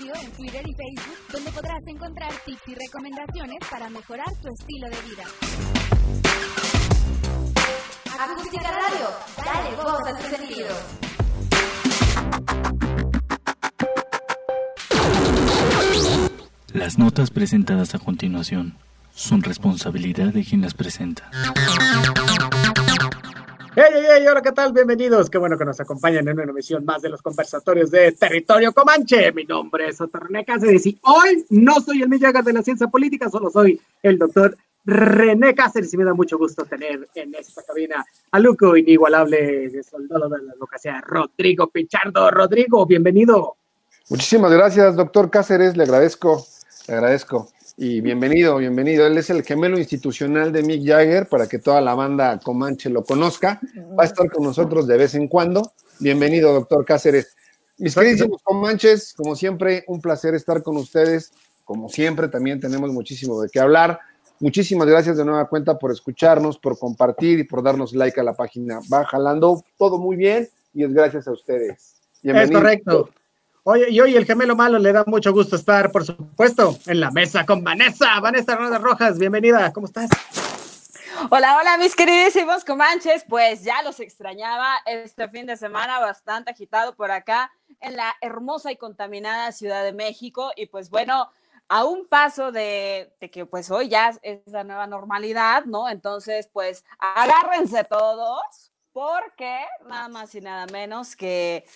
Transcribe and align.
En 0.00 0.30
Twitter 0.30 0.62
y 0.64 0.74
Facebook, 0.74 1.18
donde 1.32 1.50
podrás 1.50 1.84
encontrar 1.88 2.30
tips 2.46 2.68
y 2.68 2.74
recomendaciones 2.76 3.58
para 3.68 3.90
mejorar 3.90 4.32
tu 4.40 4.48
estilo 4.48 4.88
de 4.88 4.96
vida. 5.02 5.24
Acústica 8.16 8.70
Radio, 8.70 9.08
dale 9.44 9.76
voz 9.76 10.06
a 10.06 10.16
tu 10.16 10.36
sentido. 10.36 10.68
Las 16.72 16.96
notas 16.96 17.30
presentadas 17.30 17.96
a 17.96 17.98
continuación 17.98 18.76
son 19.16 19.42
responsabilidad 19.42 20.32
de 20.32 20.44
quien 20.44 20.60
las 20.60 20.74
presenta. 20.74 21.28
Hey, 23.80 23.84
hey, 23.94 24.02
hey, 24.10 24.26
hola, 24.26 24.42
¿qué 24.42 24.50
tal? 24.50 24.72
Bienvenidos. 24.72 25.30
Qué 25.30 25.38
bueno 25.38 25.56
que 25.56 25.64
nos 25.64 25.78
acompañan 25.78 26.26
en 26.26 26.40
una 26.40 26.50
emisión 26.50 26.84
más 26.84 27.00
de 27.00 27.10
los 27.10 27.22
conversatorios 27.22 27.92
de 27.92 28.10
Territorio 28.10 28.72
Comanche. 28.72 29.30
Mi 29.30 29.44
nombre 29.44 29.86
es 29.86 30.00
Otto 30.00 30.18
René 30.18 30.44
Cáceres 30.44 30.84
y 30.86 30.98
hoy 31.02 31.46
no 31.50 31.74
soy 31.80 32.02
el 32.02 32.08
Millagas 32.08 32.44
de 32.44 32.54
la 32.54 32.62
ciencia 32.62 32.88
política, 32.88 33.30
solo 33.30 33.50
soy 33.50 33.80
el 34.02 34.18
doctor 34.18 34.56
René 34.84 35.54
Cáceres 35.54 35.94
y 35.94 35.96
me 35.96 36.02
da 36.02 36.12
mucho 36.12 36.36
gusto 36.38 36.64
tener 36.64 37.08
en 37.14 37.32
esta 37.36 37.62
cabina 37.62 38.04
a 38.32 38.40
Luco 38.40 38.76
inigualable 38.76 39.68
de 39.68 39.82
soldado 39.84 40.28
de 40.28 40.42
la 40.42 40.54
locación, 40.58 41.00
Rodrigo 41.06 41.68
Pichardo. 41.68 42.32
Rodrigo, 42.32 42.84
bienvenido. 42.84 43.58
Muchísimas 44.08 44.50
gracias, 44.50 44.96
doctor 44.96 45.30
Cáceres, 45.30 45.76
le 45.76 45.84
agradezco, 45.84 46.44
le 46.88 46.94
agradezco. 46.94 47.48
Y 47.80 48.00
bienvenido, 48.00 48.56
bienvenido. 48.56 49.06
Él 49.06 49.16
es 49.18 49.30
el 49.30 49.44
gemelo 49.44 49.78
institucional 49.78 50.50
de 50.50 50.64
Mick 50.64 50.84
Jagger 50.84 51.28
para 51.28 51.46
que 51.46 51.60
toda 51.60 51.80
la 51.80 51.94
banda 51.94 52.40
Comanche 52.40 52.90
lo 52.90 53.04
conozca. 53.04 53.60
Va 53.96 54.02
a 54.02 54.06
estar 54.06 54.28
con 54.32 54.42
nosotros 54.42 54.88
de 54.88 54.96
vez 54.96 55.14
en 55.14 55.28
cuando. 55.28 55.62
Bienvenido, 56.00 56.52
doctor 56.52 56.84
Cáceres. 56.84 57.36
Mis 57.76 57.94
queridos 57.94 58.42
Comanches, 58.42 59.14
como 59.14 59.36
siempre, 59.36 59.84
un 59.86 60.00
placer 60.00 60.34
estar 60.34 60.60
con 60.64 60.76
ustedes. 60.76 61.30
Como 61.64 61.88
siempre, 61.88 62.26
también 62.26 62.58
tenemos 62.58 62.90
muchísimo 62.92 63.40
de 63.40 63.48
qué 63.48 63.60
hablar. 63.60 64.00
Muchísimas 64.40 64.88
gracias 64.88 65.16
de 65.16 65.24
nueva 65.24 65.48
cuenta 65.48 65.78
por 65.78 65.92
escucharnos, 65.92 66.58
por 66.58 66.76
compartir 66.80 67.38
y 67.38 67.44
por 67.44 67.62
darnos 67.62 67.92
like 67.92 68.18
a 68.20 68.24
la 68.24 68.34
página. 68.34 68.80
Va 68.92 69.04
jalando 69.04 69.62
todo 69.76 69.98
muy 69.98 70.16
bien 70.16 70.48
y 70.74 70.82
es 70.82 70.92
gracias 70.92 71.28
a 71.28 71.30
ustedes. 71.30 71.94
Es 72.24 72.50
correcto. 72.50 73.10
Oye, 73.70 73.90
y 73.90 74.00
hoy 74.00 74.16
el 74.16 74.24
gemelo 74.24 74.56
malo 74.56 74.78
le 74.78 74.94
da 74.94 75.04
mucho 75.06 75.30
gusto 75.30 75.56
estar, 75.56 75.92
por 75.92 76.02
supuesto, 76.02 76.78
en 76.86 77.00
la 77.00 77.10
mesa 77.10 77.44
con 77.44 77.62
Vanessa. 77.62 78.18
Vanessa 78.18 78.56
Rodas 78.56 78.80
Rojas, 78.80 79.18
bienvenida, 79.18 79.70
¿cómo 79.74 79.86
estás? 79.86 80.08
Hola, 81.28 81.58
hola, 81.58 81.76
mis 81.76 81.94
queridísimos 81.94 82.64
comanches. 82.64 83.26
Pues 83.28 83.64
ya 83.64 83.82
los 83.82 84.00
extrañaba 84.00 84.76
este 84.86 85.28
fin 85.28 85.44
de 85.44 85.58
semana, 85.58 86.00
bastante 86.00 86.50
agitado 86.50 86.96
por 86.96 87.10
acá 87.10 87.52
en 87.80 87.94
la 87.94 88.14
hermosa 88.22 88.72
y 88.72 88.78
contaminada 88.78 89.52
Ciudad 89.52 89.84
de 89.84 89.92
México. 89.92 90.50
Y 90.56 90.64
pues 90.64 90.88
bueno, 90.88 91.30
a 91.68 91.84
un 91.84 92.06
paso 92.06 92.52
de, 92.52 93.12
de, 93.20 93.30
que 93.30 93.44
pues 93.44 93.70
hoy 93.70 93.90
ya 93.90 94.14
es 94.22 94.40
la 94.46 94.64
nueva 94.64 94.86
normalidad, 94.86 95.66
¿no? 95.66 95.90
Entonces, 95.90 96.48
pues 96.50 96.86
agárrense 96.98 97.84
todos, 97.84 98.72
porque 98.94 99.58
nada 99.86 100.08
más 100.08 100.34
y 100.34 100.40
nada 100.40 100.64
menos 100.72 101.14
que 101.14 101.66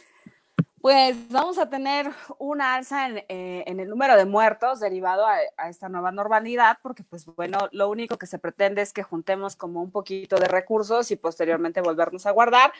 pues 0.82 1.16
vamos 1.28 1.58
a 1.58 1.70
tener 1.70 2.10
una 2.38 2.74
alza 2.74 3.06
en, 3.06 3.18
eh, 3.28 3.62
en 3.68 3.78
el 3.78 3.88
número 3.88 4.16
de 4.16 4.24
muertos 4.24 4.80
derivado 4.80 5.24
a, 5.24 5.36
a, 5.56 5.68
esta 5.68 5.88
nueva 5.88 6.10
normalidad, 6.10 6.78
porque 6.82 7.04
pues 7.04 7.24
bueno, 7.24 7.68
lo 7.70 7.88
único 7.88 8.18
que 8.18 8.26
se 8.26 8.40
pretende 8.40 8.82
es 8.82 8.92
que 8.92 9.04
juntemos 9.04 9.54
como 9.54 9.80
un 9.80 9.92
poquito 9.92 10.36
de 10.38 10.48
recursos 10.48 11.12
y 11.12 11.16
posteriormente 11.16 11.80
volvernos 11.80 12.26
a 12.26 12.32
guardar, 12.32 12.72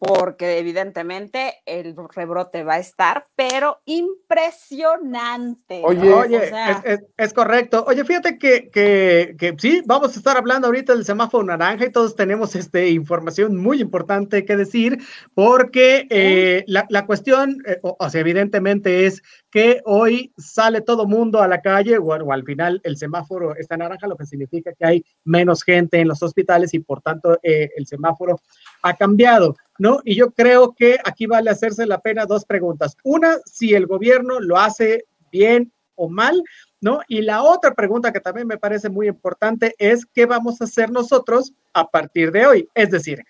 porque 0.00 0.58
evidentemente 0.58 1.58
el 1.66 1.94
rebrote 2.14 2.64
va 2.64 2.76
a 2.76 2.78
estar, 2.78 3.26
pero 3.36 3.82
impresionante. 3.84 5.82
Oye, 5.84 6.08
¿no? 6.08 6.20
oye 6.20 6.38
o 6.38 6.48
sea, 6.48 6.70
es, 6.70 7.00
es, 7.00 7.00
es, 7.18 7.34
correcto. 7.34 7.84
Oye, 7.86 8.02
fíjate 8.06 8.38
que, 8.38 8.70
que, 8.70 9.36
que, 9.38 9.54
sí, 9.58 9.82
vamos 9.84 10.16
a 10.16 10.18
estar 10.18 10.38
hablando 10.38 10.68
ahorita 10.68 10.94
del 10.94 11.04
semáforo 11.04 11.44
naranja 11.44 11.84
y 11.84 11.92
todos 11.92 12.16
tenemos 12.16 12.56
este, 12.56 12.88
información 12.88 13.58
muy 13.58 13.82
importante 13.82 14.46
que 14.46 14.56
decir, 14.56 15.04
porque 15.34 16.06
eh, 16.08 16.64
la, 16.66 16.86
la, 16.88 17.04
cuestión, 17.04 17.62
eh, 17.66 17.78
o, 17.82 17.94
o, 17.98 18.08
sea, 18.08 18.22
evidentemente 18.22 19.04
es 19.04 19.22
que 19.50 19.80
hoy 19.84 20.32
sale 20.38 20.80
todo 20.80 21.06
mundo 21.06 21.40
a 21.40 21.48
la 21.48 21.60
calle, 21.60 21.98
o, 21.98 22.32
al 22.32 22.44
final 22.44 22.80
el 22.84 22.96
semáforo 22.96 23.56
está 23.56 23.76
naranja, 23.76 24.06
lo 24.06 24.16
que 24.16 24.26
significa 24.26 24.72
que 24.72 24.86
hay 24.86 25.04
menos 25.24 25.62
gente 25.62 25.98
en 26.00 26.08
los 26.08 26.22
hospitales 26.22 26.72
y 26.74 26.78
por 26.78 27.02
tanto 27.02 27.38
eh, 27.42 27.70
el 27.76 27.86
semáforo 27.86 28.40
ha 28.82 28.96
cambiado. 28.96 29.56
¿no? 29.78 30.00
Y 30.04 30.14
yo 30.14 30.30
creo 30.30 30.74
que 30.74 30.98
aquí 31.04 31.26
vale 31.26 31.50
hacerse 31.50 31.86
la 31.86 32.00
pena 32.00 32.26
dos 32.26 32.44
preguntas. 32.44 32.96
Una, 33.02 33.38
si 33.44 33.74
el 33.74 33.86
gobierno 33.86 34.38
lo 34.38 34.56
hace 34.58 35.06
bien 35.32 35.72
o 35.94 36.08
mal, 36.08 36.42
¿no? 36.80 37.00
Y 37.08 37.22
la 37.22 37.42
otra 37.42 37.74
pregunta 37.74 38.12
que 38.12 38.20
también 38.20 38.46
me 38.46 38.58
parece 38.58 38.88
muy 38.88 39.08
importante 39.08 39.74
es 39.78 40.06
qué 40.06 40.26
vamos 40.26 40.60
a 40.60 40.64
hacer 40.64 40.90
nosotros 40.90 41.52
a 41.72 41.88
partir 41.88 42.32
de 42.32 42.46
hoy. 42.46 42.68
Es 42.74 42.90
decir, 42.90 43.22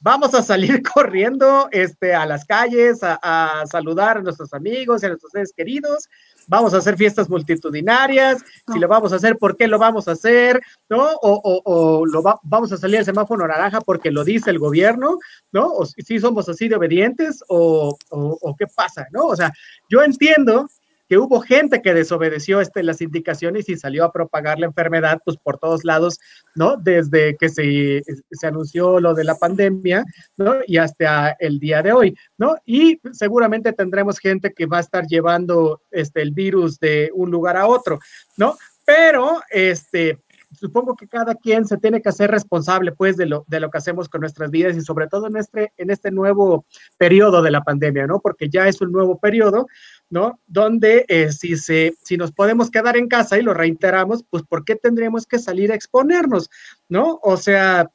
vamos 0.00 0.34
a 0.34 0.42
salir 0.42 0.82
corriendo 0.94 1.68
este, 1.72 2.14
a 2.14 2.26
las 2.26 2.44
calles 2.44 3.02
a, 3.02 3.18
a 3.22 3.66
saludar 3.66 4.18
a 4.18 4.22
nuestros 4.22 4.52
amigos 4.52 5.02
y 5.02 5.06
a 5.06 5.08
nuestros 5.10 5.32
seres 5.32 5.52
queridos, 5.56 6.08
vamos 6.46 6.72
a 6.74 6.78
hacer 6.78 6.96
fiestas 6.96 7.28
multitudinarias, 7.28 8.42
no. 8.66 8.74
si 8.74 8.80
lo 8.80 8.88
vamos 8.88 9.12
a 9.12 9.16
hacer, 9.16 9.36
¿por 9.36 9.56
qué 9.56 9.68
lo 9.68 9.78
vamos 9.78 10.08
a 10.08 10.12
hacer? 10.12 10.60
¿No? 10.88 11.04
O, 11.22 11.40
o, 11.44 11.62
o 11.64 12.06
lo 12.06 12.22
va, 12.22 12.38
vamos 12.42 12.72
a 12.72 12.76
salir 12.76 12.98
al 12.98 13.04
semáforo 13.04 13.46
naranja 13.46 13.80
porque 13.80 14.10
lo 14.10 14.24
dice 14.24 14.50
el 14.50 14.58
gobierno, 14.58 15.18
¿no? 15.52 15.66
O 15.66 15.86
si 15.86 16.18
somos 16.18 16.48
así 16.48 16.68
de 16.68 16.76
obedientes 16.76 17.44
o, 17.48 17.96
o 18.10 18.56
qué 18.56 18.66
pasa, 18.74 19.06
¿no? 19.10 19.26
O 19.26 19.36
sea, 19.36 19.52
yo 19.88 20.02
entiendo 20.02 20.68
que 21.08 21.18
hubo 21.18 21.40
gente 21.40 21.80
que 21.82 21.94
desobedeció 21.94 22.60
este, 22.60 22.82
las 22.82 23.00
indicaciones 23.00 23.68
y 23.68 23.76
salió 23.76 24.04
a 24.04 24.12
propagar 24.12 24.58
la 24.58 24.66
enfermedad 24.66 25.20
pues 25.24 25.36
por 25.36 25.58
todos 25.58 25.84
lados, 25.84 26.18
¿no? 26.54 26.76
Desde 26.76 27.36
que 27.36 27.48
se, 27.48 28.02
se 28.30 28.46
anunció 28.46 29.00
lo 29.00 29.14
de 29.14 29.24
la 29.24 29.36
pandemia, 29.36 30.04
¿no? 30.36 30.56
Y 30.66 30.76
hasta 30.76 31.36
el 31.38 31.58
día 31.58 31.82
de 31.82 31.92
hoy, 31.92 32.16
¿no? 32.36 32.56
Y 32.66 33.00
seguramente 33.12 33.72
tendremos 33.72 34.18
gente 34.18 34.52
que 34.52 34.66
va 34.66 34.78
a 34.78 34.82
estar 34.82 35.06
llevando 35.06 35.80
este, 35.90 36.22
el 36.22 36.32
virus 36.32 36.78
de 36.78 37.10
un 37.14 37.30
lugar 37.30 37.56
a 37.56 37.66
otro, 37.66 37.98
¿no? 38.36 38.56
Pero, 38.84 39.40
este, 39.50 40.18
supongo 40.58 40.96
que 40.96 41.06
cada 41.06 41.34
quien 41.34 41.66
se 41.66 41.76
tiene 41.76 42.00
que 42.00 42.08
hacer 42.08 42.30
responsable 42.30 42.92
pues 42.92 43.16
de 43.16 43.26
lo, 43.26 43.44
de 43.48 43.60
lo 43.60 43.70
que 43.70 43.78
hacemos 43.78 44.08
con 44.08 44.22
nuestras 44.22 44.50
vidas 44.50 44.76
y 44.76 44.80
sobre 44.80 45.08
todo 45.08 45.26
en 45.26 45.36
este, 45.36 45.72
en 45.76 45.90
este 45.90 46.10
nuevo 46.10 46.64
periodo 46.96 47.42
de 47.42 47.50
la 47.50 47.62
pandemia, 47.62 48.06
¿no? 48.06 48.20
Porque 48.20 48.48
ya 48.48 48.66
es 48.66 48.80
un 48.80 48.92
nuevo 48.92 49.18
periodo, 49.18 49.66
¿no? 50.10 50.40
Donde 50.46 51.04
eh, 51.08 51.32
si, 51.32 51.56
se, 51.56 51.94
si 52.02 52.16
nos 52.16 52.32
podemos 52.32 52.70
quedar 52.70 52.96
en 52.96 53.08
casa 53.08 53.38
y 53.38 53.42
lo 53.42 53.54
reiteramos, 53.54 54.24
pues 54.28 54.42
¿por 54.42 54.64
qué 54.64 54.76
tendríamos 54.76 55.26
que 55.26 55.38
salir 55.38 55.72
a 55.72 55.74
exponernos, 55.74 56.50
¿no? 56.88 57.18
O 57.22 57.36
sea, 57.36 57.90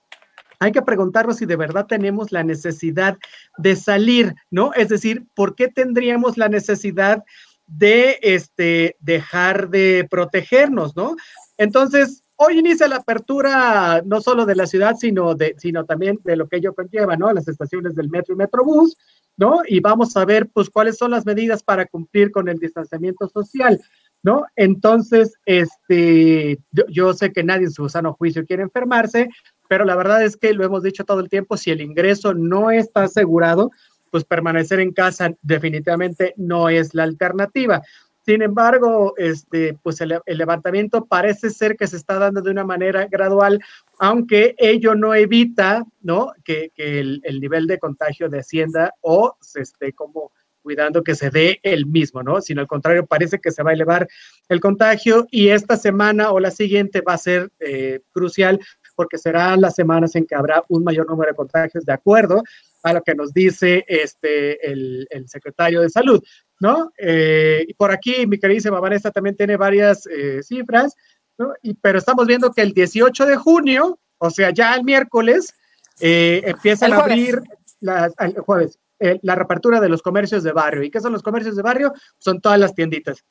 hay 0.60 0.72
que 0.72 0.82
preguntarnos 0.82 1.38
si 1.38 1.46
de 1.46 1.56
verdad 1.56 1.88
tenemos 1.88 2.32
la 2.32 2.44
necesidad 2.44 3.18
de 3.58 3.76
salir, 3.76 4.34
¿no? 4.50 4.74
Es 4.74 4.90
decir, 4.90 5.26
¿por 5.36 5.56
qué 5.56 5.68
tendríamos 5.68 6.38
la 6.38 6.50
necesidad 6.50 7.24
de 7.68 8.20
este, 8.22 8.96
dejar 9.00 9.70
de 9.70 10.08
protegernos, 10.10 10.96
¿no? 10.96 11.16
Entonces, 11.58 12.24
hoy 12.36 12.60
inicia 12.60 12.88
la 12.88 12.98
apertura 12.98 14.02
no 14.06 14.22
solo 14.22 14.46
de 14.46 14.56
la 14.56 14.68
ciudad, 14.68 14.96
sino, 14.98 15.36
de, 15.36 15.56
sino 15.58 15.86
también 15.86 16.20
de 16.24 16.36
lo 16.36 16.48
que 16.48 16.58
ello 16.58 16.74
conlleva, 16.74 17.16
¿no? 17.16 17.32
Las 17.32 17.48
estaciones 17.48 17.96
del 17.96 18.10
metro 18.10 18.34
y 18.34 18.38
metrobús, 18.38 18.98
¿no? 19.38 19.62
Y 19.68 19.80
vamos 19.80 20.16
a 20.18 20.26
ver, 20.26 20.50
pues, 20.52 20.70
cuáles 20.70 20.98
son 20.98 21.12
las 21.12 21.26
medidas 21.26 21.64
para 21.64 21.86
cumplir 21.86 22.32
con 22.32 22.50
el 22.50 22.60
distanciamiento 22.60 23.28
social, 23.28 23.82
¿no? 24.22 24.46
Entonces, 24.56 25.34
este, 25.46 26.60
yo, 26.72 26.84
yo 26.90 27.14
sé 27.14 27.32
que 27.32 27.44
nadie 27.44 27.66
en 27.66 27.72
su 27.72 27.90
sano 27.90 28.14
juicio 28.14 28.46
quiere 28.46 28.64
enfermarse, 28.64 29.30
pero 29.68 29.86
la 29.86 29.96
verdad 29.96 30.24
es 30.24 30.38
que 30.38 30.54
lo 30.54 30.64
hemos 30.64 30.84
dicho 30.84 31.04
todo 31.04 31.20
el 31.20 31.30
tiempo, 31.30 31.58
si 31.58 31.72
el 31.72 31.82
ingreso 31.82 32.34
no 32.34 32.72
está 32.72 33.04
asegurado, 33.04 33.72
pues 34.14 34.26
permanecer 34.26 34.80
en 34.80 34.94
casa 34.94 35.34
definitivamente 35.42 36.36
no 36.38 36.70
es 36.70 36.94
la 36.94 37.02
alternativa. 37.02 37.82
Sin 38.26 38.42
embargo, 38.42 39.14
este, 39.18 39.78
pues 39.84 40.00
el, 40.02 40.20
levantamiento 40.26 41.06
parece 41.06 41.50
ser 41.50 41.76
que 41.76 41.88
se 41.88 41.98
está 41.98 42.18
dando 42.20 42.42
de 42.42 42.52
una 42.52 42.64
manera 42.64 43.08
gradual, 43.08 43.60
aunque 44.00 44.56
ello 44.58 44.96
no 44.96 45.14
evita, 45.14 45.84
¿no? 46.02 46.32
Que, 46.44 46.72
que 46.74 47.00
el, 47.00 47.22
el, 47.24 47.42
nivel 47.42 47.68
de 47.68 47.80
contagio 47.80 48.30
descienda 48.30 48.94
o 49.02 49.36
se 49.42 49.62
esté 49.62 49.92
como 49.92 50.32
cuidando 50.62 51.04
que 51.04 51.14
se 51.14 51.30
dé 51.30 51.60
el 51.62 51.86
mismo, 51.86 52.24
¿no? 52.24 52.42
Sino 52.42 52.62
al 52.62 52.68
contrario, 52.68 53.06
parece 53.06 53.40
que 53.40 53.52
se 53.52 53.62
va 53.62 53.72
a 53.72 53.74
elevar 53.74 54.08
el 54.48 54.62
contagio 54.62 55.28
y 55.30 55.50
esta 55.50 55.76
semana 55.76 56.32
o 56.32 56.40
la 56.40 56.52
siguiente 56.52 57.02
va 57.02 57.14
a 57.14 57.18
ser 57.18 57.52
eh, 57.60 58.00
crucial 58.14 58.60
porque 58.96 59.18
serán 59.18 59.62
las 59.62 59.76
semanas 59.76 60.16
en 60.16 60.26
que 60.26 60.36
habrá 60.36 60.64
un 60.70 60.84
mayor 60.84 61.08
número 61.10 61.32
de 61.32 61.36
contagios 61.36 61.86
de 61.86 61.94
acuerdo 61.94 62.42
a 62.84 62.94
lo 62.94 63.02
que 63.02 63.16
nos 63.16 63.34
dice 63.34 63.84
este, 63.88 64.72
el, 64.72 65.08
el 65.10 65.28
secretario 65.28 65.82
de 65.82 65.90
salud. 65.90 66.24
¿no? 66.64 66.94
Eh, 66.98 67.66
y 67.68 67.74
por 67.74 67.92
aquí 67.92 68.26
mi 68.26 68.40
queridísima 68.40 68.80
Vanessa 68.80 69.12
también 69.12 69.36
tiene 69.36 69.58
varias 69.58 70.08
eh, 70.08 70.42
cifras, 70.42 70.96
¿no? 71.38 71.54
Y, 71.62 71.74
pero 71.74 72.00
estamos 72.00 72.26
viendo 72.26 72.54
que 72.54 72.62
el 72.62 72.72
18 72.74 73.26
de 73.26 73.36
junio, 73.36 74.00
o 74.18 74.30
sea, 74.30 74.52
ya 74.52 74.74
el 74.74 74.86
miércoles, 74.86 75.54
eh, 76.00 76.42
empiezan 76.46 76.94
el 76.94 77.00
a 77.00 77.04
abrir, 77.04 77.42
las, 77.82 78.14
el 78.18 78.40
jueves, 78.40 78.80
la 79.22 79.36
reapertura 79.36 79.82
de 79.82 79.90
los 79.90 80.02
comercios 80.02 80.42
de 80.44 80.54
barrio. 80.54 80.84
¿Y 80.84 80.90
qué 80.90 81.02
son 81.02 81.12
los 81.12 81.22
comercios 81.22 81.58
de 81.58 81.64
barrio? 81.64 81.92
Son 82.18 82.40
todas 82.40 82.58
las 82.58 82.74
tienditas. 82.74 83.26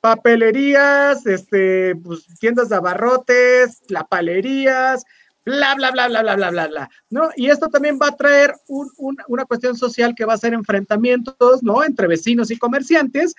Papelerías, 0.00 1.26
este, 1.26 1.96
pues, 1.96 2.26
tiendas 2.38 2.68
de 2.68 2.76
abarrotes, 2.76 3.82
lapalerías, 3.88 5.04
bla, 5.48 5.74
bla, 5.74 5.90
bla, 5.90 6.08
bla, 6.08 6.22
bla, 6.22 6.36
bla, 6.36 6.50
bla, 6.50 6.66
bla, 6.68 6.90
¿no? 7.10 7.30
Y 7.36 7.50
esto 7.50 7.68
también 7.68 7.98
va 8.00 8.08
a 8.08 8.16
traer 8.16 8.54
una 8.68 9.44
cuestión 9.44 9.76
social 9.76 10.14
que 10.14 10.24
va 10.24 10.34
a 10.34 10.38
ser 10.38 10.54
enfrentamientos, 10.54 11.62
¿no? 11.62 11.82
Entre 11.84 12.06
vecinos 12.06 12.50
y 12.50 12.58
comerciantes, 12.58 13.34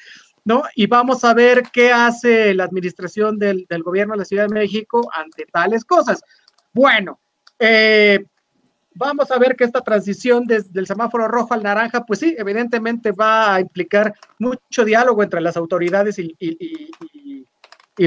¿no? 0.45 0.63
Y 0.75 0.87
vamos 0.87 1.23
a 1.23 1.33
ver 1.33 1.63
qué 1.71 1.91
hace 1.91 2.53
la 2.53 2.65
administración 2.65 3.37
del, 3.37 3.65
gobierno 3.83 4.13
de 4.13 4.19
la 4.19 4.25
Ciudad 4.25 4.47
de 4.47 4.53
México 4.53 5.09
ante 5.13 5.45
tales 5.45 5.85
cosas. 5.85 6.21
Bueno, 6.73 7.19
eh, 7.59 8.25
vamos 8.95 9.31
a 9.31 9.39
ver 9.39 9.55
que 9.55 9.63
esta 9.63 9.81
transición 9.81 10.45
desde 10.45 10.79
el 10.79 10.87
semáforo 10.87 11.27
rojo 11.27 11.53
al 11.53 11.63
naranja, 11.63 12.05
pues 12.05 12.19
sí, 12.19 12.35
evidentemente 12.37 13.11
va 13.11 13.55
a 13.55 13.61
implicar 13.61 14.13
mucho 14.37 14.83
diálogo 14.85 15.23
entre 15.23 15.41
las 15.41 15.55
autoridades 15.57 16.19
y, 16.19 16.35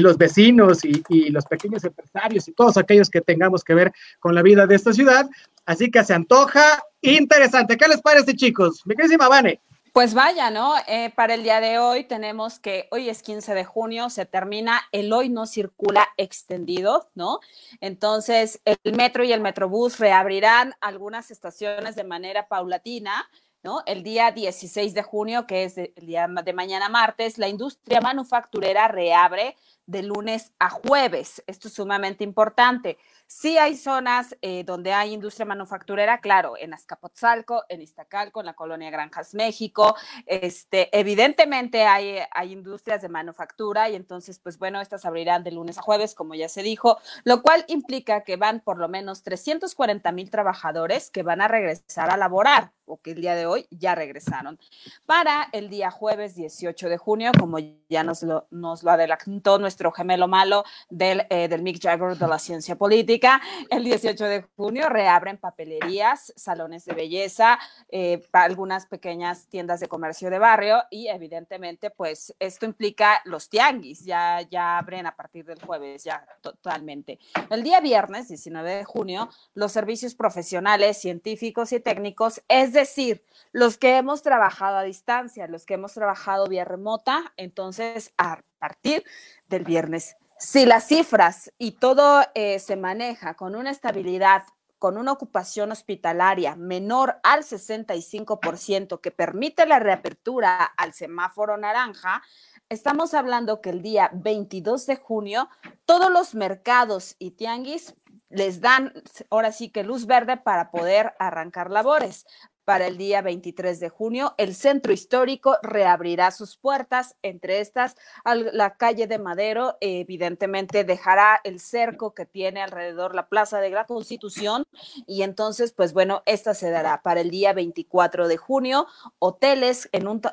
los 0.01 0.17
vecinos 0.17 0.83
y, 0.83 1.29
los 1.29 1.45
pequeños 1.45 1.83
empresarios 1.83 2.47
y 2.47 2.53
todos 2.53 2.77
aquellos 2.77 3.09
que 3.09 3.21
tengamos 3.21 3.63
que 3.63 3.73
ver 3.73 3.91
con 4.19 4.35
la 4.35 4.41
vida 4.41 4.67
de 4.67 4.75
esta 4.75 4.93
ciudad. 4.93 5.29
Así 5.65 5.89
que 5.89 6.03
se 6.03 6.13
antoja 6.13 6.83
interesante. 7.01 7.77
¿Qué 7.77 7.87
les 7.87 8.01
parece, 8.01 8.35
chicos? 8.35 8.81
Mi 8.85 8.95
queridísima 8.95 9.29
Vane. 9.29 9.61
Pues 9.93 10.15
vaya, 10.15 10.49
¿no? 10.49 10.73
Eh, 10.87 11.11
para 11.15 11.35
el 11.35 11.43
día 11.43 11.61
de 11.61 11.77
hoy 11.77 12.03
tenemos 12.05 12.57
que 12.57 12.87
hoy 12.89 13.09
es 13.09 13.21
15 13.21 13.53
de 13.53 13.63
junio, 13.63 14.09
se 14.09 14.25
termina 14.25 14.81
el 14.91 15.13
hoy 15.13 15.29
no 15.29 15.45
circula 15.45 16.09
extendido, 16.17 17.11
¿no? 17.13 17.41
Entonces, 17.79 18.59
el 18.65 18.93
metro 18.95 19.23
y 19.23 19.31
el 19.31 19.41
metrobús 19.41 19.99
reabrirán 19.99 20.73
algunas 20.81 21.29
estaciones 21.29 21.95
de 21.95 22.05
manera 22.05 22.47
paulatina. 22.47 23.29
¿No? 23.65 23.81
El 23.85 24.03
día 24.03 24.31
16 24.31 24.93
de 24.93 25.03
junio, 25.03 25.47
que 25.47 25.63
es 25.63 25.77
el 25.77 25.93
día 25.95 26.27
de 26.27 26.51
mañana 26.51 26.89
martes, 26.89 27.37
la 27.37 27.47
industria 27.47 28.01
manufacturera 28.01 28.89
reabre 28.89 29.55
de 29.85 30.03
lunes 30.03 30.53
a 30.59 30.69
jueves. 30.69 31.43
Esto 31.47 31.67
es 31.67 31.73
sumamente 31.73 32.23
importante. 32.23 32.97
Sí 33.27 33.57
hay 33.57 33.75
zonas 33.75 34.35
eh, 34.41 34.63
donde 34.63 34.93
hay 34.93 35.13
industria 35.13 35.45
manufacturera, 35.45 36.21
claro, 36.21 36.53
en 36.57 36.73
Azcapotzalco, 36.73 37.63
en 37.67 37.81
Iztacalco, 37.81 38.41
en 38.41 38.45
la 38.45 38.53
colonia 38.53 38.91
Granjas 38.91 39.33
México. 39.33 39.95
Este, 40.25 40.89
evidentemente 40.97 41.85
hay, 41.85 42.19
hay 42.31 42.51
industrias 42.51 43.01
de 43.01 43.09
manufactura 43.09 43.89
y 43.89 43.95
entonces, 43.95 44.39
pues 44.39 44.57
bueno, 44.57 44.81
estas 44.81 45.05
abrirán 45.05 45.43
de 45.43 45.51
lunes 45.51 45.77
a 45.77 45.81
jueves, 45.81 46.15
como 46.15 46.35
ya 46.35 46.47
se 46.47 46.63
dijo, 46.63 46.99
lo 47.23 47.41
cual 47.41 47.65
implica 47.67 48.23
que 48.23 48.35
van 48.37 48.59
por 48.59 48.77
lo 48.77 48.87
menos 48.87 49.23
340 49.23 50.11
mil 50.11 50.29
trabajadores 50.29 51.09
que 51.09 51.23
van 51.23 51.41
a 51.41 51.47
regresar 51.47 52.09
a 52.09 52.17
laborar 52.17 52.71
o 52.85 53.01
que 53.01 53.11
el 53.11 53.21
día 53.21 53.35
de 53.35 53.45
hoy 53.45 53.65
ya 53.71 53.95
regresaron. 53.95 54.59
Para 55.05 55.49
el 55.53 55.69
día 55.69 55.91
jueves 55.91 56.35
18 56.35 56.89
de 56.89 56.97
junio, 56.97 57.31
como 57.39 57.57
ya 57.89 58.03
nos 58.03 58.23
lo, 58.23 58.47
nos 58.51 58.83
lo 58.83 58.91
adelantó 58.91 59.57
nuestro 59.57 59.72
gemelo 59.91 60.27
malo 60.27 60.63
del, 60.89 61.25
eh, 61.29 61.47
del 61.47 61.61
Mick 61.61 61.81
Jagger 61.81 62.17
de 62.17 62.27
la 62.27 62.39
ciencia 62.39 62.75
política, 62.75 63.41
el 63.69 63.83
18 63.83 64.25
de 64.25 64.45
junio 64.55 64.89
reabren 64.89 65.37
papelerías, 65.37 66.33
salones 66.35 66.85
de 66.85 66.93
belleza, 66.93 67.59
eh, 67.89 68.21
algunas 68.31 68.85
pequeñas 68.85 69.47
tiendas 69.47 69.79
de 69.79 69.87
comercio 69.87 70.29
de 70.29 70.39
barrio 70.39 70.83
y 70.89 71.07
evidentemente 71.07 71.89
pues 71.89 72.33
esto 72.39 72.65
implica 72.65 73.21
los 73.25 73.49
tianguis, 73.49 74.05
ya, 74.05 74.41
ya 74.41 74.77
abren 74.77 75.07
a 75.07 75.15
partir 75.15 75.45
del 75.45 75.61
jueves, 75.63 76.03
ya 76.03 76.25
totalmente. 76.41 77.19
El 77.49 77.63
día 77.63 77.79
viernes 77.79 78.27
19 78.27 78.75
de 78.75 78.83
junio, 78.83 79.29
los 79.53 79.71
servicios 79.71 80.15
profesionales, 80.15 80.97
científicos 80.97 81.71
y 81.73 81.79
técnicos 81.79 82.41
es 82.47 82.73
decir, 82.73 83.23
los 83.51 83.77
que 83.77 83.97
hemos 83.97 84.21
trabajado 84.21 84.77
a 84.77 84.83
distancia, 84.83 85.47
los 85.47 85.65
que 85.65 85.75
hemos 85.75 85.93
trabajado 85.93 86.47
vía 86.47 86.65
remota, 86.65 87.33
entonces 87.37 88.13
partir 88.63 89.03
del 89.49 89.65
viernes. 89.65 90.15
Si 90.39 90.65
las 90.65 90.87
cifras 90.87 91.51
y 91.57 91.71
todo 91.71 92.23
eh, 92.33 92.59
se 92.59 92.77
maneja 92.77 93.33
con 93.33 93.55
una 93.55 93.71
estabilidad 93.71 94.43
con 94.79 94.97
una 94.97 95.13
ocupación 95.13 95.71
hospitalaria 95.71 96.55
menor 96.57 97.17
al 97.23 97.43
65% 97.43 98.99
que 98.99 99.11
permite 99.11 99.65
la 99.65 99.79
reapertura 99.79 100.63
al 100.63 100.93
semáforo 100.93 101.57
naranja, 101.57 102.21
estamos 102.67 103.13
hablando 103.13 103.61
que 103.61 103.69
el 103.69 103.81
día 103.81 104.09
22 104.13 104.85
de 104.85 104.95
junio 104.97 105.49
todos 105.85 106.11
los 106.11 106.35
mercados 106.35 107.15
y 107.19 107.31
tianguis 107.31 107.95
les 108.29 108.59
dan 108.59 108.93
ahora 109.29 109.51
sí 109.51 109.69
que 109.69 109.83
luz 109.83 110.05
verde 110.05 110.37
para 110.37 110.71
poder 110.71 111.13
arrancar 111.19 111.69
labores 111.69 112.25
para 112.65 112.87
el 112.87 112.97
día 112.97 113.21
23 113.21 113.79
de 113.79 113.89
junio. 113.89 114.35
El 114.37 114.55
centro 114.55 114.93
histórico 114.93 115.57
reabrirá 115.61 116.31
sus 116.31 116.57
puertas, 116.57 117.15
entre 117.21 117.59
estas 117.59 117.95
la 118.25 118.75
calle 118.75 119.07
de 119.07 119.19
Madero, 119.19 119.77
evidentemente 119.81 120.83
dejará 120.83 121.39
el 121.43 121.59
cerco 121.59 122.13
que 122.13 122.25
tiene 122.25 122.61
alrededor 122.61 123.15
la 123.15 123.27
Plaza 123.27 123.59
de 123.59 123.69
la 123.69 123.85
Constitución 123.85 124.65
y 125.05 125.23
entonces, 125.23 125.73
pues 125.73 125.93
bueno, 125.93 126.23
esta 126.25 126.53
se 126.53 126.69
dará 126.69 127.01
para 127.01 127.21
el 127.21 127.29
día 127.29 127.53
24 127.53 128.27
de 128.27 128.37
junio, 128.37 128.87
hoteles 129.19 129.89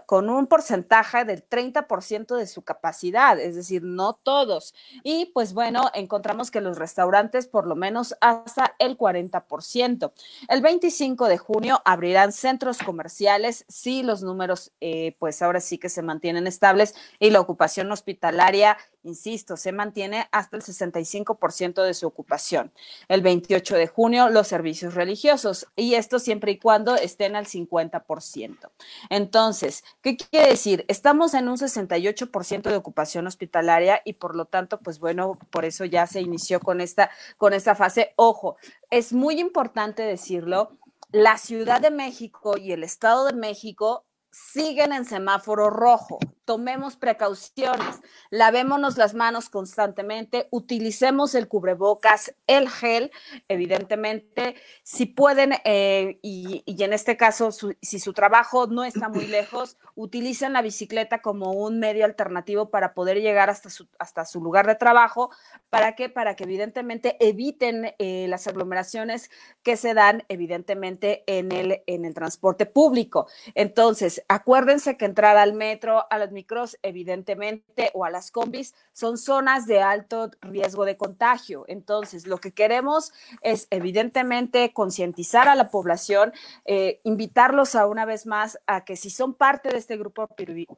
con 0.07 0.31
un 0.31 0.47
porcentaje 0.47 1.25
del 1.25 1.47
30% 1.49 2.37
de 2.37 2.47
su 2.47 2.63
capacidad, 2.63 3.39
es 3.39 3.57
decir, 3.57 3.83
no 3.83 4.15
todos. 4.15 4.75
Y 5.03 5.27
pues 5.27 5.53
bueno, 5.53 5.91
encontramos 5.95 6.51
que 6.51 6.61
los 6.61 6.79
restaurantes 6.79 7.47
por 7.47 7.67
lo 7.67 7.77
menos 7.77 8.17
hasta 8.21 8.75
el 8.79 8.97
40%. 8.97 10.13
El 10.49 10.63
25 10.63 11.29
de 11.29 11.39
junio 11.39 11.83
abrirá 11.85 12.20
centros 12.29 12.79
comerciales, 12.79 13.65
sí 13.69 14.03
los 14.03 14.23
números 14.23 14.73
eh, 14.81 15.17
pues 15.19 15.43
ahora 15.43 15.61
sí 15.61 15.79
que 15.79 15.89
se 15.89 16.03
mantienen 16.03 16.47
estables 16.47 16.95
y 17.19 17.31
la 17.31 17.41
ocupación 17.41 17.91
hospitalaria, 17.91 18.77
insisto, 19.03 19.57
se 19.57 19.73
mantiene 19.73 20.29
hasta 20.33 20.57
el 20.57 20.63
65% 20.63 21.83
de 21.83 21.95
su 21.95 22.07
ocupación. 22.07 22.73
El 23.09 23.23
28 23.23 23.77
de 23.77 23.87
junio 23.87 24.29
los 24.29 24.47
servicios 24.49 24.95
religiosos 24.95 25.67
y 25.77 25.95
esto 25.95 26.19
siempre 26.19 26.53
y 26.53 26.59
cuando 26.59 26.97
estén 26.97 27.37
al 27.37 27.47
50%. 27.47 28.71
Entonces, 29.09 29.85
¿qué 30.03 30.17
quiere 30.17 30.51
decir? 30.51 30.85
Estamos 30.89 31.35
en 31.35 31.49
un 31.49 31.57
68% 31.57 32.63
de 32.63 32.77
ocupación 32.77 33.27
hospitalaria 33.27 34.03
y 34.05 34.15
por 34.15 34.37
lo 34.37 34.45
tanto, 34.45 34.79
pues 34.79 34.99
bueno, 34.99 35.39
por 35.51 35.65
eso 35.65 35.85
ya 35.85 36.07
se 36.07 36.21
inició 36.21 36.61
con 36.61 36.81
esta, 36.81 37.11
con 37.39 37.53
esta 37.53 37.75
fase. 37.75 38.13
Ojo, 38.17 38.57
es 38.91 39.13
muy 39.13 39.41
importante 39.41 40.03
decirlo 40.03 40.77
la 41.13 41.39
Ciudad 41.39 41.81
de 41.81 41.91
México 41.91 42.57
y 42.57 42.73
el 42.73 42.85
Estado 42.85 43.27
de 43.27 43.33
México 43.33 44.07
siguen 44.31 44.93
en 44.93 45.05
semáforo 45.05 45.69
rojo 45.69 46.19
tomemos 46.51 46.97
precauciones, 46.97 48.01
lavémonos 48.31 48.99
las 48.99 49.15
manos 49.15 49.49
constantemente, 49.49 50.49
utilicemos 50.51 51.37
el 51.37 51.47
cubrebocas, 51.47 52.35
el 52.49 52.69
gel, 52.69 53.13
evidentemente, 53.47 54.57
si 54.83 55.07
pueden, 55.07 55.53
eh, 55.65 56.19
y, 56.23 56.65
en 56.67 56.93
este 56.93 57.17
caso, 57.17 57.53
si 57.53 58.01
su 58.01 58.13
trabajo 58.15 58.67
no 58.67 58.83
está 58.83 59.09
muy 59.09 59.27
lejos, 59.29 59.77
utilicen 59.95 60.53
la 60.53 60.61
bicicleta 60.61 61.23
como 61.23 61.53
un 61.53 61.79
medio 61.79 62.05
alternativo 62.05 62.69
para 62.69 62.95
poder 62.95 63.21
llegar 63.21 63.49
hasta 63.49 63.71
su, 63.71 63.87
hasta 64.01 64.25
su 64.25 64.41
lugar 64.41 64.67
de 64.67 64.75
trabajo. 64.75 65.31
¿Para 65.69 65.95
qué? 65.95 66.09
Para 66.09 66.35
que 66.35 66.43
evidentemente 66.43 67.17
eviten 67.21 67.95
eh, 68.01 68.27
las 68.29 68.49
aglomeraciones 68.49 69.31
que 69.63 69.77
se 69.77 69.95
dan 69.95 70.25
evidentemente 70.29 71.23
en 71.29 71.53
el, 71.53 71.85
en 71.87 72.05
el 72.05 72.15
transporte 72.15 72.67
público. 72.67 73.29
Entonces, 73.55 74.25
acuérdense 74.27 74.97
que 74.97 75.05
entrar 75.05 75.37
al 75.37 75.53
metro, 75.53 76.07
a 76.11 76.19
las 76.19 76.33
evidentemente, 76.83 77.91
o 77.95 78.05
a 78.05 78.11
las 78.11 78.31
combis, 78.31 78.75
son 78.93 79.19
zonas 79.19 79.67
de 79.67 79.81
alto 79.81 80.31
riesgo 80.41 80.85
de 80.85 80.97
contagio. 80.97 81.65
Entonces, 81.69 82.27
lo 82.27 82.39
que 82.39 82.53
queremos 82.53 83.13
es, 83.43 83.67
evidentemente, 83.71 84.73
concientizar 84.73 85.49
a 85.49 85.55
la 85.55 85.71
población, 85.71 86.33
eh, 86.65 87.01
invitarlos 87.05 87.75
a 87.75 87.87
una 87.87 88.05
vez 88.05 88.27
más 88.27 88.59
a 88.67 88.85
que 88.85 88.97
si 88.97 89.11
son 89.11 89.35
parte 89.35 89.71
de 89.71 89.79
este 89.79 89.97
grupo 89.97 90.29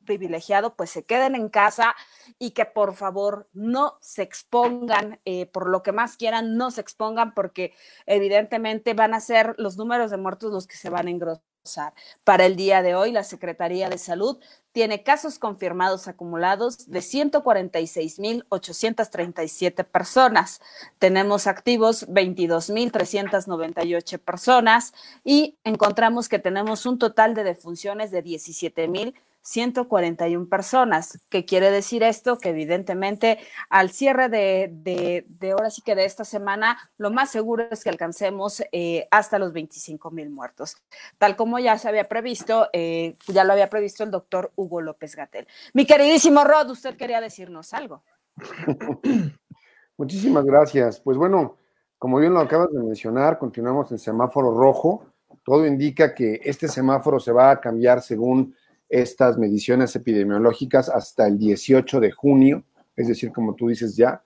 privilegiado, 0.04 0.75
pues 0.75 0.90
se 0.90 1.04
queden 1.04 1.35
en 1.35 1.49
casa 1.49 1.95
y 2.38 2.52
que 2.52 2.64
por 2.64 2.95
favor 2.95 3.49
no 3.52 3.99
se 4.00 4.23
expongan, 4.23 5.21
eh, 5.25 5.47
por 5.47 5.69
lo 5.69 5.83
que 5.83 5.92
más 5.92 6.16
quieran, 6.16 6.57
no 6.57 6.71
se 6.71 6.81
expongan 6.81 7.35
porque 7.35 7.75
evidentemente 8.07 8.95
van 8.95 9.14
a 9.14 9.21
ser 9.21 9.54
los 9.59 9.76
números 9.76 10.11
de 10.11 10.16
muertos 10.16 10.52
los 10.52 10.66
que 10.66 10.76
se 10.76 10.90
van 10.90 11.09
a 11.09 11.11
engrosar. 11.11 11.51
Para 12.25 12.47
el 12.47 12.57
día 12.57 12.83
de 12.83 12.97
hoy, 12.97 13.12
la 13.12 13.23
Secretaría 13.23 13.88
de 13.88 13.99
Salud 13.99 14.40
tiene 14.73 15.04
casos 15.04 15.38
confirmados 15.38 16.09
acumulados 16.09 16.90
de 16.90 16.99
146.837 16.99 19.85
personas. 19.85 20.61
Tenemos 20.99 21.47
activos 21.47 22.09
22.398 22.09 24.19
personas 24.19 24.92
y 25.25 25.57
encontramos 25.62 26.28
que 26.28 26.40
tenemos 26.40 26.85
un 26.85 26.99
total 26.99 27.35
de 27.35 27.45
defunciones 27.45 28.11
de 28.11 28.25
17.000 28.25 29.14
141 29.42 30.49
personas. 30.49 31.20
¿Qué 31.28 31.44
quiere 31.44 31.70
decir 31.70 32.02
esto? 32.02 32.38
Que 32.38 32.50
evidentemente 32.50 33.38
al 33.68 33.90
cierre 33.90 34.28
de, 34.28 34.70
de, 34.72 35.50
ahora 35.50 35.70
sí 35.70 35.82
que 35.82 35.94
de 35.94 36.04
esta 36.04 36.25
semana, 36.25 36.78
lo 36.96 37.11
más 37.11 37.30
seguro 37.30 37.66
es 37.70 37.84
que 37.84 37.90
alcancemos 37.90 38.62
eh, 38.72 39.08
hasta 39.11 39.38
los 39.38 39.52
25 39.52 40.11
mil 40.11 40.30
muertos, 40.30 40.76
tal 41.18 41.37
como 41.37 41.58
ya 41.58 41.76
se 41.78 41.88
había 41.88 42.08
previsto, 42.08 42.68
eh, 42.72 43.16
ya 43.28 43.44
lo 43.44 43.52
había 43.52 43.68
previsto 43.68 44.04
el 44.04 44.11
doctor 44.11 44.52
Hugo 44.54 44.80
López 44.80 45.16
Gatel. 45.16 45.46
Mi 45.75 45.87
queridísimo 45.87 46.44
Rod, 46.44 46.70
usted 46.70 46.96
quería 46.96 47.20
decirnos 47.20 47.75
algo. 47.75 48.02
Muchísimas 49.96 50.44
gracias. 50.44 51.00
Pues 51.00 51.16
bueno, 51.16 51.56
como 51.99 52.18
bien 52.18 52.32
lo 52.32 52.40
acabas 52.40 52.72
de 52.72 52.82
mencionar, 52.82 53.38
continuamos 53.38 53.90
en 53.92 53.99
semáforo 53.99 54.52
rojo. 54.52 55.06
Todo 55.44 55.66
indica 55.66 56.14
que 56.14 56.40
este 56.44 56.68
semáforo 56.68 57.18
se 57.18 57.32
va 57.32 57.50
a 57.50 57.61
cambiar 57.61 58.00
según 58.02 58.54
estas 58.92 59.38
mediciones 59.38 59.96
epidemiológicas 59.96 60.90
hasta 60.90 61.26
el 61.26 61.38
18 61.38 61.99
de 61.99 62.12
junio, 62.12 62.62
es 62.94 63.08
decir, 63.08 63.32
como 63.32 63.54
tú 63.54 63.68
dices 63.68 63.96
ya. 63.96 64.22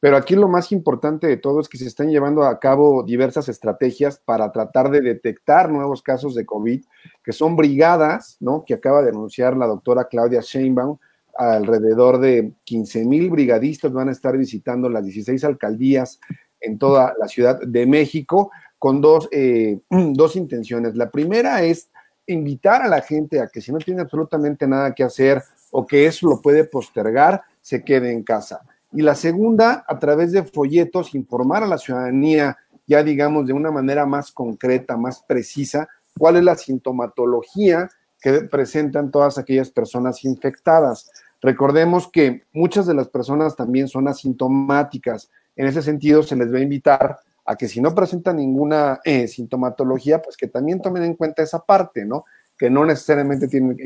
Pero 0.00 0.16
aquí 0.16 0.34
lo 0.34 0.48
más 0.48 0.72
importante 0.72 1.28
de 1.28 1.36
todo 1.36 1.60
es 1.60 1.68
que 1.68 1.78
se 1.78 1.86
están 1.86 2.10
llevando 2.10 2.42
a 2.42 2.58
cabo 2.58 3.04
diversas 3.04 3.48
estrategias 3.48 4.18
para 4.18 4.50
tratar 4.50 4.90
de 4.90 5.00
detectar 5.00 5.70
nuevos 5.70 6.02
casos 6.02 6.34
de 6.34 6.44
COVID, 6.44 6.82
que 7.22 7.32
son 7.32 7.54
brigadas, 7.54 8.36
¿no? 8.40 8.64
Que 8.64 8.74
acaba 8.74 9.00
de 9.02 9.10
anunciar 9.10 9.56
la 9.56 9.66
doctora 9.66 10.08
Claudia 10.08 10.40
Sheinbaum, 10.40 10.98
alrededor 11.36 12.18
de 12.18 12.52
15 12.64 13.04
mil 13.04 13.30
brigadistas 13.30 13.92
van 13.92 14.08
a 14.08 14.12
estar 14.12 14.36
visitando 14.36 14.88
las 14.88 15.04
16 15.04 15.44
alcaldías 15.44 16.18
en 16.60 16.78
toda 16.78 17.14
la 17.20 17.28
Ciudad 17.28 17.60
de 17.60 17.86
México 17.86 18.50
con 18.76 19.00
dos, 19.00 19.28
eh, 19.30 19.78
dos 19.88 20.34
intenciones. 20.34 20.96
La 20.96 21.10
primera 21.12 21.62
es 21.62 21.90
invitar 22.32 22.82
a 22.82 22.88
la 22.88 23.00
gente 23.00 23.40
a 23.40 23.48
que 23.48 23.60
si 23.60 23.72
no 23.72 23.78
tiene 23.78 24.02
absolutamente 24.02 24.66
nada 24.66 24.94
que 24.94 25.04
hacer 25.04 25.42
o 25.70 25.86
que 25.86 26.06
eso 26.06 26.28
lo 26.28 26.40
puede 26.40 26.64
postergar, 26.64 27.42
se 27.60 27.84
quede 27.84 28.12
en 28.12 28.22
casa. 28.22 28.60
Y 28.92 29.02
la 29.02 29.14
segunda, 29.14 29.84
a 29.86 29.98
través 29.98 30.32
de 30.32 30.42
folletos, 30.42 31.14
informar 31.14 31.62
a 31.62 31.66
la 31.66 31.78
ciudadanía, 31.78 32.56
ya 32.86 33.04
digamos 33.04 33.46
de 33.46 33.52
una 33.52 33.70
manera 33.70 34.04
más 34.04 34.32
concreta, 34.32 34.96
más 34.96 35.22
precisa, 35.22 35.88
cuál 36.18 36.36
es 36.36 36.44
la 36.44 36.56
sintomatología 36.56 37.88
que 38.20 38.42
presentan 38.42 39.10
todas 39.10 39.38
aquellas 39.38 39.70
personas 39.70 40.24
infectadas. 40.24 41.10
Recordemos 41.40 42.08
que 42.08 42.42
muchas 42.52 42.86
de 42.86 42.94
las 42.94 43.08
personas 43.08 43.56
también 43.56 43.88
son 43.88 44.08
asintomáticas. 44.08 45.30
En 45.56 45.66
ese 45.66 45.82
sentido, 45.82 46.22
se 46.22 46.36
les 46.36 46.52
va 46.52 46.58
a 46.58 46.62
invitar 46.62 47.20
a 47.44 47.56
que 47.56 47.68
si 47.68 47.80
no 47.80 47.94
presentan 47.94 48.36
ninguna 48.36 49.00
eh, 49.04 49.28
sintomatología, 49.28 50.22
pues 50.22 50.36
que 50.36 50.48
también 50.48 50.80
tomen 50.80 51.04
en 51.04 51.14
cuenta 51.14 51.42
esa 51.42 51.64
parte, 51.64 52.04
¿no? 52.04 52.24
Que 52.56 52.70
no 52.70 52.84
necesariamente 52.84 53.48
tienen 53.48 53.76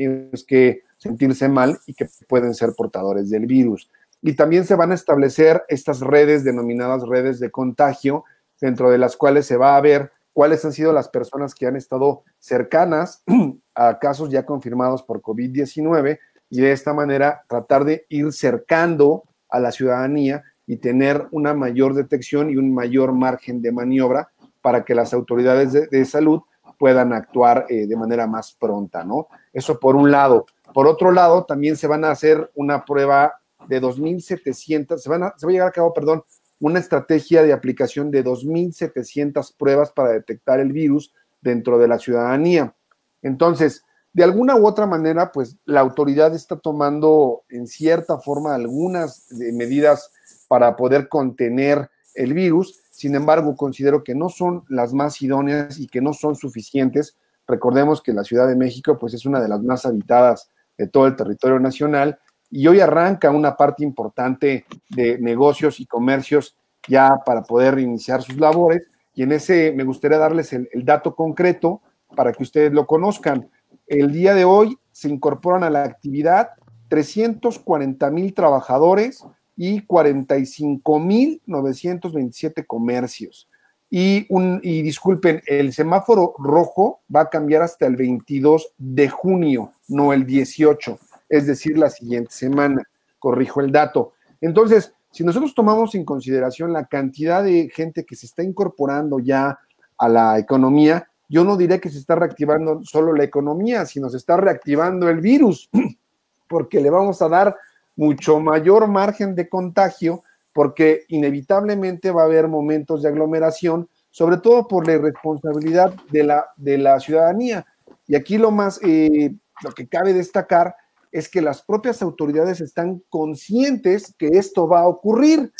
que 0.47 0.81
sentirse 0.97 1.47
mal 1.47 1.77
y 1.85 1.93
que 1.93 2.07
pueden 2.27 2.53
ser 2.53 2.73
portadores 2.75 3.29
del 3.29 3.45
virus. 3.45 3.89
Y 4.21 4.33
también 4.33 4.65
se 4.65 4.75
van 4.75 4.91
a 4.91 4.95
establecer 4.95 5.63
estas 5.67 5.99
redes 5.99 6.43
denominadas 6.43 7.07
redes 7.07 7.39
de 7.39 7.51
contagio, 7.51 8.23
dentro 8.59 8.89
de 8.89 8.97
las 8.97 9.15
cuales 9.17 9.45
se 9.45 9.57
va 9.57 9.77
a 9.77 9.81
ver 9.81 10.11
cuáles 10.33 10.65
han 10.65 10.73
sido 10.73 10.91
las 10.91 11.09
personas 11.09 11.55
que 11.55 11.65
han 11.65 11.75
estado 11.75 12.23
cercanas 12.39 13.23
a 13.75 13.99
casos 13.99 14.29
ya 14.29 14.45
confirmados 14.45 15.03
por 15.03 15.21
COVID-19 15.21 16.19
y 16.49 16.61
de 16.61 16.71
esta 16.71 16.93
manera 16.93 17.43
tratar 17.47 17.85
de 17.85 18.05
ir 18.09 18.31
cercando 18.33 19.23
a 19.49 19.59
la 19.59 19.71
ciudadanía 19.71 20.43
y 20.67 20.77
tener 20.77 21.27
una 21.31 21.53
mayor 21.53 21.93
detección 21.93 22.49
y 22.49 22.57
un 22.57 22.73
mayor 22.73 23.13
margen 23.13 23.61
de 23.61 23.71
maniobra 23.71 24.31
para 24.61 24.83
que 24.83 24.95
las 24.95 25.13
autoridades 25.13 25.73
de, 25.89 26.05
salud 26.05 26.41
puedan 26.79 27.13
actuar 27.13 27.65
eh, 27.69 27.85
de 27.85 27.95
manera 27.95 28.27
más 28.27 28.53
pronta, 28.53 29.03
¿no? 29.03 29.27
Eso 29.53 29.79
por 29.79 29.95
un 29.95 30.11
lado. 30.11 30.45
Por 30.73 30.87
otro 30.87 31.11
lado, 31.11 31.45
también 31.45 31.77
se 31.77 31.87
van 31.87 32.03
a 32.03 32.11
hacer 32.11 32.51
una 32.55 32.83
prueba 32.83 33.35
de 33.67 33.81
2.700, 33.81 34.97
se, 34.97 35.09
van 35.09 35.31
se 35.37 35.45
va 35.45 35.49
a 35.49 35.53
llegar 35.53 35.67
a 35.67 35.71
cabo, 35.71 35.93
perdón, 35.93 36.23
una 36.59 36.79
estrategia 36.79 37.43
de 37.43 37.53
aplicación 37.53 38.11
de 38.11 38.23
2.700 38.23 39.55
pruebas 39.57 39.91
para 39.91 40.09
detectar 40.09 40.59
el 40.59 40.71
virus 40.73 41.13
dentro 41.41 41.77
de 41.77 41.87
la 41.87 41.99
ciudadanía. 41.99 42.73
Entonces, 43.21 43.83
de 44.13 44.23
alguna 44.23 44.55
u 44.55 44.65
otra 44.65 44.85
manera, 44.85 45.31
pues 45.31 45.57
la 45.65 45.81
autoridad 45.81 46.33
está 46.33 46.57
tomando 46.57 47.43
en 47.49 47.67
cierta 47.67 48.17
forma 48.17 48.55
algunas 48.55 49.29
eh, 49.31 49.51
medidas 49.51 50.11
para 50.47 50.75
poder 50.75 51.07
contener 51.09 51.89
el 52.13 52.33
virus. 52.33 52.81
Sin 52.91 53.15
embargo, 53.15 53.55
considero 53.55 54.03
que 54.03 54.15
no 54.15 54.29
son 54.29 54.63
las 54.69 54.93
más 54.93 55.21
idóneas 55.21 55.79
y 55.79 55.87
que 55.87 56.01
no 56.01 56.13
son 56.13 56.35
suficientes. 56.35 57.17
Recordemos 57.47 58.01
que 58.01 58.13
la 58.13 58.23
Ciudad 58.23 58.47
de 58.47 58.55
México 58.55 58.97
pues 58.97 59.13
es 59.13 59.25
una 59.25 59.41
de 59.41 59.49
las 59.49 59.61
más 59.61 59.85
habitadas 59.85 60.49
de 60.77 60.87
todo 60.87 61.07
el 61.07 61.15
territorio 61.15 61.59
nacional 61.59 62.19
y 62.49 62.67
hoy 62.67 62.79
arranca 62.79 63.31
una 63.31 63.55
parte 63.55 63.83
importante 63.83 64.65
de 64.89 65.19
negocios 65.19 65.79
y 65.79 65.85
comercios 65.85 66.55
ya 66.87 67.09
para 67.25 67.43
poder 67.43 67.79
iniciar 67.79 68.21
sus 68.21 68.37
labores 68.37 68.87
y 69.13 69.23
en 69.23 69.31
ese 69.31 69.71
me 69.71 69.83
gustaría 69.83 70.17
darles 70.17 70.53
el, 70.53 70.69
el 70.71 70.85
dato 70.85 71.15
concreto 71.15 71.81
para 72.15 72.31
que 72.31 72.43
ustedes 72.43 72.71
lo 72.71 72.85
conozcan. 72.85 73.49
El 73.87 74.11
día 74.11 74.33
de 74.33 74.45
hoy 74.45 74.77
se 74.91 75.09
incorporan 75.09 75.63
a 75.63 75.69
la 75.69 75.83
actividad 75.83 76.51
340 76.89 78.11
mil 78.11 78.33
trabajadores 78.33 79.25
y 79.55 79.81
45.927 79.81 82.65
comercios. 82.65 83.47
Y, 83.89 84.25
un, 84.29 84.59
y 84.63 84.81
disculpen, 84.81 85.41
el 85.45 85.71
semáforo 85.71 86.33
rojo 86.37 87.01
va 87.13 87.21
a 87.21 87.29
cambiar 87.29 87.61
hasta 87.61 87.85
el 87.85 87.95
22 87.95 88.73
de 88.77 89.07
junio, 89.09 89.71
no 89.87 90.11
el 90.11 90.25
18, 90.25 90.99
es 91.29 91.47
decir, 91.47 91.77
la 91.77 91.89
siguiente 91.89 92.31
semana. 92.31 92.83
Corrijo 93.19 93.61
el 93.61 93.71
dato. 93.71 94.13
Entonces, 94.41 94.93
si 95.11 95.23
nosotros 95.23 95.55
tomamos 95.55 95.95
en 95.95 96.03
consideración 96.03 96.73
la 96.73 96.87
cantidad 96.87 97.41
de 97.43 97.69
gente 97.73 98.05
que 98.05 98.15
se 98.15 98.25
está 98.25 98.43
incorporando 98.43 99.19
ya 99.19 99.57
a 99.97 100.09
la 100.09 100.37
economía, 100.37 101.07
yo 101.29 101.43
no 101.43 101.57
diré 101.57 101.79
que 101.79 101.89
se 101.89 101.99
está 101.99 102.15
reactivando 102.15 102.83
solo 102.83 103.13
la 103.13 103.23
economía, 103.23 103.85
sino 103.85 104.09
se 104.09 104.17
está 104.17 104.37
reactivando 104.37 105.09
el 105.09 105.21
virus, 105.21 105.69
porque 106.49 106.81
le 106.81 106.89
vamos 106.89 107.21
a 107.21 107.29
dar 107.29 107.55
mucho 107.95 108.39
mayor 108.39 108.87
margen 108.87 109.35
de 109.35 109.49
contagio 109.49 110.23
porque 110.53 111.03
inevitablemente 111.09 112.11
va 112.11 112.21
a 112.21 112.25
haber 112.25 112.47
momentos 112.47 113.01
de 113.01 113.09
aglomeración, 113.09 113.89
sobre 114.09 114.37
todo 114.37 114.67
por 114.67 114.87
la 114.87 114.93
irresponsabilidad 114.93 115.93
de 116.09 116.23
la, 116.23 116.45
de 116.55 116.77
la 116.77 116.99
ciudadanía. 117.01 117.65
Y 118.07 118.15
aquí 118.15 118.37
lo 118.37 118.51
más, 118.51 118.79
eh, 118.81 119.35
lo 119.63 119.71
que 119.71 119.87
cabe 119.87 120.13
destacar 120.13 120.73
es 121.11 121.27
que 121.27 121.41
las 121.41 121.61
propias 121.61 122.01
autoridades 122.01 122.61
están 122.61 123.01
conscientes 123.09 124.13
que 124.17 124.27
esto 124.27 124.67
va 124.67 124.81
a 124.81 124.87
ocurrir 124.87 125.51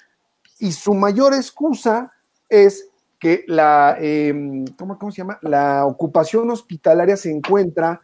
y 0.59 0.71
su 0.71 0.93
mayor 0.93 1.33
excusa 1.33 2.11
es 2.49 2.89
que 3.19 3.43
la, 3.47 3.97
em, 3.99 4.65
¿cómo, 4.77 4.97
¿cómo 4.97 5.11
se 5.11 5.17
llama? 5.17 5.39
La 5.41 5.85
ocupación 5.85 6.49
hospitalaria 6.49 7.17
se 7.17 7.31
encuentra 7.31 7.99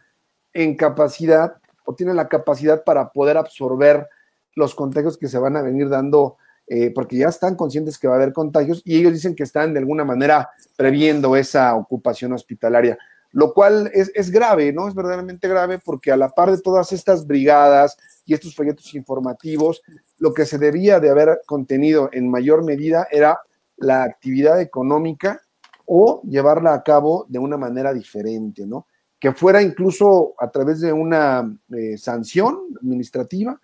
en 0.52 0.76
capacidad 0.76 1.54
o 1.84 1.94
tiene 1.94 2.14
la 2.14 2.28
capacidad 2.28 2.84
para 2.84 3.10
poder 3.10 3.36
absorber 3.36 4.08
los 4.54 4.74
contagios 4.74 5.18
que 5.18 5.28
se 5.28 5.38
van 5.38 5.56
a 5.56 5.62
venir 5.62 5.88
dando, 5.88 6.36
eh, 6.66 6.92
porque 6.94 7.16
ya 7.16 7.28
están 7.28 7.56
conscientes 7.56 7.98
que 7.98 8.08
va 8.08 8.14
a 8.14 8.16
haber 8.16 8.32
contagios 8.32 8.82
y 8.84 8.98
ellos 8.98 9.12
dicen 9.12 9.34
que 9.34 9.42
están 9.42 9.72
de 9.72 9.80
alguna 9.80 10.04
manera 10.04 10.50
previendo 10.76 11.36
esa 11.36 11.74
ocupación 11.74 12.32
hospitalaria, 12.32 12.98
lo 13.32 13.54
cual 13.54 13.90
es, 13.94 14.10
es 14.14 14.30
grave, 14.30 14.72
¿no? 14.72 14.88
Es 14.88 14.94
verdaderamente 14.94 15.48
grave 15.48 15.78
porque 15.78 16.12
a 16.12 16.16
la 16.16 16.28
par 16.28 16.50
de 16.50 16.60
todas 16.60 16.92
estas 16.92 17.26
brigadas 17.26 17.96
y 18.24 18.34
estos 18.34 18.54
folletos 18.54 18.94
informativos, 18.94 19.82
lo 20.18 20.34
que 20.34 20.44
se 20.44 20.58
debía 20.58 21.00
de 21.00 21.10
haber 21.10 21.40
contenido 21.46 22.10
en 22.12 22.30
mayor 22.30 22.62
medida 22.64 23.08
era 23.10 23.40
la 23.76 24.04
actividad 24.04 24.60
económica 24.60 25.40
o 25.86 26.22
llevarla 26.22 26.74
a 26.74 26.82
cabo 26.82 27.26
de 27.28 27.38
una 27.38 27.56
manera 27.56 27.92
diferente, 27.92 28.66
¿no? 28.66 28.86
Que 29.18 29.32
fuera 29.32 29.62
incluso 29.62 30.34
a 30.38 30.50
través 30.50 30.80
de 30.80 30.92
una 30.92 31.56
eh, 31.70 31.96
sanción 31.96 32.58
administrativa, 32.80 33.60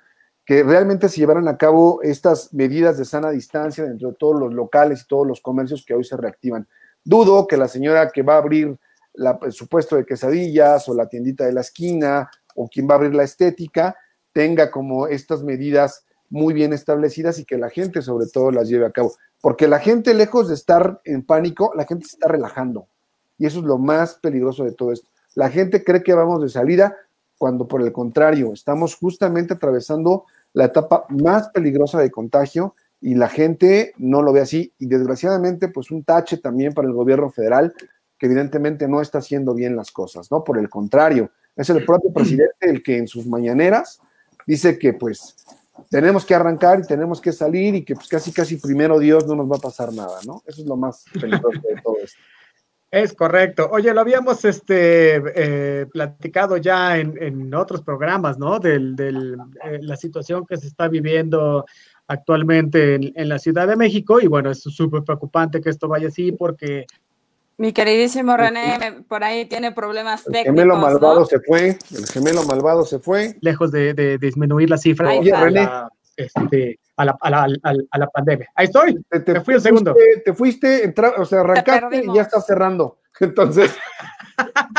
que 0.49 0.63
realmente 0.63 1.11
se 1.11 1.19
llevaran 1.21 1.47
a 1.47 1.59
cabo 1.59 2.01
estas 2.01 2.55
medidas 2.55 2.97
de 2.97 3.05
sana 3.05 3.29
distancia 3.29 3.85
dentro 3.85 4.09
de 4.09 4.15
todos 4.15 4.41
los 4.41 4.55
locales 4.55 5.03
y 5.03 5.07
todos 5.07 5.27
los 5.27 5.43
comercios 5.43 5.85
que 5.85 5.93
hoy 5.93 6.05
se 6.05 6.17
reactivan. 6.17 6.67
Dudo 7.05 7.47
que 7.47 7.59
la 7.59 7.69
señora 7.69 8.09
que 8.09 8.23
va 8.23 8.37
a 8.37 8.39
abrir 8.39 8.75
la, 9.13 9.39
el 9.43 9.53
supuesto 9.53 9.97
de 9.97 10.07
quesadillas 10.07 10.89
o 10.89 10.95
la 10.95 11.07
tiendita 11.07 11.45
de 11.45 11.53
la 11.53 11.61
esquina 11.61 12.31
o 12.55 12.67
quien 12.67 12.89
va 12.89 12.95
a 12.95 12.97
abrir 12.97 13.15
la 13.15 13.25
estética 13.25 13.95
tenga 14.33 14.71
como 14.71 15.07
estas 15.07 15.43
medidas 15.43 16.07
muy 16.31 16.55
bien 16.55 16.73
establecidas 16.73 17.39
y 17.39 17.45
que 17.45 17.59
la 17.59 17.69
gente 17.69 18.01
sobre 18.01 18.25
todo 18.27 18.51
las 18.51 18.71
lleve 18.71 18.87
a 18.87 18.91
cabo. 18.91 19.13
Porque 19.43 19.69
la 19.69 19.81
gente, 19.81 20.15
lejos 20.15 20.49
de 20.49 20.55
estar 20.55 21.03
en 21.05 21.27
pánico, 21.27 21.73
la 21.77 21.85
gente 21.85 22.07
se 22.07 22.17
está 22.17 22.29
relajando. 22.29 22.89
Y 23.37 23.45
eso 23.45 23.59
es 23.59 23.67
lo 23.67 23.77
más 23.77 24.15
peligroso 24.15 24.65
de 24.65 24.73
todo 24.73 24.93
esto. 24.93 25.09
La 25.35 25.51
gente 25.51 25.85
cree 25.85 26.03
que 26.03 26.15
vamos 26.15 26.41
de 26.41 26.49
salida 26.49 26.97
cuando 27.39 27.69
por 27.69 27.81
el 27.81 27.93
contrario, 27.93 28.53
estamos 28.53 28.97
justamente 28.97 29.55
atravesando 29.55 30.27
la 30.53 30.67
etapa 30.67 31.07
más 31.11 31.51
peligrosa 31.51 31.99
de 32.01 32.11
contagio 32.11 32.75
y 33.01 33.15
la 33.15 33.29
gente 33.29 33.93
no 33.99 34.23
lo 34.23 34.33
ve 34.33 34.41
así. 34.41 34.73
Y 34.79 34.87
desgraciadamente, 34.87 35.69
pues 35.69 35.91
un 35.91 36.05
tache 36.05 36.39
también 36.39 36.73
para 36.73 36.89
el 36.89 36.95
gobierno 36.95 37.31
federal, 37.31 37.75
que 38.19 38.27
evidentemente 38.27 38.89
no 38.89 39.01
está 39.01 39.19
haciendo 39.19 39.55
bien 39.55 39.77
las 39.77 39.91
cosas, 39.91 40.31
¿no? 40.31 40.43
Por 40.45 40.59
el 40.59 40.69
contrario, 40.69 41.31
Es 41.55 41.71
el 41.71 41.85
propio 41.85 42.13
presidente 42.13 42.71
el 42.71 42.85
que 42.85 42.99
en 42.99 43.09
sus 43.09 43.27
mañaneras 43.27 44.01
dice 44.47 44.79
que 44.79 44.93
pues 44.93 45.35
tenemos 45.91 46.25
que 46.25 46.35
arrancar 46.35 46.81
y 46.81 46.87
tenemos 46.87 47.21
que 47.21 47.33
salir 47.33 47.75
y 47.75 47.85
que 47.85 47.95
pues 47.95 48.07
casi 48.07 48.33
casi 48.33 48.57
primero 48.57 48.99
Dios 48.99 49.27
no 49.27 49.35
nos 49.35 49.51
va 49.51 49.57
a 49.57 49.61
pasar 49.61 49.93
nada, 49.93 50.21
¿no? 50.25 50.41
Eso 50.47 50.63
es 50.63 50.69
lo 50.69 50.77
más 50.77 51.05
peligroso 51.13 51.61
de 51.63 51.83
todo 51.83 51.97
esto. 52.03 52.19
Es 52.91 53.13
correcto. 53.13 53.69
Oye, 53.71 53.93
lo 53.93 54.01
habíamos 54.01 54.45
este, 54.47 55.17
eh, 55.17 55.87
platicado 55.93 56.57
ya 56.57 56.97
en, 56.97 57.23
en, 57.23 57.55
otros 57.55 57.83
programas, 57.83 58.39
¿no? 58.39 58.59
De 58.59 58.79
del, 58.79 59.37
eh, 59.65 59.79
la 59.83 59.97
situación 59.97 60.47
que 60.47 60.57
se 60.57 60.69
está 60.69 60.89
viviendo 60.89 61.67
actualmente 62.07 62.95
en, 62.95 63.13
en, 63.15 63.29
la 63.29 63.39
Ciudad 63.39 63.69
de 63.69 63.77
México 63.77 64.21
y 64.21 64.27
bueno, 64.27 64.51
es 64.51 64.61
súper 64.61 65.03
preocupante 65.03 65.61
que 65.61 65.69
esto 65.69 65.87
vaya 65.87 66.09
así 66.09 66.33
porque... 66.33 66.87
Mi 67.59 67.73
queridísimo 67.73 68.37
René, 68.37 69.03
por 69.07 69.23
ahí 69.23 69.45
tiene 69.45 69.73
problemas 69.73 70.27
el 70.27 70.33
técnicos. 70.33 70.55
gemelo 70.55 70.77
malvado 70.77 71.21
¿no? 71.21 71.27
se 71.27 71.41
fue, 71.41 71.77
el 71.95 72.07
gemelo 72.07 72.45
malvado 72.45 72.85
se 72.87 73.01
fue. 73.01 73.37
Lejos 73.41 73.73
de, 73.73 73.93
de 73.95 74.17
disminuir 74.17 74.71
la 74.71 74.79
cifra 74.79 75.11
Oye. 75.11 75.35
René, 75.35 75.65
la, 75.65 75.91
este, 76.19 76.79
a, 76.97 77.05
la, 77.05 77.17
a, 77.21 77.31
la, 77.31 77.43
a, 77.45 77.73
la, 77.73 77.83
a 77.91 77.99
la 77.99 78.07
pandemia. 78.09 78.49
Ahí 78.55 78.67
estoy. 78.67 79.03
te, 79.09 79.21
te 79.21 79.33
Me 79.35 79.41
fui 79.41 79.55
un 79.55 79.61
segundo. 79.61 79.95
Fuiste, 79.95 80.21
te 80.25 80.35
fuiste, 80.35 80.85
entra- 80.85 81.15
o 81.19 81.25
sea, 81.25 81.41
arrancaste 81.41 82.03
y 82.05 82.15
ya 82.15 82.23
estás 82.23 82.45
cerrando. 82.47 82.99
Entonces, 83.21 83.75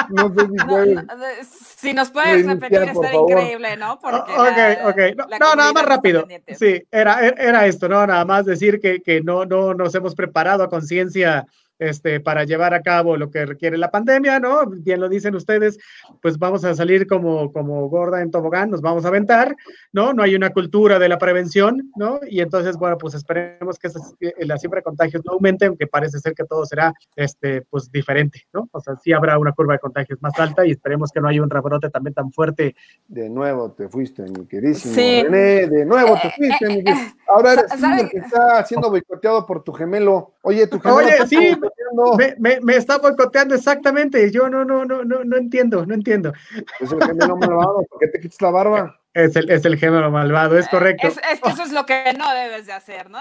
no 0.10 0.34
sé 0.34 0.42
si 0.48 0.54
No, 0.66 1.26
si 1.44 1.94
nos 1.94 2.10
puedes 2.12 2.46
repetir, 2.46 2.80
favor. 2.94 3.32
increíble, 3.32 3.78
¿no? 3.78 3.94
O- 3.94 4.00
Porque 4.00 4.32
ok, 4.32 4.88
ok. 4.90 4.98
No, 5.18 5.26
no, 5.40 5.56
nada 5.56 5.74
más 5.74 5.84
está 5.84 5.96
rápido. 5.96 6.28
Sí, 6.58 6.82
era, 6.92 7.28
era 7.28 7.66
esto, 7.66 7.88
¿no? 7.90 8.06
Nada 8.06 8.26
más 8.26 8.46
decir 8.46 8.80
que, 8.80 9.02
que 9.02 9.22
no, 9.22 9.46
no 9.46 9.74
nos 9.74 9.94
hemos 9.96 10.16
preparado 10.16 10.64
a 10.64 10.70
conciencia 10.70 11.46
este, 11.80 12.20
para 12.20 12.44
llevar 12.44 12.74
a 12.74 12.82
cabo 12.82 13.18
lo 13.18 13.32
que 13.32 13.46
requiere 13.46 13.78
la 13.78 13.90
pandemia, 13.90 14.40
¿no? 14.40 14.66
Bien 14.68 15.00
lo 15.00 15.10
dicen 15.10 15.34
ustedes, 15.36 15.80
pues 16.22 16.38
vamos 16.38 16.64
a 16.66 16.76
salir 16.76 17.08
como, 17.08 17.52
como 17.52 17.88
gorda 17.90 18.22
en 18.22 18.32
tobogán, 18.32 18.70
nos 18.70 18.82
vamos 18.82 19.06
a 19.06 19.08
aventar, 19.08 19.56
¿no? 19.94 20.14
No 20.14 20.22
hay 20.24 20.36
una 20.36 20.50
cultura 20.52 21.00
de 21.00 21.10
la 21.10 21.18
prevención, 21.18 21.92
¿no? 21.96 22.20
Y 22.30 22.42
entonces, 22.42 22.78
bueno, 22.78 22.98
pues 22.98 23.14
esperemos 23.16 23.80
que 23.80 23.88
esa- 23.88 24.00
que 24.20 24.34
la 24.46 24.58
cifra 24.58 24.78
de 24.80 24.84
contagios 24.84 25.24
no 25.26 25.34
aumente, 25.34 25.66
aunque 25.66 25.88
parece 25.88 26.20
ser 26.20 26.34
que 26.34 26.44
todo 26.44 26.66
será, 26.66 26.94
este, 27.16 27.62
pues 27.70 27.92
diferente, 27.92 28.46
¿no? 28.54 28.68
O 28.72 28.80
sea, 28.82 28.96
sí 28.98 29.14
habrá 29.14 29.40
una 29.40 29.54
curva 29.54 29.74
de 29.74 29.80
contagios 29.80 30.22
más 30.22 30.38
alta 30.40 30.66
y 30.66 30.72
esperemos 30.72 31.12
que 31.12 31.22
no 31.22 31.28
haya 31.30 31.42
un 31.42 31.50
rebrote 31.50 31.90
también 31.90 32.14
tan 32.14 32.32
fuerte 32.32 32.76
De 33.08 33.30
nuevo 33.30 33.72
te 33.72 33.88
fuiste, 33.88 34.24
mi 34.24 34.46
queridísimo 34.46 34.94
Sí. 34.94 35.24
René, 35.24 35.68
de 35.68 35.86
nuevo 35.86 36.18
te 36.22 36.30
fuiste, 36.32 36.68
mi 36.68 36.84
querido- 36.84 37.14
Ahora 37.28 37.54
eres 37.54 37.72
el 38.02 38.10
que 38.10 38.18
está 38.18 38.64
siendo 38.66 38.90
boicoteado 38.90 39.46
por 39.46 39.64
tu 39.64 39.72
gemelo. 39.72 40.34
Oye, 40.42 40.66
tu 40.68 40.80
gemelo 40.80 40.98
Oye, 40.98 41.28
sí, 41.28 41.56
boicoteando. 41.70 42.18
Me, 42.18 42.36
me, 42.40 42.62
me 42.62 42.76
está 42.76 42.98
boicoteando 42.98 43.56
exactamente. 43.56 44.32
Yo 44.32 44.50
no, 44.50 44.66
no, 44.66 44.86
no, 44.86 45.04
no, 45.04 45.24
no 45.24 45.38
entiendo, 45.38 45.86
no 45.86 45.94
entiendo. 45.94 46.34
Es 46.80 46.92
el 46.92 47.04
gemelo 47.04 47.38
malvado, 47.38 47.86
¿por 47.90 48.00
qué 48.00 48.08
te 48.08 48.20
quitas 48.20 48.42
la 48.42 48.52
barba? 48.52 49.00
Es 49.14 49.36
el, 49.36 49.50
es 49.50 49.66
el 49.66 49.78
género 49.78 50.12
malvado, 50.12 50.58
es 50.58 50.68
correcto. 50.70 51.08
Es, 51.08 51.18
es 51.32 51.42
que 51.42 51.50
eso 51.50 51.64
es 51.64 51.72
lo 51.72 51.86
que 51.86 52.14
no 52.18 52.34
debes 52.34 52.68
de 52.68 52.74
hacer, 52.74 53.10
¿no? 53.10 53.20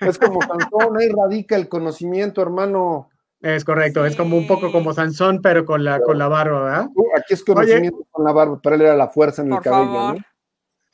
Es 0.00 0.18
como 0.18 0.40
Sansón, 0.40 0.96
ahí 0.98 1.08
radica 1.08 1.56
el 1.56 1.68
conocimiento, 1.68 2.40
hermano. 2.40 3.10
Es 3.40 3.64
correcto, 3.64 4.06
es 4.06 4.16
como 4.16 4.38
un 4.38 4.46
poco 4.46 4.72
como 4.72 4.94
Sansón, 4.94 5.42
pero 5.42 5.66
con 5.66 5.84
la, 5.84 6.00
con 6.00 6.18
la 6.18 6.28
barba, 6.28 6.62
¿verdad? 6.62 6.88
Tú, 6.94 7.04
aquí 7.14 7.34
es 7.34 7.44
conocimiento 7.44 8.06
con 8.10 8.24
la 8.24 8.32
barba, 8.32 8.58
para 8.62 8.76
él 8.76 8.82
era 8.82 8.96
la 8.96 9.08
fuerza 9.08 9.42
en 9.42 9.52
el 9.52 9.60
cabello, 9.60 9.92
favor. 9.92 10.14
¿no? 10.16 10.24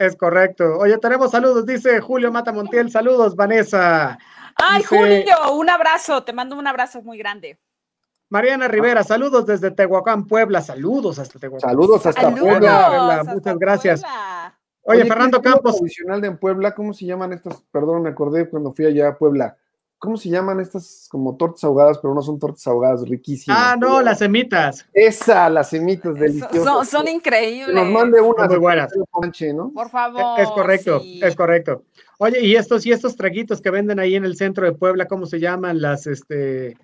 Es 0.01 0.17
correcto. 0.17 0.79
Oye, 0.79 0.97
tenemos 0.97 1.31
saludos, 1.31 1.67
dice 1.67 2.01
Julio 2.01 2.33
Mata 2.33 2.53
Montiel. 2.53 2.91
Saludos, 2.91 3.37
Vanessa. 3.37 4.19
Ay, 4.63 4.83
Dice- 4.83 4.97
Julio, 4.97 5.55
un 5.55 5.71
abrazo, 5.71 6.23
te 6.23 6.33
mando 6.33 6.57
un 6.57 6.67
abrazo 6.67 7.03
muy 7.03 7.19
grande. 7.19 7.59
Mariana 8.29 8.69
Rivera, 8.69 9.03
saludos 9.03 9.45
desde 9.47 9.71
Tehuacán, 9.73 10.27
Puebla. 10.27 10.61
Saludos 10.63 11.19
hasta 11.19 11.39
Tehuacán. 11.39 11.69
Saludos 11.71 12.07
hasta 12.07 12.21
Saludos, 12.21 12.41
Puebla. 12.41 12.87
Puebla, 12.87 13.15
hasta 13.21 13.35
muchas 13.35 13.59
gracias. 13.59 14.01
Puebla. 14.03 14.59
Oye, 14.83 15.03
¿qué 15.03 15.09
Fernando 15.09 15.43
Campos. 15.43 15.77
tradicional 15.77 16.21
de 16.21 16.29
en 16.29 16.39
Puebla, 16.39 16.75
¿cómo 16.75 16.93
se 16.95 17.07
llaman 17.07 17.33
estas? 17.33 17.63
Perdón, 17.73 18.03
me 18.03 18.11
acordé 18.11 18.49
cuando 18.49 18.73
fui 18.73 18.87
allá 18.87 19.09
a 19.09 19.19
Puebla. 19.19 19.57
¿Cómo 20.01 20.17
se 20.17 20.31
llaman 20.31 20.61
estas 20.61 21.07
como 21.11 21.37
tortas 21.37 21.63
ahogadas, 21.63 21.99
pero 21.99 22.15
no 22.15 22.23
son 22.23 22.39
tortas 22.39 22.67
ahogadas 22.67 23.07
riquísimas? 23.07 23.59
Ah, 23.61 23.77
no, 23.79 24.01
las 24.01 24.19
semitas. 24.19 24.87
Esa, 24.95 25.51
las 25.51 25.69
semitas 25.69 26.15
deliciosas. 26.15 26.65
son- 26.65 26.87
son 26.87 27.07
increíbles. 27.09 27.75
nos 27.77 27.87
mande 27.87 28.19
una. 28.19 28.47
Muy 28.47 28.57
buenas. 28.57 28.91
Panche, 29.13 29.53
¿no? 29.53 29.71
Por 29.73 29.91
favor. 29.91 30.41
Es 30.41 30.49
correcto, 30.49 31.01
sí. 31.01 31.21
es 31.23 31.37
correcto. 31.37 31.83
Oye, 32.19 32.41
y 32.41 32.57
estos 32.57 32.87
y 32.87 32.93
estos 32.93 33.15
traguitos 33.15 33.61
que 33.61 33.71
venden 33.71 33.99
ahí 34.01 34.15
en 34.15 34.25
el 34.25 34.37
centro 34.37 34.65
de 34.65 34.73
Puebla, 34.73 35.07
¿cómo 35.07 35.27
se 35.27 35.39
llaman? 35.39 35.83
Las, 35.83 36.07
este, 36.07 36.79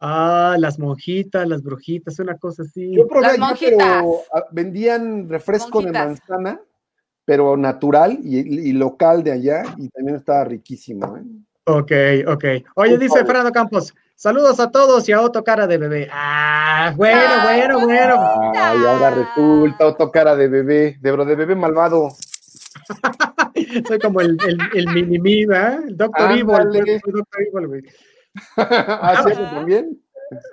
ah, 0.00 0.54
las 0.56 0.78
monjitas, 0.78 1.48
las 1.48 1.64
brujitas, 1.64 2.20
una 2.20 2.38
cosa 2.38 2.62
así. 2.62 2.94
Yo 2.94 3.08
probé 3.08 3.26
Las 3.26 3.38
monjitas. 3.40 3.72
pero 3.78 4.14
ah, 4.32 4.44
vendían 4.52 5.28
refresco 5.28 5.82
de 5.82 5.90
manzana, 5.90 6.60
pero 7.24 7.56
natural 7.56 8.16
y, 8.22 8.38
y 8.38 8.72
local 8.74 9.24
de 9.24 9.32
allá, 9.32 9.64
y 9.76 9.88
también 9.88 10.16
estaba 10.18 10.44
riquísimo. 10.44 11.16
¿eh? 11.16 11.22
Ok, 11.64 11.92
ok. 12.26 12.44
Oye, 12.76 12.98
dice. 12.98 13.24
Fernando 13.24 13.52
Campos, 13.52 13.94
saludos 14.16 14.60
a 14.60 14.70
todos 14.70 15.08
y 15.08 15.12
a 15.12 15.20
Otto 15.20 15.44
Cara 15.44 15.66
de 15.66 15.78
Bebé. 15.78 16.08
Ah, 16.12 16.92
bueno, 16.96 17.42
bueno, 17.42 17.80
bueno. 17.80 18.52
Ay, 18.54 18.78
ahora 18.86 19.10
resulta 19.10 19.86
otro 19.86 20.10
cara 20.10 20.34
de 20.36 20.48
bebé, 20.48 20.96
de 21.00 21.12
bro, 21.12 21.24
de 21.24 21.36
bebé 21.36 21.54
malvado. 21.54 22.08
Soy 23.86 23.98
como 23.98 24.20
el, 24.20 24.38
el, 24.46 24.58
el 24.74 24.86
mini 25.06 25.46
¿verdad? 25.46 25.82
El 25.86 25.96
Doctor 25.96 26.30
Evil. 26.32 27.00
Soy 27.02 27.12
Dr. 27.12 27.42
Evil, 27.52 27.66
güey. 27.66 27.82
¿Ah, 28.56 29.24
también? 29.52 30.00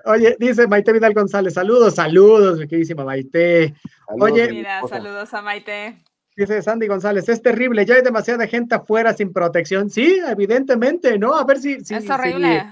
Oye, 0.06 0.36
dice 0.40 0.68
Maite 0.68 0.92
Vidal 0.92 1.14
González, 1.14 1.54
saludos, 1.54 1.96
saludos, 1.96 2.58
mi 2.58 2.68
queridísima 2.68 3.06
Maite. 3.06 3.76
Saludos, 4.08 4.32
Oye, 4.32 4.50
Mira, 4.50 4.82
saludos 4.88 5.34
a 5.34 5.42
Maite. 5.42 5.98
Dice 6.38 6.62
Sandy 6.62 6.86
González, 6.86 7.28
es 7.30 7.42
terrible, 7.42 7.84
ya 7.84 7.96
hay 7.96 8.04
demasiada 8.04 8.46
gente 8.46 8.76
afuera 8.76 9.12
sin 9.12 9.34
protección. 9.34 9.90
Sí, 9.90 10.20
evidentemente, 10.28 11.18
¿no? 11.18 11.34
A 11.34 11.44
ver 11.44 11.58
si, 11.58 11.80
si- 11.84 11.96
es 11.96 12.04
si 12.04 12.12
horrible. 12.12 12.64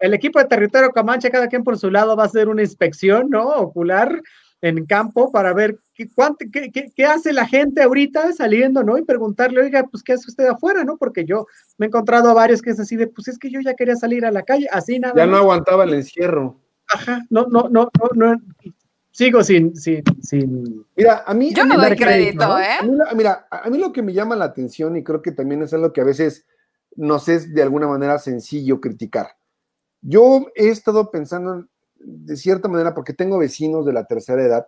el 0.00 0.12
equipo 0.12 0.40
de 0.40 0.46
territorio 0.46 0.90
Comanche, 0.90 1.30
cada 1.30 1.46
quien 1.46 1.62
por 1.62 1.78
su 1.78 1.88
lado, 1.88 2.16
va 2.16 2.24
a 2.24 2.26
hacer 2.26 2.48
una 2.48 2.62
inspección, 2.62 3.30
¿no? 3.30 3.46
Ocular 3.48 4.20
en 4.60 4.84
campo 4.86 5.30
para 5.30 5.52
ver 5.52 5.76
qué, 5.94 6.08
cuánto- 6.12 6.44
qué, 6.52 6.72
qué- 6.72 6.90
qué 6.94 7.04
hace 7.06 7.32
la 7.32 7.46
gente 7.46 7.80
ahorita 7.82 8.32
saliendo, 8.32 8.82
¿no? 8.82 8.98
Y 8.98 9.04
preguntarle, 9.04 9.60
oiga, 9.60 9.84
pues, 9.84 10.02
¿qué 10.02 10.14
hace 10.14 10.28
usted 10.28 10.46
afuera, 10.48 10.82
no? 10.82 10.96
Porque 10.96 11.24
yo 11.24 11.46
me 11.78 11.86
he 11.86 11.88
encontrado 11.88 12.28
a 12.28 12.34
varios 12.34 12.60
que 12.60 12.70
es 12.70 12.80
así 12.80 12.96
de, 12.96 13.06
pues, 13.06 13.28
es 13.28 13.38
que 13.38 13.50
yo 13.50 13.60
ya 13.60 13.74
quería 13.74 13.94
salir 13.94 14.24
a 14.26 14.32
la 14.32 14.42
calle, 14.42 14.66
así 14.72 14.98
nada 14.98 15.14
Ya 15.16 15.26
no 15.26 15.36
aguantaba 15.36 15.84
el 15.84 15.94
encierro. 15.94 16.58
Ajá, 16.92 17.22
no, 17.30 17.46
no, 17.46 17.68
no, 17.70 17.88
no, 18.16 18.32
no. 18.34 18.40
Sigo 19.12 19.44
sin, 19.44 19.76
sin, 19.76 20.02
sin. 20.22 20.84
Mira, 20.96 21.22
a 21.26 21.34
mí. 21.34 21.52
Yo 21.54 21.62
a 21.62 21.66
no 21.66 21.76
doy 21.76 21.94
crédito, 21.94 22.48
¿no? 22.48 22.58
¿eh? 22.58 22.78
A 22.80 22.82
mí 22.84 22.96
la- 22.96 23.14
mira, 23.14 23.46
a 23.50 23.68
mí 23.70 23.78
lo 23.78 23.92
que 23.92 24.02
me 24.02 24.14
llama 24.14 24.34
la 24.36 24.46
atención 24.46 24.96
y 24.96 25.04
creo 25.04 25.20
que 25.20 25.32
también 25.32 25.62
es 25.62 25.72
algo 25.74 25.92
que 25.92 26.00
a 26.00 26.04
veces 26.04 26.46
nos 26.96 27.28
es 27.28 27.52
de 27.54 27.62
alguna 27.62 27.86
manera 27.86 28.18
sencillo 28.18 28.80
criticar. 28.80 29.28
Yo 30.00 30.46
he 30.54 30.68
estado 30.68 31.10
pensando 31.10 31.66
de 31.96 32.36
cierta 32.36 32.68
manera, 32.68 32.94
porque 32.94 33.12
tengo 33.12 33.38
vecinos 33.38 33.86
de 33.86 33.92
la 33.92 34.06
tercera 34.06 34.42
edad 34.42 34.66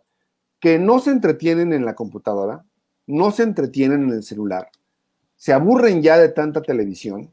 que 0.60 0.78
no 0.78 1.00
se 1.00 1.10
entretienen 1.10 1.72
en 1.72 1.84
la 1.84 1.94
computadora, 1.94 2.64
no 3.06 3.30
se 3.32 3.42
entretienen 3.42 4.04
en 4.04 4.10
el 4.10 4.22
celular, 4.22 4.68
se 5.36 5.52
aburren 5.52 6.02
ya 6.02 6.16
de 6.18 6.28
tanta 6.28 6.62
televisión 6.62 7.30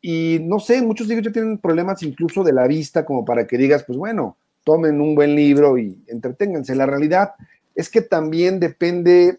y 0.00 0.38
no 0.42 0.60
sé, 0.60 0.82
muchos 0.82 1.08
de 1.08 1.14
ellos 1.14 1.26
ya 1.26 1.32
tienen 1.32 1.58
problemas 1.58 2.02
incluso 2.02 2.42
de 2.42 2.52
la 2.52 2.66
vista 2.66 3.04
como 3.04 3.24
para 3.24 3.46
que 3.46 3.56
digas, 3.58 3.84
pues 3.84 3.96
bueno, 3.98 4.36
tomen 4.68 5.00
un 5.00 5.14
buen 5.14 5.34
libro 5.34 5.78
y 5.78 5.96
entreténganse. 6.08 6.74
La 6.74 6.84
realidad 6.84 7.32
es 7.74 7.88
que 7.88 8.02
también 8.02 8.60
depende 8.60 9.38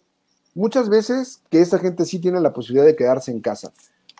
muchas 0.55 0.89
veces 0.89 1.43
que 1.51 1.61
esa 1.61 1.77
gente 1.77 2.03
sí 2.05 2.17
tiene 2.17 2.39
la 2.39 2.51
posibilidad 2.51 2.87
de 2.87 2.95
quedarse 2.95 3.29
en 3.29 3.39
casa, 3.39 3.71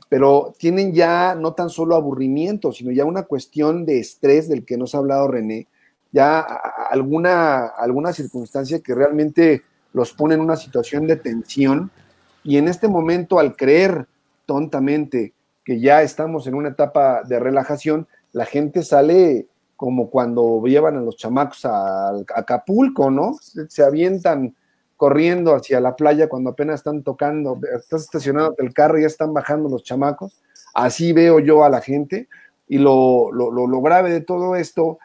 pero 0.07 0.53
tienen 0.59 0.93
ya 0.93 1.33
no 1.33 1.53
tan 1.53 1.71
solo 1.71 1.95
aburrimiento, 1.95 2.71
sino 2.71 2.91
ya 2.91 3.05
una 3.05 3.23
cuestión 3.23 3.87
de 3.87 3.97
estrés 3.97 4.47
del 4.47 4.65
que 4.65 4.77
nos 4.77 4.93
ha 4.93 4.99
hablado 4.99 5.27
René, 5.27 5.65
ya 6.11 6.41
alguna, 6.41 7.65
alguna 7.65 8.13
circunstancia 8.13 8.79
que 8.79 8.93
realmente 8.93 9.63
los 9.93 10.13
pone 10.13 10.35
en 10.35 10.41
una 10.41 10.57
situación 10.57 11.07
de 11.07 11.15
tensión 11.15 11.89
y 12.43 12.57
en 12.57 12.67
este 12.67 12.87
momento 12.87 13.39
al 13.39 13.55
creer 13.55 14.05
tontamente 14.45 15.33
que 15.65 15.79
ya 15.79 16.03
estamos 16.03 16.45
en 16.45 16.53
una 16.53 16.69
etapa 16.69 17.23
de 17.23 17.39
relajación, 17.39 18.07
la 18.31 18.45
gente 18.45 18.83
sale 18.83 19.47
como 19.79 20.09
cuando 20.09 20.61
llevan 20.65 20.97
a 20.97 20.99
los 20.99 21.15
chamacos 21.15 21.63
a, 21.63 22.09
Acapulco, 22.35 23.09
¿no? 23.09 23.35
Se, 23.41 23.69
se 23.69 23.81
avientan 23.81 24.53
corriendo 24.97 25.55
hacia 25.55 25.79
la 25.79 25.95
playa 25.95 26.27
cuando 26.27 26.49
apenas 26.49 26.81
están 26.81 27.01
tocando, 27.01 27.57
estás 27.79 28.01
estacionado 28.01 28.55
el 28.57 28.73
carro 28.73 28.99
y 28.99 29.03
ya 29.03 29.07
están 29.07 29.33
bajando 29.33 29.69
los 29.69 29.83
chamacos. 29.83 30.43
Así 30.73 31.13
veo 31.13 31.39
yo 31.39 31.63
a 31.63 31.69
la 31.69 31.79
gente 31.79 32.27
y 32.67 32.77
lo, 32.77 33.31
lo, 33.31 33.51
lo, 33.51 33.67
lo 33.67 33.81
grave 33.81 34.11
de 34.11 34.19
todo 34.19 34.57
esto, 34.57 34.99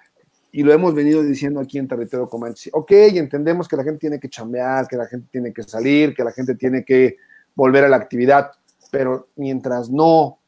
y 0.50 0.64
lo 0.64 0.72
hemos 0.72 0.92
venido 0.92 1.22
diciendo 1.22 1.60
aquí 1.60 1.78
en 1.78 1.86
Territorio 1.86 2.28
Comanche, 2.28 2.70
ok, 2.72 2.90
entendemos 2.90 3.68
que 3.68 3.76
la 3.76 3.84
gente 3.84 4.00
tiene 4.00 4.18
que 4.18 4.28
chambear, 4.28 4.88
que 4.88 4.96
la 4.96 5.06
gente 5.06 5.28
tiene 5.30 5.52
que 5.52 5.62
salir, 5.62 6.16
que 6.16 6.24
la 6.24 6.32
gente 6.32 6.56
tiene 6.56 6.84
que 6.84 7.16
volver 7.54 7.84
a 7.84 7.88
la 7.88 7.96
actividad, 7.96 8.50
pero 8.90 9.28
mientras 9.36 9.88
no 9.88 10.40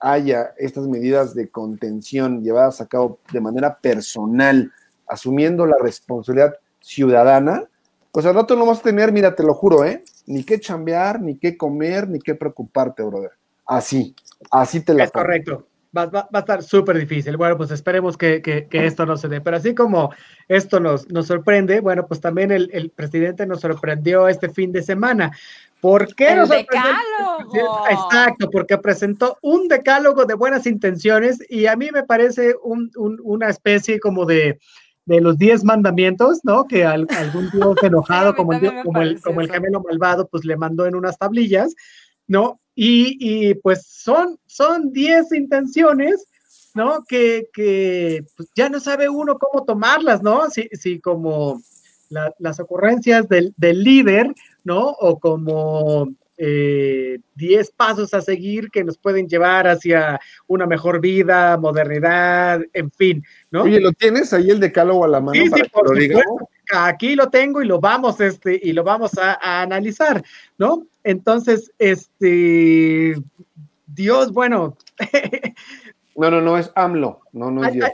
haya 0.00 0.54
estas 0.58 0.86
medidas 0.86 1.34
de 1.34 1.48
contención 1.48 2.42
llevadas 2.42 2.80
a 2.80 2.86
cabo 2.86 3.18
de 3.32 3.40
manera 3.40 3.78
personal, 3.78 4.72
asumiendo 5.06 5.66
la 5.66 5.76
responsabilidad 5.80 6.54
ciudadana, 6.80 7.64
pues 8.12 8.26
al 8.26 8.34
rato 8.34 8.56
no 8.56 8.66
vas 8.66 8.80
a 8.80 8.82
tener, 8.82 9.12
mira, 9.12 9.34
te 9.34 9.42
lo 9.42 9.54
juro, 9.54 9.84
¿eh? 9.84 10.02
Ni 10.26 10.44
qué 10.44 10.58
chambear, 10.60 11.20
ni 11.20 11.38
qué 11.38 11.56
comer, 11.56 12.08
ni 12.08 12.18
qué 12.18 12.34
preocuparte, 12.34 13.02
brother. 13.02 13.32
Así, 13.66 14.14
así 14.50 14.80
te 14.80 14.94
la 14.94 15.04
Es 15.04 15.10
correcto. 15.10 15.66
Va, 15.96 16.06
va, 16.06 16.28
va, 16.32 16.38
a 16.38 16.38
estar 16.40 16.62
súper 16.62 16.98
difícil. 16.98 17.36
Bueno, 17.36 17.56
pues 17.56 17.70
esperemos 17.70 18.16
que, 18.16 18.42
que, 18.42 18.66
que, 18.66 18.86
esto 18.86 19.06
no 19.06 19.16
se 19.16 19.28
dé. 19.28 19.40
Pero 19.40 19.56
así 19.56 19.74
como 19.74 20.10
esto 20.46 20.80
nos, 20.80 21.10
nos 21.10 21.26
sorprende, 21.26 21.80
bueno, 21.80 22.06
pues 22.06 22.20
también 22.20 22.50
el, 22.50 22.68
el 22.72 22.90
presidente 22.90 23.46
nos 23.46 23.60
sorprendió 23.60 24.28
este 24.28 24.50
fin 24.50 24.70
de 24.70 24.82
semana. 24.82 25.32
¿Por 25.80 26.14
qué 26.14 26.32
el 26.32 26.48
decálogo? 26.48 27.84
Exacto, 27.88 28.50
porque 28.50 28.78
presentó 28.78 29.38
un 29.42 29.68
decálogo 29.68 30.24
de 30.24 30.34
buenas 30.34 30.66
intenciones 30.66 31.38
y 31.48 31.66
a 31.66 31.76
mí 31.76 31.90
me 31.92 32.02
parece 32.02 32.54
un, 32.62 32.90
un, 32.96 33.20
una 33.22 33.48
especie 33.48 34.00
como 34.00 34.26
de, 34.26 34.58
de 35.08 35.20
los 35.20 35.38
diez 35.38 35.64
mandamientos, 35.64 36.40
¿no? 36.42 36.64
Que 36.64 36.84
al, 36.84 37.06
algún 37.16 37.50
dios 37.52 37.76
enojado, 37.82 38.34
como, 38.34 38.52
el, 38.52 38.82
como, 38.82 39.00
el, 39.00 39.20
como 39.20 39.40
el 39.40 39.50
gemelo 39.50 39.82
malvado, 39.82 40.28
pues 40.28 40.44
le 40.44 40.56
mandó 40.56 40.86
en 40.86 40.96
unas 40.96 41.16
tablillas, 41.16 41.74
¿no? 42.26 42.60
Y, 42.74 43.16
y 43.20 43.54
pues 43.54 43.86
son, 43.86 44.38
son 44.46 44.92
diez 44.92 45.32
intenciones, 45.32 46.26
¿no? 46.74 47.04
Que, 47.08 47.48
que 47.52 48.24
pues 48.36 48.50
ya 48.54 48.68
no 48.68 48.80
sabe 48.80 49.08
uno 49.08 49.38
cómo 49.38 49.64
tomarlas, 49.64 50.22
¿no? 50.22 50.50
Si, 50.50 50.68
si 50.72 51.00
como 51.00 51.60
la, 52.08 52.34
las 52.38 52.60
ocurrencias 52.60 53.28
del, 53.28 53.54
del, 53.56 53.82
líder, 53.82 54.34
¿no? 54.64 54.88
O 54.88 55.18
como 55.18 56.08
10 56.38 56.38
eh, 56.38 57.70
pasos 57.76 58.14
a 58.14 58.20
seguir 58.20 58.70
que 58.70 58.84
nos 58.84 58.96
pueden 58.96 59.26
llevar 59.26 59.66
hacia 59.66 60.20
una 60.46 60.66
mejor 60.66 61.00
vida, 61.00 61.56
modernidad, 61.56 62.60
en 62.72 62.90
fin, 62.92 63.24
¿no? 63.50 63.62
Oye, 63.62 63.80
¿lo 63.80 63.92
tienes 63.92 64.32
ahí 64.32 64.50
el 64.50 64.60
decálogo 64.60 65.04
a 65.04 65.08
la 65.08 65.20
mano? 65.20 65.42
Sí, 65.42 65.50
para 65.50 65.64
sí, 65.64 65.70
por 65.70 65.96
lo 65.96 66.00
supuesto. 66.00 66.48
Aquí 66.72 67.16
lo 67.16 67.28
tengo 67.28 67.62
y 67.62 67.66
lo 67.66 67.80
vamos, 67.80 68.20
este, 68.20 68.60
y 68.62 68.72
lo 68.72 68.84
vamos 68.84 69.18
a, 69.18 69.38
a 69.42 69.62
analizar, 69.62 70.22
¿no? 70.58 70.86
Entonces, 71.02 71.72
este, 71.78 73.16
Dios, 73.86 74.32
bueno. 74.32 74.76
no, 76.16 76.30
no, 76.30 76.40
no 76.40 76.56
es 76.56 76.70
AMLO, 76.76 77.22
no, 77.32 77.50
no 77.50 77.64
es 77.64 77.72
Dios. 77.72 77.90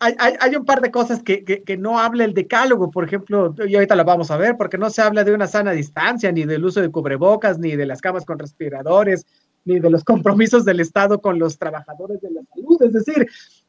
Hay, 0.00 0.14
hay, 0.18 0.34
hay, 0.38 0.54
un 0.54 0.64
par 0.64 0.80
de 0.80 0.92
cosas 0.92 1.22
que, 1.24 1.44
que, 1.44 1.64
que, 1.64 1.76
no 1.76 1.98
habla 1.98 2.24
el 2.24 2.32
decálogo, 2.32 2.90
por 2.90 3.04
ejemplo, 3.04 3.52
y 3.66 3.74
ahorita 3.74 3.96
la 3.96 4.04
vamos 4.04 4.30
a 4.30 4.36
ver, 4.36 4.56
porque 4.56 4.78
no 4.78 4.90
se 4.90 5.02
habla 5.02 5.24
de 5.24 5.34
una 5.34 5.48
sana 5.48 5.72
distancia, 5.72 6.30
ni 6.30 6.44
del 6.44 6.64
uso 6.64 6.80
de 6.80 6.90
cubrebocas, 6.90 7.58
ni 7.58 7.74
de 7.74 7.84
las 7.84 8.00
camas 8.00 8.24
con 8.24 8.38
respiradores, 8.38 9.26
ni 9.64 9.80
de 9.80 9.90
los 9.90 10.04
compromisos 10.04 10.64
del 10.64 10.78
Estado 10.78 11.20
con 11.20 11.38
los 11.38 11.58
trabajadores 11.58 12.20
de 12.20 12.30
la 12.30 12.42
salud. 12.54 12.80
Es 12.80 12.92
decir, 12.92 13.26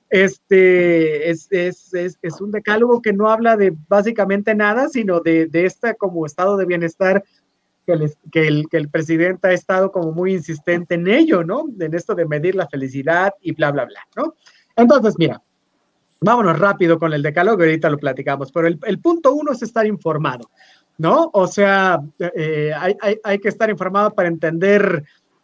este 0.09 1.29
es, 1.29 1.47
es, 1.51 1.93
es, 1.93 2.17
es 2.21 2.41
un 2.41 2.51
decálogo 2.51 3.01
que 3.01 3.13
no 3.13 3.29
habla 3.29 3.57
de 3.57 3.75
básicamente 3.87 4.55
nada, 4.55 4.87
sino 4.89 5.19
de, 5.19 5.47
de 5.47 5.65
este 5.65 5.95
como 5.95 6.25
estado 6.25 6.57
de 6.57 6.65
bienestar 6.65 7.23
que 7.85 7.93
el, 7.93 8.13
que, 8.31 8.47
el, 8.47 8.69
que 8.69 8.77
el 8.77 8.89
presidente 8.89 9.47
ha 9.47 9.53
estado 9.53 9.91
como 9.91 10.11
muy 10.11 10.33
insistente 10.33 10.95
en 10.95 11.07
ello, 11.07 11.43
¿no? 11.43 11.65
En 11.79 11.93
esto 11.93 12.15
de 12.15 12.25
medir 12.25 12.55
la 12.55 12.67
felicidad 12.67 13.33
y 13.41 13.51
bla, 13.53 13.71
bla, 13.71 13.85
bla, 13.85 14.01
¿no? 14.15 14.35
Entonces, 14.75 15.15
mira, 15.17 15.41
vámonos 16.21 16.59
rápido 16.59 16.99
con 16.99 17.13
el 17.13 17.21
decálogo, 17.21 17.61
ahorita 17.61 17.89
lo 17.89 17.97
platicamos, 17.97 18.51
pero 18.51 18.67
el, 18.67 18.99
punto 18.99 19.33
uno 19.33 19.51
es 19.51 19.61
estar 19.61 19.85
informado, 19.85 20.49
¿no? 20.97 21.29
O 21.33 21.47
sea, 21.47 21.99
eh, 22.19 22.71
hay, 22.77 22.95
hay, 23.01 23.17
hay, 23.23 23.39
que 23.39 23.49
estar 23.49 23.69
informado 23.69 24.13
para 24.13 24.27
entender 24.27 25.03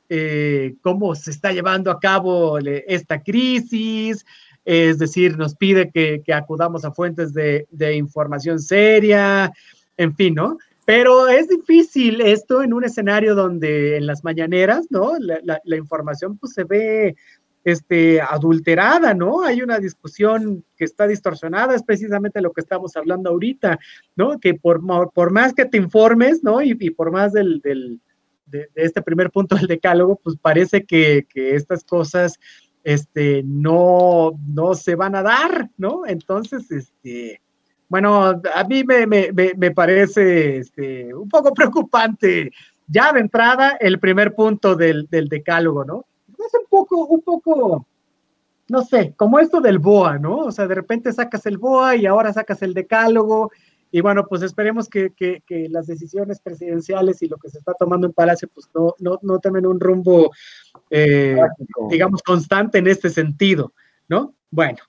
eh, 0.09 0.75
cómo 0.81 1.15
se 1.15 1.31
está 1.31 1.51
llevando 1.51 1.91
a 1.91 1.99
cabo 1.99 2.59
esta 2.59 3.21
crisis, 3.21 4.25
es 4.65 4.97
decir, 4.97 5.37
nos 5.37 5.55
pide 5.55 5.91
que, 5.91 6.21
que 6.25 6.33
acudamos 6.33 6.85
a 6.85 6.91
fuentes 6.91 7.33
de, 7.33 7.67
de, 7.71 7.95
información 7.95 8.59
seria, 8.59 9.51
en 9.95 10.15
fin, 10.15 10.33
¿no? 10.35 10.57
Pero 10.85 11.27
es 11.27 11.47
difícil 11.47 12.21
esto 12.21 12.61
en 12.61 12.73
un 12.73 12.83
escenario 12.83 13.33
donde 13.33 13.97
en 13.97 14.05
las 14.05 14.23
mañaneras, 14.23 14.87
¿no? 14.89 15.17
La, 15.19 15.39
la, 15.43 15.61
la 15.63 15.77
información 15.77 16.37
pues 16.37 16.53
se 16.53 16.63
ve 16.63 17.15
este, 17.65 18.21
adulterada, 18.21 19.15
¿no? 19.15 19.41
Hay 19.41 19.63
una 19.63 19.79
discusión 19.79 20.63
que 20.77 20.85
está 20.85 21.07
distorsionada, 21.07 21.75
es 21.75 21.81
precisamente 21.81 22.39
lo 22.39 22.53
que 22.53 22.61
estamos 22.61 22.95
hablando 22.95 23.31
ahorita, 23.31 23.79
¿no? 24.15 24.39
Que 24.39 24.53
por, 24.53 24.81
más 25.31 25.53
que 25.53 25.65
te 25.65 25.77
informes, 25.77 26.43
¿no? 26.43 26.61
Y, 26.61 26.75
por 26.91 27.11
más 27.11 27.33
del, 27.33 27.59
del 27.61 27.99
de, 28.45 28.69
de, 28.75 28.83
este 28.83 29.01
primer 29.01 29.31
punto 29.31 29.55
del 29.55 29.65
decálogo, 29.65 30.19
pues 30.23 30.37
parece 30.39 30.85
que, 30.85 31.25
que 31.27 31.55
estas 31.55 31.83
cosas 31.83 32.39
este, 32.83 33.41
no, 33.43 34.39
no 34.47 34.75
se 34.75 34.93
van 34.93 35.15
a 35.15 35.23
dar, 35.23 35.71
¿no? 35.75 36.05
Entonces, 36.05 36.69
este, 36.69 37.41
bueno, 37.89 38.41
a 38.53 38.63
mí 38.69 38.83
me, 38.83 39.07
me, 39.07 39.31
me 39.33 39.71
parece 39.71 40.57
este, 40.57 41.11
un 41.15 41.29
poco 41.29 41.51
preocupante 41.51 42.51
ya 42.85 43.11
de 43.11 43.21
entrada 43.21 43.75
el 43.79 43.99
primer 43.99 44.35
punto 44.35 44.75
del, 44.75 45.07
del 45.09 45.29
decálogo, 45.29 45.83
¿no? 45.83 46.05
Es 46.45 46.53
un 46.53 46.67
poco, 46.69 47.05
un 47.05 47.21
poco, 47.21 47.85
no 48.67 48.83
sé, 48.83 49.13
como 49.15 49.39
esto 49.39 49.61
del 49.61 49.79
BOA, 49.79 50.19
¿no? 50.19 50.37
O 50.37 50.51
sea, 50.51 50.67
de 50.67 50.75
repente 50.75 51.13
sacas 51.13 51.45
el 51.45 51.57
BOA 51.57 51.95
y 51.95 52.05
ahora 52.05 52.33
sacas 52.33 52.61
el 52.61 52.73
decálogo. 52.73 53.51
Y 53.91 54.01
bueno, 54.01 54.25
pues 54.27 54.41
esperemos 54.41 54.89
que, 54.89 55.11
que, 55.13 55.41
que 55.47 55.69
las 55.69 55.87
decisiones 55.87 56.41
presidenciales 56.41 57.21
y 57.21 57.27
lo 57.27 57.37
que 57.37 57.49
se 57.49 57.59
está 57.59 57.73
tomando 57.73 58.07
en 58.07 58.13
Palacio, 58.13 58.49
pues 58.53 58.67
no, 58.73 58.93
no, 58.99 59.19
no 59.21 59.39
tomen 59.39 59.65
un 59.65 59.79
rumbo, 59.79 60.31
eh, 60.89 61.37
digamos, 61.89 62.21
constante 62.21 62.79
en 62.79 62.87
este 62.87 63.09
sentido, 63.09 63.73
¿no? 64.09 64.35
Bueno, 64.51 64.79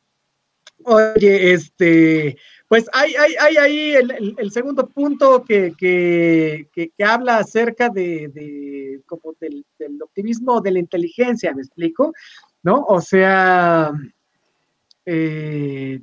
oye, 0.85 1.53
este, 1.53 2.37
pues 2.69 2.89
hay, 2.93 3.15
hay, 3.15 3.35
hay 3.39 3.57
ahí 3.57 3.95
el, 3.95 4.35
el, 4.39 4.51
segundo 4.51 4.89
punto 4.89 5.45
que, 5.45 5.73
que, 5.79 6.69
que, 6.73 6.91
que 6.91 7.05
habla 7.05 7.39
acerca 7.39 7.89
de, 7.89 8.29
de 8.29 9.03
como 9.07 9.35
del, 9.41 9.65
del, 9.79 10.03
optimismo 10.03 10.61
de 10.61 10.73
la 10.73 10.79
inteligencia, 10.81 11.55
¿me 11.55 11.63
explico? 11.63 12.13
¿No? 12.63 12.85
O 12.89 13.01
sea, 13.01 13.93
eh, 15.05 16.01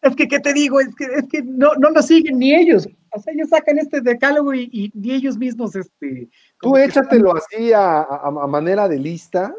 es 0.00 0.16
que, 0.16 0.28
¿qué 0.28 0.38
te 0.38 0.52
digo? 0.52 0.80
Es 0.80 0.94
que, 0.94 1.04
es 1.06 1.28
que 1.28 1.42
no, 1.42 1.74
no 1.74 1.90
lo 1.90 2.02
siguen 2.02 2.38
ni 2.38 2.54
ellos. 2.54 2.86
O 3.10 3.20
sea, 3.20 3.32
ellos 3.32 3.48
sacan 3.48 3.78
este 3.78 4.00
decálogo 4.00 4.54
y, 4.54 4.68
y 4.72 4.92
ni 4.94 5.12
ellos 5.12 5.36
mismos, 5.36 5.74
este... 5.74 6.28
Tú 6.60 6.76
échatelo 6.76 7.34
así 7.34 7.72
a, 7.72 8.00
a, 8.00 8.26
a, 8.26 8.46
manera 8.46 8.86
de 8.86 8.98
lista. 8.98 9.52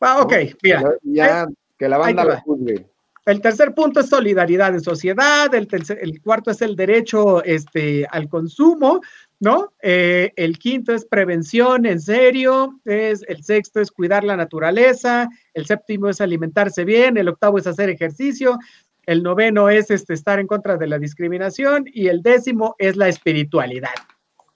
Ah, 0.00 0.20
ok, 0.20 0.34
mira. 0.62 0.94
Ya, 1.02 1.46
que 1.78 1.88
la 1.88 1.98
banda 1.98 2.24
lo 2.24 2.40
juzgue. 2.40 2.86
El 3.26 3.40
tercer 3.40 3.74
punto 3.74 3.98
es 3.98 4.08
solidaridad 4.08 4.72
en 4.72 4.80
sociedad, 4.80 5.52
el, 5.52 5.66
tercer, 5.66 5.98
cuarto 6.22 6.52
es 6.52 6.62
el 6.62 6.76
derecho 6.76 7.42
este, 7.42 8.06
al 8.08 8.28
consumo, 8.28 9.00
¿no? 9.40 9.72
Eh, 9.82 10.32
el 10.36 10.58
quinto 10.60 10.94
es 10.94 11.04
prevención 11.04 11.86
en 11.86 12.00
serio, 12.00 12.80
es, 12.84 13.24
el 13.26 13.42
sexto 13.42 13.80
es 13.80 13.90
cuidar 13.90 14.22
la 14.22 14.36
naturaleza, 14.36 15.28
el 15.54 15.66
séptimo 15.66 16.08
es 16.08 16.20
alimentarse 16.20 16.84
bien, 16.84 17.16
el 17.16 17.28
octavo 17.28 17.58
es 17.58 17.66
hacer 17.66 17.90
ejercicio, 17.90 18.60
el 19.06 19.24
noveno 19.24 19.68
es 19.70 19.90
este, 19.90 20.14
estar 20.14 20.38
en 20.38 20.46
contra 20.46 20.76
de 20.76 20.86
la 20.86 20.98
discriminación 20.98 21.84
y 21.92 22.06
el 22.06 22.22
décimo 22.22 22.76
es 22.78 22.94
la 22.94 23.08
espiritualidad. 23.08 23.90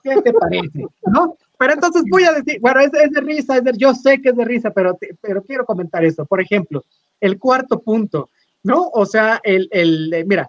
¿Qué 0.04 0.14
te 0.22 0.32
parece? 0.32 0.86
¿No? 1.12 1.36
Pero 1.58 1.72
entonces 1.72 2.04
voy 2.08 2.22
a 2.22 2.32
decir, 2.32 2.58
bueno, 2.60 2.80
es, 2.80 2.90
es 2.94 3.10
de 3.10 3.20
risa, 3.20 3.56
es 3.56 3.64
de, 3.64 3.72
yo 3.76 3.94
sé 3.94 4.20
que 4.22 4.28
es 4.30 4.36
de 4.36 4.44
risa, 4.44 4.70
pero, 4.70 4.96
pero 5.20 5.42
quiero 5.42 5.66
comentar 5.66 6.04
esto. 6.04 6.24
Por 6.24 6.40
ejemplo, 6.40 6.84
el 7.20 7.38
cuarto 7.38 7.80
punto, 7.80 8.30
¿no? 8.62 8.88
O 8.92 9.06
sea, 9.06 9.40
el, 9.44 9.68
el, 9.70 10.24
mira, 10.26 10.48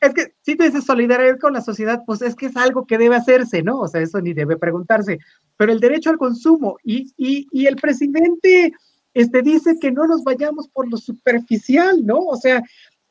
es 0.00 0.14
que 0.14 0.34
si 0.42 0.56
tú 0.56 0.64
dices 0.64 0.84
solidaridad 0.84 1.38
con 1.38 1.52
la 1.52 1.60
sociedad, 1.60 2.02
pues 2.06 2.22
es 2.22 2.34
que 2.34 2.46
es 2.46 2.56
algo 2.56 2.86
que 2.86 2.98
debe 2.98 3.16
hacerse, 3.16 3.62
¿no? 3.62 3.80
O 3.80 3.88
sea, 3.88 4.00
eso 4.00 4.20
ni 4.20 4.32
debe 4.32 4.56
preguntarse. 4.56 5.18
Pero 5.56 5.72
el 5.72 5.80
derecho 5.80 6.10
al 6.10 6.18
consumo 6.18 6.78
y, 6.82 7.12
y, 7.18 7.46
y 7.52 7.66
el 7.66 7.76
presidente 7.76 8.72
este, 9.12 9.42
dice 9.42 9.76
que 9.78 9.92
no 9.92 10.06
nos 10.06 10.24
vayamos 10.24 10.68
por 10.68 10.88
lo 10.88 10.96
superficial, 10.96 12.04
¿no? 12.04 12.18
O 12.18 12.36
sea, 12.36 12.62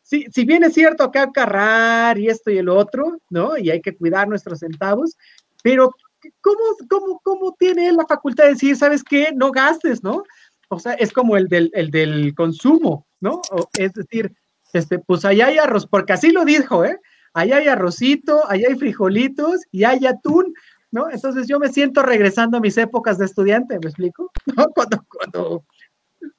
si, 0.02 0.26
si 0.32 0.46
bien 0.46 0.64
es 0.64 0.74
cierto 0.74 1.04
acá 1.04 1.32
carrar 1.32 2.18
y 2.18 2.28
esto 2.28 2.50
y 2.50 2.58
el 2.58 2.70
otro, 2.70 3.20
¿no? 3.30 3.58
Y 3.58 3.70
hay 3.70 3.82
que 3.82 3.96
cuidar 3.96 4.28
nuestros 4.28 4.60
centavos, 4.60 5.16
pero 5.62 5.94
¿cómo, 6.42 6.60
cómo, 6.90 7.22
cómo 7.24 7.56
tiene 7.60 7.92
la 7.92 8.08
facultad 8.08 8.46
de 8.46 8.52
decir, 8.52 8.76
sabes 8.76 9.04
qué, 9.04 9.32
no 9.36 9.52
gastes, 9.52 10.04
¿no? 10.04 10.24
O 10.70 10.80
sea, 10.80 10.94
es 10.94 11.12
como 11.12 11.38
el 11.38 11.48
del, 11.48 11.70
el 11.74 11.92
del 11.92 12.34
consumo, 12.34 13.06
¿no? 13.22 13.42
O, 13.52 13.70
es 13.78 13.94
decir, 13.94 14.34
este, 14.74 15.00
pues 15.00 15.26
allá 15.26 15.48
hay 15.48 15.58
arroz, 15.58 15.88
porque 15.88 16.14
así 16.14 16.32
lo 16.32 16.46
dijo, 16.46 16.86
¿eh? 16.86 17.00
Allá 17.34 17.58
hay 17.58 17.68
arrocito, 17.68 18.50
allá 18.50 18.68
hay 18.70 18.76
frijolitos 18.76 19.62
y 19.72 19.84
hay 19.84 20.06
atún, 20.06 20.54
¿no? 20.92 21.10
Entonces 21.10 21.48
yo 21.48 21.60
me 21.60 21.70
siento 21.70 22.02
regresando 22.02 22.58
a 22.58 22.62
mis 22.62 22.78
épocas 22.78 23.18
de 23.18 23.26
estudiante, 23.26 23.80
¿me 23.80 23.90
explico? 23.90 24.32
¿No? 24.58 24.70
Cuando, 24.70 25.06
cuando 25.10 25.64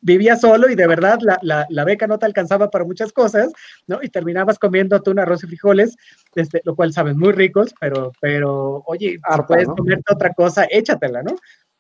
vivía 0.00 0.36
solo 0.36 0.68
y 0.68 0.74
de 0.74 0.86
verdad 0.86 1.18
la, 1.22 1.38
la, 1.42 1.66
la, 1.70 1.84
beca 1.84 2.06
no 2.06 2.18
te 2.18 2.26
alcanzaba 2.26 2.70
para 2.70 2.84
muchas 2.84 3.12
cosas, 3.12 3.52
¿no? 3.86 4.00
Y 4.02 4.08
terminabas 4.08 4.58
comiendo 4.58 4.96
atún, 4.96 5.18
arroz 5.18 5.44
y 5.44 5.46
frijoles, 5.46 5.96
este, 6.34 6.60
lo 6.64 6.74
cual 6.74 6.92
saben 6.92 7.18
muy 7.18 7.32
ricos, 7.32 7.74
pero, 7.80 8.12
pero 8.20 8.82
oye, 8.86 9.18
Arpa, 9.22 9.42
si 9.42 9.46
puedes 9.46 9.68
¿no? 9.68 9.76
comerte 9.76 10.12
otra 10.12 10.32
cosa, 10.34 10.66
échatela, 10.70 11.22
¿no? 11.22 11.34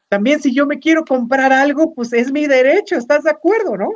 También 0.08 0.40
si 0.40 0.52
yo 0.52 0.66
me 0.66 0.78
quiero 0.78 1.04
comprar 1.04 1.52
algo, 1.52 1.94
pues 1.94 2.12
es 2.12 2.32
mi 2.32 2.46
derecho, 2.46 2.96
¿estás 2.96 3.24
de 3.24 3.30
acuerdo, 3.30 3.76
no? 3.76 3.90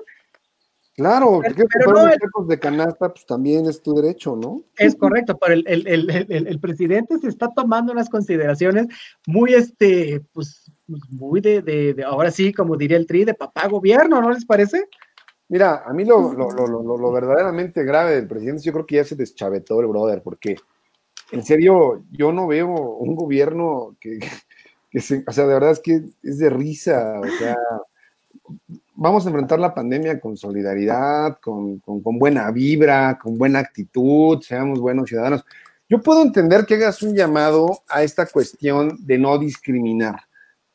Claro, 0.96 1.40
Pero- 1.42 1.92
no 1.92 2.06
el- 2.08 2.18
tacos 2.20 2.46
de 2.46 2.58
canasta, 2.58 3.12
pues 3.12 3.26
también 3.26 3.66
es 3.66 3.82
tu 3.82 3.94
derecho, 3.94 4.36
¿no? 4.36 4.62
Es 4.76 4.94
correcto, 4.94 5.36
pero 5.38 5.54
el, 5.54 5.64
el- 5.66 6.10
el- 6.46 6.60
presidente 6.60 7.18
se 7.18 7.28
está 7.28 7.48
tomando 7.52 7.92
unas 7.92 8.08
consideraciones 8.08 8.86
muy, 9.26 9.54
este, 9.54 10.22
pues, 10.32 10.70
muy 11.10 11.40
de, 11.40 11.62
de- 11.62 11.94
de- 11.94 12.04
ahora 12.04 12.30
sí, 12.30 12.52
como 12.52 12.76
diría 12.76 12.96
el 12.96 13.06
tri, 13.08 13.24
de 13.24 13.34
papá 13.34 13.66
gobierno, 13.66 14.20
¿no 14.20 14.30
les 14.30 14.44
parece? 14.44 14.88
Mira, 15.48 15.82
a 15.84 15.92
mí 15.92 16.04
lo, 16.04 16.32
lo, 16.32 16.50
lo, 16.50 16.66
lo, 16.68 16.96
lo 16.96 17.12
verdaderamente 17.12 17.82
grave 17.84 18.14
del 18.14 18.28
presidente, 18.28 18.62
yo 18.62 18.72
creo 18.72 18.86
que 18.86 18.96
ya 18.96 19.04
se 19.04 19.16
deschavetó 19.16 19.80
el 19.80 19.88
brother, 19.88 20.22
porque 20.22 20.56
en 21.32 21.42
serio, 21.42 22.04
yo 22.12 22.32
no 22.32 22.46
veo 22.46 22.68
un 22.68 23.16
gobierno 23.16 23.96
que, 23.98 24.20
que 24.90 25.00
se, 25.00 25.24
o 25.26 25.32
sea, 25.32 25.46
de 25.48 25.54
verdad 25.54 25.72
es 25.72 25.80
que 25.80 26.02
es 26.22 26.38
de 26.38 26.50
risa, 26.50 27.18
o 27.20 27.26
sea, 27.38 27.56
vamos 29.04 29.26
a 29.26 29.28
enfrentar 29.28 29.58
la 29.58 29.74
pandemia 29.74 30.18
con 30.18 30.34
solidaridad, 30.34 31.36
con, 31.38 31.78
con, 31.80 32.00
con 32.00 32.18
buena 32.18 32.50
vibra, 32.50 33.18
con 33.22 33.36
buena 33.36 33.58
actitud, 33.58 34.40
seamos 34.40 34.80
buenos 34.80 35.10
ciudadanos. 35.10 35.44
Yo 35.90 36.00
puedo 36.00 36.22
entender 36.22 36.64
que 36.64 36.76
hagas 36.76 37.02
un 37.02 37.14
llamado 37.14 37.82
a 37.86 38.02
esta 38.02 38.24
cuestión 38.24 38.96
de 39.00 39.18
no 39.18 39.36
discriminar, 39.36 40.22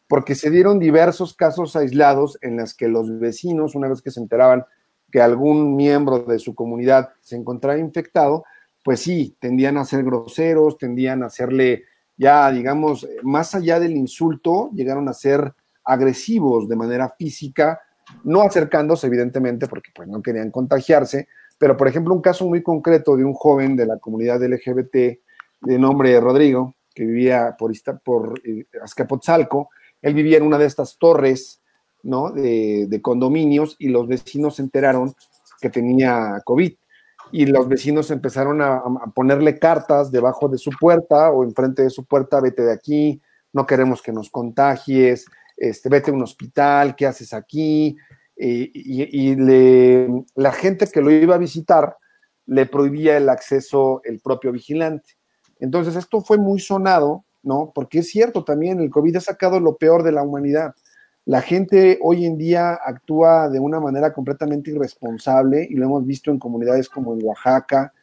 porque 0.08 0.36
se 0.36 0.52
dieron 0.52 0.78
diversos 0.78 1.34
casos 1.34 1.76
aislados 1.76 2.38
en 2.44 2.58
las 2.58 2.76
que 2.76 2.88
los 2.88 3.20
vecinos, 3.20 3.74
una 3.74 3.88
vez 3.88 4.04
que 4.04 4.12
se 4.12 4.20
enteraban 4.20 4.64
que 5.12 5.22
algún 5.22 5.76
miembro 5.76 6.20
de 6.20 6.38
su 6.38 6.54
comunidad 6.54 7.10
se 7.22 7.36
encontraba 7.36 7.80
infectado, 7.80 8.44
pues 8.84 9.00
sí, 9.00 9.36
tendían 9.40 9.78
a 9.78 9.86
ser 9.86 10.04
groseros, 10.04 10.78
tendían 10.78 11.24
a 11.24 11.28
hacerle 11.28 11.86
ya, 12.16 12.52
digamos, 12.52 13.08
más 13.24 13.56
allá 13.56 13.80
del 13.80 13.98
insulto, 13.98 14.70
llegaron 14.76 15.10
a 15.10 15.14
ser 15.14 15.52
agresivos 15.84 16.70
de 16.70 16.76
manera 16.76 17.10
física, 17.18 17.80
no 18.24 18.42
acercándose 18.42 19.08
evidentemente 19.08 19.68
porque 19.68 19.92
pues 19.94 20.08
no 20.08 20.22
querían 20.22 20.52
contagiarse, 20.52 21.28
pero 21.58 21.78
por 21.78 21.88
ejemplo 21.88 22.14
un 22.14 22.22
caso 22.22 22.48
muy 22.48 22.64
concreto 22.64 23.16
de 23.16 23.26
un 23.26 23.34
joven 23.34 23.76
de 23.76 23.86
la 23.86 23.98
comunidad 23.98 24.42
LGBT 24.42 24.96
de 25.62 25.78
nombre 25.78 26.20
Rodrigo, 26.20 26.76
que 26.94 27.06
vivía 27.06 27.56
por, 27.58 27.72
por 28.04 28.42
eh, 28.44 28.66
Azcapotzalco, 28.82 29.70
él 30.02 30.14
vivía 30.14 30.38
en 30.38 30.44
una 30.44 30.58
de 30.58 30.66
estas 30.66 30.98
torres, 30.98 31.62
¿no? 32.04 32.32
De, 32.32 32.88
de 32.88 33.02
condominios 33.02 33.76
y 33.80 33.90
los 33.90 34.08
vecinos 34.08 34.56
se 34.56 34.62
enteraron 34.62 35.14
que 35.60 35.70
tenía 35.70 36.42
COVID 36.46 36.74
y 37.32 37.46
los 37.46 37.68
vecinos 37.68 38.10
empezaron 38.10 38.62
a, 38.62 38.78
a 38.78 39.12
ponerle 39.14 39.60
cartas 39.60 40.12
debajo 40.12 40.48
de 40.48 40.58
su 40.58 40.72
puerta 40.80 41.30
o 41.30 41.44
enfrente 41.44 41.84
de 41.84 41.90
su 41.90 42.06
puerta, 42.06 42.40
vete 42.40 42.64
de 42.64 42.74
aquí, 42.74 43.22
no 43.54 43.66
queremos 43.66 44.02
que 44.02 44.12
nos 44.12 44.30
contagies, 44.30 45.26
este, 45.60 45.90
vete 45.90 46.12
a 46.12 46.14
un 46.14 46.24
hospital, 46.24 46.96
¿qué 46.96 47.06
haces 47.08 47.34
aquí? 47.34 47.98
Y 48.36 48.72
y 49.32 49.36
le- 49.36 50.08
la 50.36 50.52
gente 50.54 50.88
que 50.88 51.02
lo 51.02 51.12
iba 51.12 51.36
a 51.36 51.40
visitar 51.40 51.98
le 52.46 52.66
prohibía 52.66 53.18
el 53.18 53.28
acceso 53.30 54.02
el 54.06 54.20
propio 54.22 54.52
vigilante. 54.52 55.12
Entonces 55.60 55.96
esto 55.96 56.22
fue 56.22 56.38
muy 56.38 56.60
sonado, 56.60 57.26
¿no? 57.44 57.72
Porque 57.76 58.00
es 58.00 58.10
cierto 58.10 58.44
también, 58.46 58.80
el 58.80 58.90
COVID 58.90 59.18
ha 59.18 59.22
sacado 59.22 59.60
lo 59.60 59.76
peor 59.78 60.04
de 60.04 60.14
la 60.14 60.24
humanidad. 60.24 60.74
La 61.26 61.42
gente 61.42 62.00
hoy 62.02 62.26
en 62.26 62.38
día 62.38 62.80
actúa 62.84 63.50
de 63.50 63.60
una 63.60 63.80
manera 63.80 64.14
completamente 64.14 64.72
irresponsable 64.72 65.68
y 65.70 65.76
lo 65.76 65.86
hemos 65.86 66.06
visto 66.06 66.32
en 66.32 66.40
comunidades 66.40 66.90
como 66.90 67.14
en 67.14 67.24
Oaxaca, 67.24 67.94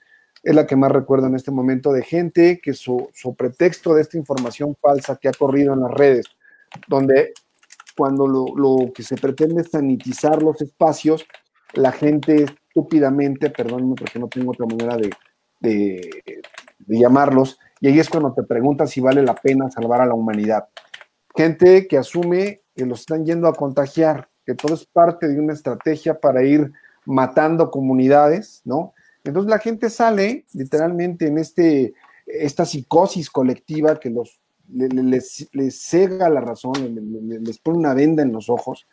es 0.44 0.54
la 0.54 0.66
que 0.66 0.76
más 0.76 0.92
recuerdo 0.92 1.26
en 1.26 1.34
este 1.34 1.50
momento, 1.50 1.92
de 1.92 2.02
gente 2.02 2.60
que 2.62 2.72
su, 2.74 3.08
su 3.14 3.34
pretexto 3.34 3.94
de 3.94 4.02
esta 4.02 4.16
información 4.18 4.76
falsa 4.80 5.16
que 5.16 5.28
ha 5.28 5.32
corrido 5.32 5.72
en 5.74 5.80
las 5.80 5.90
redes, 5.90 6.26
donde 6.86 7.32
cuando 7.96 8.26
lo, 8.26 8.92
que 8.92 9.02
se 9.02 9.16
pretende 9.16 9.62
es 9.62 9.70
sanitizar 9.70 10.42
los 10.42 10.60
espacios, 10.60 11.26
la 11.74 11.92
gente 11.92 12.44
estúpidamente, 12.44 13.50
perdónenme 13.50 13.94
porque 13.94 14.18
no 14.18 14.28
tengo 14.28 14.52
otra 14.52 14.66
manera 14.66 14.96
de, 14.96 15.10
de, 15.60 16.10
de 16.78 16.98
llamarlos, 16.98 17.58
y 17.80 17.88
ahí 17.88 17.98
es 17.98 18.08
cuando 18.08 18.32
te 18.32 18.42
preguntas 18.42 18.90
si 18.90 19.00
vale 19.00 19.22
la 19.22 19.34
pena 19.34 19.70
salvar 19.70 20.00
a 20.00 20.06
la 20.06 20.14
humanidad. 20.14 20.68
Gente 21.34 21.86
que 21.86 21.98
asume 21.98 22.62
que 22.74 22.86
los 22.86 23.00
están 23.00 23.24
yendo 23.24 23.48
a 23.48 23.54
contagiar, 23.54 24.28
que 24.44 24.54
todo 24.54 24.74
es 24.74 24.86
parte 24.86 25.28
de 25.28 25.40
una 25.40 25.52
estrategia 25.52 26.18
para 26.18 26.44
ir 26.44 26.72
matando 27.04 27.70
comunidades, 27.70 28.62
¿no? 28.64 28.94
Entonces 29.24 29.50
la 29.50 29.58
gente 29.58 29.90
sale 29.90 30.44
literalmente 30.52 31.26
en 31.26 31.38
este, 31.38 31.94
esta 32.26 32.64
psicosis 32.64 33.30
colectiva 33.30 33.98
que 33.98 34.10
los, 34.10 34.40
le- 34.72 34.88
le- 34.88 35.02
les, 35.02 35.48
les 35.52 35.80
cega 35.80 36.28
la 36.28 36.40
razón, 36.40 36.72
le- 36.74 36.88
le- 37.00 37.22
le- 37.22 37.40
les 37.40 37.58
pone 37.58 37.78
una 37.78 37.94
venda 37.94 38.22
en 38.22 38.32
los 38.32 38.48
ojos 38.50 38.86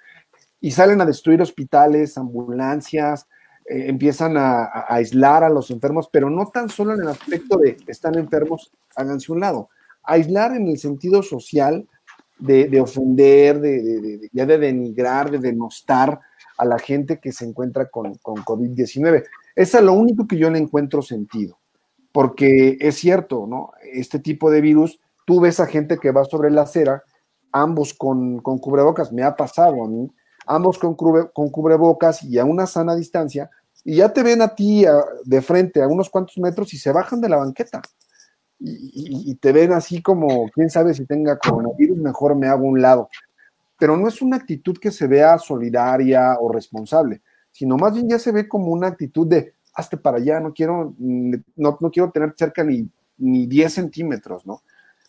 y 0.62 0.72
salen 0.72 1.02
a 1.02 1.06
destruir 1.06 1.42
hospitales, 1.42 2.18
ambulancias, 2.18 3.28
eh, 3.66 3.86
empiezan 3.88 4.38
a, 4.38 4.64
a 4.64 4.96
aislar 4.96 5.44
a 5.44 5.50
los 5.50 5.72
enfermos, 5.72 6.10
pero 6.12 6.30
no 6.30 6.48
tan 6.48 6.70
solo 6.70 6.94
en 6.94 7.02
el 7.02 7.08
aspecto 7.10 7.58
de 7.58 7.78
están 7.88 8.18
enfermos, 8.18 8.72
háganse 8.96 9.32
un 9.32 9.40
lado, 9.40 9.70
aislar 10.04 10.56
en 10.56 10.68
el 10.68 10.78
sentido 10.78 11.24
social 11.24 11.88
de, 12.40 12.68
de 12.68 12.82
ofender, 12.82 13.60
de, 13.62 13.82
de- 13.82 14.30
ya 14.34 14.46
de 14.46 14.58
denigrar, 14.58 15.32
de 15.32 15.40
denostar 15.40 16.20
a 16.58 16.66
la 16.66 16.78
gente 16.78 17.20
que 17.20 17.32
se 17.32 17.46
encuentra 17.46 17.90
con, 17.90 18.16
con 18.16 18.36
COVID-19. 18.36 19.24
Es 19.56 19.76
a 19.76 19.82
lo 19.82 19.94
único 19.94 20.28
que 20.28 20.38
yo 20.38 20.50
le 20.50 20.60
encuentro 20.60 21.02
sentido, 21.02 21.58
porque 22.12 22.78
es 22.80 22.96
cierto, 22.96 23.48
¿no? 23.48 23.72
Este 23.92 24.20
tipo 24.20 24.52
de 24.52 24.62
virus, 24.62 25.00
tú 25.26 25.40
ves 25.40 25.60
a 25.60 25.66
gente 25.68 25.98
que 25.98 26.12
va 26.12 26.26
sobre 26.26 26.52
la 26.52 26.64
acera, 26.64 27.04
ambos 27.52 27.94
con, 27.94 28.40
con 28.40 28.58
cubrebocas, 28.58 29.12
me 29.12 29.24
ha 29.24 29.36
pasado 29.36 29.84
a 29.84 29.88
mí, 29.88 30.10
ambos 30.46 30.78
con, 30.80 30.96
cubre- 30.98 31.32
con 31.34 31.50
cubrebocas 31.50 32.24
y 32.24 32.38
a 32.40 32.46
una 32.46 32.66
sana 32.66 32.96
distancia, 32.96 33.50
y 33.84 33.98
ya 33.98 34.12
te 34.14 34.24
ven 34.24 34.42
a 34.42 34.56
ti 34.56 34.86
de 35.26 35.42
frente 35.42 35.82
a 35.82 35.88
unos 35.88 36.10
cuantos 36.10 36.38
metros 36.38 36.74
y 36.74 36.78
se 36.78 36.92
bajan 36.92 37.20
de 37.22 37.30
la 37.30 37.38
banqueta. 37.38 37.82
Y, 38.60 39.32
y- 39.32 39.36
te 39.36 39.52
ven 39.52 39.74
así 39.74 40.02
como, 40.02 40.50
quién 40.54 40.70
sabe 40.70 40.94
si 40.94 41.06
tenga 41.06 41.38
coronavirus, 41.38 41.98
mejor 41.98 42.36
me 42.36 42.48
hago 42.48 42.66
un 42.66 42.82
lado. 42.82 43.10
Pero 43.78 43.98
no 43.98 44.08
es 44.08 44.22
una 44.22 44.38
actitud 44.38 44.78
que 44.80 44.92
se 44.92 45.06
vea 45.08 45.38
solidaria 45.38 46.38
o 46.40 46.50
responsable, 46.52 47.22
sino 47.52 47.76
más 47.76 47.94
bien 47.94 48.08
ya 48.08 48.20
se 48.20 48.32
ve 48.32 48.48
como 48.48 48.68
una 48.72 48.88
actitud 48.88 49.28
de, 49.28 49.54
hazte 49.76 49.98
para 49.98 50.18
allá, 50.18 50.40
no 50.40 50.54
quiero, 50.54 50.94
mm, 50.98 51.34
no, 51.58 51.78
no 51.82 51.92
quiero 51.92 52.10
tener 52.12 52.34
cerca 52.38 52.64
ni, 52.64 52.90
ni 53.18 53.48
10 53.48 53.74
centímetros, 53.74 54.46
¿no? 54.46 54.62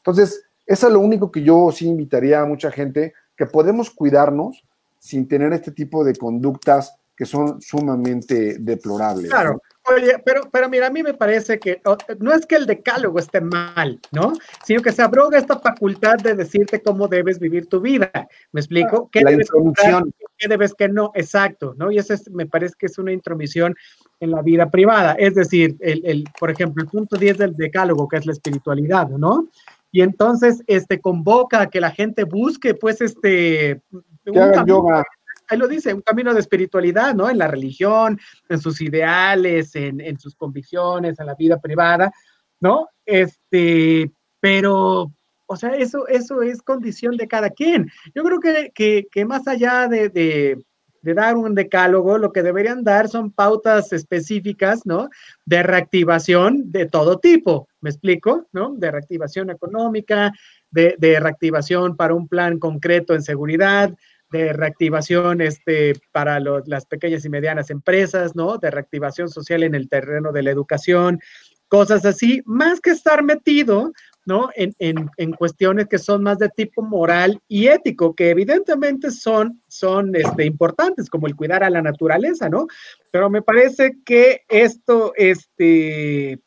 Entonces, 0.06 0.44
eso 0.66 0.86
es 0.86 0.92
lo 0.92 1.00
único 1.00 1.32
que 1.32 1.42
yo 1.42 1.70
sí 1.72 1.86
invitaría 1.86 2.40
a 2.42 2.44
mucha 2.46 2.70
gente, 2.70 3.14
que 3.36 3.46
podemos 3.46 3.90
cuidarnos 3.90 4.62
sin 4.98 5.26
tener 5.26 5.52
este 5.54 5.70
tipo 5.72 6.04
de 6.04 6.14
conductas 6.14 6.94
que 7.16 7.24
son 7.24 7.60
sumamente 7.62 8.58
deplorables. 8.58 9.30
Claro. 9.30 9.60
Oye, 9.86 10.16
pero, 10.24 10.42
pero 10.50 10.68
mira, 10.68 10.88
a 10.88 10.90
mí 10.90 11.02
me 11.02 11.14
parece 11.14 11.58
que 11.58 11.80
no 12.18 12.32
es 12.32 12.44
que 12.46 12.56
el 12.56 12.66
decálogo 12.66 13.18
esté 13.18 13.40
mal, 13.40 14.00
¿no? 14.12 14.32
Sino 14.64 14.82
que 14.82 14.90
se 14.92 15.02
abroga 15.02 15.38
esta 15.38 15.58
facultad 15.58 16.16
de 16.16 16.34
decirte 16.34 16.82
cómo 16.82 17.06
debes 17.06 17.38
vivir 17.38 17.66
tu 17.66 17.80
vida. 17.80 18.10
¿Me 18.52 18.60
explico? 18.60 19.08
¿Qué 19.12 19.20
La 19.20 19.30
debes 19.30 19.50
comprar? 19.50 19.86
intromisión. 19.86 20.14
¿Qué 20.38 20.48
debes 20.48 20.74
que 20.74 20.88
no? 20.88 21.12
Exacto, 21.14 21.74
¿no? 21.76 21.92
Y 21.92 21.98
eso 21.98 22.14
es- 22.14 22.30
me 22.30 22.46
parece 22.46 22.74
que 22.78 22.86
es 22.86 22.98
una 22.98 23.12
intromisión 23.12 23.74
en 24.20 24.30
la 24.30 24.42
vida 24.42 24.70
privada. 24.70 25.12
Es 25.18 25.34
decir, 25.34 25.76
el, 25.80 26.04
el, 26.04 26.24
por 26.40 26.50
ejemplo, 26.50 26.82
el 26.82 26.88
punto 26.88 27.16
10 27.16 27.36
del 27.38 27.54
decálogo, 27.54 28.08
que 28.08 28.16
es 28.16 28.26
la 28.26 28.32
espiritualidad, 28.32 29.08
¿no? 29.10 29.48
Y 29.94 30.02
entonces, 30.02 30.61
este, 30.66 31.00
convoca 31.00 31.61
a 31.61 31.70
que 31.70 31.80
la 31.80 31.92
gente 31.92 32.24
busque, 32.24 32.74
pues, 32.74 33.00
este... 33.00 33.80
Un 34.26 34.35
camino- 34.35 34.66
yoga. 34.66 35.04
ahí 35.46 35.57
lo 35.57 35.68
dice, 35.68 35.94
un 35.94 36.00
camino 36.00 36.35
de 36.35 36.40
espiritualidad, 36.40 37.14
¿no? 37.14 37.30
En 37.30 37.38
la 37.38 37.46
religión, 37.46 38.18
en 38.48 38.61
sus 38.61 38.80
ideales, 38.80 39.76
en, 39.76 40.00
en 40.00 40.18
sus 40.18 40.35
convicciones, 40.35 41.20
en 41.20 41.26
la 41.26 41.37
vida 41.37 41.61
privada, 41.61 42.11
¿no? 42.59 42.88
Este, 43.07 44.11
pero, 44.40 45.12
o 45.46 45.57
sea, 45.57 45.76
eso, 45.76 46.09
eso 46.09 46.42
es 46.42 46.61
condición 46.61 47.16
de 47.16 47.28
cada 47.28 47.50
quien. 47.50 47.88
Yo 48.16 48.24
creo 48.24 48.40
que, 48.40 48.72
que, 48.74 49.07
que 49.12 49.24
más 49.24 49.46
allá 49.46 49.87
de, 49.87 50.09
de, 50.09 50.59
de 51.04 51.12
dar 51.12 51.36
un 51.36 51.54
decálogo, 51.54 52.16
lo 52.16 52.32
que 52.32 52.42
deberían 52.42 52.82
dar 52.82 53.08
son 53.08 53.30
pautas 53.30 53.92
específicas, 53.92 54.86
¿no? 54.86 55.10
De 55.44 55.62
reactivación 55.62 56.72
de 56.72 56.86
todo 56.86 57.18
tipo, 57.18 57.68
¿me 57.82 57.90
explico? 57.90 58.48
¿No? 58.52 58.74
De 58.74 58.90
reactivación 58.90 59.50
económica, 59.50 60.32
de, 60.70 60.96
de 60.98 61.20
reactivación 61.20 61.94
para 61.94 62.14
un 62.14 62.26
plan 62.26 62.58
concreto 62.58 63.14
en 63.14 63.20
seguridad, 63.20 63.94
de 64.30 64.54
reactivación 64.54 65.42
este, 65.42 65.92
para 66.10 66.40
las 66.40 66.86
pequeñas 66.86 67.24
y 67.26 67.28
medianas 67.28 67.68
empresas, 67.68 68.34
¿no? 68.34 68.56
De 68.56 68.70
reactivación 68.70 69.28
social 69.28 69.62
en 69.62 69.74
el 69.74 69.90
terreno 69.90 70.32
de 70.32 70.42
la 70.42 70.52
educación, 70.52 71.20
cosas 71.68 72.06
así, 72.06 72.42
más 72.46 72.80
que 72.80 72.90
estar 72.90 73.22
metido, 73.22 73.92
¿no? 74.26 74.50
En, 74.54 74.74
en- 74.78 75.10
en 75.16 75.32
cuestiones 75.32 75.87
que 75.88 75.98
son 75.98 76.22
más 76.22 76.38
de 76.38 76.48
tipo 76.48 76.82
moral 76.82 77.40
y 77.48 77.66
ético, 77.68 78.14
que 78.14 78.30
evidentemente 78.30 79.10
son, 79.10 79.60
son 79.68 80.14
este, 80.16 80.44
importantes, 80.44 81.10
como 81.10 81.26
el 81.26 81.37
cuidar 81.37 81.62
a 81.64 81.70
la 81.70 81.82
naturaleza, 81.82 82.48
¿no? 82.48 82.66
Pero 83.10 83.30
me 83.30 83.42
parece 83.42 83.96
que 84.04 84.42
esto, 84.48 85.12
este, 85.16 86.38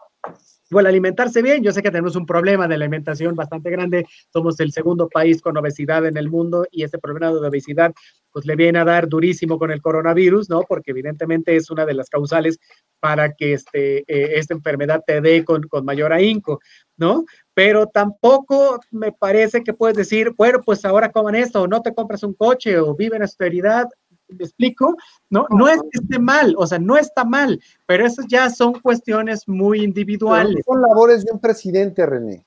Igual 0.70 0.86
alimentarse 0.86 1.42
bien, 1.42 1.64
yo 1.64 1.72
sé 1.72 1.82
que 1.82 1.92
tenemos 1.92 2.16
un 2.18 2.26
problema 2.26 2.68
de 2.68 2.76
alimentación 2.76 3.36
bastante 3.36 3.70
grande, 3.70 4.06
somos 4.34 4.60
el 4.60 4.74
segundo 4.74 5.08
país 5.08 5.42
con 5.42 5.56
obesidad 5.56 6.06
en 6.06 6.18
el 6.18 6.30
mundo 6.30 6.66
y 6.72 6.84
este 6.84 7.00
problema 7.00 7.32
de 7.32 7.48
obesidad 7.48 7.94
pues 8.34 8.46
le 8.46 8.56
viene 8.56 8.78
a 8.80 8.86
dar 8.86 9.08
durísimo 9.08 9.58
con 9.58 9.72
el 9.72 9.82
coronavirus, 9.82 10.50
¿no? 10.50 10.62
Porque 10.68 10.92
evidentemente 10.92 11.56
es 11.56 11.72
una 11.72 11.86
de 11.86 11.94
las 11.94 12.10
causales 12.10 12.60
para 13.00 13.34
que 13.34 13.54
este, 13.54 14.00
eh, 14.00 14.38
esta 14.38 14.54
enfermedad 14.54 15.02
te 15.08 15.22
dé 15.22 15.46
con, 15.46 15.64
con 15.64 15.86
mayor 15.86 16.12
ahínco, 16.12 16.60
¿no? 16.98 17.26
Pero 17.54 17.88
tampoco 17.88 18.80
me 18.92 19.12
parece 19.12 19.64
que 19.64 19.74
puedes 19.74 19.96
decir, 19.96 20.34
bueno, 20.38 20.60
pues 20.64 20.84
ahora 20.86 21.12
coman 21.12 21.36
esto, 21.36 21.64
o 21.64 21.68
no 21.68 21.82
te 21.82 21.94
compras 21.96 22.24
un 22.24 22.34
coche, 22.34 22.78
o 22.78 22.94
vive 22.94 23.16
en 23.16 23.24
austeridad, 23.24 23.88
¿me 24.30 24.44
explico? 24.44 24.96
No, 25.30 25.46
no 25.50 25.68
es 25.68 25.80
que 25.92 26.00
esté 26.02 26.20
mal, 26.20 26.56
o 26.58 26.68
sea, 26.68 26.80
no 26.80 26.98
está 26.98 27.24
mal, 27.24 27.60
pero 27.86 28.06
esas 28.06 28.26
ya 28.28 28.50
son 28.50 28.80
cuestiones 28.80 29.48
muy 29.48 29.84
individuales. 29.84 30.64
son 30.66 30.82
labores 30.82 31.26
de 31.26 31.32
un 31.32 31.40
presidente, 31.40 32.06
René. 32.06 32.46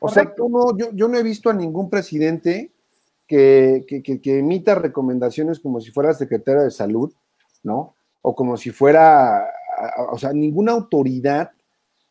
O 0.00 0.08
sea, 0.08 0.32
no, 0.38 0.76
yo, 0.76 0.90
yo, 0.92 1.08
no 1.08 1.18
he 1.18 1.22
visto 1.22 1.50
a 1.50 1.54
ningún 1.54 1.90
presidente 1.90 2.70
que, 3.26 3.84
que, 3.86 4.02
que, 4.02 4.38
emita 4.38 4.74
recomendaciones 4.74 5.58
como 5.58 5.80
si 5.80 5.90
fuera 5.90 6.14
secretario 6.14 6.62
de 6.62 6.70
salud, 6.70 7.12
¿no? 7.62 7.94
O 8.20 8.34
como 8.34 8.56
si 8.56 8.70
fuera, 8.70 9.44
o 10.10 10.18
sea, 10.18 10.32
ninguna 10.32 10.72
autoridad 10.72 11.50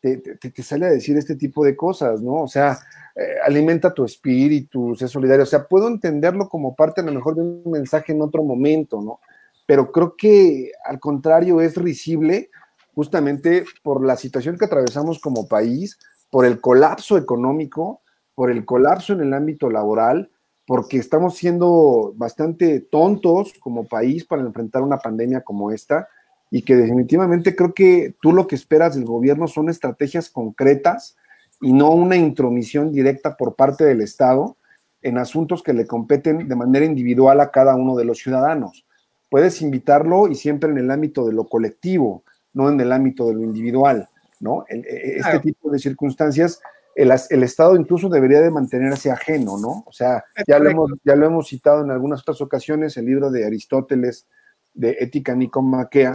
te, 0.02 0.62
sale 0.62 0.86
a 0.86 0.90
decir 0.90 1.16
este 1.16 1.36
tipo 1.36 1.64
de 1.64 1.76
cosas, 1.76 2.20
¿no? 2.20 2.42
O 2.42 2.48
sea, 2.48 2.78
eh, 3.14 3.36
alimenta 3.44 3.94
tu 3.94 4.04
espíritu, 4.04 4.94
sé 4.96 5.06
solidario. 5.06 5.44
O 5.44 5.46
sea, 5.46 5.66
puedo 5.66 5.86
entenderlo 5.86 6.48
como 6.48 6.74
parte 6.74 7.00
a 7.00 7.04
lo 7.04 7.12
mejor 7.12 7.36
de 7.36 7.42
un 7.42 7.70
mensaje 7.70 8.12
en 8.12 8.20
otro 8.20 8.42
momento, 8.42 9.00
¿no? 9.00 9.20
Pero 9.64 9.92
creo 9.92 10.16
que 10.16 10.72
al 10.84 10.98
contrario 10.98 11.60
es 11.60 11.76
risible 11.76 12.50
justamente 12.94 13.64
por 13.82 14.04
la 14.04 14.16
situación 14.16 14.58
que 14.58 14.64
atravesamos 14.64 15.20
como 15.20 15.46
país, 15.46 15.98
por 16.30 16.44
el 16.44 16.60
colapso 16.60 17.16
económico, 17.16 18.02
por 18.34 18.50
el 18.50 18.64
colapso 18.64 19.12
en 19.12 19.20
el 19.20 19.32
ámbito 19.34 19.70
laboral, 19.70 20.30
porque 20.66 20.98
estamos 20.98 21.36
siendo 21.36 22.12
bastante 22.16 22.80
tontos 22.80 23.54
como 23.60 23.86
país 23.86 24.24
para 24.24 24.42
enfrentar 24.42 24.82
una 24.82 24.98
pandemia 24.98 25.42
como 25.42 25.70
esta 25.70 26.08
y 26.54 26.62
que 26.62 26.76
definitivamente 26.76 27.56
creo 27.56 27.72
que 27.72 28.14
tú 28.20 28.34
lo 28.34 28.46
que 28.46 28.54
esperas 28.54 28.94
del 28.94 29.06
gobierno 29.06 29.48
son 29.48 29.70
estrategias 29.70 30.28
concretas 30.28 31.16
y 31.62 31.72
no 31.72 31.92
una 31.92 32.14
intromisión 32.14 32.92
directa 32.92 33.38
por 33.38 33.56
parte 33.56 33.84
del 33.84 34.02
Estado 34.02 34.58
en 35.00 35.16
asuntos 35.16 35.62
que 35.62 35.72
le 35.72 35.86
competen 35.86 36.46
de 36.46 36.54
manera 36.54 36.84
individual 36.84 37.40
a 37.40 37.50
cada 37.50 37.74
uno 37.74 37.96
de 37.96 38.04
los 38.04 38.18
ciudadanos. 38.18 38.84
Puedes 39.30 39.62
invitarlo 39.62 40.28
y 40.28 40.34
siempre 40.34 40.70
en 40.70 40.76
el 40.76 40.90
ámbito 40.90 41.24
de 41.24 41.32
lo 41.32 41.46
colectivo, 41.46 42.22
no 42.52 42.68
en 42.68 42.78
el 42.78 42.92
ámbito 42.92 43.28
de 43.28 43.34
lo 43.34 43.42
individual, 43.44 44.10
¿no? 44.38 44.66
E, 44.68 44.76
e, 44.76 45.16
este 45.20 45.38
tipo 45.40 45.70
de 45.70 45.78
circunstancias, 45.78 46.60
el, 46.94 47.10
el, 47.30 47.42
Estado 47.44 47.76
incluso 47.76 48.10
debería 48.10 48.42
de 48.42 48.50
mantenerse 48.50 49.10
ajeno, 49.10 49.56
¿no? 49.56 49.84
O 49.86 49.92
sea, 49.92 50.22
ya 50.46 50.58
lo, 50.58 50.68
hemos, 50.68 50.90
ya 51.02 51.16
lo 51.16 51.24
hemos 51.24 51.48
citado 51.48 51.82
en 51.82 51.90
algunas 51.90 52.20
otras 52.20 52.42
ocasiones, 52.42 52.98
el 52.98 53.06
libro 53.06 53.30
de 53.30 53.46
Aristóteles, 53.46 54.26
de 54.74 54.96
Ética 55.00 55.34
Nicomaquea, 55.34 56.12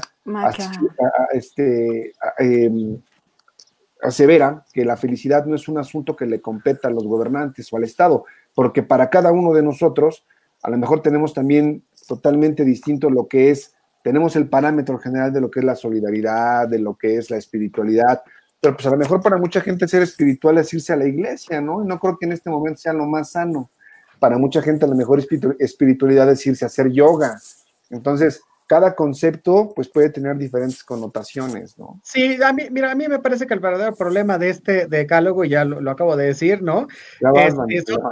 este, 1.31 2.13
eh, 2.39 2.99
asevera 4.01 4.65
que 4.73 4.85
la 4.85 4.97
felicidad 4.97 5.45
no 5.45 5.55
es 5.55 5.67
un 5.67 5.77
asunto 5.77 6.15
que 6.15 6.25
le 6.25 6.41
competa 6.41 6.87
a 6.87 6.91
los 6.91 7.05
gobernantes 7.05 7.71
o 7.71 7.77
al 7.77 7.83
Estado, 7.83 8.25
porque 8.53 8.83
para 8.83 9.09
cada 9.09 9.31
uno 9.31 9.53
de 9.53 9.63
nosotros, 9.63 10.25
a 10.63 10.69
lo 10.69 10.77
mejor 10.77 11.01
tenemos 11.01 11.33
también 11.33 11.83
totalmente 12.07 12.65
distinto 12.65 13.09
lo 13.09 13.27
que 13.27 13.51
es, 13.51 13.73
tenemos 14.03 14.35
el 14.35 14.47
parámetro 14.47 14.97
general 14.99 15.33
de 15.33 15.41
lo 15.41 15.51
que 15.51 15.59
es 15.59 15.65
la 15.65 15.75
solidaridad, 15.75 16.67
de 16.67 16.79
lo 16.79 16.95
que 16.95 17.17
es 17.17 17.29
la 17.29 17.37
espiritualidad, 17.37 18.21
pero 18.59 18.75
pues 18.75 18.87
a 18.87 18.91
lo 18.91 18.97
mejor 18.97 19.21
para 19.21 19.37
mucha 19.37 19.61
gente 19.61 19.87
ser 19.87 20.01
espiritual 20.01 20.57
es 20.57 20.73
irse 20.73 20.93
a 20.93 20.95
la 20.95 21.05
iglesia, 21.05 21.61
¿no? 21.61 21.83
Y 21.83 21.87
no 21.87 21.99
creo 21.99 22.17
que 22.17 22.25
en 22.25 22.31
este 22.31 22.49
momento 22.49 22.79
sea 22.79 22.93
lo 22.93 23.05
más 23.05 23.31
sano. 23.31 23.69
Para 24.19 24.37
mucha 24.37 24.61
gente 24.61 24.85
a 24.85 24.87
lo 24.87 24.95
mejor 24.95 25.23
espiritualidad 25.59 26.31
es 26.31 26.45
irse 26.47 26.65
a 26.65 26.67
hacer 26.67 26.91
yoga. 26.91 27.39
Entonces, 27.89 28.41
cada 28.67 28.95
concepto 28.95 29.71
pues 29.73 29.88
puede 29.88 30.10
tener 30.10 30.36
diferentes 30.38 30.84
connotaciones, 30.84 31.78
¿no? 31.80 32.02
Sí, 32.04 32.38
a 32.43 32.52
mí, 32.52 32.63
mira, 32.69 32.91
a 32.91 32.95
mí 32.95 33.08
me 33.08 33.19
parece 33.19 33.47
que 33.47 33.54
el 33.54 33.62
verdadero 33.62 33.95
problema 33.95 34.38
de 34.38 34.50
este 34.50 34.88
decálogo, 34.88 35.45
ya 35.45 35.63
lo, 35.63 35.89
acabo 35.89 36.17
de 36.17 36.26
decir, 36.26 36.62
¿no? 36.62 36.88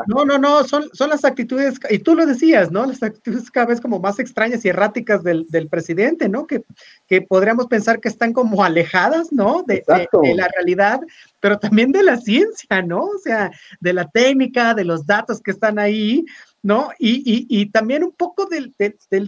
no, 0.07 0.23
no, 0.25 0.37
no, 0.39 0.63
son, 0.63 0.89
son 0.93 1.09
las 1.09 1.25
actitudes, 1.25 1.77
y 1.89 1.99
tú 1.99 2.15
lo 2.15 2.25
decías, 2.25 2.71
¿no? 2.71 2.85
Las 2.85 3.03
actitudes 3.03 3.51
cada 3.51 3.67
vez 3.67 3.81
como 3.81 3.99
más 3.99 4.17
extrañas 4.17 4.63
y 4.63 4.69
erráticas 4.69 5.23
del, 5.23 5.45
del 5.49 5.67
presidente, 5.67 6.29
¿no? 6.29 6.47
Que, 6.47 6.63
que 7.05 7.21
podríamos 7.21 7.67
pensar 7.67 7.99
que 7.99 8.07
están 8.07 8.31
como 8.31 8.63
alejadas, 8.63 9.33
¿no? 9.33 9.63
De, 9.67 9.83
de, 9.85 10.35
la 10.35 10.47
realidad, 10.47 11.01
pero 11.41 11.59
también 11.59 11.91
de 11.91 12.01
la 12.01 12.15
ciencia, 12.15 12.81
¿no? 12.81 13.03
O 13.03 13.17
sea, 13.21 13.51
de 13.81 13.91
la 13.91 14.07
técnica, 14.07 14.73
de 14.73 14.85
los 14.85 15.05
datos 15.05 15.41
que 15.41 15.51
están 15.51 15.79
ahí, 15.79 16.23
¿no? 16.65 16.89
Y, 16.97 17.67
también 17.67 18.03
un 18.03 18.13
poco 18.13 18.47
del, 18.47 18.73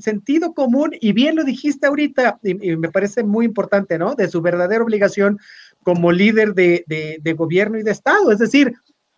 sentido 0.02 0.56
común, 0.56 0.95
y 1.00 1.12
bien 1.12 1.36
lo 1.36 1.43
dijiste 1.43 1.86
ahorita, 1.86 2.39
y, 2.41 2.76
me 2.76 2.89
parece 2.89 3.21
muy 3.23 3.45
importante, 3.45 4.00
¿no? 4.00 4.15
De 4.15 4.28
su 4.28 4.41
verdadera 4.41 4.84
obligación 4.84 5.38
como 5.84 6.12
líder 6.12 6.56
de, 6.56 7.36
gobierno 7.38 7.78
y 7.78 7.84
de 7.84 7.91
Estado, 7.91 8.32
es 8.32 8.39
decir, 8.39 8.73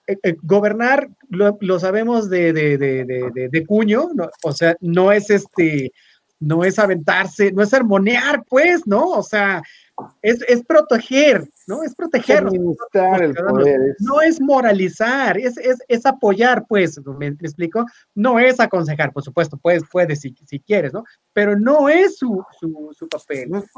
eh, 0.05 0.17
eh, 0.21 0.35
gobernar, 0.43 1.07
lo, 1.29 1.79
sabemos 1.79 2.29
de, 2.29 3.63
cuño, 3.65 4.09
o 4.43 4.51
sea, 4.51 4.75
no 4.81 5.13
es 5.13 5.29
este, 5.29 5.93
no 6.39 6.63
es 6.63 6.79
aventarse, 6.79 7.51
no 7.51 7.61
es 7.61 7.73
armonear, 7.73 8.43
pues, 8.47 8.87
¿no? 8.87 9.09
O 9.09 9.23
sea, 9.23 9.61
es, 10.21 10.41
es 10.47 10.63
proteger, 10.63 11.47
¿no? 11.67 11.83
Es 11.83 11.93
proteger. 11.93 12.45
No 13.99 14.21
es 14.21 14.39
moralizar, 14.39 15.37
es, 15.37 15.57
es, 15.57 15.77
es 15.87 16.05
apoyar, 16.05 16.65
pues, 16.67 16.99
¿me, 17.05 17.27
explico? 17.27 17.85
No 18.15 18.39
es 18.39 18.59
aconsejar, 18.59 19.11
por 19.11 19.23
supuesto, 19.23 19.57
puedes, 19.57 19.83
puedes 19.91 20.21
si, 20.21 20.33
si 20.45 20.59
quieres, 20.59 20.93
¿no? 20.93 21.03
Pero 21.33 21.59
no 21.59 21.89
es 21.89 22.17
su, 22.17 22.43
su, 22.59 22.95
su 22.97 23.07
papel. 23.09 23.49
No 23.49 23.59
es 23.59 23.69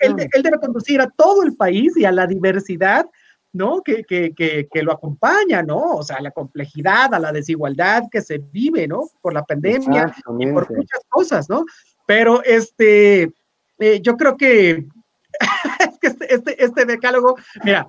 él, 0.00 0.14
él, 0.32 0.42
debe 0.42 0.58
conducir 0.58 1.00
a 1.00 1.08
todo 1.08 1.42
el 1.42 1.56
país 1.56 1.96
y 1.96 2.04
a 2.04 2.12
la 2.12 2.26
diversidad 2.26 3.06
¿no? 3.54 3.82
Que, 3.82 4.04
que, 4.04 4.34
que, 4.34 4.68
que, 4.70 4.82
lo 4.82 4.92
acompaña, 4.92 5.62
¿no? 5.62 5.78
O 5.94 6.02
sea, 6.02 6.20
la 6.20 6.32
complejidad, 6.32 7.14
a 7.14 7.20
la 7.20 7.32
desigualdad 7.32 8.02
que 8.10 8.20
se 8.20 8.38
vive, 8.38 8.86
¿no? 8.86 9.08
Por 9.22 9.32
la 9.32 9.44
pandemia 9.44 10.12
y 10.38 10.46
por 10.52 10.70
muchas 10.76 11.00
cosas, 11.08 11.48
¿no? 11.48 11.64
Pero 12.04 12.42
este, 12.42 13.32
eh, 13.78 14.00
yo 14.02 14.16
creo 14.16 14.36
que 14.36 14.84
es 15.80 15.98
que 16.00 16.08
este, 16.08 16.34
este, 16.34 16.64
este, 16.64 16.84
decálogo, 16.84 17.36
mira, 17.62 17.86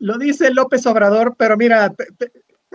lo 0.00 0.18
dice 0.18 0.50
López 0.50 0.84
Obrador, 0.86 1.36
pero 1.38 1.56
mira, 1.56 1.94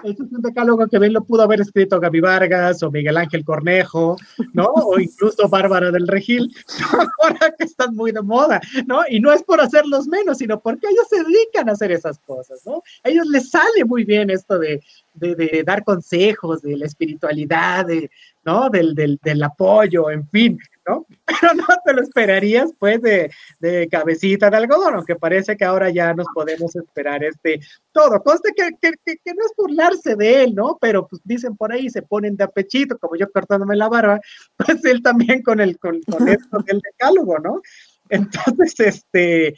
es 0.03 0.19
un 0.19 0.41
decálogo 0.41 0.87
que 0.87 0.99
bien 0.99 1.13
lo 1.13 1.23
pudo 1.23 1.43
haber 1.43 1.61
escrito 1.61 1.99
Gaby 1.99 2.19
Vargas 2.19 2.83
o 2.83 2.91
Miguel 2.91 3.17
Ángel 3.17 3.45
Cornejo, 3.45 4.17
¿no? 4.53 4.65
O 4.65 4.99
incluso 4.99 5.47
Bárbara 5.49 5.91
del 5.91 6.07
Regil, 6.07 6.53
ahora 7.21 7.53
que 7.57 7.65
están 7.65 7.95
muy 7.95 8.11
de 8.11 8.21
moda, 8.21 8.61
¿no? 8.87 9.01
Y 9.09 9.19
no 9.19 9.31
es 9.31 9.43
por 9.43 9.61
hacerlos 9.61 10.07
menos, 10.07 10.37
sino 10.39 10.59
porque 10.59 10.87
ellos 10.89 11.07
se 11.09 11.23
dedican 11.23 11.69
a 11.69 11.73
hacer 11.73 11.91
esas 11.91 12.19
cosas, 12.19 12.61
¿no? 12.65 12.83
A 13.03 13.09
ellos 13.09 13.27
les 13.27 13.49
sale 13.49 13.85
muy 13.85 14.03
bien 14.03 14.29
esto 14.29 14.57
de, 14.59 14.81
de 15.13 15.63
dar 15.65 15.83
consejos, 15.83 16.61
de 16.61 16.77
la 16.77 16.85
espiritualidad, 16.85 17.85
de, 17.85 18.09
¿no? 18.43 18.69
Del, 18.69 18.95
del, 18.95 19.19
del 19.21 19.43
apoyo, 19.43 20.09
en 20.09 20.27
fin, 20.29 20.59
¿no? 20.87 21.05
Pero 21.25 21.53
no 21.53 21.65
te 21.85 21.93
lo 21.93 22.01
esperarías, 22.01 22.71
pues, 22.79 23.01
de, 23.01 23.31
de, 23.59 23.87
cabecita 23.89 24.49
de 24.49 24.57
algodón, 24.57 24.95
aunque 24.95 25.15
parece 25.15 25.55
que 25.55 25.65
ahora 25.65 25.89
ya 25.89 26.13
nos 26.13 26.27
podemos 26.33 26.75
esperar 26.75 27.23
este 27.23 27.59
todo. 27.91 28.21
Conste 28.23 28.51
que, 28.55 28.69
que, 28.81 28.93
que, 29.03 29.33
no 29.33 29.45
es 29.45 29.53
burlarse 29.55 30.15
de 30.15 30.43
él, 30.43 30.55
¿no? 30.55 30.77
Pero 30.79 31.07
pues 31.07 31.21
dicen 31.23 31.55
por 31.55 31.71
ahí, 31.71 31.89
se 31.89 32.01
ponen 32.01 32.35
de 32.35 32.43
apechito, 32.43 32.97
como 32.97 33.15
yo 33.15 33.29
cortándome 33.31 33.75
la 33.75 33.89
barba, 33.89 34.19
pues 34.57 34.83
él 34.85 35.01
también 35.01 35.41
con 35.41 35.59
el 35.59 35.77
con, 35.77 36.01
con 36.03 36.27
esto 36.27 36.59
del 36.65 36.79
decálogo, 36.79 37.39
¿no? 37.39 37.61
Entonces, 38.11 38.77
este, 38.77 39.55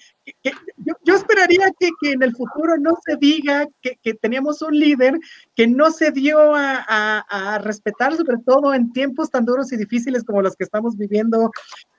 yo, 1.04 1.16
esperaría 1.16 1.72
que, 1.80 1.90
en 2.12 2.22
el 2.22 2.36
futuro 2.36 2.78
no 2.78 2.92
se 3.04 3.18
diga 3.18 3.68
que, 3.82 4.14
teníamos 4.14 4.62
un 4.62 4.78
líder 4.80 5.20
que 5.56 5.68
no 5.68 5.90
se 5.90 6.12
dio 6.12 6.54
a, 6.56 7.60
respetar, 7.64 8.16
sobre 8.16 8.38
todo 8.46 8.74
en 8.76 8.94
tiempos 8.94 9.32
tan 9.32 9.46
duros 9.46 9.74
y 9.74 9.78
difíciles 9.78 10.24
como 10.24 10.44
los 10.44 10.56
que 10.56 10.66
estamos 10.66 10.96
viviendo 10.98 11.50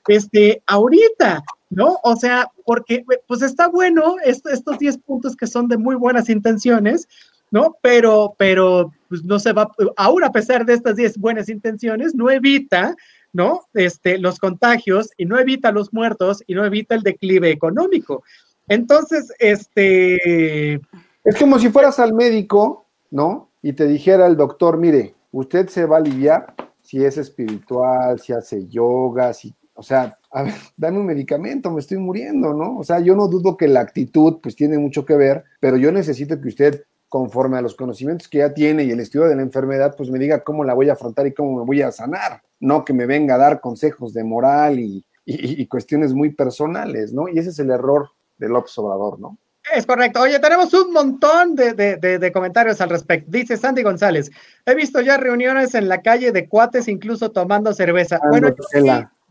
este, 0.07 0.63
ahorita, 0.67 1.43
¿no? 1.71 1.99
O 2.05 2.15
sea, 2.15 2.49
porque 2.65 3.05
pues 3.27 3.43
está 3.43 3.67
bueno 3.67 4.17
estos 4.25 4.79
10 4.79 4.99
puntos 4.99 5.35
que 5.35 5.49
son 5.49 5.67
de 5.67 5.77
muy 5.77 5.97
buenas 5.97 6.29
intenciones, 6.29 7.09
¿no? 7.55 7.77
Pero, 7.83 8.35
pero 8.37 8.93
pues 9.09 9.23
no 9.23 9.39
se 9.39 9.53
va, 9.53 9.71
aún 9.97 10.25
a 10.25 10.33
pesar 10.33 10.67
de 10.67 10.75
estas 10.75 10.97
10 10.97 11.19
buenas 11.19 11.49
intenciones, 11.49 12.13
no 12.13 12.29
evita 12.29 12.97
¿no? 13.33 13.63
Este, 13.75 14.19
los 14.19 14.39
contagios 14.39 15.11
y 15.17 15.25
no 15.25 15.39
evita 15.39 15.73
los 15.73 15.93
muertos 15.93 16.43
y 16.47 16.55
no 16.55 16.65
evita 16.65 16.95
el 16.95 17.03
declive 17.03 17.51
económico. 17.51 18.23
Entonces, 18.69 19.33
este... 19.39 20.75
Es 21.25 21.37
como 21.39 21.59
si 21.59 21.69
fueras 21.69 21.99
al 21.99 22.15
médico, 22.15 22.87
¿no? 23.11 23.51
Y 23.61 23.73
te 23.73 23.87
dijera 23.87 24.27
el 24.27 24.37
doctor, 24.37 24.79
mire, 24.79 25.15
usted 25.33 25.69
se 25.69 25.85
va 25.85 25.97
a 25.97 26.01
aliviar 26.01 26.55
si 26.83 27.05
es 27.05 27.19
espiritual, 27.19 28.21
si 28.21 28.33
hace 28.33 28.69
yoga, 28.69 29.33
si 29.33 29.55
o 29.75 29.83
sea, 29.83 30.17
a 30.31 30.43
ver, 30.45 30.55
dame 30.77 30.99
un 30.99 31.07
medicamento, 31.07 31.71
me 31.71 31.81
estoy 31.81 31.99
muriendo, 31.99 32.55
¿no? 32.55 32.79
O 32.79 32.85
sea, 32.85 33.01
yo 33.01 33.15
no 33.15 33.29
dudo 33.29 33.57
que 33.57 33.69
la 33.69 33.81
actitud 33.81 34.39
pues 34.43 34.57
tiene 34.57 34.79
mucho 34.79 35.05
que 35.05 35.17
ver, 35.17 35.45
pero 35.61 35.77
yo 35.77 35.93
necesito 35.93 36.41
que 36.41 36.49
usted 36.49 36.85
conforme 37.15 37.57
a 37.57 37.63
los 37.63 37.77
conocimientos 37.77 38.27
que 38.27 38.39
ya 38.39 38.53
tiene 38.53 38.83
y 38.83 38.91
el 38.91 38.99
estudio 38.99 39.27
de 39.27 39.37
la 39.37 39.43
enfermedad, 39.43 39.95
pues 39.97 40.11
me 40.11 40.19
diga 40.19 40.43
cómo 40.43 40.65
la 40.65 40.75
voy 40.75 40.89
a 40.89 40.95
afrontar 40.95 41.25
y 41.29 41.33
cómo 41.33 41.61
me 41.61 41.65
voy 41.65 41.81
a 41.81 41.93
sanar, 41.93 42.43
no 42.59 42.85
que 42.85 42.93
me 42.93 43.07
venga 43.07 43.37
a 43.37 43.39
dar 43.39 43.61
consejos 43.61 44.13
de 44.13 44.25
moral 44.25 44.81
y, 44.81 45.07
y, 45.25 45.65
cuestiones 45.69 46.13
muy 46.13 46.33
personales, 46.33 47.13
¿no? 47.13 47.29
Y 47.29 47.39
ese 47.39 47.51
es 47.51 47.59
el 47.61 47.71
error 47.71 48.11
del 48.37 48.51
López 48.51 48.77
Obrador, 48.79 49.21
¿no? 49.21 49.39
Es 49.73 49.87
correcto. 49.87 50.23
Oye, 50.23 50.41
tenemos 50.41 50.75
un 50.75 50.93
montón 50.93 51.55
de, 51.55 51.75
de, 51.75 52.19
de, 52.19 52.33
comentarios 52.33 52.81
al 52.81 52.91
respecto. 52.91 53.31
Dice 53.31 53.57
Sandy 53.57 53.85
González, 53.85 54.33
he 54.67 54.75
visto 54.75 55.01
ya 55.01 55.17
reuniones 55.17 55.77
en 55.77 55.89
la 55.89 56.03
calle 56.03 56.33
de 56.33 56.49
cuates 56.49 56.89
incluso 56.89 57.31
tomando 57.31 57.73
cerveza. 57.75 58.19
bueno, 58.29 58.53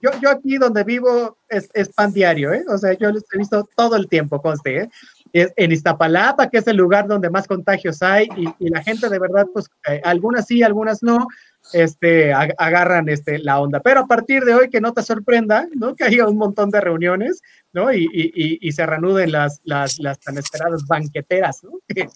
yo, 0.02 0.10
yo, 0.22 0.30
aquí 0.30 0.58
donde 0.58 0.86
vivo 0.86 1.38
es, 1.50 1.70
es, 1.74 1.90
pan 1.90 2.14
diario, 2.14 2.54
¿eh? 2.54 2.64
O 2.70 2.78
sea, 2.78 2.94
yo 2.94 3.12
los 3.12 3.24
he 3.34 3.38
visto 3.38 3.68
todo 3.76 3.98
el 3.98 4.08
tiempo, 4.08 4.42
conste, 4.42 4.84
¿eh? 4.84 4.90
En 5.34 5.72
Iztapalapa, 5.72 6.50
que 6.50 6.60
es 6.60 6.68
el 6.68 6.78
lugar 6.78 7.08
donde 7.08 7.30
más 7.30 7.48
contagios 7.48 8.02
hay, 8.02 8.28
y, 8.60 8.70
la 8.70 8.84
gente 8.84 9.10
de 9.10 9.20
verdad, 9.20 9.48
pues 9.52 9.68
eh, 9.90 10.00
algunas 10.04 10.46
sí, 10.46 10.62
algunas 10.62 11.02
no, 11.02 11.28
este, 11.72 12.34
agarran 12.34 13.08
este, 13.10 13.40
la 13.40 13.60
onda. 13.60 13.80
Pero 13.80 14.02
a 14.02 14.08
partir 14.08 14.44
de 14.44 14.54
hoy, 14.54 14.70
que 14.70 14.82
no 14.82 14.94
te 14.94 15.02
sorprenda, 15.02 15.68
¿no? 15.76 15.96
Que 15.96 16.04
haya 16.04 16.28
un 16.28 16.38
montón 16.38 16.70
de 16.70 16.82
reuniones, 16.82 17.42
¿no? 17.72 17.92
Y, 17.94 18.08
y, 18.14 18.60
y 18.62 18.72
se 18.72 18.86
reanuden 18.86 19.32
las, 19.32 19.62
las, 19.64 19.98
las, 20.00 20.20
tan 20.20 20.38
esperadas 20.38 20.86
banqueteras, 20.88 21.64
¿no? 21.64 21.72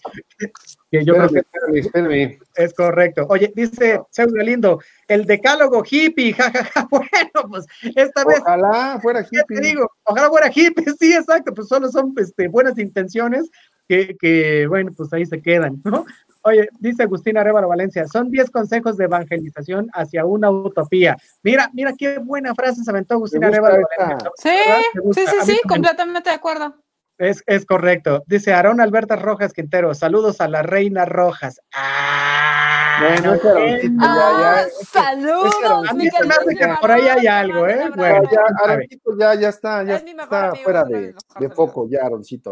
Que, 0.90 1.04
yo 1.04 1.14
creo 1.14 1.28
que 1.28 2.38
es 2.56 2.72
correcto. 2.72 3.26
Oye, 3.28 3.52
dice 3.54 4.00
Zeus 4.10 4.32
Galindo, 4.32 4.80
el 5.06 5.26
decálogo 5.26 5.84
hippie, 5.84 6.32
jajaja, 6.34 6.88
bueno, 6.90 7.50
pues 7.50 7.66
esta 7.94 8.24
vez. 8.24 8.40
Ojalá 8.40 8.98
fuera 9.02 9.20
hippie. 9.20 9.60
Te 9.60 9.60
digo, 9.60 9.90
ojalá 10.04 10.30
fuera 10.30 10.48
hippie, 10.48 10.84
sí, 10.98 11.12
exacto, 11.12 11.52
pues 11.52 11.68
solo 11.68 11.90
son 11.90 12.14
este, 12.16 12.48
buenas 12.48 12.78
intenciones 12.78 13.50
que, 13.86 14.16
que, 14.18 14.66
bueno, 14.66 14.92
pues 14.96 15.12
ahí 15.12 15.26
se 15.26 15.42
quedan, 15.42 15.80
¿no? 15.84 16.06
Oye, 16.42 16.68
dice 16.78 17.02
Agustín 17.02 17.36
Arevalo 17.36 17.68
Valencia, 17.68 18.06
son 18.06 18.30
10 18.30 18.50
consejos 18.50 18.96
de 18.96 19.04
evangelización 19.04 19.88
hacia 19.92 20.24
una 20.24 20.50
utopía. 20.50 21.16
Mira, 21.42 21.70
mira 21.72 21.92
qué 21.96 22.18
buena 22.18 22.54
frase 22.54 22.82
se 22.82 22.90
aventó 22.90 23.14
Agustín 23.14 23.44
Arevalo 23.44 23.82
Valencia. 23.98 24.30
Sí, 24.36 24.50
sí, 25.14 25.26
sí, 25.26 25.36
sí, 25.44 25.60
completamente 25.68 26.30
de 26.30 26.36
acuerdo. 26.36 26.74
Es, 27.18 27.42
es, 27.46 27.66
correcto. 27.66 28.22
Dice 28.28 28.54
Aarón 28.54 28.80
Alberta 28.80 29.16
Rojas 29.16 29.52
Quintero, 29.52 29.92
saludos 29.92 30.40
a 30.40 30.46
la 30.46 30.62
reina 30.62 31.04
Rojas. 31.04 31.60
Ah, 31.74 32.98
bueno, 33.00 33.36
ah, 34.00 34.64
saludos. 34.88 35.54
A 35.88 35.94
mí 35.94 36.08
se 36.08 36.24
me 36.24 36.34
hace 36.34 36.54
que 36.54 36.74
por 36.80 36.90
ahí 36.92 37.08
hay 37.08 37.26
algo, 37.26 37.66
¿eh? 37.66 37.90
Bueno, 37.96 38.22
ya, 38.30 38.78
ya, 39.18 39.34
ya 39.34 39.48
está, 39.48 39.82
ya 39.82 39.96
está 39.96 40.54
fuera 40.62 40.84
de, 40.84 41.12
de 41.40 41.50
foco, 41.50 41.88
ya, 41.90 42.04
Aaroncito. 42.04 42.50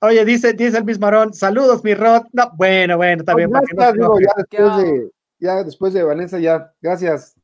Oye, 0.00 0.24
dice, 0.24 0.52
dice 0.52 0.78
el 0.78 0.84
mismo 0.84 1.06
Arón, 1.06 1.34
saludos, 1.34 1.82
mi 1.82 1.94
Rod. 1.94 2.22
No, 2.32 2.50
bueno, 2.56 2.96
bueno, 2.96 3.20
está 3.20 3.34
bien. 3.34 3.50
ya, 3.52 3.92
después 4.32 4.76
de, 4.76 5.10
ya 5.40 5.64
después 5.64 5.92
de 5.92 6.02
Valencia, 6.04 6.38
ya, 6.38 6.72
gracias. 6.80 7.34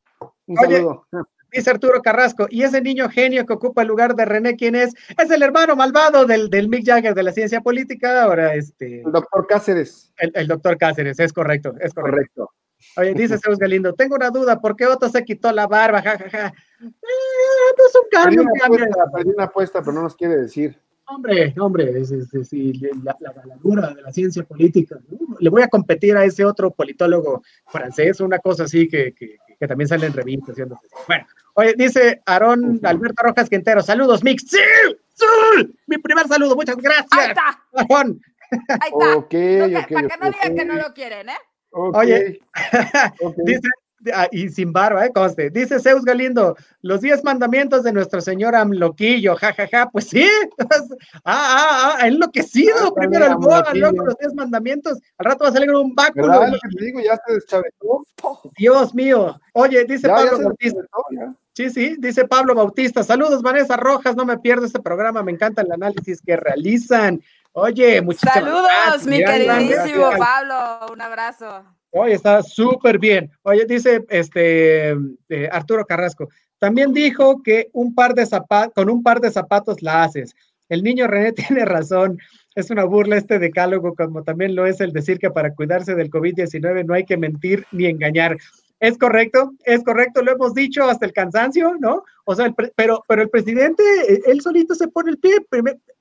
Un 0.47 0.55
saludo. 0.55 1.05
Dice 1.51 1.69
Arturo 1.69 2.01
Carrasco, 2.01 2.47
y 2.49 2.63
ese 2.63 2.81
niño 2.81 3.07
genio 3.09 3.45
que 3.45 3.53
ocupa 3.53 3.81
el 3.81 3.87
lugar 3.87 4.15
de 4.15 4.25
René, 4.25 4.55
¿quién 4.55 4.75
es? 4.75 4.93
Es 5.17 5.31
el 5.31 5.41
hermano 5.41 5.75
malvado 5.75 6.25
del, 6.25 6.49
del 6.49 6.67
Mick 6.67 6.85
Jagger 6.85 7.13
de 7.13 7.23
la 7.23 7.31
ciencia 7.31 7.61
política, 7.61 8.23
ahora 8.23 8.55
este... 8.55 9.01
El 9.01 9.11
doctor 9.11 9.47
Cáceres. 9.47 10.13
El, 10.17 10.47
doctor 10.47 10.77
Cáceres, 10.77 11.17
es 11.19 11.31
correcto, 11.31 11.73
es 11.79 11.93
correcto. 11.93 12.51
Oye, 12.97 13.13
dice 13.13 13.37
Zeus 13.37 13.57
Galindo, 13.57 13.93
tengo 13.93 14.15
una 14.15 14.29
duda, 14.31 14.59
¿por 14.59 14.75
qué 14.75 14.85
Otto 14.85 15.07
se 15.07 15.23
quitó 15.23 15.51
la 15.51 15.65
barba? 15.65 16.01
Ja, 16.01 16.17
ja, 16.17 16.29
ja. 16.29 16.47
Eh, 16.47 16.91
es 17.87 17.95
un 17.95 18.09
cambio, 18.11 18.41
un 18.41 18.59
cambio. 18.59 18.85
una 19.33 19.45
apuesta, 19.45 19.79
pero 19.79 19.93
no 19.93 20.01
nos 20.01 20.15
quiere 20.15 20.35
decir. 20.35 20.77
Hombre, 21.07 21.53
hombre, 21.59 21.99
es, 21.99 22.11
la, 22.11 23.15
la, 23.19 23.93
de 23.93 24.01
la 24.01 24.11
ciencia 24.11 24.43
política. 24.43 24.97
Le 25.39 25.49
voy 25.49 25.61
a 25.61 25.67
competir 25.67 26.17
a 26.17 26.25
ese 26.25 26.43
otro 26.43 26.71
politólogo 26.71 27.43
francés, 27.67 28.19
una 28.21 28.39
cosa 28.39 28.63
así 28.63 28.87
que, 28.87 29.13
que, 29.13 29.37
que 29.59 29.67
también 29.67 29.87
sale 29.87 30.07
en 30.07 30.13
revistas. 30.13 30.55
Bueno, 31.07 31.27
oye, 31.53 31.75
dice 31.77 32.21
Aarón 32.25 32.79
Alberto 32.83 33.23
Rojas 33.23 33.49
Quintero, 33.49 33.81
saludos, 33.83 34.23
Mix. 34.23 34.45
¡Sí! 34.49 34.57
¡Sí! 35.13 35.25
Mi 35.85 35.97
primer 35.99 36.27
saludo, 36.27 36.55
muchas 36.55 36.77
gracias. 36.77 37.07
Ahí 37.11 37.29
está. 37.29 37.63
Aarón. 37.73 38.21
Ahí 38.67 38.91
está. 38.91 39.17
Okay, 39.17 39.73
para 39.73 40.07
que 40.07 40.17
no 40.17 40.31
digan 40.31 40.55
que 40.55 40.65
no 40.65 40.73
lo 40.75 40.93
quieren, 40.93 41.29
¿eh? 41.29 41.37
Oye, 41.71 42.39
dice 43.45 43.69
y 44.31 44.49
sin 44.49 44.73
barba, 44.73 45.05
¿eh? 45.05 45.11
Conste. 45.13 45.49
Dice 45.49 45.79
Zeus 45.79 46.03
Galindo, 46.03 46.55
los 46.81 47.01
diez 47.01 47.23
mandamientos 47.23 47.83
de 47.83 47.93
nuestro 47.93 48.21
señor 48.21 48.55
Amloquillo, 48.55 49.35
jajaja, 49.35 49.67
ja, 49.67 49.77
ja. 49.79 49.89
pues 49.89 50.09
sí. 50.09 50.27
ah, 50.59 51.19
ah, 51.25 51.97
ah, 51.99 52.07
enloquecido. 52.07 52.87
Ah, 52.87 52.93
Primero 52.95 53.25
el 53.25 53.35
boa, 53.35 53.65
luego 53.73 54.03
los 54.05 54.17
diez 54.17 54.33
mandamientos. 54.33 54.99
Al 55.17 55.25
rato 55.25 55.43
va 55.43 55.49
a 55.49 55.53
salir 55.53 55.71
un 55.71 55.93
báculo. 55.95 56.27
¿Verdad? 56.27 56.49
Lo 56.49 56.59
que 56.59 56.77
te 56.77 56.85
digo, 56.85 56.99
ya 57.01 57.19
se 57.25 57.33
deschavetó. 57.33 58.05
Dios 58.57 58.93
mío. 58.93 59.39
Oye, 59.53 59.83
dice 59.85 60.07
Pablo 60.07 60.39
Bautista. 60.43 60.81
Sí, 61.53 61.69
sí, 61.69 61.95
dice 61.99 62.27
Pablo 62.27 62.53
Bautista. 62.53 63.03
Saludos, 63.03 63.41
Vanessa 63.41 63.77
Rojas. 63.77 64.15
No 64.15 64.25
me 64.25 64.37
pierdo 64.37 64.65
este 64.65 64.79
programa. 64.79 65.23
Me 65.23 65.31
encanta 65.31 65.61
el 65.61 65.71
análisis 65.71 66.21
que 66.21 66.35
realizan. 66.35 67.21
Oye, 67.57 68.01
muchísimas 68.01 68.35
Saludos, 68.35 69.05
mi 69.05 69.23
queridísimo 69.23 70.09
Pablo. 70.17 70.91
Un 70.91 71.01
abrazo. 71.01 71.63
Oye, 71.97 72.13
está 72.13 72.43
súper 72.43 72.99
bien. 72.99 73.31
Oye, 73.43 73.65
dice 73.65 74.03
este 74.09 74.89
eh, 75.29 75.49
Arturo 75.49 75.85
Carrasco, 75.85 76.27
también 76.59 76.91
dijo 76.91 77.41
que 77.41 77.69
un 77.71 77.95
par 77.95 78.13
de 78.15 78.25
zapatos, 78.25 78.73
con 78.73 78.89
un 78.89 79.01
par 79.01 79.21
de 79.21 79.31
zapatos 79.31 79.81
la 79.81 80.03
haces. 80.03 80.35
El 80.67 80.83
niño 80.83 81.07
René 81.07 81.31
tiene 81.31 81.63
razón. 81.63 82.19
Es 82.53 82.69
una 82.69 82.83
burla 82.83 83.15
este 83.15 83.39
decálogo, 83.39 83.95
como 83.95 84.23
también 84.23 84.55
lo 84.55 84.65
es 84.65 84.81
el 84.81 84.91
decir 84.91 85.19
que 85.19 85.29
para 85.29 85.53
cuidarse 85.53 85.95
del 85.95 86.09
COVID-19 86.09 86.85
no 86.85 86.93
hay 86.93 87.05
que 87.05 87.15
mentir 87.15 87.65
ni 87.71 87.85
engañar. 87.85 88.35
Es 88.81 88.97
correcto, 88.97 89.53
es 89.63 89.81
correcto, 89.81 90.21
lo 90.21 90.33
hemos 90.33 90.53
dicho 90.53 90.83
hasta 90.83 91.05
el 91.05 91.13
cansancio, 91.13 91.75
¿no? 91.79 92.03
O 92.25 92.35
sea, 92.35 92.53
pero, 92.75 93.05
pero 93.07 93.21
el 93.21 93.29
presidente, 93.29 93.83
eh, 94.09 94.19
él 94.25 94.41
solito 94.41 94.75
se 94.75 94.89
pone 94.89 95.11
el 95.11 95.17
pie, 95.17 95.37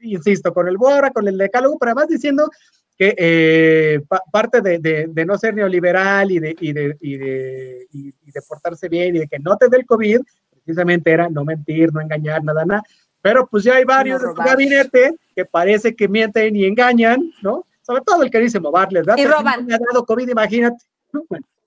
insisto, 0.01 0.53
con 0.53 0.67
el 0.67 0.77
Bora, 0.77 1.11
con 1.11 1.29
el 1.29 1.39
decálogo, 1.39 1.79
pero 1.79 1.93
además 1.93 2.09
diciendo 2.09 2.51
que 2.97 3.15
eh, 3.19 4.01
parte 4.31 4.61
de, 4.61 5.25
no 5.27 5.37
ser 5.37 5.55
neoliberal 5.55 6.31
y 6.31 6.39
de, 6.39 6.57
y, 6.61 6.73
de, 6.73 6.97
y, 7.01 7.17
de, 7.17 7.87
y 7.91 8.31
de 8.31 8.43
portarse 8.49 8.89
bien 8.89 9.17
y 9.17 9.21
de 9.21 9.27
que 9.27 9.39
no 9.39 9.57
te 9.57 9.69
dé 9.69 9.79
el 9.79 9.87
COVID, 9.87 10.21
precisamente 10.65 11.11
era 11.11 11.29
no 11.29 11.45
mentir, 11.45 11.93
no 11.93 12.01
engañar, 12.01 12.43
nada, 12.45 12.65
nada. 12.65 12.83
Pero 13.21 13.47
pues 13.47 13.65
ya 13.65 13.77
hay 13.77 13.85
varios 13.85 14.21
de 14.21 14.29
su 14.29 14.35
gabinete 14.35 15.17
que 15.35 15.45
parece 15.45 15.95
que 15.97 16.09
mienten 16.09 16.55
y 16.55 16.65
engañan, 16.67 17.33
¿no? 17.43 17.67
Sobre 17.83 18.03
todo 18.03 18.23
el 18.23 18.31
queridísimo 18.31 18.71
Bartlett, 18.71 19.07
¿verdad? 19.07 19.23
Y 19.23 19.27
roban. 19.27 19.73
ha 19.73 19.79
dado 19.79 20.05
COVID, 20.05 20.29
imagínate. 20.29 20.85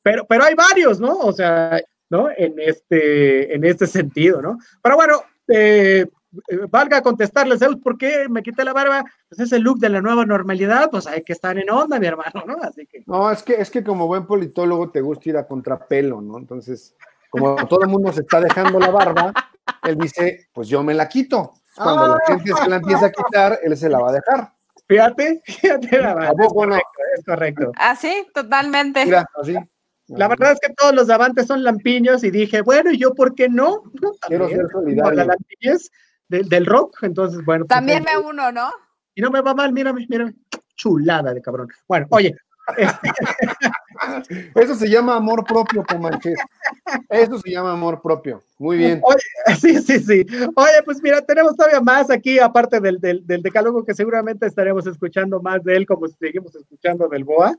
pero, 0.03 0.25
pero 0.27 0.43
hay 0.43 0.55
varios, 0.55 0.99
¿no? 0.99 1.17
O 1.17 1.33
sea, 1.33 1.81
¿no? 2.09 2.29
En 2.35 2.53
este, 2.59 3.53
en 3.53 3.65
este 3.65 3.87
sentido, 3.87 4.41
¿no? 4.41 4.59
Pero 4.81 4.95
bueno, 4.95 5.23
eh, 5.47 6.05
valga 6.69 7.01
contestarle, 7.01 7.57
Zeus, 7.57 7.77
¿por 7.77 7.97
qué 7.97 8.27
me 8.29 8.43
quité 8.43 8.63
la 8.63 8.73
barba? 8.73 9.03
Pues 9.29 9.41
ese 9.41 9.59
look 9.59 9.79
de 9.79 9.89
la 9.89 10.01
nueva 10.01 10.25
normalidad, 10.25 10.89
pues 10.89 11.07
hay 11.07 11.23
que 11.23 11.33
estar 11.33 11.57
en 11.57 11.69
onda, 11.69 11.99
mi 11.99 12.07
hermano, 12.07 12.43
¿no? 12.45 12.57
Así 12.61 12.85
que. 12.85 13.03
No, 13.05 13.31
es 13.31 13.43
que, 13.43 13.53
es 13.55 13.69
que 13.69 13.83
como 13.83 14.07
buen 14.07 14.25
politólogo 14.25 14.89
te 14.89 15.01
gusta 15.01 15.29
ir 15.29 15.37
a 15.37 15.47
contrapelo, 15.47 16.21
¿no? 16.21 16.37
Entonces, 16.37 16.95
como 17.29 17.55
todo 17.67 17.81
el 17.81 17.89
mundo 17.89 18.11
se 18.11 18.21
está 18.21 18.39
dejando 18.41 18.79
la 18.79 18.91
barba, 18.91 19.33
él 19.83 19.97
dice, 19.97 20.47
pues 20.53 20.67
yo 20.67 20.83
me 20.83 20.93
la 20.93 21.07
quito. 21.07 21.53
Cuando 21.75 22.07
la 22.07 22.19
gente 22.25 22.53
se 22.53 22.69
la 22.69 22.77
empieza 22.77 23.05
a 23.07 23.11
quitar, 23.11 23.59
él 23.61 23.77
se 23.77 23.89
la 23.89 23.99
va 23.99 24.09
a 24.09 24.13
dejar. 24.13 24.53
Fíjate, 24.87 25.41
fíjate 25.45 26.01
la 26.01 26.13
barba. 26.13 26.43
Es 26.43 26.53
correcto, 26.53 26.99
es 27.17 27.25
correcto. 27.25 27.71
Así, 27.75 28.27
totalmente. 28.33 29.05
Mira, 29.05 29.25
así. 29.39 29.55
La 30.07 30.29
verdad 30.29 30.53
es 30.53 30.59
que 30.61 30.73
todos 30.73 30.93
los 30.93 31.09
avantes 31.09 31.47
son 31.47 31.63
lampiños 31.63 32.23
y 32.23 32.31
dije, 32.31 32.61
bueno, 32.61 32.91
¿y 32.91 32.97
yo 32.97 33.13
por 33.13 33.35
qué 33.35 33.49
no? 33.49 33.83
Quiero 34.27 34.47
ser 34.47 34.69
solidario. 34.71 35.25
La 35.25 35.35
del 36.29 36.65
rock, 36.65 36.97
entonces, 37.03 37.43
bueno. 37.45 37.65
Pues, 37.65 37.77
También 37.77 38.03
me 38.03 38.17
uno, 38.17 38.51
¿no? 38.51 38.71
Y 39.15 39.21
no 39.21 39.31
me 39.31 39.41
va 39.41 39.53
mal, 39.53 39.71
mírame, 39.73 40.05
mírame. 40.09 40.35
Chulada 40.75 41.33
de 41.33 41.41
cabrón. 41.41 41.69
Bueno, 41.87 42.07
oye. 42.11 42.35
Eso 44.55 44.75
se 44.75 44.89
llama 44.89 45.15
amor 45.15 45.45
propio, 45.45 45.83
Comanches. 45.85 46.37
Eso 47.09 47.39
se 47.39 47.51
llama 47.51 47.71
amor 47.71 48.01
propio. 48.01 48.43
Muy 48.59 48.77
bien. 48.77 49.01
sí, 49.61 49.81
sí, 49.81 49.99
sí. 49.99 50.25
Oye, 50.55 50.83
pues 50.83 51.01
mira, 51.01 51.21
tenemos 51.21 51.55
todavía 51.55 51.79
más 51.79 52.11
aquí, 52.11 52.39
aparte 52.39 52.79
del, 52.79 52.99
del, 52.99 53.25
del, 53.25 53.41
decálogo, 53.41 53.85
que 53.85 53.93
seguramente 53.93 54.45
estaremos 54.45 54.85
escuchando 54.85 55.41
más 55.41 55.63
de 55.63 55.77
él, 55.77 55.85
como 55.85 56.07
seguimos 56.07 56.55
escuchando 56.55 57.07
del 57.07 57.23
BOA. 57.23 57.55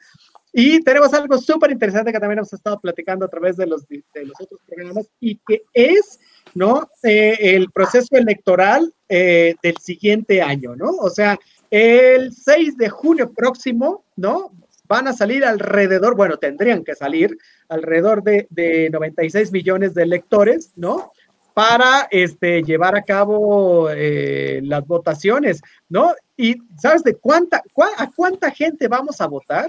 Y 0.53 0.83
tenemos 0.83 1.13
algo 1.15 1.39
súper 1.39 1.71
interesante 1.71 2.13
que 2.13 2.21
también 2.21 2.39
hemos 2.39 2.53
estado 2.53 2.79
platicando 2.79 3.25
a 3.25 3.29
través 3.29 3.57
de 3.57 3.67
los, 3.67 3.87
de 3.89 4.25
los 4.25 4.41
otros 4.41 4.61
programas 4.67 5.09
y 5.21 5.37
que 5.47 5.63
es 5.73 6.19
¿no? 6.59 6.91
Eh, 7.05 7.39
el 7.55 7.71
proceso 7.71 8.17
electoral 8.17 8.93
eh, 9.09 9.55
del 9.63 9.77
siguiente 9.79 10.43
año, 10.43 10.75
¿no? 10.75 10.91
O 10.91 11.09
sea, 11.09 11.39
el 11.71 12.33
6 12.33 12.77
de 12.77 12.89
junio 12.89 13.33
próximo, 13.33 14.05
¿no? 14.17 14.51
Van 14.89 15.07
a 15.07 15.13
salir 15.13 15.45
alrededor, 15.45 16.17
bueno, 16.17 16.39
tendrían 16.39 16.83
que 16.83 16.97
salir 16.97 17.39
alrededor 17.69 18.25
de, 18.25 18.49
de 18.51 18.91
96 18.91 19.53
millones 19.53 19.95
de 19.95 20.03
electores, 20.03 20.73
¿no? 20.77 21.13
para 21.55 22.07
este, 22.13 22.63
llevar 22.63 22.95
a 22.95 23.03
cabo 23.03 23.91
eh, 23.91 24.61
las 24.63 24.87
votaciones, 24.87 25.61
¿no? 25.89 26.15
Y 26.37 26.55
¿sabes 26.81 27.03
de 27.03 27.17
cuánta, 27.17 27.65
a 27.97 28.11
cuánta 28.15 28.53
gente 28.53 28.87
vamos 28.87 29.21
a 29.21 29.27
votar? 29.27 29.69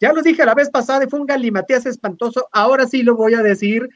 Ya 0.00 0.12
lo 0.12 0.20
dije 0.20 0.44
la 0.44 0.56
vez 0.56 0.68
pasada 0.68 1.06
fue 1.08 1.20
un 1.20 1.26
galimatías 1.26 1.86
espantoso, 1.86 2.48
ahora 2.50 2.88
sí 2.88 3.04
lo 3.04 3.14
voy 3.14 3.34
a 3.34 3.42
decir 3.42 3.88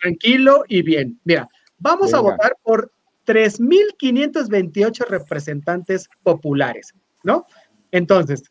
tranquilo 0.00 0.64
y 0.68 0.82
bien. 0.82 1.20
Mira, 1.24 1.48
vamos 1.78 2.14
a 2.14 2.20
votar 2.20 2.56
por 2.62 2.92
3.528 3.26 5.06
representantes 5.06 6.08
populares, 6.22 6.92
¿no? 7.22 7.46
Entonces, 7.90 8.42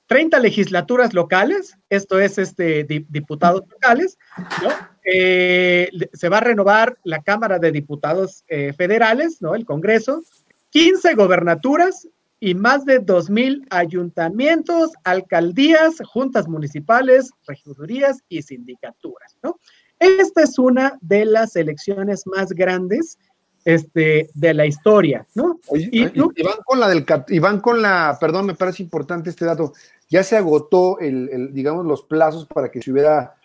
30 0.06 0.38
legislaturas 0.38 1.14
locales, 1.14 1.76
esto 1.88 2.20
es 2.20 2.38
este, 2.38 2.84
diputados 2.84 3.62
locales, 3.70 4.18
¿no? 4.62 4.70
Eh, 5.04 5.90
se 6.12 6.28
va 6.28 6.38
a 6.38 6.40
renovar 6.40 6.98
la 7.04 7.22
Cámara 7.22 7.58
de 7.58 7.72
Diputados 7.72 8.44
eh, 8.48 8.72
Federales, 8.72 9.40
¿no? 9.40 9.54
El 9.54 9.64
Congreso, 9.64 10.22
15 10.70 11.14
gobernaturas 11.14 12.08
y 12.44 12.54
más 12.54 12.84
de 12.84 13.00
2.000 13.00 13.66
ayuntamientos, 13.70 14.90
alcaldías, 15.02 15.94
juntas 16.12 16.46
municipales, 16.46 17.30
regidurías 17.46 18.18
y 18.28 18.42
sindicaturas, 18.42 19.38
¿no? 19.42 19.58
Esta 19.98 20.42
es 20.42 20.58
una 20.58 20.98
de 21.00 21.24
las 21.24 21.56
elecciones 21.56 22.26
más 22.26 22.50
grandes 22.50 23.18
este, 23.64 24.28
de 24.34 24.52
la 24.52 24.66
historia, 24.66 25.26
¿no? 25.34 25.58
y, 25.72 26.02
van 26.02 26.58
con 26.66 26.80
la 26.80 26.88
del 26.88 27.06
y 27.28 27.38
van 27.38 27.60
con 27.60 27.80
la, 27.80 28.18
perdón, 28.20 28.44
me 28.44 28.54
parece 28.54 28.82
importante 28.82 29.30
este 29.30 29.46
dato, 29.46 29.72
ya 30.10 30.22
se 30.22 30.36
agotó 30.36 30.98
el, 30.98 31.48
digamos, 31.54 31.86
los 31.86 32.02
plazos 32.02 32.44
para 32.44 32.70
que 32.70 32.82
se 32.82 32.92
hubiera 32.92 33.36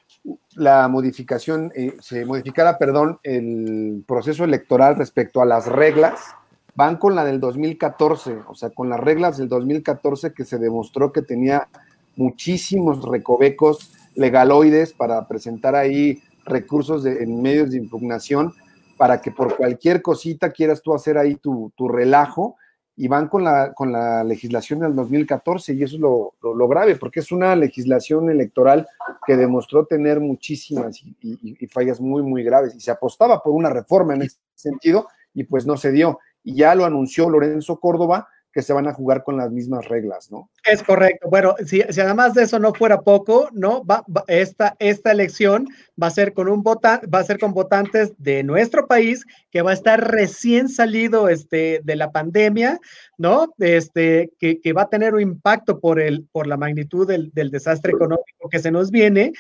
la 0.56 0.89
modificación, 0.89 1.72
eh, 1.74 1.95
se 2.02 2.26
modificara, 2.26 2.78
perdón, 2.78 3.18
el 3.24 4.04
proceso 4.06 4.43
electoral 4.43 4.97
respecto 4.97 5.41
a 5.41 5.45
las 5.45 5.68
reglas, 5.68 6.36
van 6.76 6.98
con 6.98 7.16
la 7.16 7.26
del 7.26 7.40
2014, 7.40 8.40
o 8.48 8.56
sea, 8.56 8.70
con 8.70 8.90
las 8.90 9.00
reglas 9.00 9.38
del 9.38 9.50
2014 9.50 10.34
que 10.34 10.46
se 10.46 10.58
demostró 10.58 11.12
que 11.12 11.22
tenía 11.22 11.68
muchísimos 12.16 13.04
recovecos 13.04 13.92
legaloides 14.16 14.94
para 14.94 15.28
presentar 15.28 15.76
ahí 15.76 16.22
recursos 16.46 17.04
de, 17.04 17.24
en 17.24 17.42
medios 17.42 17.72
de 17.72 17.78
impugnación 17.78 18.54
para 18.98 19.22
que 19.22 19.32
por 19.32 19.56
cualquier 19.56 20.02
cosita 20.02 20.52
quieras 20.52 20.82
tú 20.82 20.94
hacer 20.94 21.18
ahí 21.18 21.36
tu, 21.36 21.72
relajo 21.88 22.58
y 22.98 23.08
van 23.08 23.30
con 23.30 23.46
la, 23.46 23.74
con 23.74 23.94
la 23.94 24.26
legislación 24.26 24.80
del 24.80 24.94
2014 24.94 25.74
y 25.74 25.84
eso 25.84 25.96
es 25.96 26.02
lo, 26.02 26.68
grave, 26.68 26.98
porque 26.98 27.22
es 27.22 27.32
una 27.32 27.56
legislación 27.56 28.30
electoral 28.30 28.86
que 29.26 29.38
demostró 29.38 29.86
tener 29.86 30.20
muchísimas 30.20 31.02
y, 31.02 31.66
fallas 31.68 32.02
muy, 32.02 32.22
muy 32.24 32.44
graves 32.44 32.76
y 32.76 32.82
se 32.82 32.92
apostaba 32.92 33.42
por 33.42 33.54
una 33.54 33.70
reforma 33.70 34.16
en 34.16 34.24
ese 34.24 34.38
sentido 34.54 35.08
y 35.34 35.46
pues 35.46 35.66
no 35.66 35.78
se 35.78 35.94
dio. 35.94 36.20
Y 36.44 36.56
ya 36.56 36.76
lo 36.76 36.86
anunció 36.86 37.30
Lorenzo 37.30 37.80
Córdoba, 37.80 38.28
que 38.52 38.62
se 38.64 38.74
van 38.74 38.88
a 38.88 38.94
jugar 38.94 39.24
con 39.24 39.38
las 39.38 39.52
mismas 39.52 39.88
reglas, 39.88 40.32
¿no? 40.32 40.50
Es 40.66 40.82
correcto. 40.82 41.30
Bueno, 41.30 41.56
si, 41.66 41.82
además 41.82 42.34
de 42.34 42.44
eso 42.44 42.58
no 42.58 42.74
fuera 42.74 43.02
poco, 43.02 43.50
¿no? 43.54 43.86
Va, 43.86 44.04
esta, 44.28 44.76
esta 44.80 45.12
elección 45.12 45.68
va 46.02 46.08
a 46.08 46.12
ser 46.12 46.34
con 46.34 46.50
un 46.50 46.64
vota, 46.64 47.02
va 47.14 47.20
a 47.20 47.24
ser 47.24 47.38
con 47.40 47.54
votantes 47.54 48.14
de 48.18 48.44
nuestro 48.44 48.88
país 48.88 49.26
que 49.52 49.62
va 49.62 49.72
a 49.72 49.76
estar 49.76 50.12
recién 50.12 50.68
salido 50.68 51.30
este, 51.30 51.82
de 51.84 51.96
la 51.96 52.12
pandemia, 52.12 52.80
¿no? 53.18 53.54
Este, 53.60 54.32
que, 54.40 54.60
que 54.60 54.74
va 54.74 54.84
a 54.84 54.90
tener 54.90 55.14
un 55.14 55.22
impacto 55.22 55.80
por 55.80 56.00
el, 56.00 56.26
por 56.32 56.48
la 56.48 56.58
magnitud 56.58 57.08
del, 57.08 57.32
del 57.34 57.52
desastre 57.52 57.92
económico 57.92 58.50
que 58.50 58.60
se 58.60 58.72
nos 58.72 58.90
viene. 58.90 59.34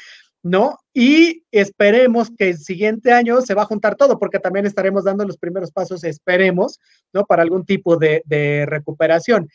¿No? 0.43 0.77
Y 0.93 1.43
esperemos 1.51 2.31
que 2.37 2.49
el 2.49 2.57
siguiente 2.57 3.11
año 3.11 3.41
se 3.41 3.53
va 3.53 3.63
a 3.63 3.67
juntar 3.67 3.95
todo, 3.95 4.19
porque 4.19 4.39
también 4.39 4.65
estaremos 4.65 5.03
dando 5.03 5.25
los 5.25 5.37
primeros 5.37 5.71
pasos, 5.71 6.03
esperemos, 6.03 6.79
¿no? 7.13 7.25
Para 7.25 7.43
algún 7.43 7.65
tipo 7.65 7.97
de, 7.97 8.65
recuperación. 8.67 9.49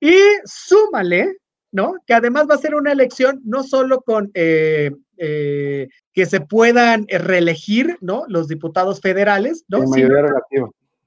Y 0.00 0.16
súmale, 0.44 1.36
¿no? 1.72 1.94
Que 2.06 2.14
además 2.14 2.46
va 2.48 2.54
a 2.54 2.58
ser 2.58 2.74
una 2.74 2.92
elección 2.92 3.40
no 3.44 3.62
solo 3.64 4.00
con 4.00 4.30
eh, 4.34 4.92
eh, 5.16 5.88
que 6.12 6.26
se 6.26 6.40
puedan 6.40 7.06
reelegir, 7.08 7.96
¿no? 8.00 8.24
Los 8.28 8.48
diputados 8.48 9.00
federales, 9.00 9.64
¿no? 9.68 9.84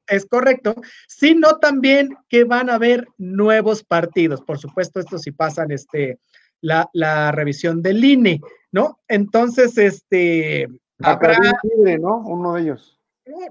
Es 0.07 0.25
correcto, 0.25 0.75
sino 1.07 1.57
también 1.59 2.17
que 2.27 2.43
van 2.43 2.69
a 2.69 2.75
haber 2.75 3.07
nuevos 3.17 3.81
partidos. 3.81 4.41
Por 4.41 4.59
supuesto, 4.59 4.99
esto 4.99 5.17
sí 5.17 5.31
pasan 5.31 5.71
este, 5.71 6.19
la, 6.61 6.89
la 6.93 7.31
revisión 7.31 7.81
del 7.81 8.03
INE. 8.03 8.41
¿no? 8.71 8.99
Entonces, 9.07 9.77
este... 9.77 10.67
Habrá... 11.03 11.37
libre, 11.63 11.97
¿no? 11.99 12.19
Uno 12.19 12.53
de 12.53 12.61
ellos. 12.61 12.99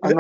Ah, 0.03 0.11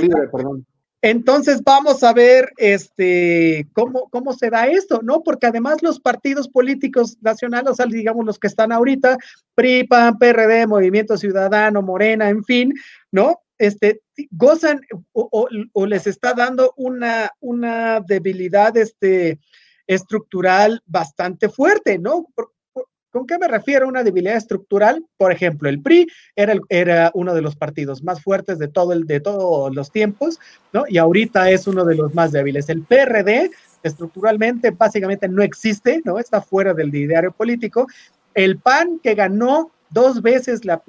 libre, 0.00 0.28
perdón. 0.28 0.66
Entonces 1.00 1.62
vamos 1.62 2.02
a 2.02 2.14
ver 2.14 2.50
este, 2.56 3.68
cómo, 3.74 4.08
cómo 4.08 4.32
se 4.32 4.48
da 4.48 4.66
esto, 4.66 5.00
¿no? 5.02 5.22
Porque 5.22 5.46
además 5.46 5.82
los 5.82 6.00
partidos 6.00 6.48
políticos 6.48 7.18
nacionales, 7.20 7.72
o 7.72 7.74
sea, 7.74 7.86
digamos 7.86 8.24
los 8.24 8.38
que 8.38 8.46
están 8.46 8.72
ahorita, 8.72 9.18
PRI, 9.54 9.84
PAN, 9.84 10.16
PRD, 10.18 10.66
Movimiento 10.66 11.18
Ciudadano, 11.18 11.82
Morena, 11.82 12.30
en 12.30 12.42
fin, 12.42 12.72
¿no? 13.12 13.40
Este, 13.58 14.00
gozan 14.30 14.80
o, 15.12 15.46
o, 15.72 15.86
les 15.86 16.06
está 16.06 16.32
dando 16.32 16.72
una, 16.76 17.30
una 17.40 18.00
debilidad 18.00 18.74
este, 18.76 19.38
estructural 19.86 20.82
bastante 20.86 21.48
fuerte, 21.48 21.98
¿no? 21.98 22.26
¿Con 23.10 23.28
qué 23.28 23.38
me 23.38 23.46
refiero 23.46 23.86
a 23.86 23.88
una 23.88 24.02
debilidad 24.02 24.36
estructural? 24.36 25.04
Por 25.16 25.30
ejemplo, 25.30 25.68
el 25.68 25.80
PRI 25.80 26.08
era, 26.34 26.54
era 26.68 27.12
uno 27.14 27.32
de 27.32 27.42
los 27.42 27.54
partidos 27.54 28.02
más 28.02 28.20
fuertes 28.20 28.58
de, 28.58 28.66
todo 28.66 28.92
el, 28.92 29.06
de 29.06 29.20
todos 29.20 29.72
los 29.72 29.92
tiempos, 29.92 30.40
¿no? 30.72 30.82
Y 30.88 30.98
ahorita 30.98 31.48
es 31.50 31.68
uno 31.68 31.84
de 31.84 31.94
los 31.94 32.12
más 32.12 32.32
débiles. 32.32 32.68
El 32.68 32.82
PRD 32.82 33.52
estructuralmente 33.84 34.72
básicamente 34.72 35.28
no 35.28 35.44
existe, 35.44 36.02
¿no? 36.04 36.18
Está 36.18 36.40
fuera 36.40 36.74
del 36.74 36.92
ideario 36.92 37.30
político. 37.30 37.86
El 38.34 38.58
PAN 38.58 38.98
que 39.00 39.14
ganó 39.14 39.70
dos 39.90 40.20
veces 40.20 40.64
la, 40.64 40.82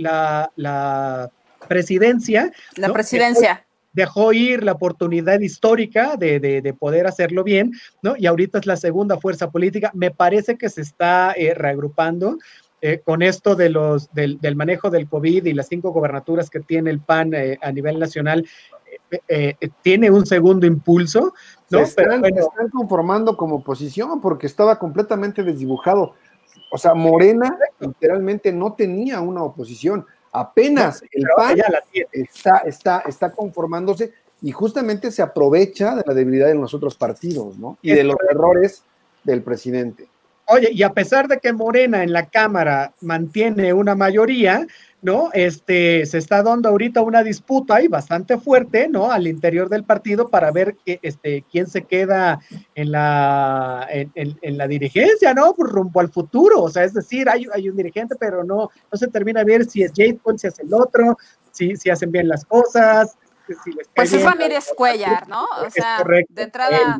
la, 0.55 1.31
presidencia. 1.67 2.51
La 2.75 2.91
presidencia 2.91 3.64
dejó 3.95 4.33
ir 4.33 4.63
la 4.63 4.73
oportunidad 4.73 5.39
histórica 5.39 6.17
de, 6.17 6.75
poder 6.77 7.07
hacerlo 7.07 7.43
bien, 7.43 7.71
¿no? 8.01 8.15
Y 8.17 8.25
ahorita 8.25 8.59
es 8.59 8.65
la 8.65 8.75
segunda 8.75 9.17
fuerza 9.17 9.49
política. 9.49 9.89
Me 9.93 10.11
parece 10.11 10.57
que 10.57 10.69
se 10.69 10.81
está 10.81 11.33
eh, 11.35 11.53
reagrupando. 11.53 12.37
Eh, 12.81 13.01
con 13.03 13.23
esto 13.23 13.55
de 13.55 13.69
los, 13.69 14.13
del, 14.13 14.37
manejo 14.55 14.91
del 14.91 15.07
COVID 15.07 15.45
y 15.45 15.53
las 15.53 15.69
cinco 15.69 15.91
gobernaturas 15.91 16.51
que 16.51 16.59
tiene 16.59 16.91
el 16.91 16.99
PAN 16.99 17.33
eh, 17.33 17.57
a 17.61 17.71
nivel 17.71 17.97
nacional, 17.97 18.45
tiene 19.81 20.11
un 20.11 20.25
segundo 20.25 20.67
impulso. 20.67 21.33
¿no? 21.71 21.79
Se 21.79 22.01
están, 22.01 22.23
están 22.25 22.69
conformando 22.69 23.37
como 23.37 23.55
oposición 23.55 24.21
porque 24.21 24.45
estaba 24.45 24.77
completamente 24.77 25.41
desdibujado. 25.41 26.13
O 26.71 26.77
sea, 26.77 26.93
Morena 26.93 27.57
literalmente 27.79 28.51
no 28.51 28.73
tenía 28.73 29.21
una 29.21 29.41
oposición. 29.41 30.05
Apenas 30.37 31.01
el 31.11 31.25
PAN 31.35 31.57
está, 32.11 32.57
está, 32.59 33.03
está 33.07 33.31
conformándose 33.31 34.13
y 34.41 34.51
justamente 34.51 35.11
se 35.11 35.21
aprovecha 35.21 35.95
de 35.95 36.03
la 36.05 36.13
debilidad 36.13 36.47
de 36.47 36.55
los 36.55 36.73
otros 36.73 36.95
partidos, 36.95 37.57
¿no? 37.57 37.77
Y 37.81 37.91
de 37.93 38.03
los 38.03 38.17
errores 38.29 38.83
del 39.23 39.41
presidente. 39.41 40.07
Oye, 40.47 40.69
y 40.71 40.83
a 40.83 40.93
pesar 40.93 41.27
de 41.27 41.39
que 41.39 41.53
Morena 41.53 42.03
en 42.03 42.13
la 42.13 42.27
Cámara 42.27 42.93
mantiene 43.01 43.73
una 43.73 43.95
mayoría, 43.95 44.67
¿no? 45.01 45.29
Este, 45.33 46.05
se 46.05 46.17
está 46.19 46.43
dando 46.43 46.69
ahorita 46.69 47.01
una 47.01 47.23
disputa 47.23 47.81
y 47.81 47.87
bastante 47.87 48.37
fuerte, 48.37 48.87
¿no? 48.87 49.11
Al 49.11 49.27
interior 49.27 49.69
del 49.69 49.83
partido 49.83 50.29
para 50.29 50.51
ver 50.51 50.75
que, 50.85 50.99
este, 51.01 51.43
quién 51.51 51.67
se 51.67 51.83
queda 51.83 52.39
en 52.75 52.91
la, 52.91 53.87
en, 53.89 54.57
la 54.57 54.67
dirigencia, 54.67 55.33
¿no? 55.33 55.53
Por 55.53 55.71
rumbo 55.71 55.99
al 55.99 56.11
futuro. 56.11 56.61
O 56.61 56.69
sea, 56.69 56.83
es 56.83 56.93
decir, 56.93 57.27
hay, 57.29 57.45
hay 57.53 57.69
un 57.69 57.77
dirigente, 57.77 58.15
pero 58.19 58.43
no, 58.43 58.69
no 58.91 58.97
se 58.97 59.07
termina 59.07 59.43
de 59.43 59.45
ver 59.45 59.65
si 59.65 59.83
es 59.83 59.91
Jade 59.95 60.19
si 60.37 60.47
es 60.47 60.59
el 60.59 60.73
otro, 60.73 61.17
si, 61.51 61.75
si 61.75 61.89
hacen 61.89 62.11
bien 62.11 62.27
las 62.27 62.45
cosas. 62.45 63.15
pues 63.95 64.13
es 64.13 64.23
Ramírez 64.23 64.71
Cuellar, 64.75 65.27
¿no? 65.27 65.45
O 65.65 65.69
sea, 65.69 66.03
de 66.29 66.41
entrada... 66.41 66.99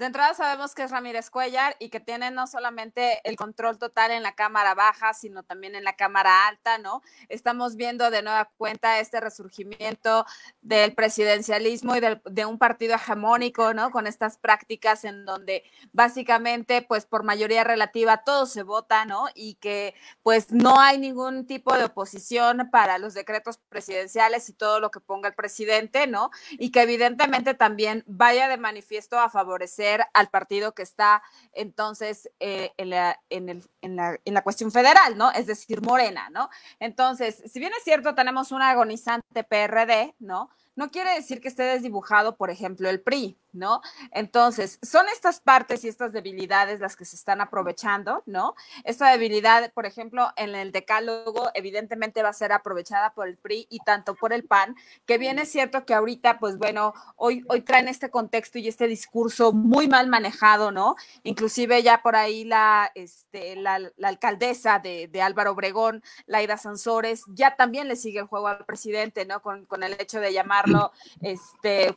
De 0.00 0.06
entrada 0.06 0.32
sabemos 0.32 0.74
que 0.74 0.84
es 0.84 0.90
Ramírez 0.90 1.28
Cuellar 1.28 1.76
y 1.78 1.90
que 1.90 2.00
tiene 2.00 2.30
no 2.30 2.46
solamente 2.46 3.20
el 3.28 3.36
control 3.36 3.78
total 3.78 4.12
en 4.12 4.22
la 4.22 4.34
cámara 4.34 4.74
baja, 4.74 5.12
sino 5.12 5.42
también 5.42 5.74
en 5.74 5.84
la 5.84 5.92
cámara 5.92 6.48
alta, 6.48 6.78
¿no? 6.78 7.02
Estamos 7.28 7.76
viendo 7.76 8.10
de 8.10 8.22
nueva 8.22 8.50
cuenta 8.56 8.98
este 8.98 9.20
resurgimiento 9.20 10.24
del 10.62 10.94
presidencialismo 10.94 11.96
y 11.96 12.00
de 12.00 12.46
un 12.46 12.56
partido 12.56 12.94
hegemónico, 12.94 13.74
¿no? 13.74 13.90
Con 13.90 14.06
estas 14.06 14.38
prácticas 14.38 15.04
en 15.04 15.26
donde 15.26 15.64
básicamente, 15.92 16.80
pues 16.80 17.04
por 17.04 17.22
mayoría 17.22 17.62
relativa, 17.62 18.24
todo 18.24 18.46
se 18.46 18.62
vota, 18.62 19.04
¿no? 19.04 19.26
Y 19.34 19.56
que 19.56 19.94
pues 20.22 20.50
no 20.50 20.80
hay 20.80 20.96
ningún 20.96 21.46
tipo 21.46 21.76
de 21.76 21.84
oposición 21.84 22.70
para 22.72 22.96
los 22.96 23.12
decretos 23.12 23.58
presidenciales 23.68 24.48
y 24.48 24.54
todo 24.54 24.80
lo 24.80 24.90
que 24.90 25.00
ponga 25.00 25.28
el 25.28 25.34
presidente, 25.34 26.06
¿no? 26.06 26.30
Y 26.52 26.70
que 26.70 26.80
evidentemente 26.80 27.52
también 27.52 28.02
vaya 28.06 28.48
de 28.48 28.56
manifiesto 28.56 29.18
a 29.18 29.28
favorecer 29.28 29.89
al 30.14 30.28
partido 30.28 30.72
que 30.72 30.82
está 30.82 31.22
entonces 31.52 32.30
eh, 32.40 32.72
en, 32.76 32.90
la, 32.90 33.20
en, 33.30 33.48
el, 33.48 33.64
en, 33.82 33.96
la, 33.96 34.18
en, 34.24 34.34
la, 34.34 34.42
cuestión 34.42 34.70
federal, 34.70 35.16
¿no? 35.16 35.30
Es 35.32 35.46
decir, 35.46 35.82
Morena, 35.82 36.28
¿no? 36.30 36.50
Entonces, 36.78 37.42
si 37.46 37.58
bien 37.58 37.72
es 37.76 37.84
cierto, 37.84 38.14
tenemos 38.14 38.52
un 38.52 38.62
agonizante 38.62 39.44
PRD, 39.44 40.14
¿no? 40.18 40.50
No 40.76 40.90
quiere 40.90 41.14
decir 41.14 41.40
que 41.40 41.48
esté 41.48 41.64
desdibujado, 41.64 42.36
por 42.36 42.50
ejemplo, 42.50 42.88
el 42.88 43.00
PRI, 43.00 43.36
¿no? 43.52 43.80
Entonces, 44.12 44.78
son 44.82 45.06
estas 45.08 45.40
partes 45.40 45.84
y 45.84 45.88
estas 45.88 46.12
debilidades 46.12 46.80
las 46.80 46.96
que 46.96 47.04
se 47.04 47.16
están 47.16 47.40
aprovechando, 47.40 48.22
¿no? 48.26 48.54
Esta 48.84 49.10
debilidad, 49.10 49.72
por 49.72 49.86
ejemplo, 49.86 50.30
en 50.36 50.54
el 50.54 50.72
decálogo, 50.72 51.50
evidentemente 51.54 52.22
va 52.22 52.30
a 52.30 52.34
ser 52.34 52.52
aprovechada 52.52 53.12
por 53.12 53.28
el 53.28 53.36
PRI 53.36 53.66
y 53.70 53.80
tanto 53.80 54.14
por 54.14 54.32
el 54.32 54.44
PAN, 54.44 54.76
que 55.06 55.18
bien 55.18 55.38
es 55.38 55.50
cierto 55.50 55.84
que 55.84 55.94
ahorita, 55.94 56.38
pues 56.38 56.58
bueno, 56.58 56.94
hoy, 57.16 57.44
hoy 57.48 57.62
traen 57.62 57.88
este 57.88 58.10
contexto 58.10 58.58
y 58.58 58.68
este 58.68 58.86
discurso 58.86 59.52
muy 59.52 59.88
mal 59.88 60.08
manejado, 60.08 60.70
¿no? 60.70 60.96
Inclusive 61.22 61.82
ya 61.82 62.02
por 62.02 62.16
ahí 62.16 62.44
la, 62.44 62.90
este, 62.94 63.56
la, 63.56 63.80
alcaldesa 64.02 64.78
de, 64.78 65.08
de, 65.08 65.22
Álvaro 65.22 65.52
Obregón, 65.52 66.02
Laida 66.26 66.56
Sansores, 66.56 67.24
ya 67.28 67.56
también 67.56 67.88
le 67.88 67.96
sigue 67.96 68.20
el 68.20 68.26
juego 68.26 68.48
al 68.48 68.64
presidente, 68.64 69.24
¿no? 69.24 69.42
Con, 69.42 69.66
con 69.66 69.82
el 69.82 69.94
hecho 69.98 70.20
de 70.20 70.32
llamarlo 70.32 70.92
este, 71.20 71.94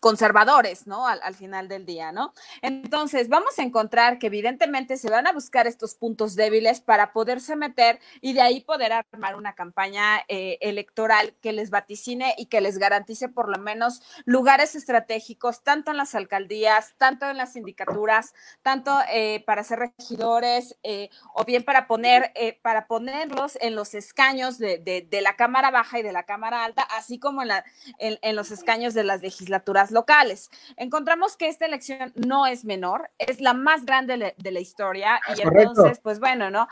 conservadores, 0.00 0.81
¿no? 0.86 1.06
Al, 1.06 1.20
al, 1.22 1.34
final 1.34 1.68
del 1.68 1.86
día, 1.86 2.12
¿no? 2.12 2.32
Entonces, 2.60 3.28
vamos 3.28 3.58
a 3.58 3.62
encontrar 3.62 4.18
que 4.18 4.26
evidentemente 4.26 4.96
se 4.96 5.10
van 5.10 5.26
a 5.26 5.32
buscar 5.32 5.66
estos 5.66 5.94
puntos 5.94 6.34
débiles 6.34 6.80
para 6.80 7.12
poderse 7.12 7.56
meter 7.56 7.98
y 8.20 8.32
de 8.32 8.42
ahí 8.42 8.60
poder 8.60 8.92
armar 8.92 9.36
una 9.36 9.54
campaña 9.54 10.22
eh, 10.28 10.58
electoral 10.60 11.34
que 11.40 11.52
les 11.52 11.70
vaticine 11.70 12.34
y 12.36 12.46
que 12.46 12.60
les 12.60 12.78
garantice 12.78 13.28
por 13.28 13.48
lo 13.48 13.58
menos 13.58 14.02
lugares 14.24 14.74
estratégicos, 14.74 15.62
tanto 15.62 15.90
en 15.90 15.96
las 15.96 16.14
alcaldías, 16.14 16.94
tanto 16.98 17.28
en 17.28 17.36
las 17.36 17.52
sindicaturas, 17.54 18.34
tanto 18.62 18.96
eh, 19.10 19.42
para 19.46 19.64
ser 19.64 19.78
regidores 19.80 20.76
eh, 20.82 21.10
o 21.34 21.44
bien 21.44 21.64
para 21.64 21.86
poner, 21.86 22.32
para 22.62 22.86
ponerlos 22.86 23.58
en 23.60 23.74
los 23.74 23.94
escaños 23.94 24.58
de, 24.58 24.78
de, 24.78 25.06
de, 25.08 25.20
la 25.20 25.36
Cámara 25.36 25.70
Baja 25.70 25.98
y 25.98 26.02
de 26.02 26.12
la 26.12 26.24
Cámara 26.24 26.64
Alta, 26.64 26.82
así 26.82 27.18
como 27.18 27.42
en, 27.42 27.48
la, 27.48 27.64
en, 27.98 28.18
en 28.22 28.36
los 28.36 28.50
escaños 28.50 28.94
de 28.94 29.04
las 29.04 29.22
legislaturas 29.22 29.90
locales 29.90 30.50
encontramos 30.76 31.36
que 31.36 31.48
esta 31.48 31.66
elección 31.66 32.12
no 32.14 32.46
es 32.46 32.64
menor, 32.64 33.10
es 33.18 33.40
la 33.40 33.54
más 33.54 33.84
grande 33.84 34.34
de 34.36 34.50
la 34.50 34.60
historia 34.60 35.20
es 35.28 35.38
y 35.38 35.42
correcto. 35.42 35.70
entonces, 35.70 36.00
pues 36.00 36.20
bueno, 36.20 36.50
¿no? 36.50 36.68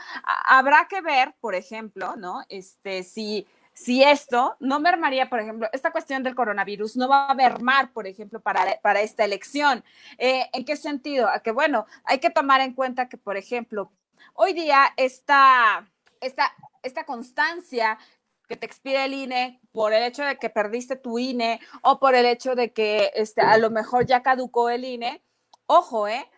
Habrá 0.46 0.86
que 0.88 1.00
ver, 1.00 1.34
por 1.40 1.54
ejemplo, 1.54 2.16
¿no? 2.16 2.42
Este, 2.48 3.02
si, 3.02 3.46
si 3.72 4.02
esto 4.02 4.56
no 4.60 4.80
mermaría, 4.80 5.28
por 5.28 5.40
ejemplo, 5.40 5.68
esta 5.72 5.92
cuestión 5.92 6.22
del 6.22 6.34
coronavirus 6.34 6.96
no 6.96 7.08
va 7.08 7.28
a 7.28 7.34
mermar, 7.34 7.92
por 7.92 8.06
ejemplo, 8.06 8.40
para, 8.40 8.80
para 8.82 9.00
esta 9.00 9.24
elección. 9.24 9.84
Eh, 10.18 10.48
¿En 10.52 10.64
qué 10.64 10.76
sentido? 10.76 11.28
A 11.28 11.40
que, 11.40 11.50
bueno, 11.50 11.86
hay 12.04 12.18
que 12.18 12.30
tomar 12.30 12.60
en 12.60 12.74
cuenta 12.74 13.08
que, 13.08 13.16
por 13.16 13.36
ejemplo, 13.36 13.92
hoy 14.34 14.52
día 14.52 14.92
esta, 14.96 15.88
esta, 16.20 16.52
esta 16.82 17.04
constancia 17.04 17.98
que 18.50 18.56
te 18.56 18.66
expide 18.66 19.04
el 19.04 19.14
INE 19.14 19.60
por 19.70 19.92
el 19.92 20.02
hecho 20.02 20.24
de 20.24 20.36
que 20.36 20.50
perdiste 20.50 20.96
tu 20.96 21.20
INE 21.20 21.60
o 21.82 22.00
por 22.00 22.16
el 22.16 22.26
hecho 22.26 22.56
de 22.56 22.72
que 22.72 23.12
este, 23.14 23.42
a 23.42 23.56
lo 23.58 23.70
mejor 23.70 24.06
ya 24.06 24.24
caducó 24.24 24.70
el 24.70 24.84
INE, 24.84 25.22
ojo, 25.66 26.08
¿eh? 26.08 26.28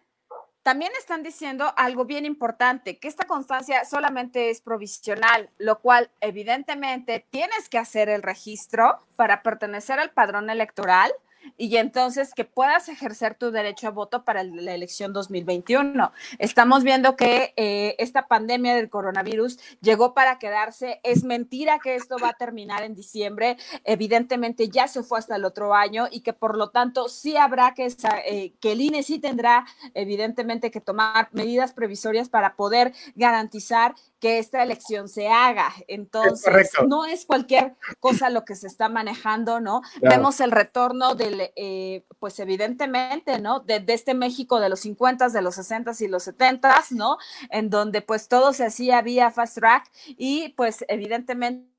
También 0.63 0.93
están 0.99 1.23
diciendo 1.23 1.73
algo 1.75 2.05
bien 2.05 2.27
importante, 2.27 2.99
que 2.99 3.09
esta 3.09 3.27
constancia 3.27 3.87
solamente 3.87 4.51
es 4.51 4.61
provisional, 4.61 5.49
lo 5.57 5.81
cual 5.81 6.11
evidentemente 6.21 7.27
tienes 7.31 7.71
que 7.71 7.79
hacer 7.79 8.11
el 8.11 8.23
registro 8.23 8.99
para 9.17 9.43
pertenecer 9.43 9.99
al 9.99 10.11
padrón 10.11 10.51
electoral 10.51 11.11
y 11.57 11.77
entonces 11.77 12.35
que 12.35 12.45
puedas 12.45 12.89
ejercer 12.89 13.35
tu 13.35 13.51
derecho 13.51 13.89
a 13.89 13.91
voto 13.91 14.25
para 14.25 14.43
la 14.45 14.75
elección 14.75 15.13
2021. 15.13 16.13
Estamos 16.39 16.85
viendo 16.85 17.17
que 17.17 17.53
eh, 17.57 17.95
esta 17.99 18.27
pandemia 18.27 18.75
del 18.75 18.91
coronavirus 18.91 19.59
llegó 19.81 20.15
para 20.15 20.39
quedarse. 20.39 21.01
Es 21.03 21.25
mentira 21.25 21.79
que 21.79 21.95
esto 21.95 22.17
va 22.23 22.31
a 22.31 22.35
terminar 22.35 22.83
en 22.83 22.95
diciembre. 22.95 23.57
Evidentemente 23.85 24.69
ya 24.69 24.89
se 24.89 25.03
fue 25.03 25.19
hasta 25.19 25.37
el 25.37 25.45
otro 25.45 25.75
año 25.75 26.09
y 26.11 26.21
que 26.21 26.33
por 26.33 26.57
lo 26.57 26.71
tanto 26.71 27.09
sí 27.09 27.37
habrá 27.37 27.75
que, 27.75 27.95
eh, 28.27 28.55
que 28.61 28.73
el 28.73 28.81
INE 28.81 29.03
sí 29.03 29.19
tendrá 29.19 29.67
evidentemente 29.95 30.71
que 30.71 30.81
tomar 30.81 31.29
medidas 31.33 31.73
previsorias 31.73 32.29
para 32.29 32.57
poder 32.57 32.93
garantizar 33.15 33.95
que 34.21 34.39
esta 34.39 34.63
elección 34.63 35.09
se 35.09 35.29
haga. 35.29 35.73
Entonces, 35.89 36.47
es 36.55 36.87
no 36.87 37.05
es 37.05 37.27
cualquier 37.27 37.75
cosa 37.99 38.31
lo 38.31 38.45
que 38.45 38.55
se 38.55 38.69
está 38.69 38.89
manejando, 38.89 39.59
¿no? 39.59 39.81
Claro. 39.99 40.17
Vemos 40.17 40.41
el 40.41 40.53
retorno 40.53 41.17
del, 41.17 41.32
eh, 41.57 42.05
pues 42.19 42.39
evidentemente, 42.39 43.39
¿no? 43.41 43.61
De, 43.61 43.81
de, 43.81 43.95
este 43.95 44.15
México 44.15 44.61
de 44.61 44.69
los 44.69 44.81
50, 44.81 45.29
de 45.29 45.43
los 45.43 45.55
60 45.57 45.93
y 46.01 46.09
los 46.09 46.25
70, 46.25 46.85
¿no? 46.91 47.19
En 47.51 47.71
donde 47.71 48.03
pues 48.03 48.29
todo 48.29 48.53
se 48.53 48.65
hacía 48.65 49.03
vía 49.03 49.31
fast 49.31 49.57
track 49.57 49.91
y 50.07 50.51
pues 50.51 50.85
evidentemente 50.89 51.73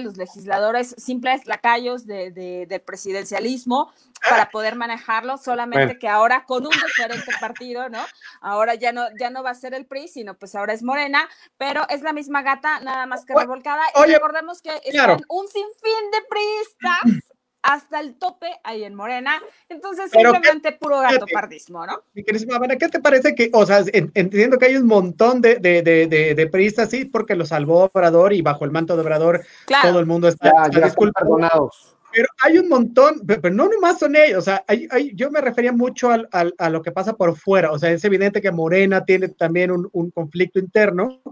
los 0.00 0.16
legisladores 0.16 0.94
simples 0.98 1.46
lacayos 1.46 2.06
de, 2.06 2.30
de, 2.30 2.66
del 2.66 2.80
presidencialismo 2.82 3.92
para 4.28 4.50
poder 4.50 4.76
manejarlo, 4.76 5.38
solamente 5.38 5.86
bueno. 5.86 6.00
que 6.00 6.08
ahora 6.08 6.44
con 6.44 6.66
un 6.66 6.72
diferente 6.72 7.32
partido, 7.40 7.88
¿no? 7.88 8.04
Ahora 8.40 8.74
ya 8.74 8.92
no, 8.92 9.06
ya 9.18 9.30
no 9.30 9.42
va 9.42 9.50
a 9.50 9.54
ser 9.54 9.74
el 9.74 9.86
PRI, 9.86 10.08
sino 10.08 10.34
pues 10.38 10.54
ahora 10.54 10.74
es 10.74 10.82
Morena, 10.82 11.28
pero 11.56 11.88
es 11.88 12.02
la 12.02 12.12
misma 12.12 12.42
gata, 12.42 12.80
nada 12.80 13.06
más 13.06 13.24
que 13.24 13.34
revolcada. 13.34 13.82
Oye, 13.94 14.12
y 14.12 14.14
recordemos 14.14 14.60
que 14.60 14.70
claro. 14.90 15.14
están 15.14 15.26
un 15.28 15.48
sinfín 15.48 16.10
de 16.12 16.18
priistas 16.28 17.31
hasta 17.62 18.00
el 18.00 18.14
tope 18.16 18.48
ahí 18.64 18.84
en 18.84 18.94
Morena. 18.94 19.40
Entonces, 19.68 20.10
Pero 20.12 20.32
simplemente 20.32 20.70
qué, 20.70 20.78
puro 20.78 21.00
gato 21.00 21.26
pardismo, 21.32 21.86
¿no? 21.86 22.02
Mi 22.14 22.24
querísima 22.24 22.58
¿qué 22.78 22.88
te 22.88 23.00
parece 23.00 23.34
que, 23.34 23.50
o 23.52 23.64
sea, 23.64 23.82
entiendo 23.92 24.58
que 24.58 24.66
hay 24.66 24.76
un 24.76 24.86
montón 24.86 25.40
de, 25.40 25.56
de, 25.56 25.82
de, 25.82 26.06
de, 26.06 26.34
de 26.34 26.46
periodistas, 26.48 26.90
sí, 26.90 27.04
porque 27.04 27.36
lo 27.36 27.46
salvó 27.46 27.84
Obrador 27.84 28.32
y 28.32 28.42
bajo 28.42 28.64
el 28.64 28.70
manto 28.70 28.96
de 28.96 29.02
Obrador 29.02 29.44
claro. 29.66 29.90
todo 29.90 30.00
el 30.00 30.06
mundo 30.06 30.28
está, 30.28 30.50
ya, 30.52 30.62
está 30.64 30.80
ya 30.80 30.86
disculpado. 30.86 31.70
Pero 32.12 32.28
hay 32.42 32.58
un 32.58 32.68
montón, 32.68 33.22
pero 33.26 33.50
no 33.50 33.68
nomás 33.68 33.98
son 33.98 34.16
ellos, 34.16 34.38
o 34.38 34.42
sea, 34.42 34.64
hay, 34.66 34.86
hay, 34.90 35.12
yo 35.14 35.30
me 35.30 35.40
refería 35.40 35.72
mucho 35.72 36.10
al, 36.10 36.28
al, 36.32 36.54
a 36.58 36.68
lo 36.70 36.82
que 36.82 36.92
pasa 36.92 37.14
por 37.14 37.36
fuera, 37.36 37.72
o 37.72 37.78
sea, 37.78 37.90
es 37.90 38.04
evidente 38.04 38.40
que 38.40 38.50
Morena 38.50 39.04
tiene 39.04 39.28
también 39.28 39.70
un, 39.70 39.88
un, 39.92 40.10
conflicto 40.10 40.58
interno, 40.58 41.22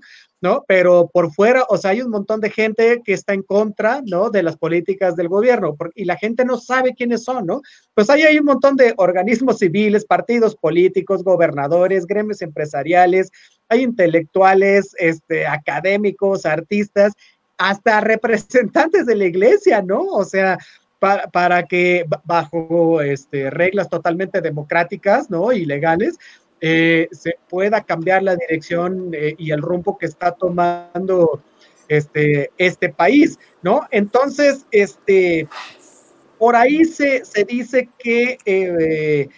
¿no? 0.40 0.64
Pero 0.66 1.10
por 1.12 1.32
fuera, 1.32 1.64
o 1.68 1.76
sea, 1.76 1.90
hay 1.90 2.02
un 2.02 2.10
montón 2.10 2.40
de 2.40 2.50
gente 2.50 3.02
que 3.04 3.12
está 3.12 3.34
en 3.34 3.42
contra, 3.42 4.00
¿no? 4.06 4.30
De 4.30 4.42
las 4.42 4.56
políticas 4.56 5.16
del 5.16 5.28
gobierno, 5.28 5.76
porque, 5.76 6.02
y 6.02 6.04
la 6.06 6.16
gente 6.16 6.44
no 6.44 6.58
sabe 6.58 6.94
quiénes 6.94 7.24
son, 7.24 7.46
¿no? 7.46 7.60
Pues 7.94 8.08
ahí 8.08 8.22
hay 8.22 8.38
un 8.38 8.46
montón 8.46 8.76
de 8.76 8.94
organismos 8.96 9.58
civiles, 9.58 10.04
partidos 10.04 10.56
políticos, 10.56 11.22
gobernadores, 11.22 12.06
gremios 12.06 12.42
empresariales, 12.42 13.30
hay 13.68 13.82
intelectuales, 13.82 14.94
este, 14.98 15.46
académicos, 15.46 16.44
artistas, 16.44 17.12
hasta 17.60 18.00
representantes 18.00 19.04
de 19.04 19.14
la 19.14 19.26
iglesia, 19.26 19.82
¿no? 19.82 20.00
O 20.04 20.24
sea, 20.24 20.58
para, 20.98 21.26
para 21.26 21.64
que 21.64 22.06
bajo 22.24 23.02
este, 23.02 23.50
reglas 23.50 23.90
totalmente 23.90 24.40
democráticas, 24.40 25.28
¿no? 25.28 25.52
Y 25.52 25.66
legales, 25.66 26.18
eh, 26.62 27.06
se 27.12 27.34
pueda 27.50 27.82
cambiar 27.82 28.22
la 28.22 28.34
dirección 28.34 29.10
eh, 29.12 29.34
y 29.36 29.50
el 29.50 29.60
rumbo 29.60 29.98
que 29.98 30.06
está 30.06 30.32
tomando 30.32 31.42
este, 31.86 32.50
este 32.56 32.88
país, 32.88 33.38
¿no? 33.62 33.86
Entonces, 33.90 34.64
este, 34.70 35.46
por 36.38 36.56
ahí 36.56 36.86
se, 36.86 37.26
se 37.26 37.44
dice 37.44 37.90
que 37.98 38.38
eh, 38.46 39.28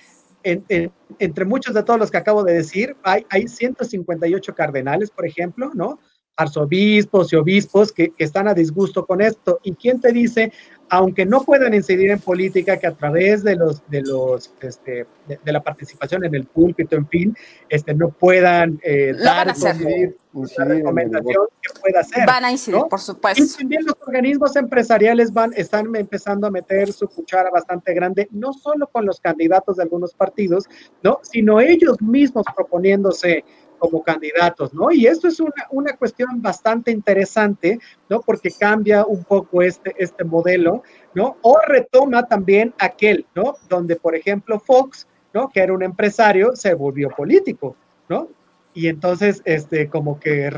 en, 0.45 0.64
en, 0.68 0.93
entre 1.18 1.45
muchos 1.45 1.75
de 1.75 1.83
todos 1.83 1.99
los 1.99 2.12
que 2.12 2.18
acabo 2.18 2.45
de 2.45 2.53
decir, 2.55 2.97
hay, 3.03 3.27
hay 3.31 3.49
158 3.49 4.55
cardenales, 4.55 5.11
por 5.11 5.27
ejemplo, 5.27 5.73
¿no? 5.75 5.99
Arzobispos 6.37 7.33
y 7.33 7.37
obispos 7.37 7.93
que, 7.93 8.11
que, 8.11 8.24
están 8.24 8.49
a 8.49 8.55
disgusto 8.55 9.07
con 9.07 9.20
esto. 9.20 9.61
¿Y 9.62 9.74
quién 9.74 10.01
te 10.01 10.12
dice, 10.12 10.53
aunque 10.89 11.26
no 11.26 11.43
puedan 11.43 11.74
incidir 11.74 12.11
en 12.11 12.20
política, 12.20 12.78
que 12.78 12.87
a 12.87 12.95
través 12.95 13.43
de 13.43 13.57
los 13.57 13.83
de 13.89 14.03
los 14.03 14.53
este, 14.61 15.07
de, 15.26 15.39
de 15.43 15.53
la 15.53 15.62
participación 15.62 16.24
en 16.24 16.35
el 16.35 16.47
púlpito, 16.47 16.97
en 16.97 17.09
fin, 17.09 17.37
este, 17.68 17.95
no 17.95 18.11
puedan 18.11 18.80
eh, 18.83 19.14
dar 19.22 19.49
incidir, 19.49 20.16
una 20.33 20.64
recomendación 20.64 21.47
que 21.61 21.80
pueda 21.80 22.01
hacer? 22.01 22.26
Van 22.26 22.45
a 22.45 22.53
incidir, 22.53 22.80
¿no? 22.80 22.89
por 22.89 23.01
supuesto. 23.01 23.43
Y 23.43 23.49
también 23.59 23.85
los 23.85 23.97
organismos 24.07 24.57
empresariales 24.57 25.33
van, 25.33 25.53
están 25.55 25.95
empezando 25.95 26.47
a 26.47 26.51
meter 26.51 26.93
su 26.93 27.09
cuchara 27.09 27.51
bastante 27.51 27.93
grande, 27.95 28.28
no 28.30 28.53
solo 28.53 28.87
con 28.87 29.05
los 29.05 29.20
candidatos 29.20 29.76
de 29.76 29.85
algunos 29.85 30.14
partidos, 30.14 30.66
¿no? 31.03 31.20
sino 31.22 31.61
ellos 31.61 32.01
mismos 32.01 32.45
proponiéndose 32.55 33.45
como 33.83 34.01
candidatos, 34.01 34.72
¿no? 34.72 34.93
Y 34.93 35.09
esto 35.09 35.26
es 35.26 35.41
una, 35.41 35.66
una 35.70 35.97
cuestión 35.97 36.41
bastante 36.41 36.93
interesante, 36.93 37.80
¿no? 38.09 38.20
Porque 38.20 38.53
cambia 38.53 39.05
un 39.05 39.24
poco 39.24 39.61
este, 39.61 39.93
este 39.99 40.22
modelo, 40.22 40.85
¿no? 41.14 41.37
O 41.43 41.59
retoma 41.66 42.28
también 42.28 42.72
aquel, 42.78 43.26
¿no? 43.35 43.57
Donde, 43.68 43.97
por 43.97 44.14
ejemplo, 44.14 44.61
Fox, 44.61 45.09
¿no? 45.35 45.49
Que 45.49 45.62
era 45.62 45.72
un 45.72 45.83
empresario, 45.83 46.55
se 46.55 46.74
volvió 46.74 47.09
político, 47.11 47.74
¿no? 48.09 48.28
Y 48.72 48.87
entonces, 48.87 49.43
este, 49.47 49.89
como 49.89 50.20
que 50.20 50.49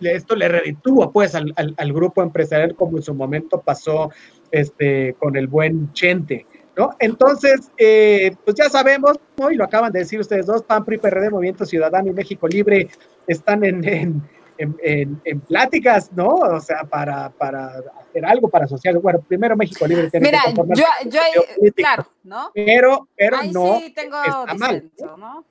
esto 0.00 0.36
le 0.36 0.48
reditúa, 0.48 1.10
pues, 1.10 1.34
al, 1.34 1.54
al, 1.56 1.74
al 1.78 1.92
grupo 1.94 2.22
empresarial, 2.22 2.76
como 2.76 2.98
en 2.98 3.02
su 3.02 3.14
momento 3.14 3.62
pasó, 3.62 4.10
este, 4.50 5.14
con 5.14 5.36
el 5.36 5.46
buen 5.46 5.90
Chente, 5.94 6.44
¿no? 6.76 6.90
Entonces, 6.98 7.70
eh, 7.78 8.34
pues 8.44 8.56
ya 8.56 8.68
sabemos, 8.68 9.18
¿no? 9.36 9.50
y 9.50 9.56
lo 9.56 9.64
acaban 9.64 9.92
de 9.92 10.00
decir 10.00 10.20
ustedes 10.20 10.46
dos, 10.46 10.62
PAN, 10.62 10.84
PRI, 10.84 10.98
PRD, 10.98 11.30
Movimiento 11.30 11.64
Ciudadano 11.64 12.08
y 12.08 12.12
México 12.12 12.48
Libre 12.48 12.88
están 13.26 13.64
en, 13.64 13.84
en, 13.84 14.22
en, 14.58 15.20
en 15.24 15.40
pláticas, 15.40 16.12
¿no? 16.12 16.28
O 16.28 16.60
sea, 16.60 16.84
para, 16.84 17.30
para 17.30 17.82
hacer 18.00 18.24
algo 18.24 18.48
para 18.48 18.64
asociar. 18.66 18.98
Bueno, 18.98 19.20
primero 19.26 19.56
México 19.56 19.86
Libre 19.86 20.10
tiene 20.10 20.26
Mira, 20.26 20.42
que 20.46 20.80
yo, 20.80 20.86
yo 21.60 21.72
claro, 21.74 22.06
¿no? 22.22 22.50
Pero, 22.54 23.08
pero 23.16 23.38
Ahí 23.38 23.52
no 23.52 23.78
sí 23.80 23.90
tengo 23.90 24.16
está 24.22 24.54
mal. 24.54 24.90
¿no? 24.98 25.44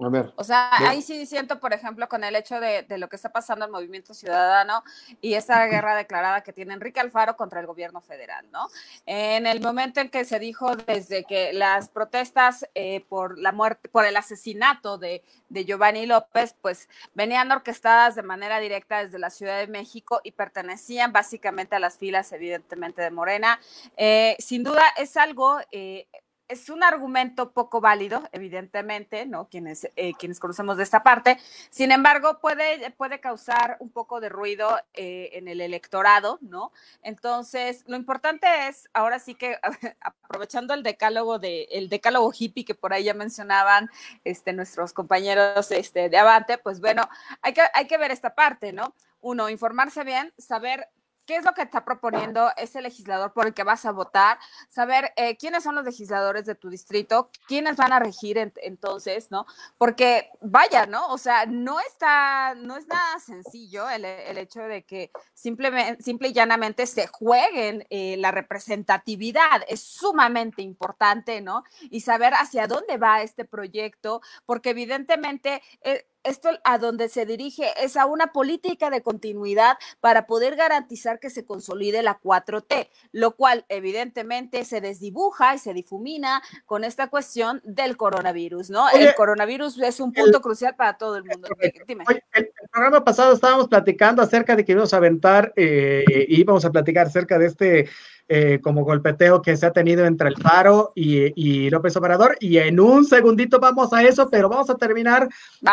A 0.00 0.08
ver. 0.08 0.32
O 0.36 0.42
sea, 0.42 0.70
ahí 0.88 1.02
sí 1.02 1.24
siento, 1.24 1.60
por 1.60 1.72
ejemplo, 1.72 2.08
con 2.08 2.24
el 2.24 2.34
hecho 2.34 2.58
de, 2.58 2.82
de, 2.82 2.98
lo 2.98 3.08
que 3.08 3.16
está 3.16 3.30
pasando 3.30 3.64
en 3.64 3.68
el 3.68 3.72
movimiento 3.72 4.12
ciudadano 4.12 4.82
y 5.20 5.34
esa 5.34 5.64
guerra 5.66 5.94
declarada 5.94 6.40
que 6.40 6.52
tiene 6.52 6.74
Enrique 6.74 6.98
Alfaro 6.98 7.36
contra 7.36 7.60
el 7.60 7.66
gobierno 7.66 8.00
federal, 8.00 8.44
¿no? 8.50 8.66
En 9.06 9.46
el 9.46 9.60
momento 9.60 10.00
en 10.00 10.08
que 10.08 10.24
se 10.24 10.40
dijo 10.40 10.74
desde 10.74 11.24
que 11.24 11.52
las 11.52 11.88
protestas 11.88 12.66
eh, 12.74 13.04
por 13.08 13.38
la 13.38 13.52
muerte, 13.52 13.88
por 13.88 14.04
el 14.04 14.16
asesinato 14.16 14.98
de, 14.98 15.22
de, 15.48 15.64
Giovanni 15.64 16.06
López, 16.06 16.56
pues 16.60 16.88
venían 17.14 17.52
orquestadas 17.52 18.16
de 18.16 18.22
manera 18.22 18.58
directa 18.58 19.04
desde 19.04 19.18
la 19.18 19.30
Ciudad 19.30 19.58
de 19.58 19.68
México 19.68 20.20
y 20.24 20.32
pertenecían 20.32 21.12
básicamente 21.12 21.76
a 21.76 21.78
las 21.78 21.98
filas, 21.98 22.32
evidentemente, 22.32 23.00
de 23.00 23.10
Morena. 23.10 23.60
Eh, 23.96 24.36
sin 24.40 24.64
duda 24.64 24.82
es 24.96 25.16
algo 25.16 25.58
eh, 25.70 26.08
es 26.48 26.68
un 26.68 26.82
argumento 26.82 27.52
poco 27.52 27.80
válido, 27.80 28.22
evidentemente, 28.32 29.26
¿no? 29.26 29.48
Quienes, 29.48 29.88
eh, 29.96 30.12
quienes 30.18 30.40
conocemos 30.40 30.76
de 30.76 30.82
esta 30.82 31.02
parte. 31.02 31.38
Sin 31.70 31.90
embargo, 31.90 32.38
puede, 32.40 32.90
puede 32.92 33.20
causar 33.20 33.76
un 33.80 33.90
poco 33.90 34.20
de 34.20 34.28
ruido 34.28 34.78
eh, 34.92 35.30
en 35.32 35.48
el 35.48 35.60
electorado, 35.60 36.38
¿no? 36.42 36.72
Entonces, 37.02 37.84
lo 37.86 37.96
importante 37.96 38.46
es, 38.68 38.88
ahora 38.92 39.18
sí 39.18 39.34
que, 39.34 39.58
aprovechando 40.00 40.74
el 40.74 40.82
decálogo 40.82 41.38
de, 41.38 41.68
el 41.70 41.88
decálogo 41.88 42.32
hippie 42.36 42.64
que 42.64 42.74
por 42.74 42.92
ahí 42.92 43.04
ya 43.04 43.14
mencionaban 43.14 43.90
este, 44.24 44.52
nuestros 44.52 44.92
compañeros 44.92 45.70
este, 45.70 46.08
de 46.08 46.18
Avante, 46.18 46.58
pues 46.58 46.80
bueno, 46.80 47.08
hay 47.40 47.54
que, 47.54 47.62
hay 47.72 47.86
que 47.86 47.98
ver 47.98 48.10
esta 48.10 48.34
parte, 48.34 48.72
¿no? 48.72 48.94
Uno, 49.20 49.48
informarse 49.48 50.04
bien, 50.04 50.34
saber 50.36 50.88
qué 51.26 51.36
es 51.36 51.44
lo 51.44 51.52
que 51.52 51.62
está 51.62 51.84
proponiendo 51.84 52.50
ese 52.56 52.82
legislador 52.82 53.32
por 53.32 53.46
el 53.46 53.54
que 53.54 53.64
vas 53.64 53.84
a 53.84 53.92
votar, 53.92 54.38
saber 54.68 55.12
eh, 55.16 55.36
quiénes 55.36 55.64
son 55.64 55.74
los 55.74 55.84
legisladores 55.84 56.46
de 56.46 56.54
tu 56.54 56.68
distrito, 56.68 57.30
quiénes 57.46 57.76
van 57.76 57.92
a 57.92 57.98
regir 57.98 58.38
entonces, 58.38 59.30
¿no? 59.30 59.46
Porque 59.78 60.30
vaya, 60.40 60.86
¿no? 60.86 61.06
O 61.08 61.18
sea, 61.18 61.46
no 61.46 61.80
está, 61.80 62.54
no 62.54 62.76
es 62.76 62.86
nada 62.86 63.18
sencillo 63.20 63.88
el, 63.88 64.04
hecho 64.04 64.62
de 64.62 64.84
que 64.84 65.10
simplemente, 65.32 66.02
simple 66.02 66.28
y 66.28 66.32
llanamente 66.32 66.86
se 66.86 67.06
jueguen 67.06 67.86
eh, 67.90 68.16
la 68.18 68.30
representatividad, 68.30 69.62
es 69.68 69.80
sumamente 69.80 70.62
importante, 70.62 71.40
¿no? 71.40 71.64
Y 71.90 72.00
saber 72.00 72.34
hacia 72.34 72.66
dónde 72.66 72.98
va 72.98 73.22
este 73.22 73.44
proyecto, 73.44 74.20
porque 74.46 74.70
evidentemente... 74.70 75.62
Eh, 75.82 76.06
esto 76.24 76.48
a 76.64 76.78
donde 76.78 77.08
se 77.08 77.26
dirige 77.26 77.66
es 77.82 77.96
a 77.96 78.06
una 78.06 78.32
política 78.32 78.90
de 78.90 79.02
continuidad 79.02 79.76
para 80.00 80.26
poder 80.26 80.56
garantizar 80.56 81.20
que 81.20 81.30
se 81.30 81.44
consolide 81.44 82.02
la 82.02 82.20
4T, 82.20 82.88
lo 83.12 83.36
cual 83.36 83.64
evidentemente 83.68 84.64
se 84.64 84.80
desdibuja 84.80 85.54
y 85.54 85.58
se 85.58 85.74
difumina 85.74 86.42
con 86.66 86.84
esta 86.84 87.08
cuestión 87.08 87.60
del 87.64 87.96
coronavirus, 87.96 88.70
¿no? 88.70 88.88
el 88.90 89.14
coronavirus 89.14 89.80
es 89.80 90.00
un 90.00 90.12
punto 90.12 90.40
crucial 90.40 90.74
para 90.74 90.96
todo 90.96 91.16
el 91.16 91.24
mundo. 91.24 91.48
Dime. 91.86 92.04
el, 92.32 92.50
programa 92.72 93.04
pasado 93.04 93.32
estábamos 93.32 93.68
platicando 93.68 94.22
acerca 94.22 94.56
de 94.56 94.64
que 94.64 94.72
íbamos 94.72 94.92
a 94.92 94.96
aventar 94.96 95.52
eh, 95.54 96.04
y 96.28 96.40
íbamos 96.40 96.64
a 96.64 96.72
platicar 96.72 97.06
acerca 97.06 97.38
de 97.38 97.46
este 97.46 97.88
eh, 98.26 98.58
como 98.62 98.84
golpeteo 98.84 99.42
que 99.42 99.54
se 99.54 99.66
ha 99.66 99.72
tenido 99.72 100.06
entre 100.06 100.28
el 100.28 100.36
Faro 100.36 100.92
y, 100.94 101.68
López 101.68 101.94
Obrador. 101.96 102.36
Y 102.40 102.56
en 102.56 102.80
un 102.80 103.04
segundito 103.04 103.60
vamos 103.60 103.92
a 103.92 104.02
eso, 104.02 104.30
pero 104.30 104.48
vamos 104.48 104.70
a 104.70 104.76
terminar 104.76 105.28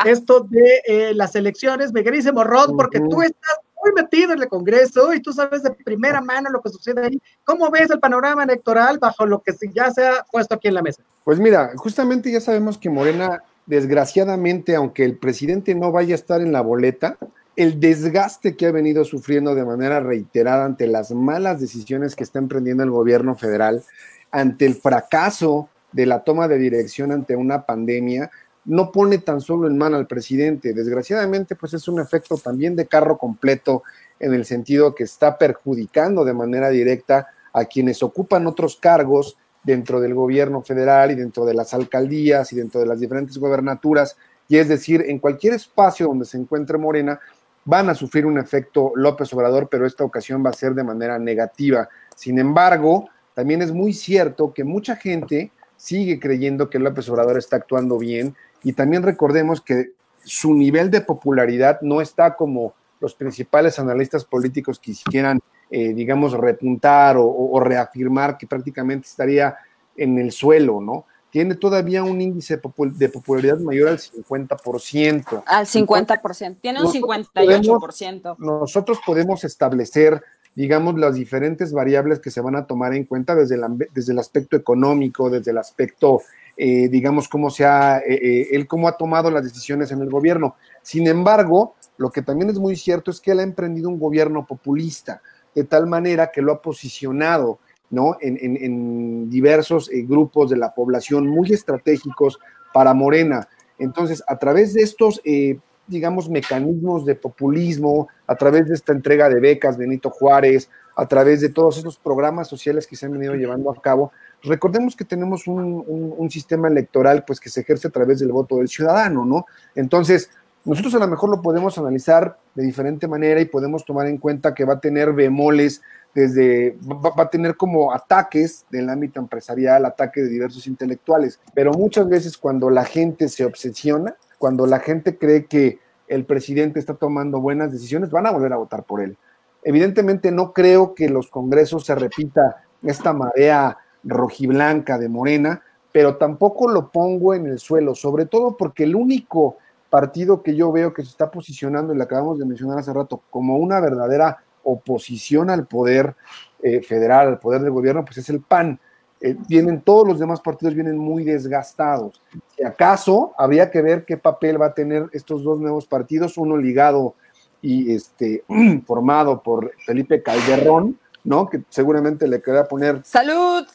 esto 0.05 0.41
de 0.41 0.81
eh, 0.85 1.13
las 1.13 1.35
elecciones. 1.35 1.93
Me 1.93 2.03
querísimo 2.03 2.43
Rod, 2.43 2.75
porque 2.75 2.99
tú 2.99 3.21
estás 3.21 3.57
muy 3.81 3.93
metido 3.93 4.33
en 4.33 4.41
el 4.41 4.47
Congreso 4.47 5.13
y 5.13 5.21
tú 5.21 5.33
sabes 5.33 5.63
de 5.63 5.71
primera 5.71 6.21
mano 6.21 6.49
lo 6.49 6.61
que 6.61 6.69
sucede 6.69 7.05
ahí. 7.05 7.21
¿Cómo 7.45 7.69
ves 7.71 7.89
el 7.89 7.99
panorama 7.99 8.43
electoral 8.43 8.99
bajo 8.99 9.25
lo 9.25 9.41
que 9.41 9.53
ya 9.73 9.89
se 9.91 10.05
ha 10.05 10.25
puesto 10.29 10.55
aquí 10.55 10.67
en 10.67 10.75
la 10.75 10.81
mesa? 10.81 11.01
Pues 11.23 11.39
mira, 11.39 11.71
justamente 11.77 12.31
ya 12.31 12.41
sabemos 12.41 12.77
que 12.77 12.89
Morena, 12.89 13.43
desgraciadamente, 13.65 14.75
aunque 14.75 15.05
el 15.05 15.17
presidente 15.17 15.73
no 15.73 15.91
vaya 15.91 16.13
a 16.13 16.15
estar 16.15 16.41
en 16.41 16.51
la 16.51 16.61
boleta, 16.61 17.17
el 17.55 17.79
desgaste 17.79 18.55
que 18.55 18.67
ha 18.67 18.71
venido 18.71 19.03
sufriendo 19.03 19.55
de 19.55 19.65
manera 19.65 19.99
reiterada 19.99 20.65
ante 20.65 20.87
las 20.87 21.11
malas 21.11 21.59
decisiones 21.59 22.15
que 22.15 22.23
está 22.23 22.39
emprendiendo 22.39 22.83
el 22.83 22.91
gobierno 22.91 23.35
federal, 23.35 23.83
ante 24.31 24.65
el 24.65 24.75
fracaso 24.75 25.69
de 25.91 26.05
la 26.05 26.23
toma 26.23 26.47
de 26.47 26.57
dirección 26.57 27.11
ante 27.11 27.35
una 27.35 27.65
pandemia, 27.65 28.31
no 28.63 28.91
pone 28.91 29.17
tan 29.17 29.41
solo 29.41 29.67
en 29.67 29.77
mano 29.77 29.97
al 29.97 30.07
presidente. 30.07 30.73
Desgraciadamente, 30.73 31.55
pues 31.55 31.73
es 31.73 31.87
un 31.87 31.99
efecto 31.99 32.37
también 32.37 32.75
de 32.75 32.87
carro 32.87 33.17
completo 33.17 33.83
en 34.19 34.33
el 34.33 34.45
sentido 34.45 34.95
que 34.95 35.03
está 35.03 35.37
perjudicando 35.37 36.23
de 36.23 36.33
manera 36.33 36.69
directa 36.69 37.27
a 37.53 37.65
quienes 37.65 38.01
ocupan 38.03 38.47
otros 38.47 38.77
cargos 38.77 39.37
dentro 39.63 39.99
del 39.99 40.13
gobierno 40.13 40.61
federal 40.61 41.11
y 41.11 41.15
dentro 41.15 41.45
de 41.45 41.53
las 41.53 41.73
alcaldías 41.73 42.51
y 42.53 42.55
dentro 42.55 42.79
de 42.79 42.87
las 42.87 42.99
diferentes 42.99 43.37
gobernaturas, 43.37 44.15
y 44.47 44.57
es 44.57 44.67
decir, 44.67 45.05
en 45.07 45.19
cualquier 45.19 45.53
espacio 45.53 46.07
donde 46.07 46.25
se 46.25 46.37
encuentre 46.37 46.77
Morena, 46.77 47.19
van 47.65 47.89
a 47.89 47.95
sufrir 47.95 48.25
un 48.25 48.37
efecto 48.37 48.91
López 48.95 49.31
Obrador, 49.33 49.69
pero 49.69 49.85
esta 49.85 50.03
ocasión 50.03 50.43
va 50.45 50.49
a 50.49 50.53
ser 50.53 50.73
de 50.73 50.83
manera 50.83 51.19
negativa. 51.19 51.89
Sin 52.15 52.39
embargo, 52.39 53.09
también 53.33 53.61
es 53.61 53.71
muy 53.71 53.93
cierto 53.93 54.53
que 54.53 54.63
mucha 54.63 54.95
gente 54.95 55.51
sigue 55.77 56.19
creyendo 56.19 56.69
que 56.69 56.79
López 56.79 57.07
Obrador 57.09 57.37
está 57.37 57.55
actuando 57.57 57.97
bien 57.97 58.35
y 58.63 58.73
también 58.73 59.03
recordemos 59.03 59.61
que 59.61 59.91
su 60.23 60.53
nivel 60.53 60.91
de 60.91 61.01
popularidad 61.01 61.79
no 61.81 62.01
está 62.01 62.35
como 62.35 62.75
los 62.99 63.15
principales 63.15 63.79
analistas 63.79 64.23
políticos 64.23 64.79
quisieran, 64.79 65.39
eh, 65.71 65.93
digamos, 65.93 66.33
repuntar 66.33 67.15
o 67.17 67.59
reafirmar 67.59 68.37
que 68.37 68.45
prácticamente 68.45 69.07
estaría 69.07 69.55
en 69.97 70.19
el 70.19 70.31
suelo, 70.31 70.81
¿no? 70.81 71.05
Tiene 71.31 71.55
todavía 71.55 72.03
un 72.03 72.19
índice 72.19 72.59
de 72.97 73.09
popularidad 73.09 73.57
mayor 73.59 73.89
al 73.89 73.97
50%. 73.97 75.43
Al 75.45 75.65
50%, 75.65 76.57
tiene 76.61 76.83
un 76.83 76.91
58%. 76.91 78.35
nosotros 78.37 78.99
podemos 79.05 79.43
establecer, 79.45 80.21
digamos, 80.55 80.99
las 80.99 81.15
diferentes 81.15 81.71
variables 81.71 82.19
que 82.19 82.31
se 82.31 82.41
van 82.41 82.57
a 82.57 82.67
tomar 82.67 82.93
en 82.93 83.05
cuenta 83.05 83.33
desde 83.33 83.55
el, 83.55 83.61
desde 83.93 84.11
el 84.11 84.19
aspecto 84.19 84.57
económico, 84.57 85.29
desde 85.29 85.51
el 85.51 85.57
aspecto, 85.57 86.21
eh, 86.57 86.89
digamos, 86.89 87.29
cómo 87.29 87.49
se 87.49 87.63
ha, 87.65 87.99
eh, 87.99 88.13
eh, 88.13 88.47
él 88.51 88.67
cómo 88.67 88.89
ha 88.89 88.97
tomado 88.97 89.31
las 89.31 89.45
decisiones 89.45 89.89
en 89.93 90.01
el 90.01 90.09
gobierno. 90.09 90.55
Sin 90.81 91.07
embargo, 91.07 91.75
lo 91.95 92.11
que 92.11 92.23
también 92.23 92.49
es 92.49 92.59
muy 92.59 92.75
cierto 92.75 93.09
es 93.09 93.21
que 93.21 93.31
él 93.31 93.39
ha 93.39 93.43
emprendido 93.43 93.87
un 93.87 93.99
gobierno 93.99 94.45
populista, 94.45 95.21
de 95.55 95.63
tal 95.63 95.87
manera 95.87 96.29
que 96.29 96.41
lo 96.41 96.51
ha 96.51 96.61
posicionado 96.61 97.59
¿no? 97.91 98.17
En, 98.21 99.29
diversos 99.29 99.89
eh, 99.91 100.03
grupos 100.03 100.49
de 100.49 100.57
la 100.57 100.73
población 100.73 101.27
muy 101.27 101.51
estratégicos 101.53 102.39
para 102.73 102.93
Morena. 102.93 103.47
Entonces, 103.77 104.23
a 104.27 104.37
través 104.37 104.73
de 104.73 104.81
estos, 104.81 105.21
eh, 105.23 105.59
digamos, 105.87 106.29
mecanismos 106.29 107.05
de 107.05 107.15
populismo, 107.15 108.07
a 108.27 108.35
través 108.35 108.67
de 108.67 108.75
esta 108.75 108.93
entrega 108.93 109.29
de 109.29 109.39
becas, 109.39 109.77
Benito 109.77 110.09
Juárez, 110.09 110.69
a 110.95 111.05
través 111.07 111.41
de 111.41 111.49
todos 111.49 111.77
estos 111.77 111.97
programas 111.97 112.47
sociales 112.47 112.87
que 112.87 112.95
se 112.95 113.05
han 113.05 113.13
venido 113.13 113.35
llevando 113.35 113.71
a 113.71 113.81
cabo, 113.81 114.11
recordemos 114.43 114.95
que 114.95 115.05
tenemos 115.05 115.47
un, 115.47 115.83
un 116.17 116.29
sistema 116.29 116.67
electoral 116.67 117.23
pues 117.25 117.39
que 117.39 117.49
se 117.49 117.61
ejerce 117.61 117.87
a 117.87 117.91
través 117.91 118.19
del 118.19 118.31
voto 118.31 118.57
del 118.57 118.67
ciudadano, 118.67 119.25
¿no? 119.25 119.45
Entonces, 119.75 120.29
nosotros 120.63 120.93
a 120.95 120.99
lo 120.99 121.07
mejor 121.07 121.29
lo 121.29 121.41
podemos 121.41 121.77
analizar 121.77 122.37
de 122.53 122.63
diferente 122.63 123.07
manera 123.07 123.41
y 123.41 123.45
podemos 123.45 123.83
tomar 123.83 124.07
en 124.07 124.17
cuenta 124.17 124.53
que 124.53 124.65
va 124.65 124.75
a 124.75 124.79
tener 124.79 125.13
bemoles 125.13 125.81
desde, 126.13 126.77
va, 126.83 127.23
a 127.23 127.29
tener 127.29 127.55
como 127.55 127.93
ataques 127.93 128.65
del 128.69 128.89
ámbito 128.89 129.19
empresarial, 129.19 129.85
ataques 129.85 130.25
de 130.25 130.29
diversos 130.29 130.67
intelectuales, 130.67 131.39
pero 131.53 131.71
muchas 131.71 132.07
veces 132.07 132.37
cuando 132.37 132.69
la 132.69 132.85
gente 132.85 133.29
se 133.29 133.45
obsesiona, 133.45 134.15
cuando 134.37 134.67
la 134.67 134.79
gente 134.79 135.17
cree 135.17 135.45
que 135.45 135.79
el 136.07 136.25
presidente 136.25 136.79
está 136.79 136.95
tomando 136.95 137.39
buenas 137.39 137.71
decisiones, 137.71 138.11
van 138.11 138.27
a 138.27 138.31
volver 138.31 138.51
a 138.53 138.57
votar 138.57 138.83
por 138.83 139.01
él. 139.01 139.17
Evidentemente 139.63 140.31
no 140.31 140.53
creo 140.53 140.93
que 140.93 141.07
los 141.07 141.29
congresos 141.29 141.85
se 141.85 141.95
repita 141.95 142.63
esta 142.83 143.13
marea 143.13 143.77
rojiblanca 144.03 144.97
de 144.97 145.07
Morena, 145.07 145.63
pero 145.91 146.17
tampoco 146.17 146.69
lo 146.69 146.91
pongo 146.91 147.33
en 147.33 147.45
el 147.45 147.59
suelo, 147.59 147.95
sobre 147.95 148.25
todo 148.25 148.57
porque 148.57 148.83
el 148.83 148.95
único 148.95 149.57
partido 149.91 150.41
que 150.41 150.55
yo 150.55 150.71
veo 150.71 150.93
que 150.93 151.03
se 151.03 151.09
está 151.09 151.29
posicionando, 151.29 151.93
y 151.93 151.97
lo 151.97 152.03
acabamos 152.03 152.39
de 152.39 152.45
mencionar 152.45 152.79
hace 152.79 152.93
rato, 152.93 153.21
como 153.29 153.57
una 153.57 153.79
verdadera 153.79 154.43
oposición 154.63 155.49
al 155.51 155.67
poder 155.67 156.15
eh, 156.63 156.81
federal, 156.81 157.27
al 157.27 157.39
poder 157.39 157.61
del 157.61 157.71
gobierno, 157.71 158.03
pues 158.03 158.17
es 158.17 158.29
el 158.29 158.41
PAN. 158.41 158.79
Eh, 159.19 159.35
vienen 159.47 159.81
todos 159.81 160.07
los 160.07 160.17
demás 160.17 160.41
partidos 160.41 160.73
vienen 160.73 160.97
muy 160.97 161.23
desgastados. 161.23 162.23
Si 162.55 162.63
acaso 162.63 163.33
habría 163.37 163.69
que 163.69 163.81
ver 163.81 164.05
qué 164.05 164.17
papel 164.17 164.59
va 164.59 164.67
a 164.67 164.73
tener 164.73 165.09
estos 165.11 165.43
dos 165.43 165.59
nuevos 165.59 165.85
partidos, 165.85 166.37
uno 166.37 166.57
ligado 166.57 167.15
y 167.61 167.93
este 167.93 168.43
formado 168.87 169.43
por 169.43 169.71
Felipe 169.85 170.23
Calderón, 170.23 170.97
¿no? 171.23 171.47
Que 171.49 171.61
seguramente 171.69 172.27
le 172.27 172.41
queda 172.41 172.67
poner 172.67 173.01
salud 173.03 173.67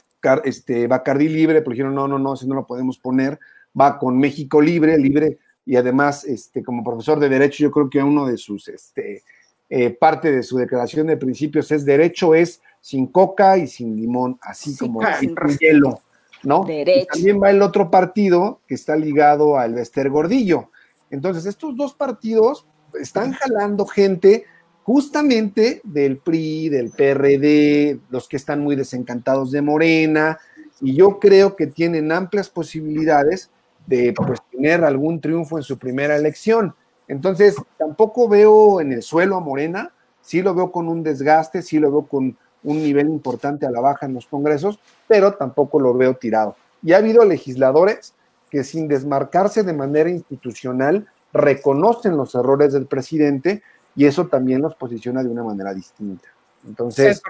este, 0.44 0.86
Bacardí 0.86 1.28
libre, 1.28 1.60
pero 1.60 1.70
dijeron, 1.70 1.94
no, 1.94 2.08
no, 2.08 2.18
no, 2.18 2.36
si 2.36 2.46
no 2.48 2.54
lo 2.54 2.66
podemos 2.66 2.98
poner, 2.98 3.38
va 3.78 3.98
con 3.98 4.18
México 4.18 4.60
libre, 4.60 4.98
libre, 4.98 5.38
y 5.66 5.74
además, 5.74 6.24
este, 6.24 6.62
como 6.62 6.84
profesor 6.84 7.18
de 7.18 7.28
Derecho, 7.28 7.64
yo 7.64 7.70
creo 7.72 7.90
que 7.90 8.02
uno 8.02 8.26
de 8.26 8.38
sus, 8.38 8.68
este, 8.68 9.24
eh, 9.68 9.90
parte 9.90 10.30
de 10.30 10.44
su 10.44 10.56
declaración 10.56 11.08
de 11.08 11.16
principios 11.16 11.72
es 11.72 11.84
derecho 11.84 12.36
es 12.36 12.62
sin 12.80 13.08
coca 13.08 13.58
y 13.58 13.66
sin 13.66 13.96
limón, 13.96 14.38
así 14.40 14.76
como 14.76 15.00
sin 15.18 15.34
hielo, 15.58 16.02
¿no? 16.44 16.60
también 16.60 17.42
va 17.42 17.50
el 17.50 17.60
otro 17.60 17.90
partido 17.90 18.60
que 18.68 18.76
está 18.76 18.94
ligado 18.94 19.58
al 19.58 19.74
Vester 19.74 20.08
Gordillo. 20.08 20.70
Entonces, 21.10 21.46
estos 21.46 21.76
dos 21.76 21.94
partidos 21.94 22.64
están 22.94 23.32
jalando 23.32 23.86
gente 23.86 24.44
justamente 24.84 25.80
del 25.82 26.18
PRI, 26.18 26.68
del 26.68 26.90
PRD, 26.90 27.98
los 28.08 28.28
que 28.28 28.36
están 28.36 28.60
muy 28.60 28.76
desencantados 28.76 29.50
de 29.50 29.62
Morena, 29.62 30.38
y 30.80 30.94
yo 30.94 31.18
creo 31.18 31.56
que 31.56 31.66
tienen 31.66 32.12
amplias 32.12 32.48
posibilidades 32.48 33.50
de 33.86 34.12
pues, 34.12 34.40
tener 34.57 34.84
algún 34.84 35.20
triunfo 35.20 35.59
en 35.59 35.62
su 35.62 35.78
primera 35.78 36.16
elección. 36.16 36.74
Entonces, 37.09 37.57
tampoco 37.78 38.28
veo 38.28 38.80
en 38.80 38.92
el 38.92 39.02
suelo 39.02 39.36
a 39.36 39.40
Morena, 39.40 39.92
sí 40.22 40.42
lo 40.42 40.54
veo 40.54 40.72
con 40.72 40.88
un 40.88 41.02
desgaste, 41.02 41.62
sí 41.62 41.78
lo 41.78 41.90
veo 41.90 42.02
con 42.02 42.36
un 42.64 42.82
nivel 42.82 43.09
importante 43.09 43.64
a 43.64 43.70
la 43.70 43.80
baja 43.80 44.07
en 44.07 44.14
los 44.14 44.26
congresos, 44.26 44.80
pero 45.07 45.34
tampoco 45.34 45.78
lo 45.78 45.94
veo 45.94 46.14
tirado. 46.14 46.57
Y 46.82 46.92
ha 46.92 46.98
habido 46.98 47.24
legisladores 47.24 48.14
que 48.50 48.64
sin 48.64 48.88
desmarcarse 48.88 49.62
de 49.62 49.72
manera 49.72 50.11
institucional 50.11 51.07
reconocen 51.32 52.16
los 52.16 52.34
errores 52.34 52.72
del 52.72 52.86
presidente 52.86 53.62
y 53.94 54.07
eso 54.07 54.26
también 54.26 54.62
los 54.62 54.74
posiciona 54.74 55.22
de 55.22 55.28
una 55.28 55.44
manera 55.44 55.72
distinta. 55.74 56.28
Entonces, 56.66 57.22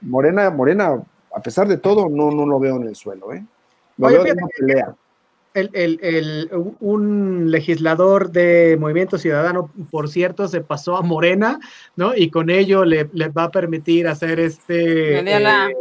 Morena, 0.00 0.50
Morena, 0.50 1.02
a 1.34 1.40
pesar 1.40 1.68
de 1.68 1.76
todo, 1.76 2.08
no, 2.08 2.30
no 2.30 2.46
lo 2.46 2.58
veo 2.58 2.76
en 2.76 2.88
el 2.88 2.96
suelo, 2.96 3.32
¿eh? 3.32 3.44
Lo 3.96 4.08
veo 4.08 4.26
en 4.26 4.38
una 4.38 4.48
pelea. 4.56 4.94
El, 5.52 5.70
el, 5.72 5.98
el, 6.02 6.50
un 6.80 7.50
legislador 7.50 8.30
de 8.30 8.76
Movimiento 8.78 9.18
Ciudadano, 9.18 9.72
por 9.90 10.08
cierto, 10.08 10.46
se 10.46 10.60
pasó 10.60 10.96
a 10.96 11.02
Morena, 11.02 11.58
¿no? 11.96 12.14
Y 12.14 12.30
con 12.30 12.50
ello 12.50 12.84
le, 12.84 13.04
va 13.04 13.44
a 13.44 13.50
permitir 13.50 14.06
hacer 14.06 14.38
este. 14.38 15.18
Eh, 15.18 15.74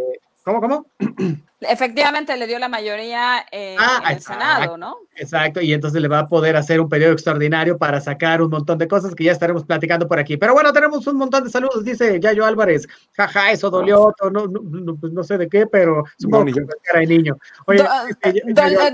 ¿Cómo, 0.43 0.59
cómo? 0.61 0.85
Efectivamente, 1.61 2.37
le 2.37 2.47
dio 2.47 2.57
la 2.57 2.69
mayoría 2.69 3.45
eh, 3.51 3.75
ah, 3.77 4.01
en 4.05 4.15
el 4.15 4.21
Senado, 4.21 4.77
¿no? 4.77 4.97
Exacto, 5.15 5.59
y 5.59 5.73
entonces 5.73 6.01
le 6.01 6.07
va 6.07 6.19
a 6.19 6.27
poder 6.27 6.55
hacer 6.55 6.79
un 6.79 6.87
periodo 6.87 7.11
extraordinario 7.11 7.77
para 7.77 7.99
sacar 7.99 8.41
un 8.41 8.49
montón 8.49 8.77
de 8.77 8.87
cosas 8.87 9.13
que 9.13 9.25
ya 9.25 9.33
estaremos 9.33 9.65
platicando 9.65 10.07
por 10.07 10.19
aquí. 10.19 10.37
Pero 10.37 10.53
bueno, 10.53 10.71
tenemos 10.71 11.05
un 11.07 11.17
montón 11.17 11.43
de 11.43 11.49
saludos, 11.49 11.83
dice 11.83 12.17
Yayo 12.21 12.45
Álvarez. 12.45 12.87
Jaja, 13.11 13.51
eso 13.51 13.69
dolió, 13.69 14.15
no, 14.31 14.47
no, 14.47 14.95
pues 14.95 15.11
no 15.11 15.21
sé 15.23 15.37
de 15.37 15.49
qué, 15.49 15.67
pero 15.67 16.05
supongo 16.17 16.45
que 16.45 16.65
cara 16.83 16.99
de 17.01 17.07
niño. 17.07 17.37
Oye, 17.65 17.85
este, 18.09 18.41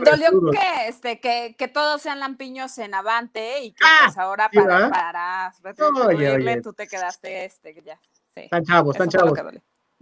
dolió 0.03 0.51
que, 0.51 0.87
este, 0.87 1.19
que, 1.19 1.55
que, 1.55 1.67
todos 1.67 2.01
sean 2.01 2.19
lampiños 2.19 2.75
en 2.79 2.95
Avante 2.95 3.61
y 3.61 3.71
que 3.73 3.83
ah, 3.85 4.05
pues 4.05 4.17
ahora 4.17 4.49
para, 4.51 4.89
para, 4.89 5.53
para 5.61 6.61
tú 6.61 6.73
te 6.73 6.87
quedaste 6.87 7.45
este, 7.45 7.75
ya. 7.85 7.99
Sí, 8.33 8.41
están 8.41 8.65
chavos, 8.65 8.95
están 8.95 9.09
chavos. 9.09 9.37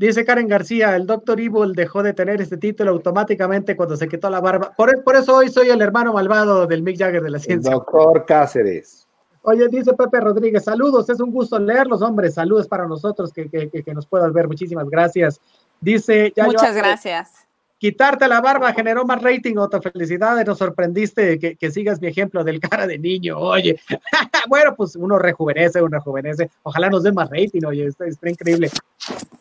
Dice 0.08 0.26
Karen 0.26 0.50
García, 0.50 0.98
el 0.98 1.06
Doctor 1.06 1.40
Evil 1.40 1.74
dejó 1.74 2.04
de 2.04 2.14
tener 2.14 2.42
este 2.42 2.58
título 2.58 2.92
automáticamente 2.92 3.78
cuando 3.78 3.96
se 3.96 4.10
quitó 4.10 4.30
la 4.30 4.42
barba. 4.42 4.74
Por, 4.76 5.16
eso 5.16 5.38
hoy 5.38 5.50
soy 5.50 5.70
el 5.70 5.82
hermano 5.82 6.12
malvado 6.12 6.68
del 6.68 6.84
Mick 6.84 6.98
Jagger 6.98 7.24
de 7.24 7.30
la 7.30 7.40
ciencia. 7.40 7.72
doctor 7.72 8.26
Cáceres. 8.26 9.08
Oye, 9.44 9.66
dice 9.70 9.94
Pepe 9.94 10.20
Rodríguez, 10.20 10.66
saludos, 10.66 11.10
es 11.10 11.22
un 11.22 11.32
gusto 11.32 11.58
leerlos, 11.58 12.02
hombres, 12.02 12.34
saludos 12.34 12.68
para 12.68 12.86
nosotros 12.86 13.32
que, 13.32 13.50
que, 13.50 13.70
que 13.70 13.94
nos 13.94 14.06
puedas 14.06 14.34
ver, 14.34 14.48
muchísimas 14.48 14.90
gracias. 14.90 15.40
Dice, 15.80 16.34
ya 16.36 16.46
Muchas 16.46 16.76
gracias 16.76 17.44
quitarte 17.84 18.30
la 18.30 18.40
barba 18.40 18.72
generó 18.72 19.04
más 19.04 19.22
rating, 19.22 19.58
Otto. 19.58 19.82
Felicidades, 19.82 20.48
nos 20.48 20.58
sorprendiste 20.58 21.38
que, 21.38 21.58
que, 21.58 21.70
sigas 21.70 22.00
mi 22.00 22.08
ejemplo 22.08 22.42
del 22.42 22.62
cara 22.62 22.88
de 22.88 22.98
niño. 22.98 23.38
Oye, 23.38 23.78
bueno, 24.48 24.74
pues 24.74 24.96
uno 24.96 25.20
rejuvenece, 25.20 25.82
uno 25.82 25.98
rejuvenece. 25.98 26.50
Ojalá 26.64 26.90
nos 26.90 27.04
dé 27.04 27.12
más 27.12 27.30
rating, 27.30 27.66
oye, 27.68 27.88
está, 27.88 28.06
está 28.06 28.30
increíble. 28.30 28.72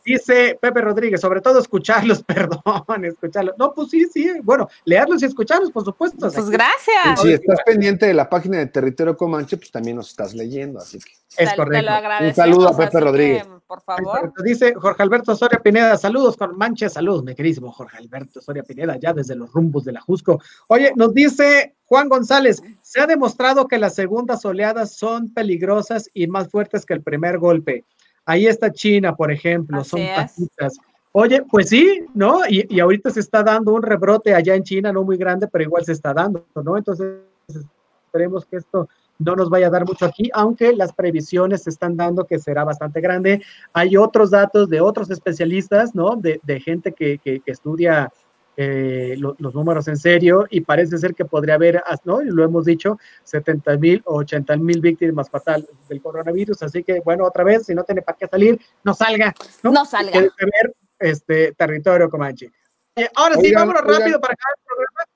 Dice 0.04 0.58
Pepe 0.60 0.80
Rodríguez, 0.80 1.20
sobre 1.20 1.40
todo 1.40 1.60
escucharlos, 1.60 2.22
perdón, 2.26 3.04
escucharlos. 3.04 3.54
No, 3.58 3.72
pues 3.72 3.90
sí, 3.90 4.06
sí, 4.12 4.32
bueno, 4.42 4.68
leerlos 4.86 5.22
y 5.22 5.26
escucharlos, 5.26 5.70
por 5.70 5.84
supuesto. 5.84 6.28
Pues 6.28 6.50
gracias. 6.50 7.20
Si 7.22 7.32
estás 7.32 7.60
pendiente 7.64 8.06
de 8.06 8.14
la 8.14 8.28
página 8.28 8.58
de 8.58 8.66
Territorio 8.66 9.16
Comanche, 9.16 9.56
pues 9.56 9.70
también 9.70 9.94
nos 9.94 10.10
estás 10.10 10.34
leyendo, 10.34 10.80
así 10.80 10.98
que. 10.98 11.12
Es 11.38 11.54
correcto. 11.54 11.90
Un 12.20 12.34
saludo 12.34 12.68
a 12.68 12.76
Pepe 12.76 13.00
Rodríguez. 13.00 13.46
por 13.66 13.80
favor. 13.82 14.32
Dice 14.44 14.74
Jorge 14.74 15.02
Alberto 15.02 15.34
Soria 15.34 15.60
Pineda, 15.60 15.96
saludos 15.96 16.36
con 16.36 16.58
Manche, 16.58 16.90
saludos, 16.90 17.24
mi 17.24 17.34
queridísimo 17.34 17.72
Jorge 17.72 17.96
Alberto 17.96 18.31
Soria 18.40 18.62
Pineda, 18.62 18.96
ya 18.96 19.12
desde 19.12 19.34
los 19.34 19.52
rumbos 19.52 19.84
de 19.84 19.92
la 19.92 20.00
Jusco. 20.00 20.40
Oye, 20.68 20.92
nos 20.96 21.12
dice 21.14 21.74
Juan 21.84 22.08
González, 22.08 22.62
se 22.82 23.00
ha 23.00 23.06
demostrado 23.06 23.68
que 23.68 23.78
las 23.78 23.94
segundas 23.94 24.44
oleadas 24.44 24.92
son 24.96 25.32
peligrosas 25.32 26.08
y 26.14 26.26
más 26.26 26.48
fuertes 26.48 26.86
que 26.86 26.94
el 26.94 27.02
primer 27.02 27.38
golpe. 27.38 27.84
Ahí 28.24 28.46
está 28.46 28.72
China, 28.72 29.14
por 29.14 29.32
ejemplo, 29.32 29.82
son 29.84 30.00
patitas. 30.14 30.78
Oye, 31.12 31.42
pues 31.50 31.68
sí, 31.68 32.06
¿no? 32.14 32.46
Y, 32.48 32.66
y 32.70 32.80
ahorita 32.80 33.10
se 33.10 33.20
está 33.20 33.42
dando 33.42 33.74
un 33.74 33.82
rebrote 33.82 34.34
allá 34.34 34.54
en 34.54 34.62
China, 34.62 34.92
no 34.92 35.04
muy 35.04 35.18
grande, 35.18 35.46
pero 35.48 35.64
igual 35.64 35.84
se 35.84 35.92
está 35.92 36.14
dando, 36.14 36.46
¿no? 36.54 36.78
Entonces, 36.78 37.18
esperemos 38.06 38.46
que 38.46 38.56
esto 38.56 38.88
no 39.18 39.36
nos 39.36 39.50
vaya 39.50 39.68
a 39.68 39.70
dar 39.70 39.86
mucho 39.86 40.06
aquí, 40.06 40.30
aunque 40.34 40.74
las 40.74 40.92
previsiones 40.92 41.62
se 41.62 41.70
están 41.70 41.96
dando 41.96 42.24
que 42.24 42.38
será 42.38 42.64
bastante 42.64 43.00
grande. 43.00 43.42
Hay 43.72 43.96
otros 43.96 44.30
datos 44.30 44.68
de 44.68 44.80
otros 44.80 45.10
especialistas, 45.10 45.94
¿no? 45.94 46.16
De, 46.16 46.40
gente 46.60 46.92
que, 46.92 47.20
estudia 47.46 48.12
eh, 48.56 49.16
los 49.18 49.54
números 49.54 49.88
en 49.88 49.96
serio 49.96 50.46
y 50.50 50.60
parece 50.60 50.98
ser 50.98 51.14
que 51.14 51.24
podría 51.24 51.54
haber, 51.54 51.82
¿no? 52.04 52.20
Y 52.20 52.26
lo 52.26 52.44
hemos 52.44 52.64
dicho, 52.64 52.98
70 53.24 53.76
mil 53.78 54.02
o 54.04 54.16
80 54.16 54.56
mil 54.56 54.80
víctimas 54.80 55.30
fatales 55.30 55.68
del 55.88 56.02
coronavirus. 56.02 56.62
Así 56.62 56.82
que, 56.82 57.00
bueno, 57.00 57.24
otra 57.24 57.44
vez, 57.44 57.66
si 57.66 57.74
no 57.74 57.84
tiene 57.84 58.02
para 58.02 58.18
qué 58.18 58.26
salir, 58.26 58.60
no 58.84 58.94
salga. 58.94 59.34
No, 59.62 59.70
no 59.70 59.84
salga. 59.84 60.20
ver 60.20 60.74
este 60.98 61.52
territorio 61.52 62.10
Comanche. 62.10 62.50
Eh, 62.94 63.08
ahora 63.14 63.36
sí, 63.36 63.52
vámonos 63.52 63.82
rápido 63.82 64.20
para 64.20 64.34
acabar 64.34 64.56
el 64.58 64.64
programa. 64.66 65.12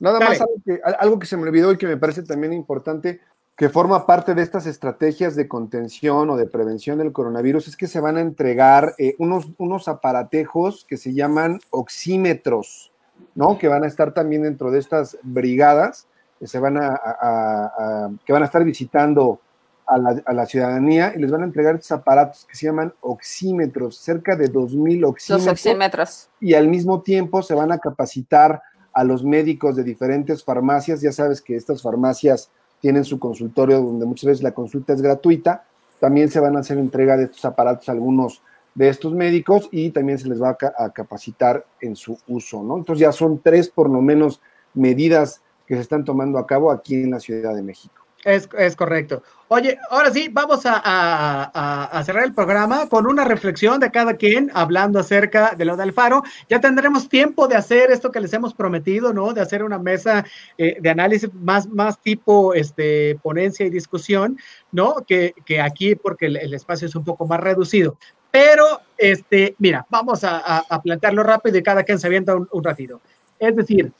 Nada 0.00 0.18
más 0.18 0.40
algo 0.40 0.54
que, 0.64 0.80
algo 0.82 1.18
que 1.18 1.26
se 1.26 1.36
me 1.36 1.42
olvidó 1.44 1.72
y 1.72 1.76
que 1.76 1.86
me 1.86 1.96
parece 1.96 2.22
también 2.22 2.52
importante 2.54 3.20
que 3.60 3.68
forma 3.68 4.06
parte 4.06 4.34
de 4.34 4.40
estas 4.40 4.64
estrategias 4.64 5.36
de 5.36 5.46
contención 5.46 6.30
o 6.30 6.36
de 6.38 6.46
prevención 6.46 6.96
del 6.96 7.12
coronavirus 7.12 7.68
es 7.68 7.76
que 7.76 7.88
se 7.88 8.00
van 8.00 8.16
a 8.16 8.22
entregar 8.22 8.94
eh, 8.96 9.16
unos, 9.18 9.48
unos 9.58 9.86
aparatejos 9.86 10.86
que 10.88 10.96
se 10.96 11.12
llaman 11.12 11.60
oxímetros, 11.68 12.90
¿no? 13.34 13.58
Que 13.58 13.68
van 13.68 13.84
a 13.84 13.86
estar 13.86 14.14
también 14.14 14.44
dentro 14.44 14.70
de 14.70 14.78
estas 14.78 15.18
brigadas 15.22 16.06
que 16.38 16.46
se 16.46 16.58
van 16.58 16.78
a, 16.78 18.08
que 18.24 18.32
van 18.32 18.44
a 18.44 18.46
estar 18.46 18.64
visitando 18.64 19.42
a 19.86 19.98
la, 19.98 20.22
a 20.24 20.32
la, 20.32 20.46
ciudadanía 20.46 21.12
y 21.14 21.18
les 21.18 21.30
van 21.30 21.42
a 21.42 21.44
entregar 21.44 21.74
estos 21.74 21.92
aparatos 21.92 22.46
que 22.46 22.56
se 22.56 22.64
llaman 22.64 22.94
oxímetros, 23.02 23.98
cerca 23.98 24.36
de 24.36 24.50
2.000 24.50 25.06
oxímetros. 25.06 25.28
Los 25.28 25.46
oxímetros. 25.48 26.30
Y 26.40 26.54
al 26.54 26.66
mismo 26.66 27.02
tiempo 27.02 27.42
se 27.42 27.54
van 27.54 27.72
a 27.72 27.78
capacitar 27.78 28.62
a 28.94 29.04
los 29.04 29.22
médicos 29.22 29.76
de 29.76 29.84
diferentes 29.84 30.42
farmacias. 30.42 31.02
Ya 31.02 31.12
sabes 31.12 31.42
que 31.42 31.56
estas 31.56 31.82
farmacias 31.82 32.50
tienen 32.80 33.04
su 33.04 33.18
consultorio 33.18 33.80
donde 33.80 34.06
muchas 34.06 34.26
veces 34.26 34.42
la 34.42 34.52
consulta 34.52 34.92
es 34.92 35.02
gratuita. 35.02 35.64
También 35.98 36.30
se 36.30 36.40
van 36.40 36.56
a 36.56 36.60
hacer 36.60 36.78
entrega 36.78 37.16
de 37.16 37.24
estos 37.24 37.44
aparatos 37.44 37.88
a 37.88 37.92
algunos 37.92 38.42
de 38.74 38.88
estos 38.88 39.14
médicos 39.14 39.68
y 39.70 39.90
también 39.90 40.18
se 40.18 40.28
les 40.28 40.40
va 40.40 40.56
a, 40.78 40.90
capacitar 40.90 41.66
en 41.80 41.96
su 41.96 42.18
uso, 42.28 42.62
¿no? 42.62 42.78
Entonces 42.78 43.00
ya 43.00 43.12
son 43.12 43.40
tres 43.42 43.68
por 43.68 43.90
lo 43.90 44.00
menos 44.00 44.40
medidas 44.74 45.42
que 45.66 45.74
se 45.74 45.82
están 45.82 46.04
tomando 46.04 46.38
a 46.38 46.46
cabo 46.46 46.70
aquí 46.70 46.94
en 46.94 47.10
la 47.10 47.20
Ciudad 47.20 47.54
de 47.54 47.62
México. 47.62 48.04
Es, 48.24 48.48
es, 48.58 48.76
correcto. 48.76 49.22
Oye, 49.48 49.78
ahora 49.88 50.10
sí, 50.10 50.28
vamos 50.30 50.60
a, 50.64 52.02
cerrar 52.04 52.24
el 52.24 52.34
programa 52.34 52.86
con 52.88 53.06
una 53.06 53.24
reflexión 53.24 53.80
de 53.80 53.90
cada 53.90 54.14
quien 54.14 54.50
hablando 54.52 54.98
acerca 54.98 55.54
de 55.56 55.64
lo 55.64 55.76
del 55.76 55.94
faro. 55.94 56.22
Ya 56.48 56.60
tendremos 56.60 57.08
tiempo 57.08 57.48
de 57.48 57.56
hacer 57.56 57.90
esto 57.90 58.12
que 58.12 58.20
les 58.20 58.32
hemos 58.34 58.52
prometido, 58.52 59.14
¿no? 59.14 59.32
De 59.32 59.40
hacer 59.40 59.64
una 59.64 59.78
mesa 59.78 60.24
eh, 60.58 60.76
de 60.80 60.90
análisis 60.90 61.32
más, 61.32 61.66
más 61.68 61.98
tipo 61.98 62.52
este, 62.52 63.18
ponencia 63.22 63.64
y 63.64 63.70
discusión, 63.70 64.38
¿no? 64.70 64.96
Que, 65.06 65.34
que 65.46 65.60
aquí, 65.60 65.94
porque 65.94 66.26
el, 66.26 66.52
espacio 66.52 66.86
es 66.86 66.94
un 66.94 67.04
poco 67.04 67.26
más 67.26 67.40
reducido. 67.40 67.96
Pero, 68.30 68.64
este, 68.98 69.56
mira, 69.58 69.86
vamos 69.88 70.24
a, 70.24 70.62
plantearlo 70.84 71.22
rápido 71.22 71.56
y 71.56 71.62
cada 71.62 71.84
quien 71.84 71.98
se 71.98 72.06
avienta 72.06 72.36
un, 72.36 72.46
un 72.52 72.62
ratito. 72.62 73.00
Es 73.38 73.56
decir, 73.56 73.90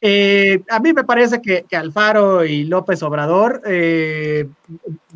eh, 0.00 0.62
a 0.70 0.78
mí 0.78 0.92
me 0.92 1.04
parece 1.04 1.40
que, 1.42 1.64
Alfaro 1.76 2.44
y 2.44 2.64
López 2.64 3.02
Obrador, 3.02 3.62
eh, 3.66 4.48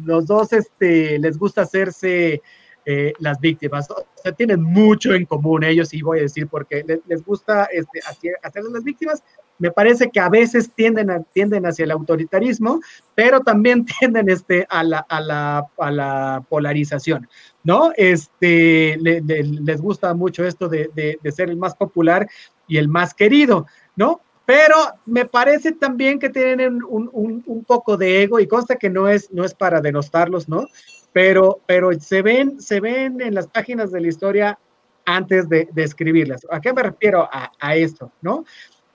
los 0.05 0.27
dos 0.27 0.53
este, 0.53 1.19
les 1.21 1.39
gusta 1.39 1.63
hacerse 1.63 2.43
eh, 2.85 3.13
las 3.21 3.39
víctimas. 3.39 3.89
O 3.91 4.05
sea, 4.21 4.33
tienen 4.33 4.61
mucho 4.61 5.15
en 5.15 5.25
común 5.25 5.63
ellos, 5.63 5.95
y 5.95 6.03
voy 6.03 6.19
a 6.19 6.23
decir 6.23 6.49
porque 6.49 6.85
les, 7.07 7.25
gusta 7.25 7.67
este, 7.67 8.01
hacerse 8.43 8.71
las 8.71 8.83
víctimas. 8.83 9.23
Me 9.59 9.71
parece 9.71 10.11
que 10.11 10.19
a 10.19 10.29
veces 10.29 10.69
tienden, 10.75 11.09
a, 11.11 11.21
tienden 11.21 11.65
hacia 11.65 11.85
el 11.85 11.93
autoritarismo, 11.93 12.81
pero 13.15 13.39
también 13.39 13.85
tienden 14.01 14.29
este, 14.29 14.67
a, 14.69 14.83
la, 14.83 14.99
a, 14.99 15.21
la, 15.21 15.67
a 15.79 15.91
la 15.93 16.45
polarización, 16.49 17.29
¿no? 17.63 17.93
Este, 17.97 18.97
les 18.99 19.81
gusta 19.81 20.13
mucho 20.15 20.45
esto 20.45 20.69
de 20.69 21.19
ser 21.31 21.51
el 21.51 21.57
más 21.57 21.77
popular 21.77 22.29
y 22.67 22.79
el 22.79 22.89
más 22.89 23.15
querido, 23.15 23.67
¿no? 23.95 24.23
Pero 24.45 24.77
me 25.07 25.25
parece 25.25 25.73
también 25.73 26.19
que 26.19 26.29
tienen 26.29 26.83
un, 26.83 27.11
un, 27.13 27.65
poco 27.65 27.97
de 27.97 28.23
ego 28.23 28.41
y 28.41 28.49
consta 28.49 28.77
que 28.77 28.91
no 28.91 29.09
es, 29.09 29.31
no 29.33 29.45
es 29.45 29.55
para 29.55 29.81
denostarlos, 29.81 30.49
¿no? 30.49 30.67
Pero, 31.13 31.61
pero 31.67 31.93
se, 32.01 32.23
ven, 32.23 32.61
se 32.61 32.81
ven 32.81 33.21
en 33.21 33.35
las 33.35 33.47
páginas 33.47 33.93
de 33.93 34.01
la 34.01 34.09
historia 34.09 34.59
antes 35.05 35.49
de, 35.49 35.69
de 35.73 35.83
escribirlas. 35.85 36.47
¿A 36.51 36.61
qué 36.61 36.73
me 36.73 36.83
refiero 36.83 37.23
a, 37.23 37.53
a 37.61 37.77
esto, 37.77 38.11
no? 38.21 38.45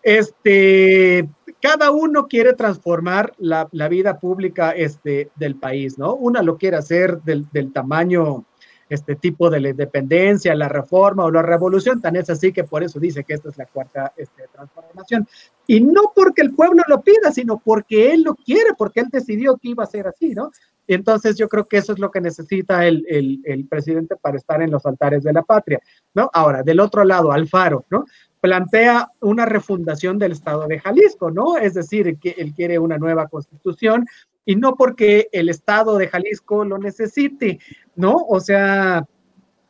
Este, 0.03 1.27
cada 1.61 1.91
uno 1.91 2.27
quiere 2.27 2.53
transformar 2.53 3.33
la, 3.37 3.67
la, 3.71 3.89
vida 3.89 4.19
pública 4.19 4.71
este, 4.71 5.29
del 5.35 5.55
país, 5.55 5.97
¿no? 5.97 6.15
Una 6.15 6.41
lo 6.41 6.57
quiere 6.57 6.77
hacer 6.77 7.21
del, 7.23 7.45
del 7.51 7.73
tamaño 7.73 8.45
este 8.89 9.15
tipo 9.15 9.49
de 9.49 9.59
la 9.59 9.69
independencia, 9.69 10.55
la 10.55 10.69
reforma 10.69 11.25
o 11.25 11.31
la 11.31 11.41
revolución, 11.41 12.01
tan 12.01 12.15
es 12.15 12.29
así 12.29 12.51
que 12.51 12.63
por 12.63 12.83
eso 12.83 12.99
dice 12.99 13.23
que 13.23 13.33
esta 13.33 13.49
es 13.49 13.57
la 13.57 13.65
cuarta 13.65 14.13
este, 14.15 14.43
transformación. 14.53 15.27
Y 15.65 15.81
no 15.81 16.13
porque 16.15 16.41
el 16.41 16.53
pueblo 16.53 16.83
lo 16.87 17.01
pida, 17.01 17.31
sino 17.31 17.59
porque 17.63 18.13
él 18.13 18.23
lo 18.23 18.35
quiere, 18.35 18.71
porque 18.77 19.01
él 19.01 19.07
decidió 19.11 19.57
que 19.57 19.69
iba 19.69 19.83
a 19.83 19.87
ser 19.87 20.07
así, 20.07 20.33
¿no? 20.33 20.51
Entonces 20.87 21.35
yo 21.35 21.49
creo 21.49 21.65
que 21.65 21.77
eso 21.77 21.91
es 21.91 21.99
lo 21.99 22.09
que 22.09 22.21
necesita 22.21 22.85
el, 22.85 23.05
el, 23.09 23.41
el 23.43 23.67
presidente 23.67 24.15
para 24.15 24.37
estar 24.37 24.61
en 24.61 24.71
los 24.71 24.85
altares 24.85 25.21
de 25.23 25.33
la 25.33 25.43
patria, 25.43 25.81
¿no? 26.13 26.29
Ahora, 26.33 26.63
del 26.63 26.79
otro 26.79 27.03
lado, 27.03 27.33
Alfaro, 27.33 27.85
¿no? 27.89 28.05
plantea 28.39 29.09
una 29.21 29.45
refundación 29.45 30.19
del 30.19 30.33
Estado 30.33 30.67
de 30.67 30.79
Jalisco, 30.79 31.31
¿no? 31.31 31.57
Es 31.57 31.73
decir, 31.73 32.17
que 32.17 32.35
él 32.37 32.53
quiere 32.53 32.79
una 32.79 32.97
nueva 32.97 33.27
constitución 33.27 34.05
y 34.47 34.55
no 34.55 34.75
porque 34.75 35.27
el 35.33 35.49
Estado 35.49 35.97
de 35.97 36.07
Jalisco 36.07 36.63
lo 36.63 36.77
necesite, 36.77 37.59
¿no? 37.97 38.15
O 38.15 38.39
sea, 38.39 39.05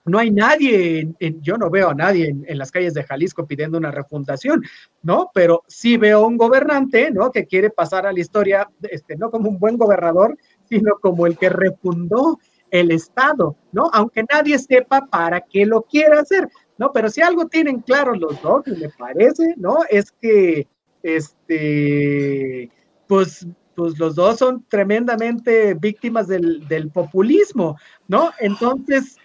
no 0.06 0.20
hay 0.20 0.30
nadie, 0.30 1.16
yo 1.42 1.58
no 1.58 1.72
veo 1.72 1.90
a 1.90 1.96
nadie 1.96 2.28
en, 2.28 2.58
las 2.60 2.70
calles 2.70 2.94
de 2.94 3.04
Jalisco 3.04 3.48
pidiendo 3.48 3.80
una 3.80 3.90
refundación, 3.90 4.64
¿no? 5.02 5.32
Pero 5.34 5.64
sí 5.68 5.98
veo 5.98 6.28
un 6.28 6.38
gobernante, 6.38 7.10
¿no? 7.10 7.32
Que 7.32 7.48
quiere 7.48 7.72
pasar 7.72 8.06
a 8.06 8.14
la 8.14 8.20
historia, 8.20 8.70
este, 8.84 9.16
no 9.16 9.32
como 9.32 9.50
un 9.50 9.58
buen 9.58 9.78
gobernador, 9.78 10.38
sino 10.70 10.94
como 11.02 11.26
el 11.26 11.40
que 11.40 11.50
refundó 11.50 12.38
el 12.70 12.92
Estado, 12.92 13.56
¿no? 13.72 13.90
Aunque 13.94 14.26
nadie 14.32 14.60
sepa 14.60 15.08
para 15.08 15.42
qué 15.42 15.66
lo 15.66 15.82
quiere 15.82 16.20
hacer, 16.20 16.48
¿no? 16.78 16.92
Pero 16.94 17.10
si 17.10 17.22
algo 17.22 17.48
tienen 17.48 17.80
claro 17.80 18.14
los 18.14 18.40
dos, 18.44 18.62
me 18.68 18.90
parece, 18.90 19.56
¿no? 19.58 19.80
Es 19.90 20.12
que, 20.12 20.68
este, 21.02 22.70
pues 23.08 23.48
pues 23.78 24.00
los 24.00 24.16
dos 24.16 24.40
son 24.40 24.66
tremendamente 24.68 25.76
víctimas 25.76 26.28
del, 26.28 26.90
populismo, 26.92 27.78
¿no? 28.08 28.32
Entonces, 28.40 29.18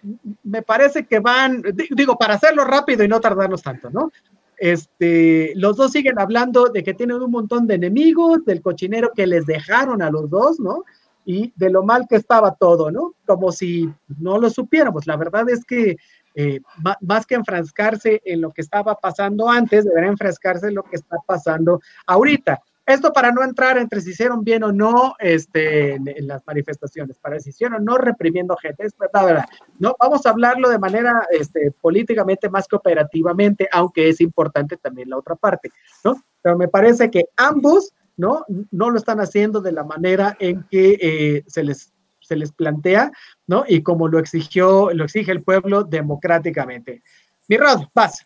me 0.42 0.60
parece 0.60 1.06
que 1.06 1.20
van, 1.20 1.62
digo, 1.90 2.18
para 2.18 2.34
hacerlo 2.34 2.62
rápido 2.64 3.02
y 3.02 3.08
no 3.08 3.18
tardarnos 3.18 3.62
tanto, 3.62 3.88
¿no? 3.88 4.12
Este, 4.58 5.54
los 5.56 5.78
dos 5.78 5.92
siguen 5.92 6.18
hablando 6.18 6.66
de 6.66 6.82
que 6.82 6.92
tienen 6.92 7.22
un 7.22 7.30
montón 7.30 7.66
de 7.66 7.76
enemigos, 7.76 8.44
del 8.44 8.60
cochinero 8.60 9.12
que 9.16 9.26
les 9.26 9.46
dejaron 9.46 10.02
a 10.02 10.10
los 10.10 10.28
dos, 10.28 10.60
¿no? 10.60 10.84
Y 11.24 11.50
de 11.56 11.70
lo 11.70 11.82
mal 11.82 12.06
que 12.06 12.16
estaba 12.16 12.54
todo, 12.54 12.90
¿no? 12.90 13.14
Como 13.24 13.52
si 13.52 13.90
no 14.20 14.36
lo 14.36 14.50
supiéramos. 14.50 15.06
La 15.06 15.16
verdad 15.16 15.48
es 15.48 15.64
que 15.64 15.96
eh, 16.34 16.60
más 17.00 17.24
que 17.24 17.36
enfrascarse 17.36 18.20
en 18.26 18.42
lo 18.42 18.52
que 18.52 18.60
estaba 18.60 18.96
pasando 18.96 19.48
antes, 19.48 19.86
deberá 19.86 20.08
enfrascarse 20.08 20.68
en 20.68 20.74
lo 20.74 20.82
que 20.82 20.96
está 20.96 21.16
pasando 21.26 21.80
ahorita. 22.06 22.60
Esto 22.92 23.12
para 23.12 23.32
no 23.32 23.42
entrar 23.42 23.78
entre 23.78 24.00
si 24.00 24.10
hicieron 24.10 24.44
bien 24.44 24.62
o 24.64 24.72
no 24.72 25.14
este, 25.18 25.94
en, 25.94 26.26
las 26.26 26.46
manifestaciones, 26.46 27.18
para 27.18 27.40
si 27.40 27.50
hicieron 27.50 27.80
o 27.80 27.84
no 27.84 27.96
reprimiendo 27.96 28.54
gente, 28.56 28.84
es 28.84 28.94
verdad, 28.98 29.46
No, 29.78 29.96
vamos 29.98 30.26
a 30.26 30.30
hablarlo 30.30 30.68
de 30.68 30.78
manera 30.78 31.26
este, 31.30 31.70
políticamente 31.80 32.50
más 32.50 32.68
que 32.68 32.76
operativamente, 32.76 33.68
aunque 33.72 34.10
es 34.10 34.20
importante 34.20 34.76
también 34.76 35.08
la 35.08 35.16
otra 35.16 35.36
parte, 35.36 35.70
¿no? 36.04 36.22
Pero 36.42 36.58
me 36.58 36.68
parece 36.68 37.10
que 37.10 37.24
ambos, 37.36 37.94
¿no? 38.16 38.44
No 38.70 38.90
lo 38.90 38.98
están 38.98 39.20
haciendo 39.20 39.62
de 39.62 39.72
la 39.72 39.84
manera 39.84 40.36
en 40.38 40.64
que 40.70 40.98
eh, 41.00 41.44
se 41.46 41.62
les 41.62 41.92
se 42.20 42.36
les 42.36 42.52
plantea, 42.52 43.10
¿no? 43.48 43.64
Y 43.66 43.82
como 43.82 44.06
lo 44.06 44.18
exigió, 44.20 44.92
lo 44.92 45.04
exige 45.04 45.32
el 45.32 45.42
pueblo 45.42 45.82
democráticamente. 45.82 47.02
Mi 47.48 47.56
Rod, 47.56 47.86
vas. 47.94 48.24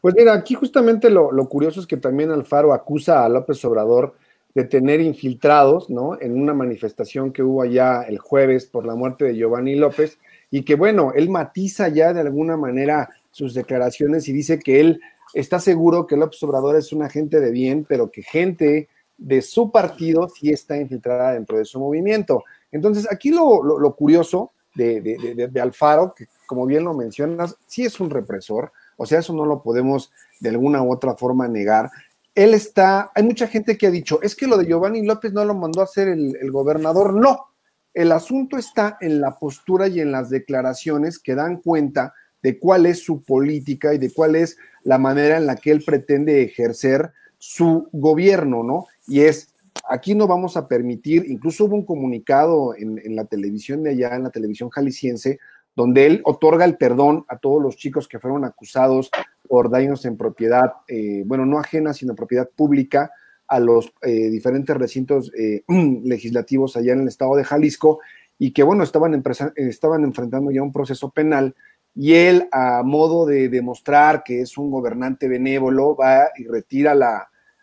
Pues 0.00 0.14
mira, 0.14 0.32
aquí 0.32 0.54
justamente 0.54 1.10
lo, 1.10 1.30
curioso 1.48 1.80
es 1.80 1.86
que 1.86 1.96
también 1.96 2.30
Alfaro 2.30 2.72
acusa 2.72 3.24
a 3.24 3.28
López 3.28 3.64
Obrador 3.64 4.14
de 4.54 4.64
tener 4.64 5.00
infiltrados, 5.00 5.90
¿no? 5.90 6.20
En 6.20 6.40
una 6.40 6.54
manifestación 6.54 7.32
que 7.32 7.42
hubo 7.42 7.62
allá 7.62 8.02
el 8.02 8.18
jueves 8.18 8.66
por 8.66 8.86
la 8.86 8.94
muerte 8.94 9.24
de 9.24 9.36
Giovanni 9.36 9.74
López 9.74 10.18
y 10.50 10.62
que 10.62 10.76
bueno, 10.76 11.12
él 11.14 11.28
matiza 11.30 11.88
ya 11.88 12.12
de 12.12 12.20
alguna 12.20 12.56
manera 12.56 13.08
sus 13.30 13.54
declaraciones 13.54 14.28
y 14.28 14.32
dice 14.32 14.58
que 14.58 14.80
él 14.80 15.00
está 15.34 15.58
seguro 15.58 16.06
que 16.06 16.16
López 16.16 16.42
Obrador 16.44 16.76
es 16.76 16.92
un 16.92 17.02
agente 17.02 17.40
de 17.40 17.50
bien, 17.50 17.84
pero 17.88 18.10
que 18.10 18.22
gente 18.22 18.88
de 19.16 19.42
su 19.42 19.72
partido 19.72 20.28
sí 20.28 20.50
está 20.50 20.76
infiltrada 20.76 21.32
dentro 21.32 21.58
de 21.58 21.64
su 21.64 21.80
movimiento. 21.80 22.44
Entonces, 22.70 23.06
aquí 23.10 23.30
lo, 23.30 23.94
curioso 23.96 24.52
de, 24.74 25.00
de, 25.00 25.60
Alfaro, 25.60 26.14
que 26.16 26.26
como 26.46 26.66
bien 26.66 26.84
lo 26.84 26.94
mencionas, 26.94 27.56
sí 27.66 27.84
es 27.84 27.98
un 27.98 28.10
represor, 28.10 28.72
o 28.98 29.06
sea, 29.06 29.20
eso 29.20 29.32
no 29.32 29.46
lo 29.46 29.62
podemos 29.62 30.12
de 30.40 30.50
alguna 30.50 30.82
u 30.82 30.92
otra 30.92 31.14
forma 31.14 31.48
negar. 31.48 31.88
Él 32.34 32.52
está, 32.52 33.10
hay 33.14 33.22
mucha 33.22 33.46
gente 33.46 33.78
que 33.78 33.86
ha 33.86 33.90
dicho, 33.90 34.20
es 34.22 34.34
que 34.34 34.48
lo 34.48 34.58
de 34.58 34.66
Giovanni 34.66 35.06
López 35.06 35.32
no 35.32 35.44
lo 35.44 35.54
mandó 35.54 35.80
a 35.80 35.84
hacer 35.84 36.08
el, 36.08 36.50
gobernador. 36.50 37.14
No, 37.14 37.46
el 37.94 38.10
asunto 38.10 38.58
está 38.58 38.98
en 39.00 39.20
la 39.20 39.38
postura 39.38 39.86
y 39.86 40.00
en 40.00 40.10
las 40.10 40.30
declaraciones 40.30 41.20
que 41.20 41.36
dan 41.36 41.58
cuenta 41.58 42.12
de 42.42 42.58
cuál 42.58 42.86
es 42.86 43.02
su 43.04 43.22
política 43.22 43.94
y 43.94 43.98
de 43.98 44.12
cuál 44.12 44.34
es 44.34 44.58
la 44.82 44.98
manera 44.98 45.36
en 45.36 45.46
la 45.46 45.56
que 45.56 45.70
él 45.70 45.84
pretende 45.84 46.42
ejercer 46.42 47.12
su 47.38 47.88
gobierno, 47.92 48.64
¿no? 48.64 48.86
Y 49.06 49.20
es, 49.20 49.54
aquí 49.88 50.16
no 50.16 50.26
vamos 50.26 50.56
a 50.56 50.66
permitir, 50.66 51.24
incluso 51.28 51.66
hubo 51.66 51.76
un 51.76 51.84
comunicado 51.84 52.74
en, 52.76 52.98
en 52.98 53.14
la 53.14 53.26
televisión 53.26 53.84
de 53.84 53.90
allá, 53.90 54.16
en 54.16 54.24
la 54.24 54.30
televisión 54.30 54.70
jalisciense, 54.70 55.38
donde 55.78 56.06
él 56.06 56.22
otorga 56.24 56.64
el 56.64 56.76
perdón 56.76 57.24
a 57.28 57.38
todos 57.38 57.62
los 57.62 57.76
chicos 57.76 58.08
que 58.08 58.18
fueron 58.18 58.44
acusados 58.44 59.12
por 59.46 59.70
daños 59.70 60.04
en 60.06 60.16
propiedad, 60.16 60.72
eh, 60.88 61.22
bueno, 61.24 61.46
no 61.46 61.60
ajena, 61.60 61.92
sino 61.92 62.16
propiedad 62.16 62.50
pública 62.50 63.12
a 63.46 63.60
los 63.60 63.92
eh, 64.02 64.28
diferentes 64.28 64.76
recintos 64.76 65.30
eh, 65.38 65.62
legislativos 66.02 66.76
allá 66.76 66.94
en 66.94 67.02
el 67.02 67.06
estado 67.06 67.36
de 67.36 67.44
Jalisco 67.44 68.00
y 68.40 68.50
que, 68.50 68.64
bueno, 68.64 68.82
estaban, 68.82 69.22
estaban 69.54 70.02
enfrentando 70.02 70.50
ya 70.50 70.64
un 70.64 70.72
proceso 70.72 71.10
penal 71.10 71.54
y 71.94 72.14
él, 72.14 72.48
a 72.50 72.82
modo 72.82 73.24
de 73.24 73.48
demostrar 73.48 74.24
que 74.24 74.40
es 74.40 74.58
un 74.58 74.72
gobernante 74.72 75.28
benévolo, 75.28 75.94
va 75.94 76.30
y 76.36 76.48
retira 76.48 76.96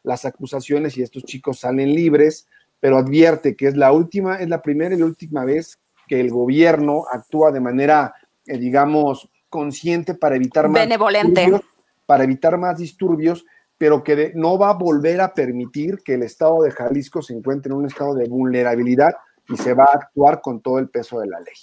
las 0.04 0.24
acusaciones 0.24 0.98
y 0.98 1.02
estos 1.02 1.26
chicos 1.26 1.60
salen 1.60 1.94
libres, 1.94 2.48
pero 2.80 2.98
advierte 2.98 3.58
que 3.58 3.68
es 3.68 3.76
la 3.76 3.92
última, 3.92 4.38
es 4.38 4.48
la 4.48 4.62
primera 4.62 4.96
y 4.96 5.00
la 5.00 5.06
última 5.06 5.44
vez 5.44 5.80
que 6.08 6.20
el 6.20 6.30
gobierno 6.30 7.04
actúa 7.12 7.52
de 7.52 7.60
manera, 7.60 8.14
eh, 8.46 8.58
digamos, 8.58 9.30
consciente 9.50 10.16
para 10.16 10.36
evitar 10.36 10.68
más 10.68 10.82
benevolente 10.82 11.62
para 12.06 12.24
evitar 12.24 12.58
más 12.58 12.78
disturbios, 12.78 13.46
pero 13.78 14.04
que 14.04 14.32
no 14.36 14.58
va 14.58 14.70
a 14.70 14.74
volver 14.74 15.22
a 15.22 15.34
permitir 15.34 16.02
que 16.04 16.14
el 16.14 16.24
estado 16.24 16.62
de 16.62 16.72
Jalisco 16.72 17.22
se 17.22 17.34
encuentre 17.34 17.72
en 17.72 17.80
un 17.80 17.86
estado 17.86 18.14
de 18.14 18.28
vulnerabilidad 18.28 19.14
y 19.50 19.58
se 19.58 19.74
va 19.74 19.86
a 19.86 19.98
actuar 19.98 20.42
con 20.42 20.62
todo 20.62 20.80
el 20.80 20.90
peso 20.90 21.20
de 21.20 21.28
la 21.28 21.40
ley. 21.40 21.56